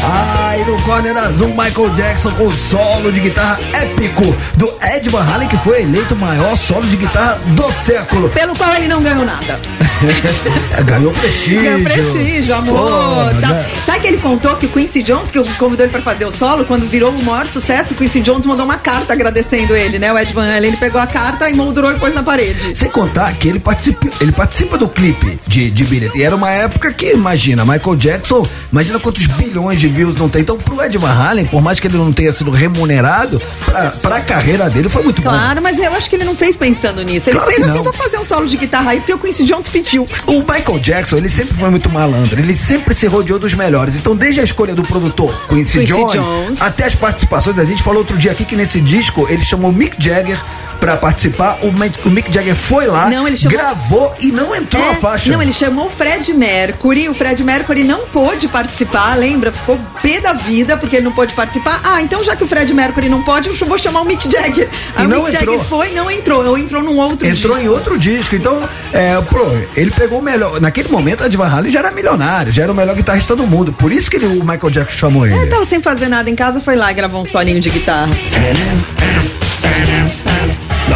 Ah, 0.10 0.56
e 0.58 0.64
no 0.70 0.82
corner 0.84 1.18
azul, 1.18 1.50
Michael 1.50 1.90
Jackson 1.96 2.32
com 2.32 2.50
solo 2.50 3.12
de 3.12 3.20
guitarra 3.20 3.60
épico 3.74 4.24
do 4.56 4.72
Ed 4.96 5.10
Van 5.10 5.22
Halen, 5.24 5.50
que 5.50 5.58
foi 5.58 5.82
eleito 5.82 6.14
o 6.14 6.18
maior 6.18 6.56
solo 6.56 6.86
de 6.88 6.96
guitarra 6.96 7.42
do 7.48 7.72
século. 7.74 8.30
Pelo 8.30 8.56
qual 8.56 8.74
ele 8.76 8.88
não 8.88 9.02
ganhou 9.02 9.26
nada. 9.26 9.60
Ganhou 10.86 11.12
prestígio. 11.12 11.62
Ganhou 11.64 11.82
prestígio, 11.82 12.56
amor. 12.56 12.78
Pô, 12.78 13.42
Tá. 13.42 13.48
né? 13.50 13.66
Sabe 13.86 14.00
que 14.00 14.08
ele 14.08 14.18
contou 14.20 14.56
que 14.56 14.68
o 14.68 14.70
Quincy 14.70 15.02
Jones, 15.02 15.32
que 15.32 15.44
convidou 15.56 15.86
ele 15.86 15.92
pra 15.92 16.02
fazer 16.02 16.26
o 16.26 16.32
solo, 16.32 16.66
quando 16.66 16.88
virou 16.88 17.12
o 17.12 17.24
maior 17.24 17.48
sucesso, 17.48 17.94
o 17.94 17.98
Quincy 17.98 18.22
Jones 18.22 18.46
mandou 18.46 18.64
uma 18.64 18.78
carta 18.78 19.14
agradecendo 19.14 19.76
ele, 19.76 19.98
né? 19.98 20.14
O 20.14 20.18
Ed 20.18 20.32
Van 20.34 20.46
Halen, 20.48 20.70
ele 20.70 20.78
pegou 20.78 21.02
a 21.02 21.08
carta 21.08 21.50
e 21.50 21.56
moldurou 21.56 21.92
e 21.92 21.96
pôs 22.00 22.14
na 22.14 22.22
parede. 22.22 22.37
Sem 22.74 22.90
contar 22.90 23.34
que 23.34 23.48
ele 23.48 23.60
participa, 23.60 24.08
ele 24.22 24.32
participa 24.32 24.78
do 24.78 24.88
clipe 24.88 25.40
de, 25.48 25.70
de 25.70 25.84
It. 25.84 26.18
E 26.18 26.24
era 26.24 26.36
uma 26.36 26.50
época 26.50 26.92
que, 26.94 27.12
imagina, 27.12 27.66
Michael 27.66 27.96
Jackson, 27.96 28.48
imagina 28.72 29.00
quantos 29.00 29.26
bilhões 29.26 29.80
de 29.80 29.88
views 29.88 30.16
não 30.16 30.30
tem. 30.30 30.42
Então, 30.42 30.58
pro 30.58 30.82
Ed 30.82 30.98
Van 30.98 31.12
Halen, 31.12 31.46
por 31.46 31.62
mais 31.62 31.80
que 31.80 31.88
ele 31.88 31.98
não 31.98 32.12
tenha 32.12 32.32
sido 32.32 32.52
remunerado, 32.52 33.42
pra, 33.66 33.90
pra 33.90 34.22
carreira 34.22 34.70
dele 34.70 34.90
foi 34.90 35.04
muito 35.04 35.22
bom. 35.22 35.30
Claro, 35.30 35.62
mas 35.62 35.78
eu 35.78 35.94
acho 35.94 36.10
que 36.10 36.16
ele 36.16 36.26
não 36.26 36.36
fez 36.36 36.56
pensando 36.56 37.02
nisso. 37.04 37.30
Ele 37.30 37.38
Claro 37.38 37.52
fez 37.52 37.70
assim, 37.70 37.82
vou 37.82 37.94
fazer 37.94 38.20
um 38.20 38.26
solo 38.26 38.48
de 38.48 38.58
guitarra 38.58 38.92
aí, 38.92 39.00
porque 39.00 39.14
o 39.14 39.20
Quincy 39.20 39.46
Jones 39.46 39.68
pediu. 39.70 40.08
O 40.26 40.40
Michael 40.40 40.80
Jackson, 40.80 41.18
ele 41.18 41.30
sempre 41.30 41.56
foi 41.56 41.70
muito 41.70 41.90
malandro, 41.90 42.40
ele 42.40 42.54
sempre 42.54 42.94
se 42.94 43.08
rodeou 43.08 43.40
dos 43.40 43.54
melhores. 43.54 43.96
Então, 43.96 44.16
desde 44.16 44.42
a 44.42 44.44
escolha 44.44 44.76
do 44.76 44.84
produtor 44.84 45.34
Quincy, 45.48 45.80
Quincy 45.80 45.86
Jones, 45.86 46.14
Jones. 46.14 46.62
até 46.62 46.86
as 46.86 46.96
participações, 46.96 47.58
a 47.60 47.66
gente 47.66 47.82
falou 47.82 48.00
outro 48.00 48.18
dia 48.18 48.32
aqui 48.32 48.46
que 48.46 48.56
nesse 48.56 48.80
disco 48.82 49.28
ele 49.30 49.44
chamou 49.44 49.72
Mick 49.72 49.96
Jagger 50.00 50.40
pra 50.80 50.96
participar. 50.98 51.58
O, 51.62 51.72
Mick- 51.72 52.00
o 52.08 52.10
Mick 52.12 52.32
Jagger 52.34 52.56
foi 52.56 52.88
lá, 52.88 53.10
Não, 53.10 53.28
ele 53.28 53.36
chamou- 53.38 53.58
gravou 53.58 54.16
e 54.22 54.32
não 54.32 54.56
entrou 54.56 54.84
É, 54.84 54.92
a 54.92 54.96
faixa. 54.96 55.32
Não, 55.32 55.42
ele 55.42 55.54
chamou 55.54 55.88
o 55.88 55.90
Fred 55.90 56.34
Mercury. 56.34 57.10
O 57.10 57.14
Fred 57.14 57.44
Mercury 57.44 57.84
não 57.84 58.02
pôde 58.08 58.48
participar, 58.48 59.16
lembra? 59.16 59.52
Ficou 59.52 59.78
pé 60.02 60.20
da 60.22 60.34
vida 60.34 60.78
porque 60.78 60.98
ele 60.98 61.06
não 61.06 61.12
pôde 61.12 61.34
participar. 61.34 61.80
Ah, 61.84 62.02
então 62.02 62.24
já 62.24 62.36
que 62.36 62.44
o 62.44 62.48
Fred 62.48 62.74
Mercury 62.74 63.10
não 63.10 63.24
pode, 63.24 63.50
eu 63.50 63.56
vou 63.68 63.78
chamar 63.78 64.02
o 64.02 64.06
Mick 64.06 64.30
Jagger. 64.32 64.70
Aí 64.96 65.04
E 65.04 65.08
o 65.08 65.10
não 65.10 65.24
Mick 65.24 65.36
entrou. 65.36 65.54
Jagger 65.56 65.70
foi, 65.70 65.92
não 65.92 66.10
entrou. 66.12 66.46
Ou 66.46 66.58
entrou 66.58 66.84
num 66.84 66.98
outro 66.98 67.28
Entrou 67.28 67.56
disco. 67.56 67.66
em 67.66 67.70
outro 67.70 67.98
disco. 67.98 68.36
Então, 68.36 68.68
é, 68.94 69.20
pô, 69.22 69.46
ele 69.76 69.92
pegou 69.92 70.20
o 70.20 70.22
melhor. 70.22 70.62
Naquele 70.62 70.90
momento, 70.90 71.24
Ed 71.24 71.36
Van 71.36 71.48
Halen 71.48 71.72
já 71.72 71.80
era 71.80 71.92
milionário, 71.92 72.52
já 72.52 72.64
era 72.64 72.72
o 72.72 72.76
melhor 72.76 72.96
guitarrista 72.96 73.36
do 73.36 73.46
mundo. 73.48 73.74
Por 73.74 73.92
isso 73.92 74.10
que 74.10 74.18
ele- 74.18 74.28
o 74.28 74.42
Michael 74.46 74.70
Jackson 74.70 74.98
chamou 74.98 75.26
ele. 75.26 75.36
Ele 75.36 75.48
tava 75.48 75.66
sem 75.66 75.82
fazer 75.82 76.08
nada 76.08 76.30
em 76.30 76.36
casa, 76.36 76.60
foi 76.60 76.76
lá 76.76 76.92
e 76.92 76.94
gravou 76.96 77.22
um 77.22 77.26
solinho 77.26 77.60
de 77.60 77.70
guitarra. 77.70 78.10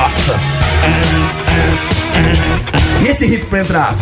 Nossa. 0.01 0.35
E 3.03 3.07
esse 3.07 3.25
riff 3.27 3.45
pra 3.45 3.59
entrar? 3.59 3.95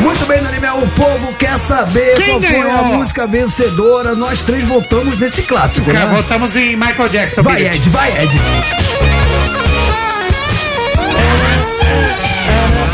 Muito 0.00 0.26
bem, 0.26 0.42
Daniel, 0.42 0.78
o 0.78 0.88
povo 0.88 1.32
quer 1.34 1.56
saber 1.56 2.16
Quem 2.16 2.26
qual 2.26 2.40
foi 2.40 2.50
ganhou? 2.50 2.70
a 2.70 2.82
música 2.82 3.26
vencedora. 3.28 4.16
Nós 4.16 4.40
três 4.40 4.64
votamos 4.64 5.16
nesse 5.20 5.42
clássico, 5.42 5.90
Cara, 5.92 6.06
né? 6.06 6.14
voltamos 6.14 6.56
em 6.56 6.74
Michael 6.74 7.08
Jackson. 7.08 7.42
Vai, 7.42 7.56
Billy. 7.62 7.76
Ed, 7.76 7.88
vai, 7.90 8.22
Ed. 8.24 8.40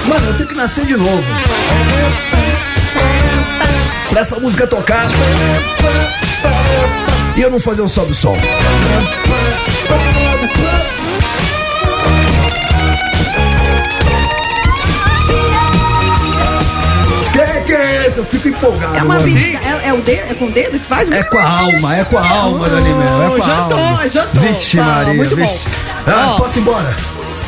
Mano, 0.07 0.27
eu 0.27 0.35
tenho 0.35 0.49
que 0.51 0.55
nascer 0.55 0.85
de 0.85 0.97
novo. 0.97 1.25
Pra 4.11 4.21
essa 4.21 4.39
música 4.39 4.67
tocar. 4.67 5.09
E 7.37 7.41
eu 7.41 7.51
não 7.51 7.59
fazer 7.61 7.83
um 7.83 7.89
sobe 7.89 8.15
som. 8.15 8.37
Que 17.33 17.61
que 17.65 17.73
é 17.73 18.09
isso? 18.09 18.19
Eu 18.19 18.25
fico 18.27 18.49
empolgado. 18.49 18.97
É 18.97 19.03
uma 19.03 19.15
mano. 19.15 19.21
vida. 19.27 19.59
É, 19.65 19.89
é 19.89 19.93
o 19.93 20.03
dedo, 20.03 20.31
é 20.31 20.35
com 20.35 20.45
o 20.47 20.51
dedo 20.51 20.79
que 20.79 20.87
faz? 20.87 21.11
É 21.11 21.23
com 21.25 21.39
a 21.39 21.49
alma, 21.61 21.97
é 21.97 22.05
com 22.05 22.19
a 22.19 22.29
alma, 22.29 22.69
Dani 22.69 22.95
Mel, 22.95 23.23
é 23.23 23.29
com 23.39 23.43
a 23.43 23.47
já 23.47 23.57
alma. 23.57 24.09
já 24.11 24.23
tô. 24.27 24.41
Vixe, 24.41 24.77
Tá, 24.77 24.85
Maria, 24.85 25.15
muito 25.15 25.37
vixe. 25.37 25.49
bom. 25.49 25.59
Ah, 26.07 26.33
Ó. 26.33 26.37
posso 26.37 26.59
ir 26.59 26.63
embora? 26.63 26.97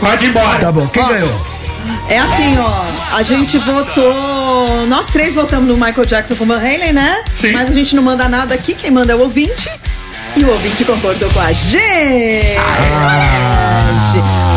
Pode 0.00 0.24
ir 0.24 0.28
embora. 0.28 0.58
Tá 0.58 0.72
bom, 0.72 0.86
quem 0.88 1.02
Ó. 1.02 1.06
ganhou? 1.08 1.53
É 2.08 2.18
assim, 2.18 2.56
ó. 2.58 2.84
A 3.16 3.22
gente 3.22 3.58
votou. 3.58 4.86
Nós 4.86 5.06
três 5.06 5.34
votamos 5.34 5.66
no 5.68 5.74
Michael 5.74 6.04
Jackson 6.06 6.34
com 6.36 6.44
o 6.44 6.46
Van 6.46 6.58
Halen, 6.58 6.92
né? 6.92 7.24
Sim. 7.40 7.52
Mas 7.52 7.70
a 7.70 7.72
gente 7.72 7.96
não 7.96 8.02
manda 8.02 8.28
nada 8.28 8.54
aqui, 8.54 8.74
quem 8.74 8.90
manda 8.90 9.12
é 9.12 9.16
o 9.16 9.20
ouvinte. 9.20 9.70
E 10.36 10.44
o 10.44 10.50
ouvinte 10.50 10.84
concordou 10.84 11.28
com 11.32 11.40
a 11.40 11.52
gente. 11.52 11.78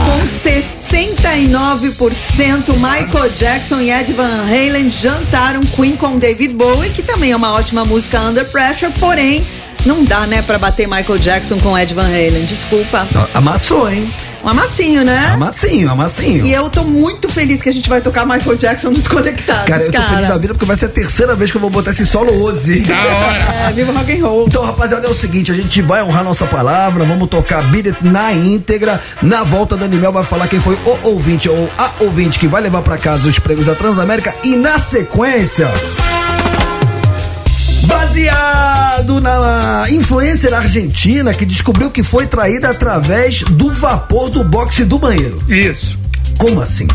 Com 0.05 0.25
69%, 0.25 2.73
Michael 2.75 3.29
Jackson 3.37 3.79
e 3.81 3.91
Ed 3.91 4.11
Van 4.13 4.41
Halen 4.43 4.89
jantaram 4.89 5.59
Queen 5.75 5.95
com 5.95 6.17
David 6.17 6.53
Bowie, 6.55 6.89
que 6.89 7.03
também 7.03 7.31
é 7.31 7.35
uma 7.35 7.51
ótima 7.53 7.85
música 7.85 8.19
Under 8.21 8.45
Pressure, 8.45 8.91
porém. 8.99 9.45
Não 9.85 10.03
dá, 10.03 10.25
né, 10.25 10.41
pra 10.41 10.57
bater 10.57 10.87
Michael 10.87 11.19
Jackson 11.19 11.59
com 11.59 11.77
Ed 11.77 11.93
Van 11.93 12.07
Halen. 12.07 12.45
Desculpa. 12.45 13.07
Amassou, 13.33 13.89
hein? 13.89 14.11
Um 14.43 14.49
amassinho, 14.49 15.03
né? 15.03 15.31
Amassinho, 15.33 15.91
amassinho. 15.91 16.45
E 16.45 16.53
eu 16.53 16.69
tô 16.69 16.83
muito 16.83 17.27
feliz 17.29 17.61
que 17.61 17.69
a 17.69 17.73
gente 17.73 17.89
vai 17.89 18.01
tocar 18.01 18.25
Michael 18.25 18.55
Jackson 18.57 18.93
desconectados. 18.93 19.65
Cara, 19.65 19.83
eu 19.83 19.91
tô 19.91 20.01
feliz 20.01 20.27
da 20.27 20.37
vida 20.37 20.53
porque 20.53 20.65
vai 20.65 20.77
ser 20.77 20.85
a 20.85 20.89
terceira 20.89 21.35
vez 21.35 21.51
que 21.51 21.57
eu 21.57 21.61
vou 21.61 21.69
botar 21.69 21.91
esse 21.91 22.05
solo 22.05 22.31
hoje. 22.43 22.81
Da 22.81 22.95
hora. 22.95 23.57
É, 23.67 23.71
viva 23.71 23.91
rock 23.91 24.17
and 24.17 24.25
roll. 24.25 24.45
Então, 24.47 24.63
rapaziada, 24.63 25.07
é 25.07 25.09
o 25.09 25.13
seguinte, 25.13 25.51
a 25.51 25.55
gente 25.55 25.81
vai 25.81 26.01
honrar 26.01 26.23
nossa 26.23 26.45
palavra, 26.45 27.03
vamos 27.03 27.27
tocar 27.27 27.63
Beat 27.63 27.87
It 27.87 27.97
na 28.01 28.31
íntegra. 28.31 29.01
Na 29.21 29.43
volta, 29.43 29.75
Dani 29.75 29.97
Mel 29.97 30.11
vai 30.11 30.23
falar 30.23 30.47
quem 30.47 30.59
foi 30.59 30.75
o 30.85 31.07
ouvinte 31.09 31.49
ou 31.49 31.69
a 31.77 31.91
ouvinte 32.01 32.39
que 32.39 32.47
vai 32.47 32.61
levar 32.61 32.81
pra 32.81 32.97
casa 32.97 33.27
os 33.27 33.39
prêmios 33.39 33.65
da 33.65 33.75
Transamérica 33.75 34.33
e 34.43 34.55
na 34.55 34.79
sequência... 34.79 35.67
Baseado 37.87 39.21
na 39.21 39.85
influencer 39.89 40.53
argentina 40.53 41.33
que 41.33 41.45
descobriu 41.45 41.89
que 41.89 42.03
foi 42.03 42.27
traída 42.27 42.69
através 42.69 43.41
do 43.43 43.71
vapor 43.71 44.29
do 44.29 44.43
boxe 44.43 44.83
do 44.83 44.99
banheiro. 44.99 45.37
Isso. 45.47 45.97
Como 46.37 46.61
assim? 46.61 46.87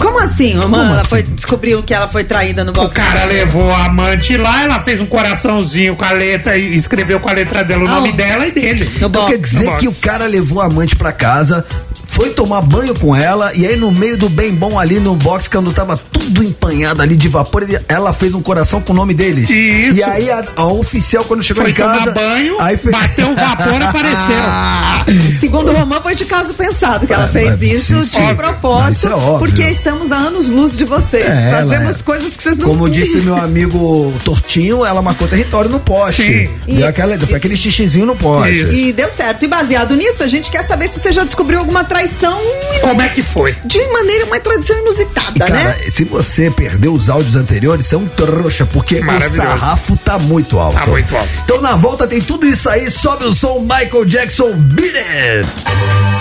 Como 0.00 0.18
assim, 0.18 0.54
Romana? 0.54 0.70
Como 0.70 0.84
Ela 0.92 1.00
assim? 1.00 1.08
foi, 1.08 1.22
descobriu 1.22 1.82
que 1.82 1.92
ela 1.92 2.08
foi 2.08 2.24
traída 2.24 2.64
no 2.64 2.70
O 2.70 2.74
box. 2.74 2.94
cara 2.94 3.24
levou 3.24 3.70
a 3.70 3.84
amante 3.86 4.36
lá, 4.36 4.62
ela 4.62 4.80
fez 4.80 5.00
um 5.00 5.06
coraçãozinho 5.06 5.94
com 5.94 6.04
a 6.04 6.10
letra 6.12 6.56
e 6.56 6.74
escreveu 6.74 7.20
com 7.20 7.28
a 7.28 7.32
letra 7.32 7.62
dela 7.62 7.84
o 7.84 7.88
nome 7.88 8.12
dela 8.12 8.46
e 8.46 8.50
dele. 8.52 8.84
No 8.98 9.08
Então 9.08 9.10
box. 9.10 9.30
quer 9.32 9.38
dizer 9.38 9.64
No 9.70 9.78
que 9.78 9.88
o 9.88 9.92
cara 9.94 10.26
levou 10.26 10.60
a 10.60 10.66
amante 10.66 10.96
pra 10.96 11.12
casa, 11.12 11.64
foi 12.06 12.30
tomar 12.30 12.62
banho 12.62 12.94
com 12.98 13.14
ela 13.14 13.54
e 13.54 13.66
aí 13.66 13.76
no 13.76 13.90
meio 13.92 14.16
do 14.16 14.28
bem 14.28 14.54
bom 14.54 14.78
ali 14.78 14.98
no 14.98 15.14
box, 15.16 15.48
quando 15.48 15.72
tava 15.72 15.96
tudo 15.96 16.42
empanhado 16.42 17.02
ali 17.02 17.14
de 17.16 17.28
vapor, 17.28 17.66
ela 17.88 18.12
fez 18.12 18.34
um 18.34 18.40
coração 18.42 18.80
com 18.80 18.92
o 18.92 18.96
nome 18.96 19.12
deles. 19.14 19.48
Isso. 19.50 19.98
E 19.98 20.02
aí 20.02 20.30
a, 20.30 20.44
a 20.56 20.64
oficial 20.66 21.24
quando 21.24 21.42
chegou 21.42 21.62
Foi 21.62 21.70
em 21.72 21.74
casa, 21.74 22.10
tomar 22.12 22.14
banho, 22.14 22.56
aí 22.60 22.76
fez... 22.76 22.94
bateu 22.96 23.28
um 23.28 23.34
vapor, 23.34 23.82
apareceu. 23.82 25.34
Segundo 25.38 25.70
o 25.70 25.74
Romã, 25.76 26.00
foi 26.02 26.14
de 26.14 26.24
caso 26.24 26.54
pensado 26.54 27.06
que 27.06 27.12
ela 27.12 27.24
Ah, 27.24 27.28
fez 27.28 27.50
mas 27.50 27.62
isso 27.62 28.02
sim, 28.02 28.18
sim. 28.18 28.26
de 28.26 28.34
propósito. 28.34 28.92
Isso 28.92 29.08
é 29.08 29.14
óbvio. 29.14 29.38
Porque 29.38 29.69
estamos 29.70 30.12
a 30.12 30.16
anos 30.16 30.48
luz 30.48 30.76
de 30.76 30.84
vocês. 30.84 31.26
É, 31.26 31.50
Fazemos 31.50 32.00
é. 32.00 32.02
coisas 32.02 32.36
que 32.36 32.42
vocês 32.42 32.58
não 32.58 32.68
Como 32.68 32.88
disse 32.88 33.18
meu 33.18 33.36
amigo 33.36 34.12
Tortinho, 34.24 34.84
ela 34.84 35.00
marcou 35.02 35.28
território 35.28 35.70
no 35.70 35.80
poste. 35.80 36.22
Sim. 36.22 36.74
Deu 36.74 36.86
aquela, 36.86 37.18
foi 37.18 37.36
aquele 37.36 37.56
xixizinho 37.56 38.06
no 38.06 38.16
poste. 38.16 38.64
Isso. 38.64 38.72
E 38.72 38.92
deu 38.92 39.10
certo. 39.10 39.44
E 39.44 39.48
baseado 39.48 39.94
nisso, 39.96 40.22
a 40.22 40.28
gente 40.28 40.50
quer 40.50 40.66
saber 40.66 40.88
se 40.88 41.00
você 41.00 41.12
já 41.12 41.24
descobriu 41.24 41.58
alguma 41.58 41.84
traição 41.84 42.40
Como 42.80 43.00
é 43.00 43.08
que 43.08 43.22
foi? 43.22 43.54
de 43.64 43.78
maneira, 43.88 44.26
uma 44.26 44.40
traição 44.40 44.78
inusitada, 44.78 45.32
E, 45.36 45.38
cara, 45.38 45.52
né? 45.52 45.76
se 45.88 46.04
você 46.04 46.50
perdeu 46.50 46.92
os 46.92 47.08
áudios 47.08 47.36
anteriores, 47.36 47.86
você 47.86 47.94
é 47.94 47.98
um 47.98 48.06
trouxa, 48.06 48.66
porque 48.66 48.96
o 49.00 49.30
sarrafo 49.30 49.96
tá 49.96 50.18
muito 50.18 50.58
alto. 50.58 50.76
Tá 50.78 50.86
muito 50.86 51.16
alto. 51.16 51.28
Então 51.44 51.60
na 51.60 51.76
volta 51.76 52.06
tem 52.06 52.20
tudo 52.20 52.46
isso 52.46 52.68
aí, 52.68 52.90
sobe 52.90 53.24
o 53.24 53.32
som 53.34 53.60
Michael 53.60 54.04
Jackson 54.04 54.52
Beat 54.52 54.94
It! 54.96 56.19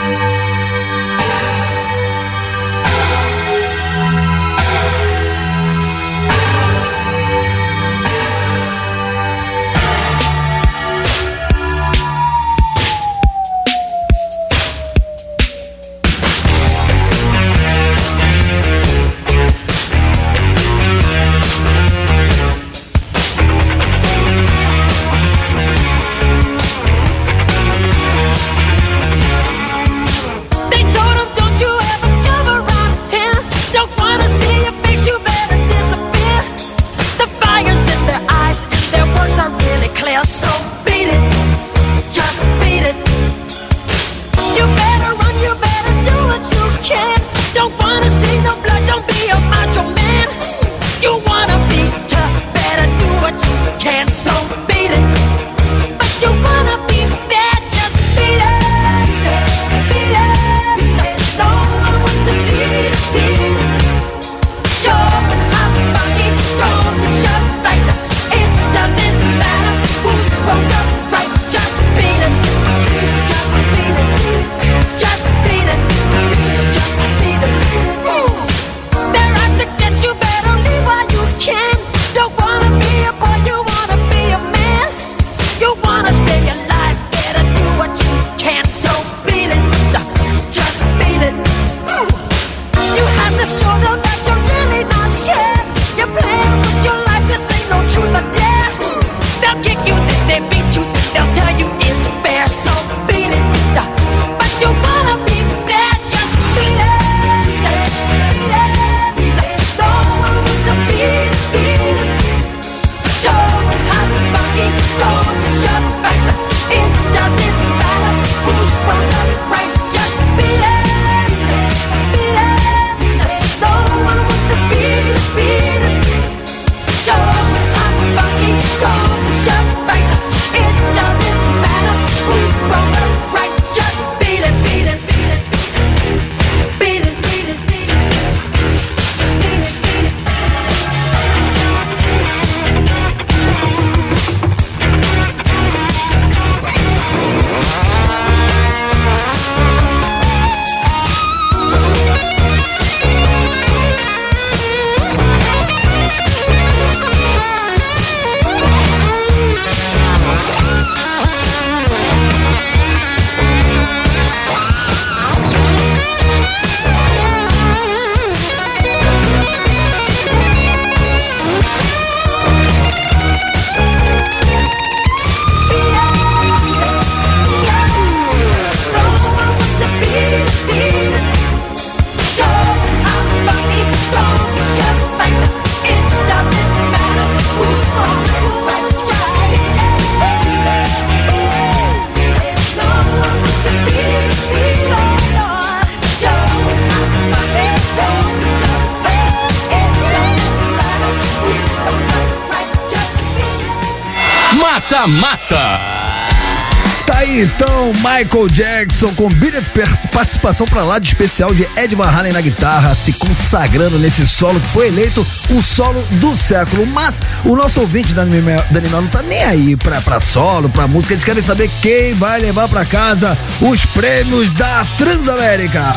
Jackson 209.00 209.14
com 209.16 209.30
per- 209.74 210.10
participação 210.10 210.68
pra 210.68 210.84
lá 210.84 211.00
de 211.00 211.08
especial 211.08 211.54
de 211.54 211.66
Ed 211.78 211.96
Van 211.96 212.10
Halen 212.10 212.34
na 212.34 212.42
guitarra, 212.42 212.94
se 212.94 213.14
consagrando 213.14 213.98
nesse 213.98 214.28
solo 214.28 214.60
que 214.60 214.68
foi 214.68 214.88
eleito 214.88 215.26
o 215.52 215.62
solo 215.62 216.02
do 216.20 216.36
século. 216.36 216.86
Mas 216.86 217.22
o 217.46 217.56
nosso 217.56 217.80
ouvinte, 217.80 218.14
Dani 218.14 218.42
Mel, 218.42 218.62
Dani 218.70 218.90
Mel, 218.90 219.02
não 219.02 219.08
tá 219.08 219.22
nem 219.22 219.42
aí 219.44 219.76
pra, 219.78 220.02
pra 220.02 220.20
solo, 220.20 220.68
pra 220.68 220.86
música. 220.86 221.14
Eles 221.14 221.24
querem 221.24 221.42
saber 221.42 221.70
quem 221.82 222.14
vai 222.14 222.42
levar 222.42 222.68
pra 222.68 222.84
casa 222.84 223.38
os 223.62 223.86
prêmios 223.86 224.52
da 224.54 224.86
Transamérica. 224.98 225.96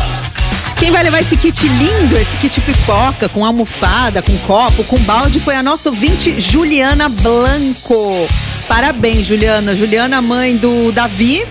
Quem 0.79 0.93
vai 0.93 1.03
levar 1.03 1.21
esse 1.21 1.37
kit 1.37 1.67
lindo, 1.67 2.17
esse 2.17 2.37
kit 2.37 2.61
pipoca, 2.61 3.29
com 3.29 3.45
almofada, 3.45 4.23
com 4.23 4.37
copo, 4.39 4.85
com 4.85 4.99
balde, 5.01 5.41
foi 5.41 5.57
a 5.57 5.63
nossa 5.63 5.89
ouvinte 5.91 6.41
Juliana 6.41 7.09
Blanco. 7.09 8.29
Parabéns, 8.69 9.27
Juliana. 9.27 9.75
Juliana, 9.75 10.23
mãe 10.23 10.57
do 10.57 10.93
Davi. 10.93 11.45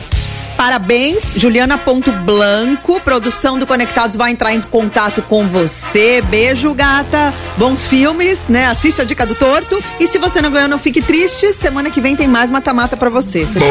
Parabéns, 0.61 1.23
Juliana.blanco. 1.35 3.01
Produção 3.01 3.57
do 3.57 3.65
Conectados 3.65 4.15
vai 4.15 4.29
entrar 4.31 4.53
em 4.53 4.61
contato 4.61 5.23
com 5.23 5.47
você. 5.47 6.21
Beijo, 6.21 6.71
gata. 6.75 7.33
Bons 7.57 7.87
filmes, 7.87 8.47
né? 8.47 8.67
Assiste 8.67 9.01
a 9.01 9.03
dica 9.03 9.25
do 9.25 9.33
torto. 9.33 9.83
E 9.99 10.05
se 10.05 10.19
você 10.19 10.39
não 10.39 10.51
ganhou, 10.51 10.69
não 10.69 10.77
fique 10.77 11.01
triste. 11.01 11.51
Semana 11.51 11.89
que 11.89 11.99
vem 11.99 12.15
tem 12.15 12.27
mais 12.27 12.51
mata-mata 12.51 12.95
pra 12.95 13.09
você. 13.09 13.43
Fechou? 13.43 13.69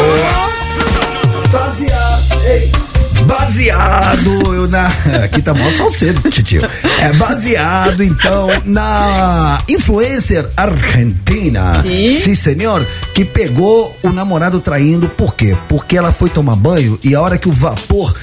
Baseado, 1.53 2.45
ei, 2.45 2.73
baseado 3.25 4.55
eu 4.55 4.67
na. 4.67 4.89
Aqui 5.23 5.41
tá 5.41 5.55
mal 5.55 5.71
salcedo, 5.71 6.29
titio. 6.29 6.69
É 7.01 7.13
baseado, 7.15 8.03
então, 8.03 8.49
na 8.65 9.63
influencer 9.69 10.49
argentina. 10.57 11.83
Sim. 11.83 12.35
senhor. 12.35 12.87
Que 13.15 13.25
pegou 13.25 13.97
o 14.03 14.11
namorado 14.11 14.61
traindo, 14.61 15.09
por 15.09 15.35
quê? 15.35 15.57
Porque 15.69 15.97
ela 15.97 16.13
foi 16.13 16.31
tomar 16.31 16.57
banho 16.57 16.99
e 17.03 17.15
a 17.15 17.21
hora 17.21 17.39
que 17.39 17.49
o 17.49 17.53
vapor 17.53 18.15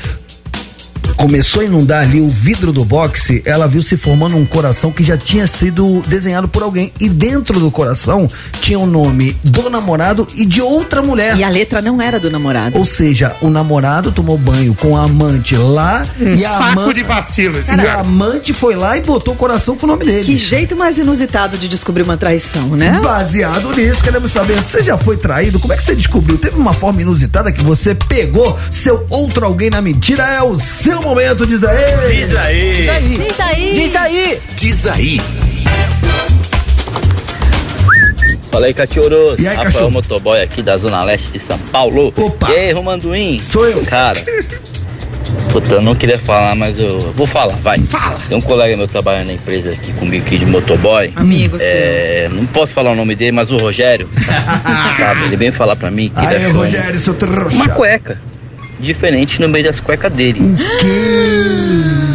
começou 1.18 1.62
a 1.62 1.66
inundar 1.66 2.04
ali 2.04 2.22
o 2.22 2.30
vidro 2.30 2.72
do 2.72 2.86
boxe, 2.86 3.42
ela 3.44 3.68
viu 3.68 3.82
se 3.82 3.98
formando 3.98 4.38
um 4.38 4.46
coração 4.46 4.92
que 4.92 5.04
já 5.04 5.18
tinha 5.18 5.48
sido 5.48 6.02
desenhado 6.08 6.48
por 6.48 6.62
alguém. 6.62 6.94
E 7.00 7.10
dentro 7.10 7.60
do 7.60 7.72
coração 7.72 8.28
tinha 8.62 8.78
o 8.80 8.86
nome 8.86 9.36
do 9.44 9.70
namorado 9.70 10.28
e 10.36 10.46
de 10.46 10.62
outra 10.62 11.02
mulher. 11.02 11.36
E 11.36 11.44
a 11.44 11.50
letra 11.50 11.82
não 11.82 12.02
era 12.02 12.20
do 12.20 12.30
namorado. 12.30 12.78
Ou 12.78 12.86
seja, 12.86 13.36
o 13.42 13.50
namorado 13.50 14.12
tomou 14.12 14.38
banho 14.38 14.76
com 14.76 14.96
a 14.96 15.04
amante 15.04 15.56
lá 15.56 16.06
Um 16.20 16.36
e 16.36 16.46
a 16.46 16.50
saco 16.50 16.64
aman- 16.82 16.94
de 16.94 17.04
vacilo 17.04 17.58
esse 17.58 17.72
E 17.76 17.88
a 17.88 18.00
amante 18.02 18.54
foi 18.54 18.76
lá 18.76 18.96
e 18.98 19.02
botou 19.02 19.34
o 19.34 19.38
coração 19.38 19.76
com 19.76 19.86
o 19.86 19.90
nome 19.90 20.06
dele. 20.06 20.24
Que 20.24 20.38
jeito 20.38 20.76
mais 20.76 20.98
inusitado 20.98 21.58
de 21.58 21.68
descobrir 21.68 22.04
uma 22.04 22.18
traição, 22.18 22.70
né? 22.70 23.00
Baseado 23.02 23.74
nisso, 23.76 24.04
queremos 24.04 24.32
saber, 24.32 24.62
você 24.62 24.84
já 24.84 24.98
foi 24.98 25.18
traído? 25.18 25.60
Como 25.60 25.74
é 25.74 25.78
que 25.78 25.84
você 25.84 25.96
descobriu? 25.96 26.38
Teve 26.38 26.58
uma 26.58 26.74
forma 26.74 27.02
inusitada 27.02 27.52
que 27.52 27.64
você 27.64 27.96
pegou 27.96 28.58
seu 28.70 29.06
outro 29.10 29.46
alguém 29.46 29.70
na 29.72 29.82
mentira? 29.82 30.24
É 30.24 30.44
o 30.44 30.56
seu 30.58 31.07
momento, 31.08 31.48
diz 31.48 31.64
aí! 31.64 32.18
Diz 32.18 32.36
aí. 32.36 32.72
Diz 32.76 32.90
aí. 33.40 33.74
Diz 33.74 33.96
aí. 33.96 34.42
Diz 34.56 34.88
aí. 34.88 35.22
Fala 38.52 38.66
aí, 38.66 38.74
cachorros. 38.74 39.40
E 39.40 39.48
aí, 39.48 39.56
Rafael 39.56 39.64
cachorro? 39.72 39.92
Motoboy 39.92 40.42
aqui 40.42 40.62
da 40.62 40.76
Zona 40.78 41.04
Leste 41.04 41.30
de 41.32 41.40
São 41.40 41.58
Paulo. 41.72 42.14
Opa. 42.16 42.52
E 42.52 42.56
aí, 42.56 42.72
Romanduim? 42.72 43.40
Sou 43.40 43.66
eu. 43.68 43.84
Cara, 43.86 44.20
puta, 45.52 45.76
eu 45.76 45.82
não 45.82 45.96
queria 45.96 46.18
falar, 46.20 46.56
mas 46.56 46.80
eu 46.80 47.00
vou 47.14 47.26
falar, 47.28 47.56
vai. 47.58 47.78
Fala. 47.80 48.20
Tem 48.28 48.38
um 48.38 48.42
colega 48.42 48.76
meu 48.76 48.88
trabalhando 48.88 49.28
na 49.28 49.34
empresa 49.34 49.72
aqui 49.72 49.94
comigo 49.94 50.26
aqui 50.26 50.38
de 50.38 50.46
motoboy. 50.46 51.12
Amigo 51.16 51.58
É, 51.60 52.30
não 52.32 52.46
posso 52.48 52.74
falar 52.74 52.92
o 52.92 52.96
nome 52.96 53.16
dele, 53.16 53.32
mas 53.32 53.52
o 53.52 53.58
Rogério, 53.58 54.10
sabe? 54.98 55.26
Ele 55.26 55.38
vem 55.38 55.52
falar 55.52 55.76
pra 55.76 55.90
mim 55.92 56.10
que 56.10 56.20
ele 56.20 56.36
Aí, 56.36 56.46
achou 56.46 56.62
Rogério, 56.64 57.00
seu 57.00 57.14
trouxa. 57.14 57.56
uma 57.56 57.70
cueca 57.70 58.20
diferente 58.80 59.42
no 59.42 59.50
meio 59.50 59.66
das 59.66 59.80
cuecas 59.80 60.12
dele. 60.12 60.40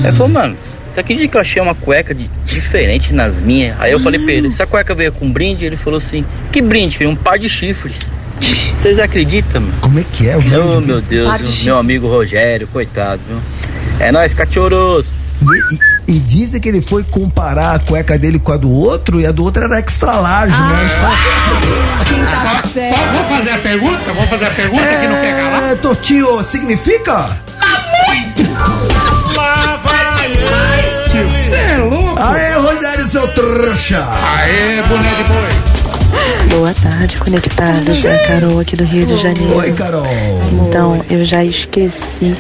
Aí 0.03 0.05
ele 0.09 0.13
falou, 0.13 0.29
mano, 0.29 0.57
você 0.93 1.01
acredita 1.01 1.29
que 1.29 1.37
eu 1.37 1.41
achei 1.41 1.63
uma 1.63 1.75
cueca 1.75 2.15
de- 2.15 2.29
diferente 2.45 3.13
nas 3.13 3.35
minhas? 3.41 3.81
Aí 3.81 3.93
eu 3.93 4.01
falei 4.01 4.21
pra 4.21 4.33
ele, 4.33 4.49
essa 4.49 4.67
cueca 4.67 4.95
veio 4.95 5.13
com 5.13 5.31
brinde? 5.31 5.65
Ele 5.65 5.77
falou 5.77 5.97
assim, 5.99 6.25
que 6.51 6.61
brinde, 6.61 6.97
filho? 6.99 7.11
Um 7.11 7.17
par 7.17 7.39
de 7.39 7.49
chifres. 7.49 8.09
Vocês 8.77 8.99
acreditam, 8.99 9.61
mano? 9.61 9.75
Como 9.81 9.99
é 10.01 10.05
que 10.13 10.29
é? 10.29 10.37
o 10.37 10.41
Oh, 10.41 10.75
nome? 10.75 10.87
meu 10.89 11.01
Deus, 11.01 11.39
de 11.39 11.47
chifre. 11.47 11.65
meu 11.67 11.77
amigo 11.79 12.09
Rogério, 12.09 12.67
coitado, 12.67 13.21
viu? 13.29 13.39
É 14.01 14.11
nóis, 14.11 14.35
cachorros. 14.35 15.07
E, 15.43 15.75
e- 15.75 15.92
e 16.13 16.19
dizem 16.19 16.61
que 16.61 16.69
ele 16.69 16.83
foi 16.83 17.03
comparar 17.03 17.75
a 17.75 17.79
cueca 17.79 18.19
dele 18.19 18.39
com 18.39 18.53
a 18.53 18.57
do 18.59 18.71
outro 18.71 19.19
e 19.19 19.25
a 19.27 19.33
do 19.33 19.43
outro 19.43 19.65
era 19.65 19.79
extra 19.79 20.13
large, 20.13 20.55
Ah. 20.55 20.69
né? 20.69 22.05
Quem 22.13 22.23
tá 22.25 22.63
certo? 22.73 22.99
Vamos 23.15 23.29
fazer 23.39 23.51
a 23.53 23.59
pergunta? 23.59 24.13
Vamos 24.13 24.29
fazer 24.29 24.45
a 24.47 24.51
pergunta 24.51 24.85
que 24.85 25.07
não 25.09 25.15
quer 25.21 25.37
calar? 25.41 25.63
É, 25.71 25.75
Tortinho, 25.77 26.43
significa? 26.45 27.39
Tio, 31.11 31.29
Você 31.29 31.55
é 31.55 31.77
louco? 31.79 32.19
Aê, 32.23 32.53
Rogério, 32.55 33.07
seu 33.07 33.29
trouxa! 33.29 34.07
Aê, 34.39 34.83
boné 34.89 35.09
de 35.15 35.25
boi. 35.25 36.49
Boa 36.59 36.75
tarde, 36.75 37.17
conectados. 37.19 38.05
É 38.05 38.15
a 38.15 38.27
Carol 38.27 38.61
aqui 38.61 38.77
do 38.77 38.85
Rio 38.85 39.05
de 39.07 39.17
Janeiro. 39.17 39.57
Oi, 39.57 39.73
Carol. 39.73 40.07
Então, 40.67 41.05
eu 41.11 41.23
já 41.25 41.45
esqueci 41.45 42.35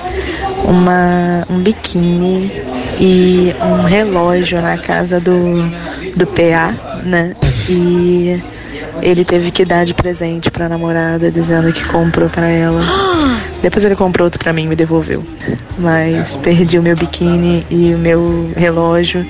uma, 0.64 1.44
um 1.50 1.58
biquíni 1.60 2.62
e 3.00 3.54
um 3.60 3.82
relógio 3.84 4.60
na 4.60 4.76
casa 4.78 5.18
do, 5.20 5.62
do 6.16 6.26
PA, 6.26 6.74
né? 7.04 7.34
E 7.68 8.40
ele 9.02 9.24
teve 9.24 9.50
que 9.50 9.64
dar 9.64 9.84
de 9.84 9.94
presente 9.94 10.50
pra 10.50 10.68
namorada, 10.68 11.30
dizendo 11.30 11.72
que 11.72 11.84
comprou 11.86 12.28
pra 12.28 12.48
ela. 12.48 12.82
Depois 13.62 13.84
ele 13.84 13.94
comprou 13.96 14.26
outro 14.26 14.38
pra 14.38 14.52
mim 14.52 14.64
e 14.64 14.66
me 14.68 14.76
devolveu. 14.76 15.24
Mas 15.78 16.36
perdi 16.36 16.78
o 16.78 16.82
meu 16.82 16.96
biquíni 16.96 17.66
e 17.70 17.94
o 17.94 17.98
meu 17.98 18.50
relógio 18.56 19.26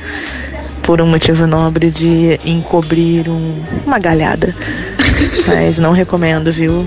por 0.82 1.00
um 1.00 1.06
motivo 1.06 1.46
nobre 1.46 1.90
de 1.90 2.40
encobrir 2.44 3.28
um- 3.28 3.60
uma 3.86 3.98
galhada. 3.98 4.54
Mas 5.46 5.78
não 5.78 5.92
recomendo, 5.92 6.50
viu? 6.50 6.84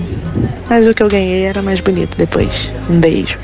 Mas 0.68 0.86
o 0.86 0.92
que 0.92 1.02
eu 1.02 1.08
ganhei 1.08 1.44
era 1.44 1.62
mais 1.62 1.80
bonito 1.80 2.18
depois. 2.18 2.70
Um 2.90 2.98
beijo. 3.00 3.38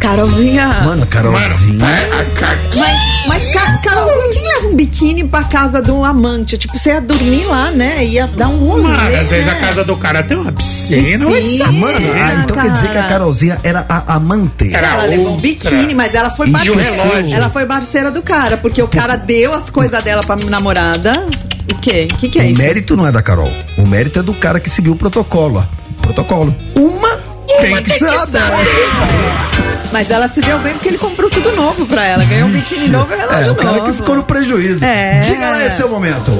Carolzinha. 0.00 0.66
Mano, 0.84 1.06
Carolzinha. 1.06 1.78
Mas, 1.78 3.26
mas 3.28 3.52
Ca- 3.52 3.78
Carolzinha, 3.84 4.30
quem 4.32 4.42
leva 4.54 4.66
um 4.68 4.74
biquíni 4.74 5.24
pra 5.24 5.44
casa 5.44 5.80
do 5.82 6.02
amante? 6.04 6.56
Tipo, 6.58 6.78
você 6.78 6.90
ia 6.90 7.00
dormir 7.00 7.44
lá, 7.44 7.70
né? 7.70 8.04
Ia 8.04 8.26
dar 8.26 8.48
um 8.48 8.58
rolê. 8.66 8.82
Mano, 8.84 9.16
às 9.20 9.28
vezes 9.30 9.46
né? 9.46 9.52
a 9.52 9.56
casa 9.56 9.84
do 9.84 9.96
cara 9.96 10.22
tem 10.22 10.36
uma 10.36 10.50
piscina. 10.52 11.30
Sim. 11.30 11.58
saber. 11.58 11.72
Mano, 11.78 12.06
ah, 12.14 12.42
então 12.44 12.56
quer 12.62 12.70
dizer 12.72 12.90
que 12.90 12.98
a 12.98 13.02
Carolzinha 13.08 13.60
era 13.62 13.84
a 13.88 14.14
amante. 14.16 14.74
Era 14.74 14.86
Ela 14.88 15.02
levou 15.04 15.26
um 15.26 15.30
outra. 15.34 15.42
biquíni, 15.42 15.94
mas 15.94 16.14
ela 16.14 16.30
foi 16.30 16.48
o 16.48 16.52
parceira. 16.52 17.28
Ela 17.30 17.50
foi 17.50 17.66
parceira 17.66 18.10
do 18.10 18.22
cara, 18.22 18.56
porque 18.56 18.82
o 18.82 18.88
cara 18.88 19.16
deu 19.16 19.52
as 19.54 19.68
coisas 19.70 20.02
dela 20.02 20.22
pra 20.22 20.36
namorada. 20.36 21.26
O 21.72 21.78
quê? 21.78 22.08
O 22.12 22.16
que, 22.16 22.28
que 22.28 22.38
é 22.40 22.42
o 22.42 22.46
isso? 22.46 22.58
mérito 22.60 22.96
não 22.96 23.06
é 23.06 23.12
da 23.12 23.22
Carol. 23.22 23.50
O 23.76 23.86
mérito 23.86 24.18
é 24.18 24.22
do 24.22 24.34
cara 24.34 24.58
que 24.58 24.68
seguiu 24.70 24.92
o 24.92 24.96
protocolo. 24.96 25.64
ó. 25.64 25.80
Protocolo. 26.02 26.54
Uma 26.74 27.20
tem 27.60 27.82
que 27.82 27.98
saber. 27.98 29.59
Mas 29.92 30.10
ela 30.10 30.28
se 30.28 30.40
deu 30.40 30.58
bem 30.60 30.74
porque 30.74 30.88
ele 30.88 30.98
comprou 30.98 31.28
tudo 31.30 31.52
novo 31.52 31.86
pra 31.86 32.04
ela. 32.04 32.24
Ganhou 32.24 32.48
um 32.48 32.52
biquíni 32.52 32.88
novo 32.88 33.12
e 33.12 33.16
um 33.16 33.18
relógio 33.18 33.48
É, 33.48 33.50
o 33.50 33.54
cara 33.56 33.72
novo. 33.78 33.84
que 33.86 33.92
ficou 33.94 34.14
no 34.16 34.22
prejuízo. 34.22 34.84
É. 34.84 35.18
Diga 35.20 35.50
lá 35.50 35.64
esse 35.66 35.76
seu 35.78 35.88
momento. 35.88 36.30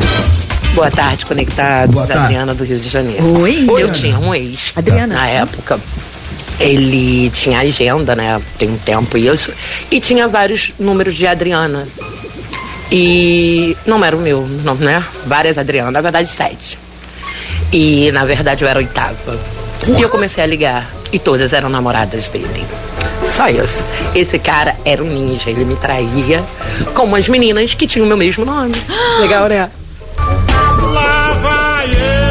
Boa 0.74 0.90
tarde, 0.90 1.26
conectados. 1.26 1.94
Boa 1.94 2.06
tarde. 2.06 2.22
Adriana 2.24 2.54
do 2.54 2.62
Rio 2.64 2.78
de 2.78 2.88
Janeiro. 2.88 3.40
Oi. 3.40 3.66
Eu 3.68 3.76
Ana. 3.86 3.92
tinha 3.92 4.18
um 4.18 4.32
ex. 4.34 4.72
Adriana. 4.76 5.14
Na 5.14 5.26
época, 5.26 5.80
ele 6.60 7.28
tinha 7.30 7.58
agenda, 7.60 8.14
né? 8.14 8.40
Tem 8.56 8.68
um 8.70 8.78
tempo 8.78 9.18
isso. 9.18 9.52
E 9.90 9.98
tinha 9.98 10.28
vários 10.28 10.72
números 10.78 11.16
de 11.16 11.26
Adriana. 11.26 11.88
E 12.92 13.76
não 13.86 14.04
era 14.04 14.16
o 14.16 14.20
meu, 14.20 14.46
não, 14.64 14.74
né? 14.76 15.02
Várias 15.26 15.58
Adriana, 15.58 15.90
na 15.90 16.00
verdade, 16.00 16.28
sete. 16.28 16.78
E 17.72 18.10
na 18.12 18.24
verdade 18.24 18.64
eu 18.64 18.68
era 18.68 18.78
a 18.78 18.82
oitava. 18.82 19.38
E 19.96 20.02
eu 20.02 20.08
comecei 20.08 20.42
a 20.42 20.46
ligar. 20.46 20.88
E 21.12 21.18
todas 21.18 21.52
eram 21.52 21.68
namoradas 21.68 22.30
dele. 22.30 22.64
Só 23.30 23.48
isso. 23.48 23.86
Esse 24.14 24.38
cara 24.38 24.76
era 24.84 25.02
um 25.02 25.06
ninja. 25.06 25.50
Ele 25.50 25.64
me 25.64 25.76
traía 25.76 26.44
com 26.94 27.04
umas 27.04 27.28
meninas 27.28 27.74
que 27.74 27.86
tinham 27.86 28.04
o 28.04 28.08
meu 28.08 28.16
mesmo 28.16 28.44
nome. 28.44 28.72
Legal, 29.20 29.48
né? 29.48 29.70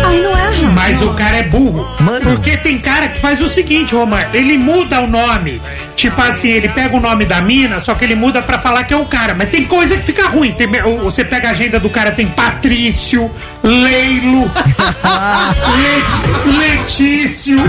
Ai, 0.06 0.20
não 0.22 0.38
erra. 0.38 0.72
Mas 0.74 1.02
o 1.02 1.14
cara 1.14 1.38
é 1.38 1.44
burro. 1.44 1.88
Mano. 2.02 2.22
Porque 2.22 2.58
tem 2.58 2.78
cara 2.78 3.08
que 3.08 3.20
faz 3.20 3.42
o 3.42 3.48
seguinte, 3.48 3.96
Romar, 3.96 4.30
ele 4.34 4.58
muda 4.58 5.02
o 5.02 5.08
nome. 5.08 5.62
Tipo 6.00 6.22
assim, 6.22 6.48
ele 6.48 6.70
pega 6.70 6.96
o 6.96 7.00
nome 7.02 7.26
da 7.26 7.42
mina, 7.42 7.82
só 7.82 7.94
que 7.94 8.06
ele 8.06 8.16
muda 8.16 8.42
pra 8.42 8.58
falar 8.58 8.86
que 8.86 8.94
é 8.94 8.98
o 8.98 9.04
cara. 9.04 9.36
Mas 9.38 9.50
tem 9.50 9.66
coisa 9.66 9.98
que 9.98 10.04
fica 10.04 10.30
ruim. 10.30 10.54
Tem- 10.54 10.70
você 11.04 11.26
pega 11.26 11.50
a 11.50 11.52
agenda 11.52 11.78
do 11.78 11.90
cara, 11.90 12.10
tem 12.14 12.26
Patrício, 12.26 13.30
Leilo, 13.62 14.50
Let, 15.84 16.58
Letício. 16.58 17.60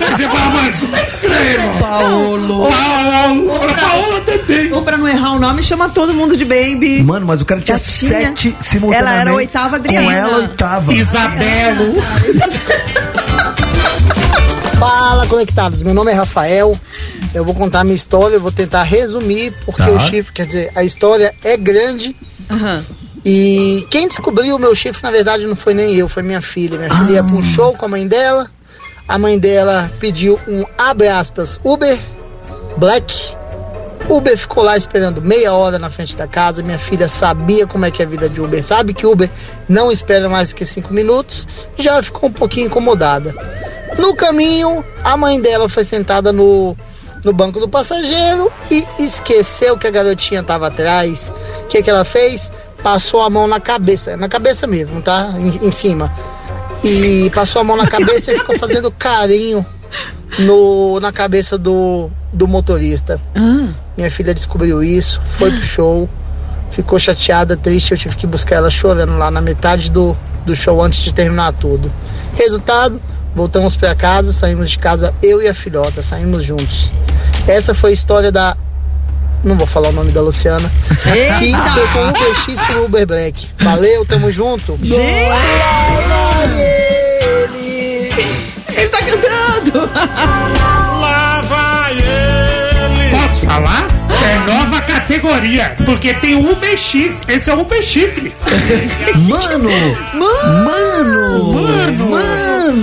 Aí 0.00 0.08
você 0.12 0.28
fala, 0.28 0.50
mano, 0.50 0.70
isso 0.70 0.86
tá 0.86 1.02
estranho. 1.02 1.50
irmão. 1.50 1.78
Paolo. 1.80 2.68
Paola, 2.70 3.74
Paola 3.74 4.20
também. 4.20 4.72
Ou 4.72 4.82
pra 4.82 4.96
não 4.96 5.08
errar 5.08 5.32
o 5.32 5.40
nome, 5.40 5.64
chama 5.64 5.88
todo 5.88 6.14
mundo 6.14 6.36
de 6.36 6.44
baby. 6.44 7.02
Mano, 7.02 7.26
mas 7.26 7.42
o 7.42 7.44
cara 7.44 7.60
tinha 7.60 7.76
tinha. 7.76 8.08
sete 8.08 8.56
simultaneamente. 8.60 9.10
Ela 9.10 9.20
era 9.20 9.30
a 9.30 9.34
oitava 9.34 9.74
Adriana. 9.76 10.06
Com 10.06 10.12
ela, 10.12 10.36
oitava. 10.38 10.94
Isabelo. 10.94 11.94
Fala, 14.78 15.26
conectados. 15.26 15.82
Meu 15.82 15.92
nome 15.92 16.10
é 16.10 16.14
Rafael. 16.14 16.78
Eu 17.34 17.44
vou 17.44 17.54
contar 17.54 17.84
minha 17.84 17.94
história, 17.94 18.34
eu 18.36 18.40
vou 18.40 18.50
tentar 18.52 18.82
resumir, 18.82 19.52
porque 19.64 19.82
Tá. 19.82 19.90
o 19.90 20.00
chifre, 20.00 20.32
quer 20.32 20.46
dizer, 20.46 20.72
a 20.74 20.82
história 20.82 21.32
é 21.44 21.56
grande. 21.56 22.16
E 23.24 23.86
quem 23.90 24.08
descobriu 24.08 24.56
o 24.56 24.58
meu 24.58 24.74
chifre, 24.74 25.02
na 25.02 25.10
verdade, 25.10 25.46
não 25.46 25.54
foi 25.54 25.74
nem 25.74 25.94
eu, 25.94 26.08
foi 26.08 26.22
minha 26.22 26.40
filha. 26.40 26.78
Minha 26.78 26.90
filha 26.94 27.12
ia 27.16 27.24
pra 27.24 27.34
um 27.34 27.42
show 27.42 27.74
com 27.76 27.84
a 27.84 27.88
mãe 27.88 28.06
dela. 28.06 28.50
A 29.06 29.18
mãe 29.18 29.38
dela 29.38 29.90
pediu 30.00 30.40
um, 30.48 30.64
abre 30.78 31.08
aspas, 31.08 31.60
Uber 31.62 31.98
Black. 32.76 33.14
Uber 34.08 34.36
ficou 34.36 34.64
lá 34.64 34.76
esperando 34.76 35.20
meia 35.22 35.52
hora 35.52 35.78
na 35.78 35.90
frente 35.90 36.16
da 36.16 36.26
casa. 36.26 36.62
Minha 36.62 36.78
filha 36.78 37.08
sabia 37.08 37.66
como 37.66 37.84
é 37.84 37.90
que 37.90 38.02
é 38.02 38.06
a 38.06 38.08
vida 38.08 38.28
de 38.28 38.40
Uber, 38.40 38.64
sabe 38.64 38.94
que 38.94 39.06
Uber 39.06 39.28
não 39.68 39.92
espera 39.92 40.28
mais 40.28 40.52
que 40.52 40.64
cinco 40.64 40.92
minutos. 40.92 41.46
E 41.78 41.82
já 41.82 42.02
ficou 42.02 42.28
um 42.28 42.32
pouquinho 42.32 42.66
incomodada. 42.66 43.34
No 43.98 44.14
caminho, 44.16 44.84
a 45.04 45.16
mãe 45.16 45.40
dela 45.40 45.68
foi 45.68 45.84
sentada 45.84 46.32
no, 46.32 46.76
no 47.24 47.32
banco 47.32 47.60
do 47.60 47.68
passageiro 47.68 48.50
e 48.70 48.84
esqueceu 48.98 49.76
que 49.76 49.86
a 49.86 49.90
garotinha 49.90 50.40
estava 50.40 50.68
atrás. 50.68 51.32
O 51.62 51.66
que, 51.66 51.82
que 51.82 51.90
ela 51.90 52.04
fez? 52.04 52.50
Passou 52.82 53.20
a 53.20 53.30
mão 53.30 53.46
na 53.46 53.60
cabeça, 53.60 54.16
na 54.16 54.28
cabeça 54.28 54.66
mesmo, 54.66 55.02
tá? 55.02 55.34
Em, 55.38 55.68
em 55.68 55.72
cima. 55.72 56.12
E 56.82 57.30
passou 57.34 57.60
a 57.60 57.64
mão 57.64 57.76
na 57.76 57.86
cabeça 57.86 58.32
e 58.32 58.38
ficou 58.38 58.58
fazendo 58.58 58.90
carinho 58.90 59.64
no, 60.38 60.98
na 61.00 61.12
cabeça 61.12 61.58
do, 61.58 62.10
do 62.32 62.48
motorista. 62.48 63.20
Minha 63.96 64.10
filha 64.10 64.32
descobriu 64.32 64.82
isso, 64.82 65.20
foi 65.24 65.50
pro 65.50 65.62
show, 65.62 66.08
ficou 66.70 66.98
chateada, 66.98 67.56
triste. 67.56 67.92
Eu 67.92 67.98
tive 67.98 68.16
que 68.16 68.26
buscar 68.26 68.56
ela 68.56 68.70
chorando 68.70 69.18
lá 69.18 69.30
na 69.30 69.40
metade 69.40 69.90
do, 69.90 70.16
do 70.46 70.56
show 70.56 70.82
antes 70.82 71.00
de 71.00 71.12
terminar 71.12 71.52
tudo. 71.52 71.92
Resultado, 72.34 73.00
voltamos 73.34 73.76
pra 73.76 73.94
casa, 73.94 74.32
saímos 74.32 74.70
de 74.70 74.78
casa, 74.78 75.14
eu 75.22 75.40
e 75.42 75.48
a 75.48 75.54
filhota, 75.54 76.02
saímos 76.02 76.44
juntos. 76.44 76.90
Essa 77.46 77.74
foi 77.74 77.90
a 77.90 77.94
história 77.94 78.30
da. 78.32 78.56
Não 79.42 79.56
vou 79.56 79.66
falar 79.66 79.88
o 79.88 79.92
nome 79.92 80.12
da 80.12 80.20
Luciana. 80.20 80.70
Que 81.02 81.46
Eita! 81.46 81.58
foi 81.58 81.88
com 81.88 82.00
o 82.00 82.08
Uber 82.10 82.34
X 82.44 82.60
pro 82.66 82.84
Uber 82.84 83.06
Black. 83.06 83.48
Valeu, 83.60 84.04
tamo 84.04 84.30
junto. 84.30 84.78
Ele 88.68 88.88
tá 88.88 88.98
cantando! 88.98 89.90
Lá 91.00 91.40
vai 91.48 91.92
ele! 91.92 93.10
Posso 93.10 93.46
falar? 93.46 93.86
É 94.22 94.36
nova 94.46 94.80
categoria, 94.82 95.74
porque 95.86 96.12
tem 96.14 96.34
o 96.34 96.52
UBX, 96.52 97.22
esse 97.26 97.50
é 97.50 97.54
o 97.54 97.60
UB 97.60 97.82
Chifre. 97.82 98.32
Mano! 99.28 99.70
Mano! 100.14 101.54
Mano! 101.54 101.79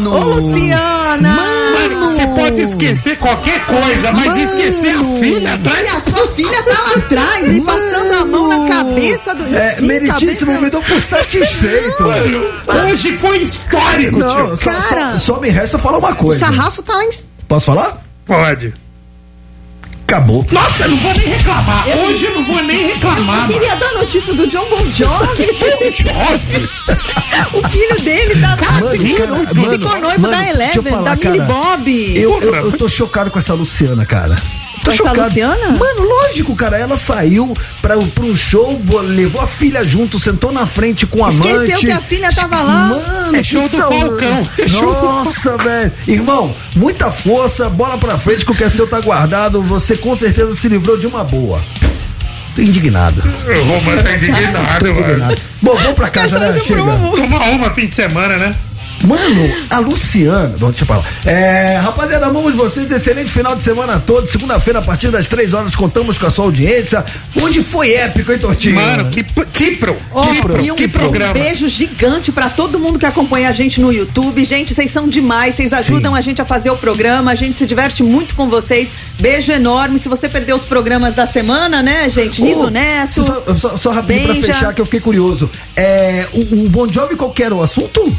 Mano! 0.10 0.16
Ô, 0.16 0.40
Luciana! 0.40 1.38
Mano, 1.38 2.08
você 2.08 2.28
pode 2.28 2.62
esquecer 2.62 3.18
qualquer 3.18 3.66
coisa, 3.66 4.12
mas 4.12 4.26
Mano! 4.28 4.38
esquecer 4.40 4.98
a 4.98 5.04
filha 5.20 5.54
atrás. 5.54 5.80
E 5.80 5.88
a 5.90 6.02
sua 6.16 6.28
filha 6.30 6.64
tá 6.64 6.82
lá 6.82 6.92
atrás 6.96 7.56
e 7.56 7.62
passando 7.62 8.14
a 8.22 8.26
mão 8.26 8.48
na 8.48 8.68
cabeça 8.74 9.36
do 9.36 9.56
É, 9.56 9.70
Sim, 9.72 9.86
meritíssimo, 9.88 10.52
cabeça- 10.54 10.62
me 10.62 10.70
dou 10.70 10.82
por 10.84 11.02
satisfeito. 11.02 12.04
Mano, 12.04 12.46
hoje 12.92 13.18
foi 13.18 13.38
histórico, 13.40 14.18
Não, 14.20 14.58
tio. 14.58 14.64
só, 14.64 14.72
só, 14.82 15.18
só 15.18 15.40
me 15.40 15.50
resta 15.50 15.78
falar 15.80 15.98
uma 15.98 16.12
O 16.12 16.16
coisa. 16.16 16.40
sarrafo 16.40 16.82
tá 16.82 16.96
lá 16.96 17.04
em. 17.04 17.10
Posso 17.48 17.66
falar? 17.66 17.98
Pode. 18.26 18.74
Acabou. 20.08 20.46
Nossa, 20.54 20.84
eu 20.86 20.92
não 20.92 20.98
vou 21.00 21.14
nem 21.14 21.28
reclamar. 21.28 21.86
Hoje 21.98 22.26
eu 22.28 22.36
não 22.36 22.46
vou 22.46 22.64
nem 22.64 22.88
reclamar. 22.88 23.42
Eu 23.52 23.60
queria 23.60 23.76
dar 23.76 23.92
notícia 23.92 24.34
do 24.34 24.48
John 24.48 24.66
Bon 24.70 24.86
Jovi. 24.86 25.50
o 27.54 27.68
filho 27.68 28.02
dele 28.02 28.40
tá 28.40 28.56
lá. 28.56 28.72
Mano, 28.80 28.92
ficou, 28.92 29.28
cara, 29.28 29.48
ficou 29.48 29.90
mano, 29.90 30.02
noivo 30.02 30.22
mano, 30.22 30.34
da 30.34 30.44
eu 30.46 30.50
Eleven, 30.54 30.84
falar, 30.84 31.04
da 31.04 31.16
Millie 31.18 31.40
cara. 31.40 31.54
Bob. 31.54 32.18
Eu, 32.18 32.40
eu, 32.42 32.56
eu 32.56 32.72
tô 32.78 32.88
chocado 32.88 33.30
com 33.30 33.38
essa 33.38 33.54
Luciana, 33.54 34.06
cara. 34.06 34.38
Tô 34.88 34.94
essa 34.94 34.98
chocado. 35.10 35.22
Luciana? 35.30 35.68
Mano, 35.78 36.02
lógico, 36.08 36.56
cara. 36.56 36.78
Ela 36.78 36.98
saiu 36.98 37.54
pra, 37.82 37.98
pra 37.98 38.24
um 38.24 38.36
show, 38.36 38.82
levou 39.04 39.42
a 39.42 39.48
filha 39.48 39.84
junto, 39.84 40.20
sentou 40.20 40.52
na 40.52 40.66
frente 40.66 41.06
com 41.06 41.24
a 41.26 41.30
Esqueceu 41.30 41.56
amante. 41.58 41.86
que 41.86 41.92
a 41.92 42.02
filha 42.02 42.30
tava 42.32 42.62
lá. 42.62 42.88
Mano, 42.90 43.36
É 43.38 43.44
show 43.44 43.64
que 43.70 43.76
do. 43.76 43.84
Falcão. 43.84 44.48
É 44.58 44.70
Nossa, 44.70 45.58
velho. 45.58 45.92
Irmão, 46.08 46.56
muita 46.76 47.12
força, 47.12 47.70
bola 47.70 47.98
pra 47.98 48.18
frente, 48.18 48.46
que 48.46 48.52
o 48.52 48.56
que 48.56 48.64
é 48.64 48.70
seu 48.70 48.88
tá 48.88 49.00
guardado. 49.02 49.62
Você 49.64 49.98
com 49.98 50.16
certeza 50.16 50.56
se 50.56 50.68
livrou 50.70 50.98
de 50.98 51.08
uma 51.08 51.24
boa. 51.24 51.62
Tô 52.56 52.62
indignado. 52.62 53.22
O 53.22 53.64
Romano 53.66 54.02
tá 54.02 54.16
indignado, 54.16 54.86
mano. 54.94 55.00
indignado. 55.02 55.42
Bom, 55.62 55.76
vamos 55.76 55.94
pra 55.94 56.10
casa, 56.10 56.40
né? 56.40 56.60
Chega. 56.66 56.82
Uma 56.82 57.46
uma 57.50 57.72
fim 57.72 57.88
de 57.88 57.94
semana, 57.96 58.38
né? 58.38 58.52
Mano, 59.03 59.53
a 59.69 59.80
Luciana. 59.80 60.56
Bom, 60.60 60.69
deixa 60.69 60.84
eu 60.84 60.88
falar. 60.88 61.03
É, 61.26 61.78
rapaziada, 61.78 62.26
amamos 62.28 62.56
vocês. 62.56 62.91
Excelente 62.91 63.32
final 63.32 63.56
de 63.56 63.64
semana 63.64 63.99
todo. 63.99 64.28
Segunda-feira, 64.28 64.80
a 64.80 64.82
partir 64.82 65.10
das 65.11 65.28
três 65.28 65.53
horas, 65.53 65.76
contamos 65.76 66.18
com 66.18 66.26
a 66.26 66.30
sua 66.30 66.45
audiência. 66.45 67.03
Hoje 67.36 67.61
foi 67.61 67.94
épico, 67.94 68.32
hein, 68.32 68.40
Tortinho? 68.40 68.76
Mano, 68.76 69.10
que, 69.10 69.24
que 69.24 69.78
pro. 69.78 69.95
Ó, 70.11 70.26
que, 70.26 70.41
pro, 70.41 70.61
e 70.61 70.72
um, 70.72 70.76
que 70.76 70.88
programa. 70.88 71.32
um 71.32 71.34
beijo 71.34 71.68
gigante 71.68 72.32
pra 72.32 72.49
todo 72.49 72.80
mundo 72.80 72.98
que 72.98 73.06
acompanha 73.06 73.49
a 73.49 73.52
gente 73.52 73.80
no 73.80 73.91
YouTube. 73.91 74.44
Gente, 74.45 74.74
vocês 74.74 74.90
são 74.90 75.07
demais, 75.07 75.56
vocês 75.56 75.72
ajudam 75.74 76.15
a 76.15 76.22
gente 76.22 76.41
a 76.41 76.45
fazer 76.45 76.69
o 76.69 76.78
programa, 76.78 77.32
a 77.32 77.36
gente 77.36 77.60
se 77.60 77.65
diverte 77.65 78.02
muito 78.03 78.36
com 78.36 78.49
vocês. 78.49 78.90
Beijo 79.19 79.52
enorme. 79.52 79.99
Se 79.99 80.10
você 80.10 80.28
perdeu 80.28 80.56
os 80.56 80.65
programas 80.65 81.14
da 81.14 81.26
semana, 81.26 81.84
né, 81.84 82.10
gente? 82.10 82.41
Niso 82.41 82.61
Ô, 82.61 82.69
Neto. 82.69 83.24
Só, 83.24 83.56
só, 83.56 83.78
só 83.78 83.91
rapidinho 83.91 84.26
pra 84.26 84.34
Benja. 84.36 84.53
fechar, 84.53 84.74
que 84.74 84.82
eu 84.82 84.86
fiquei 84.86 84.99
curioso. 84.99 85.49
É, 85.76 86.26
o, 86.34 86.65
o 86.65 86.69
Bon 86.69 86.88
Jovi, 86.91 87.15
qual 87.15 87.32
que 87.32 87.44
era 87.44 87.53
o 87.53 87.61
assunto? 87.61 88.15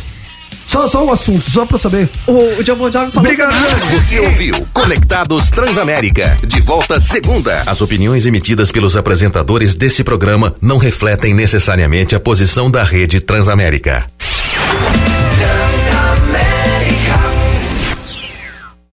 Só, 0.68 0.86
só 0.86 1.04
o 1.04 1.10
assunto, 1.10 1.50
só 1.50 1.64
pra 1.66 1.78
saber. 1.78 2.08
O, 2.26 2.32
o 2.60 2.62
John 2.62 2.76
Bon 2.76 2.92
Jovi 2.92 3.10
falou 3.10 3.30
Obrigado. 3.30 3.52
sobre- 3.80 3.96
Você 3.96 4.20
ouviu 4.20 4.54
Conectados 4.72 5.48
Transamérica. 5.50 6.36
De 6.46 6.60
volta 6.60 7.00
segunda. 7.00 7.62
As 7.66 7.80
opiniões 7.80 8.26
emitidas 8.26 8.70
pelos 8.70 8.96
apresentadores 8.96 9.74
desse 9.74 10.04
programa 10.04 10.54
não 10.60 10.76
refletem 10.78 11.34
necessariamente 11.34 12.14
a 12.14 12.20
posição 12.20 12.70
da 12.70 12.84
rede 12.84 13.18
Transamérica. 13.18 14.06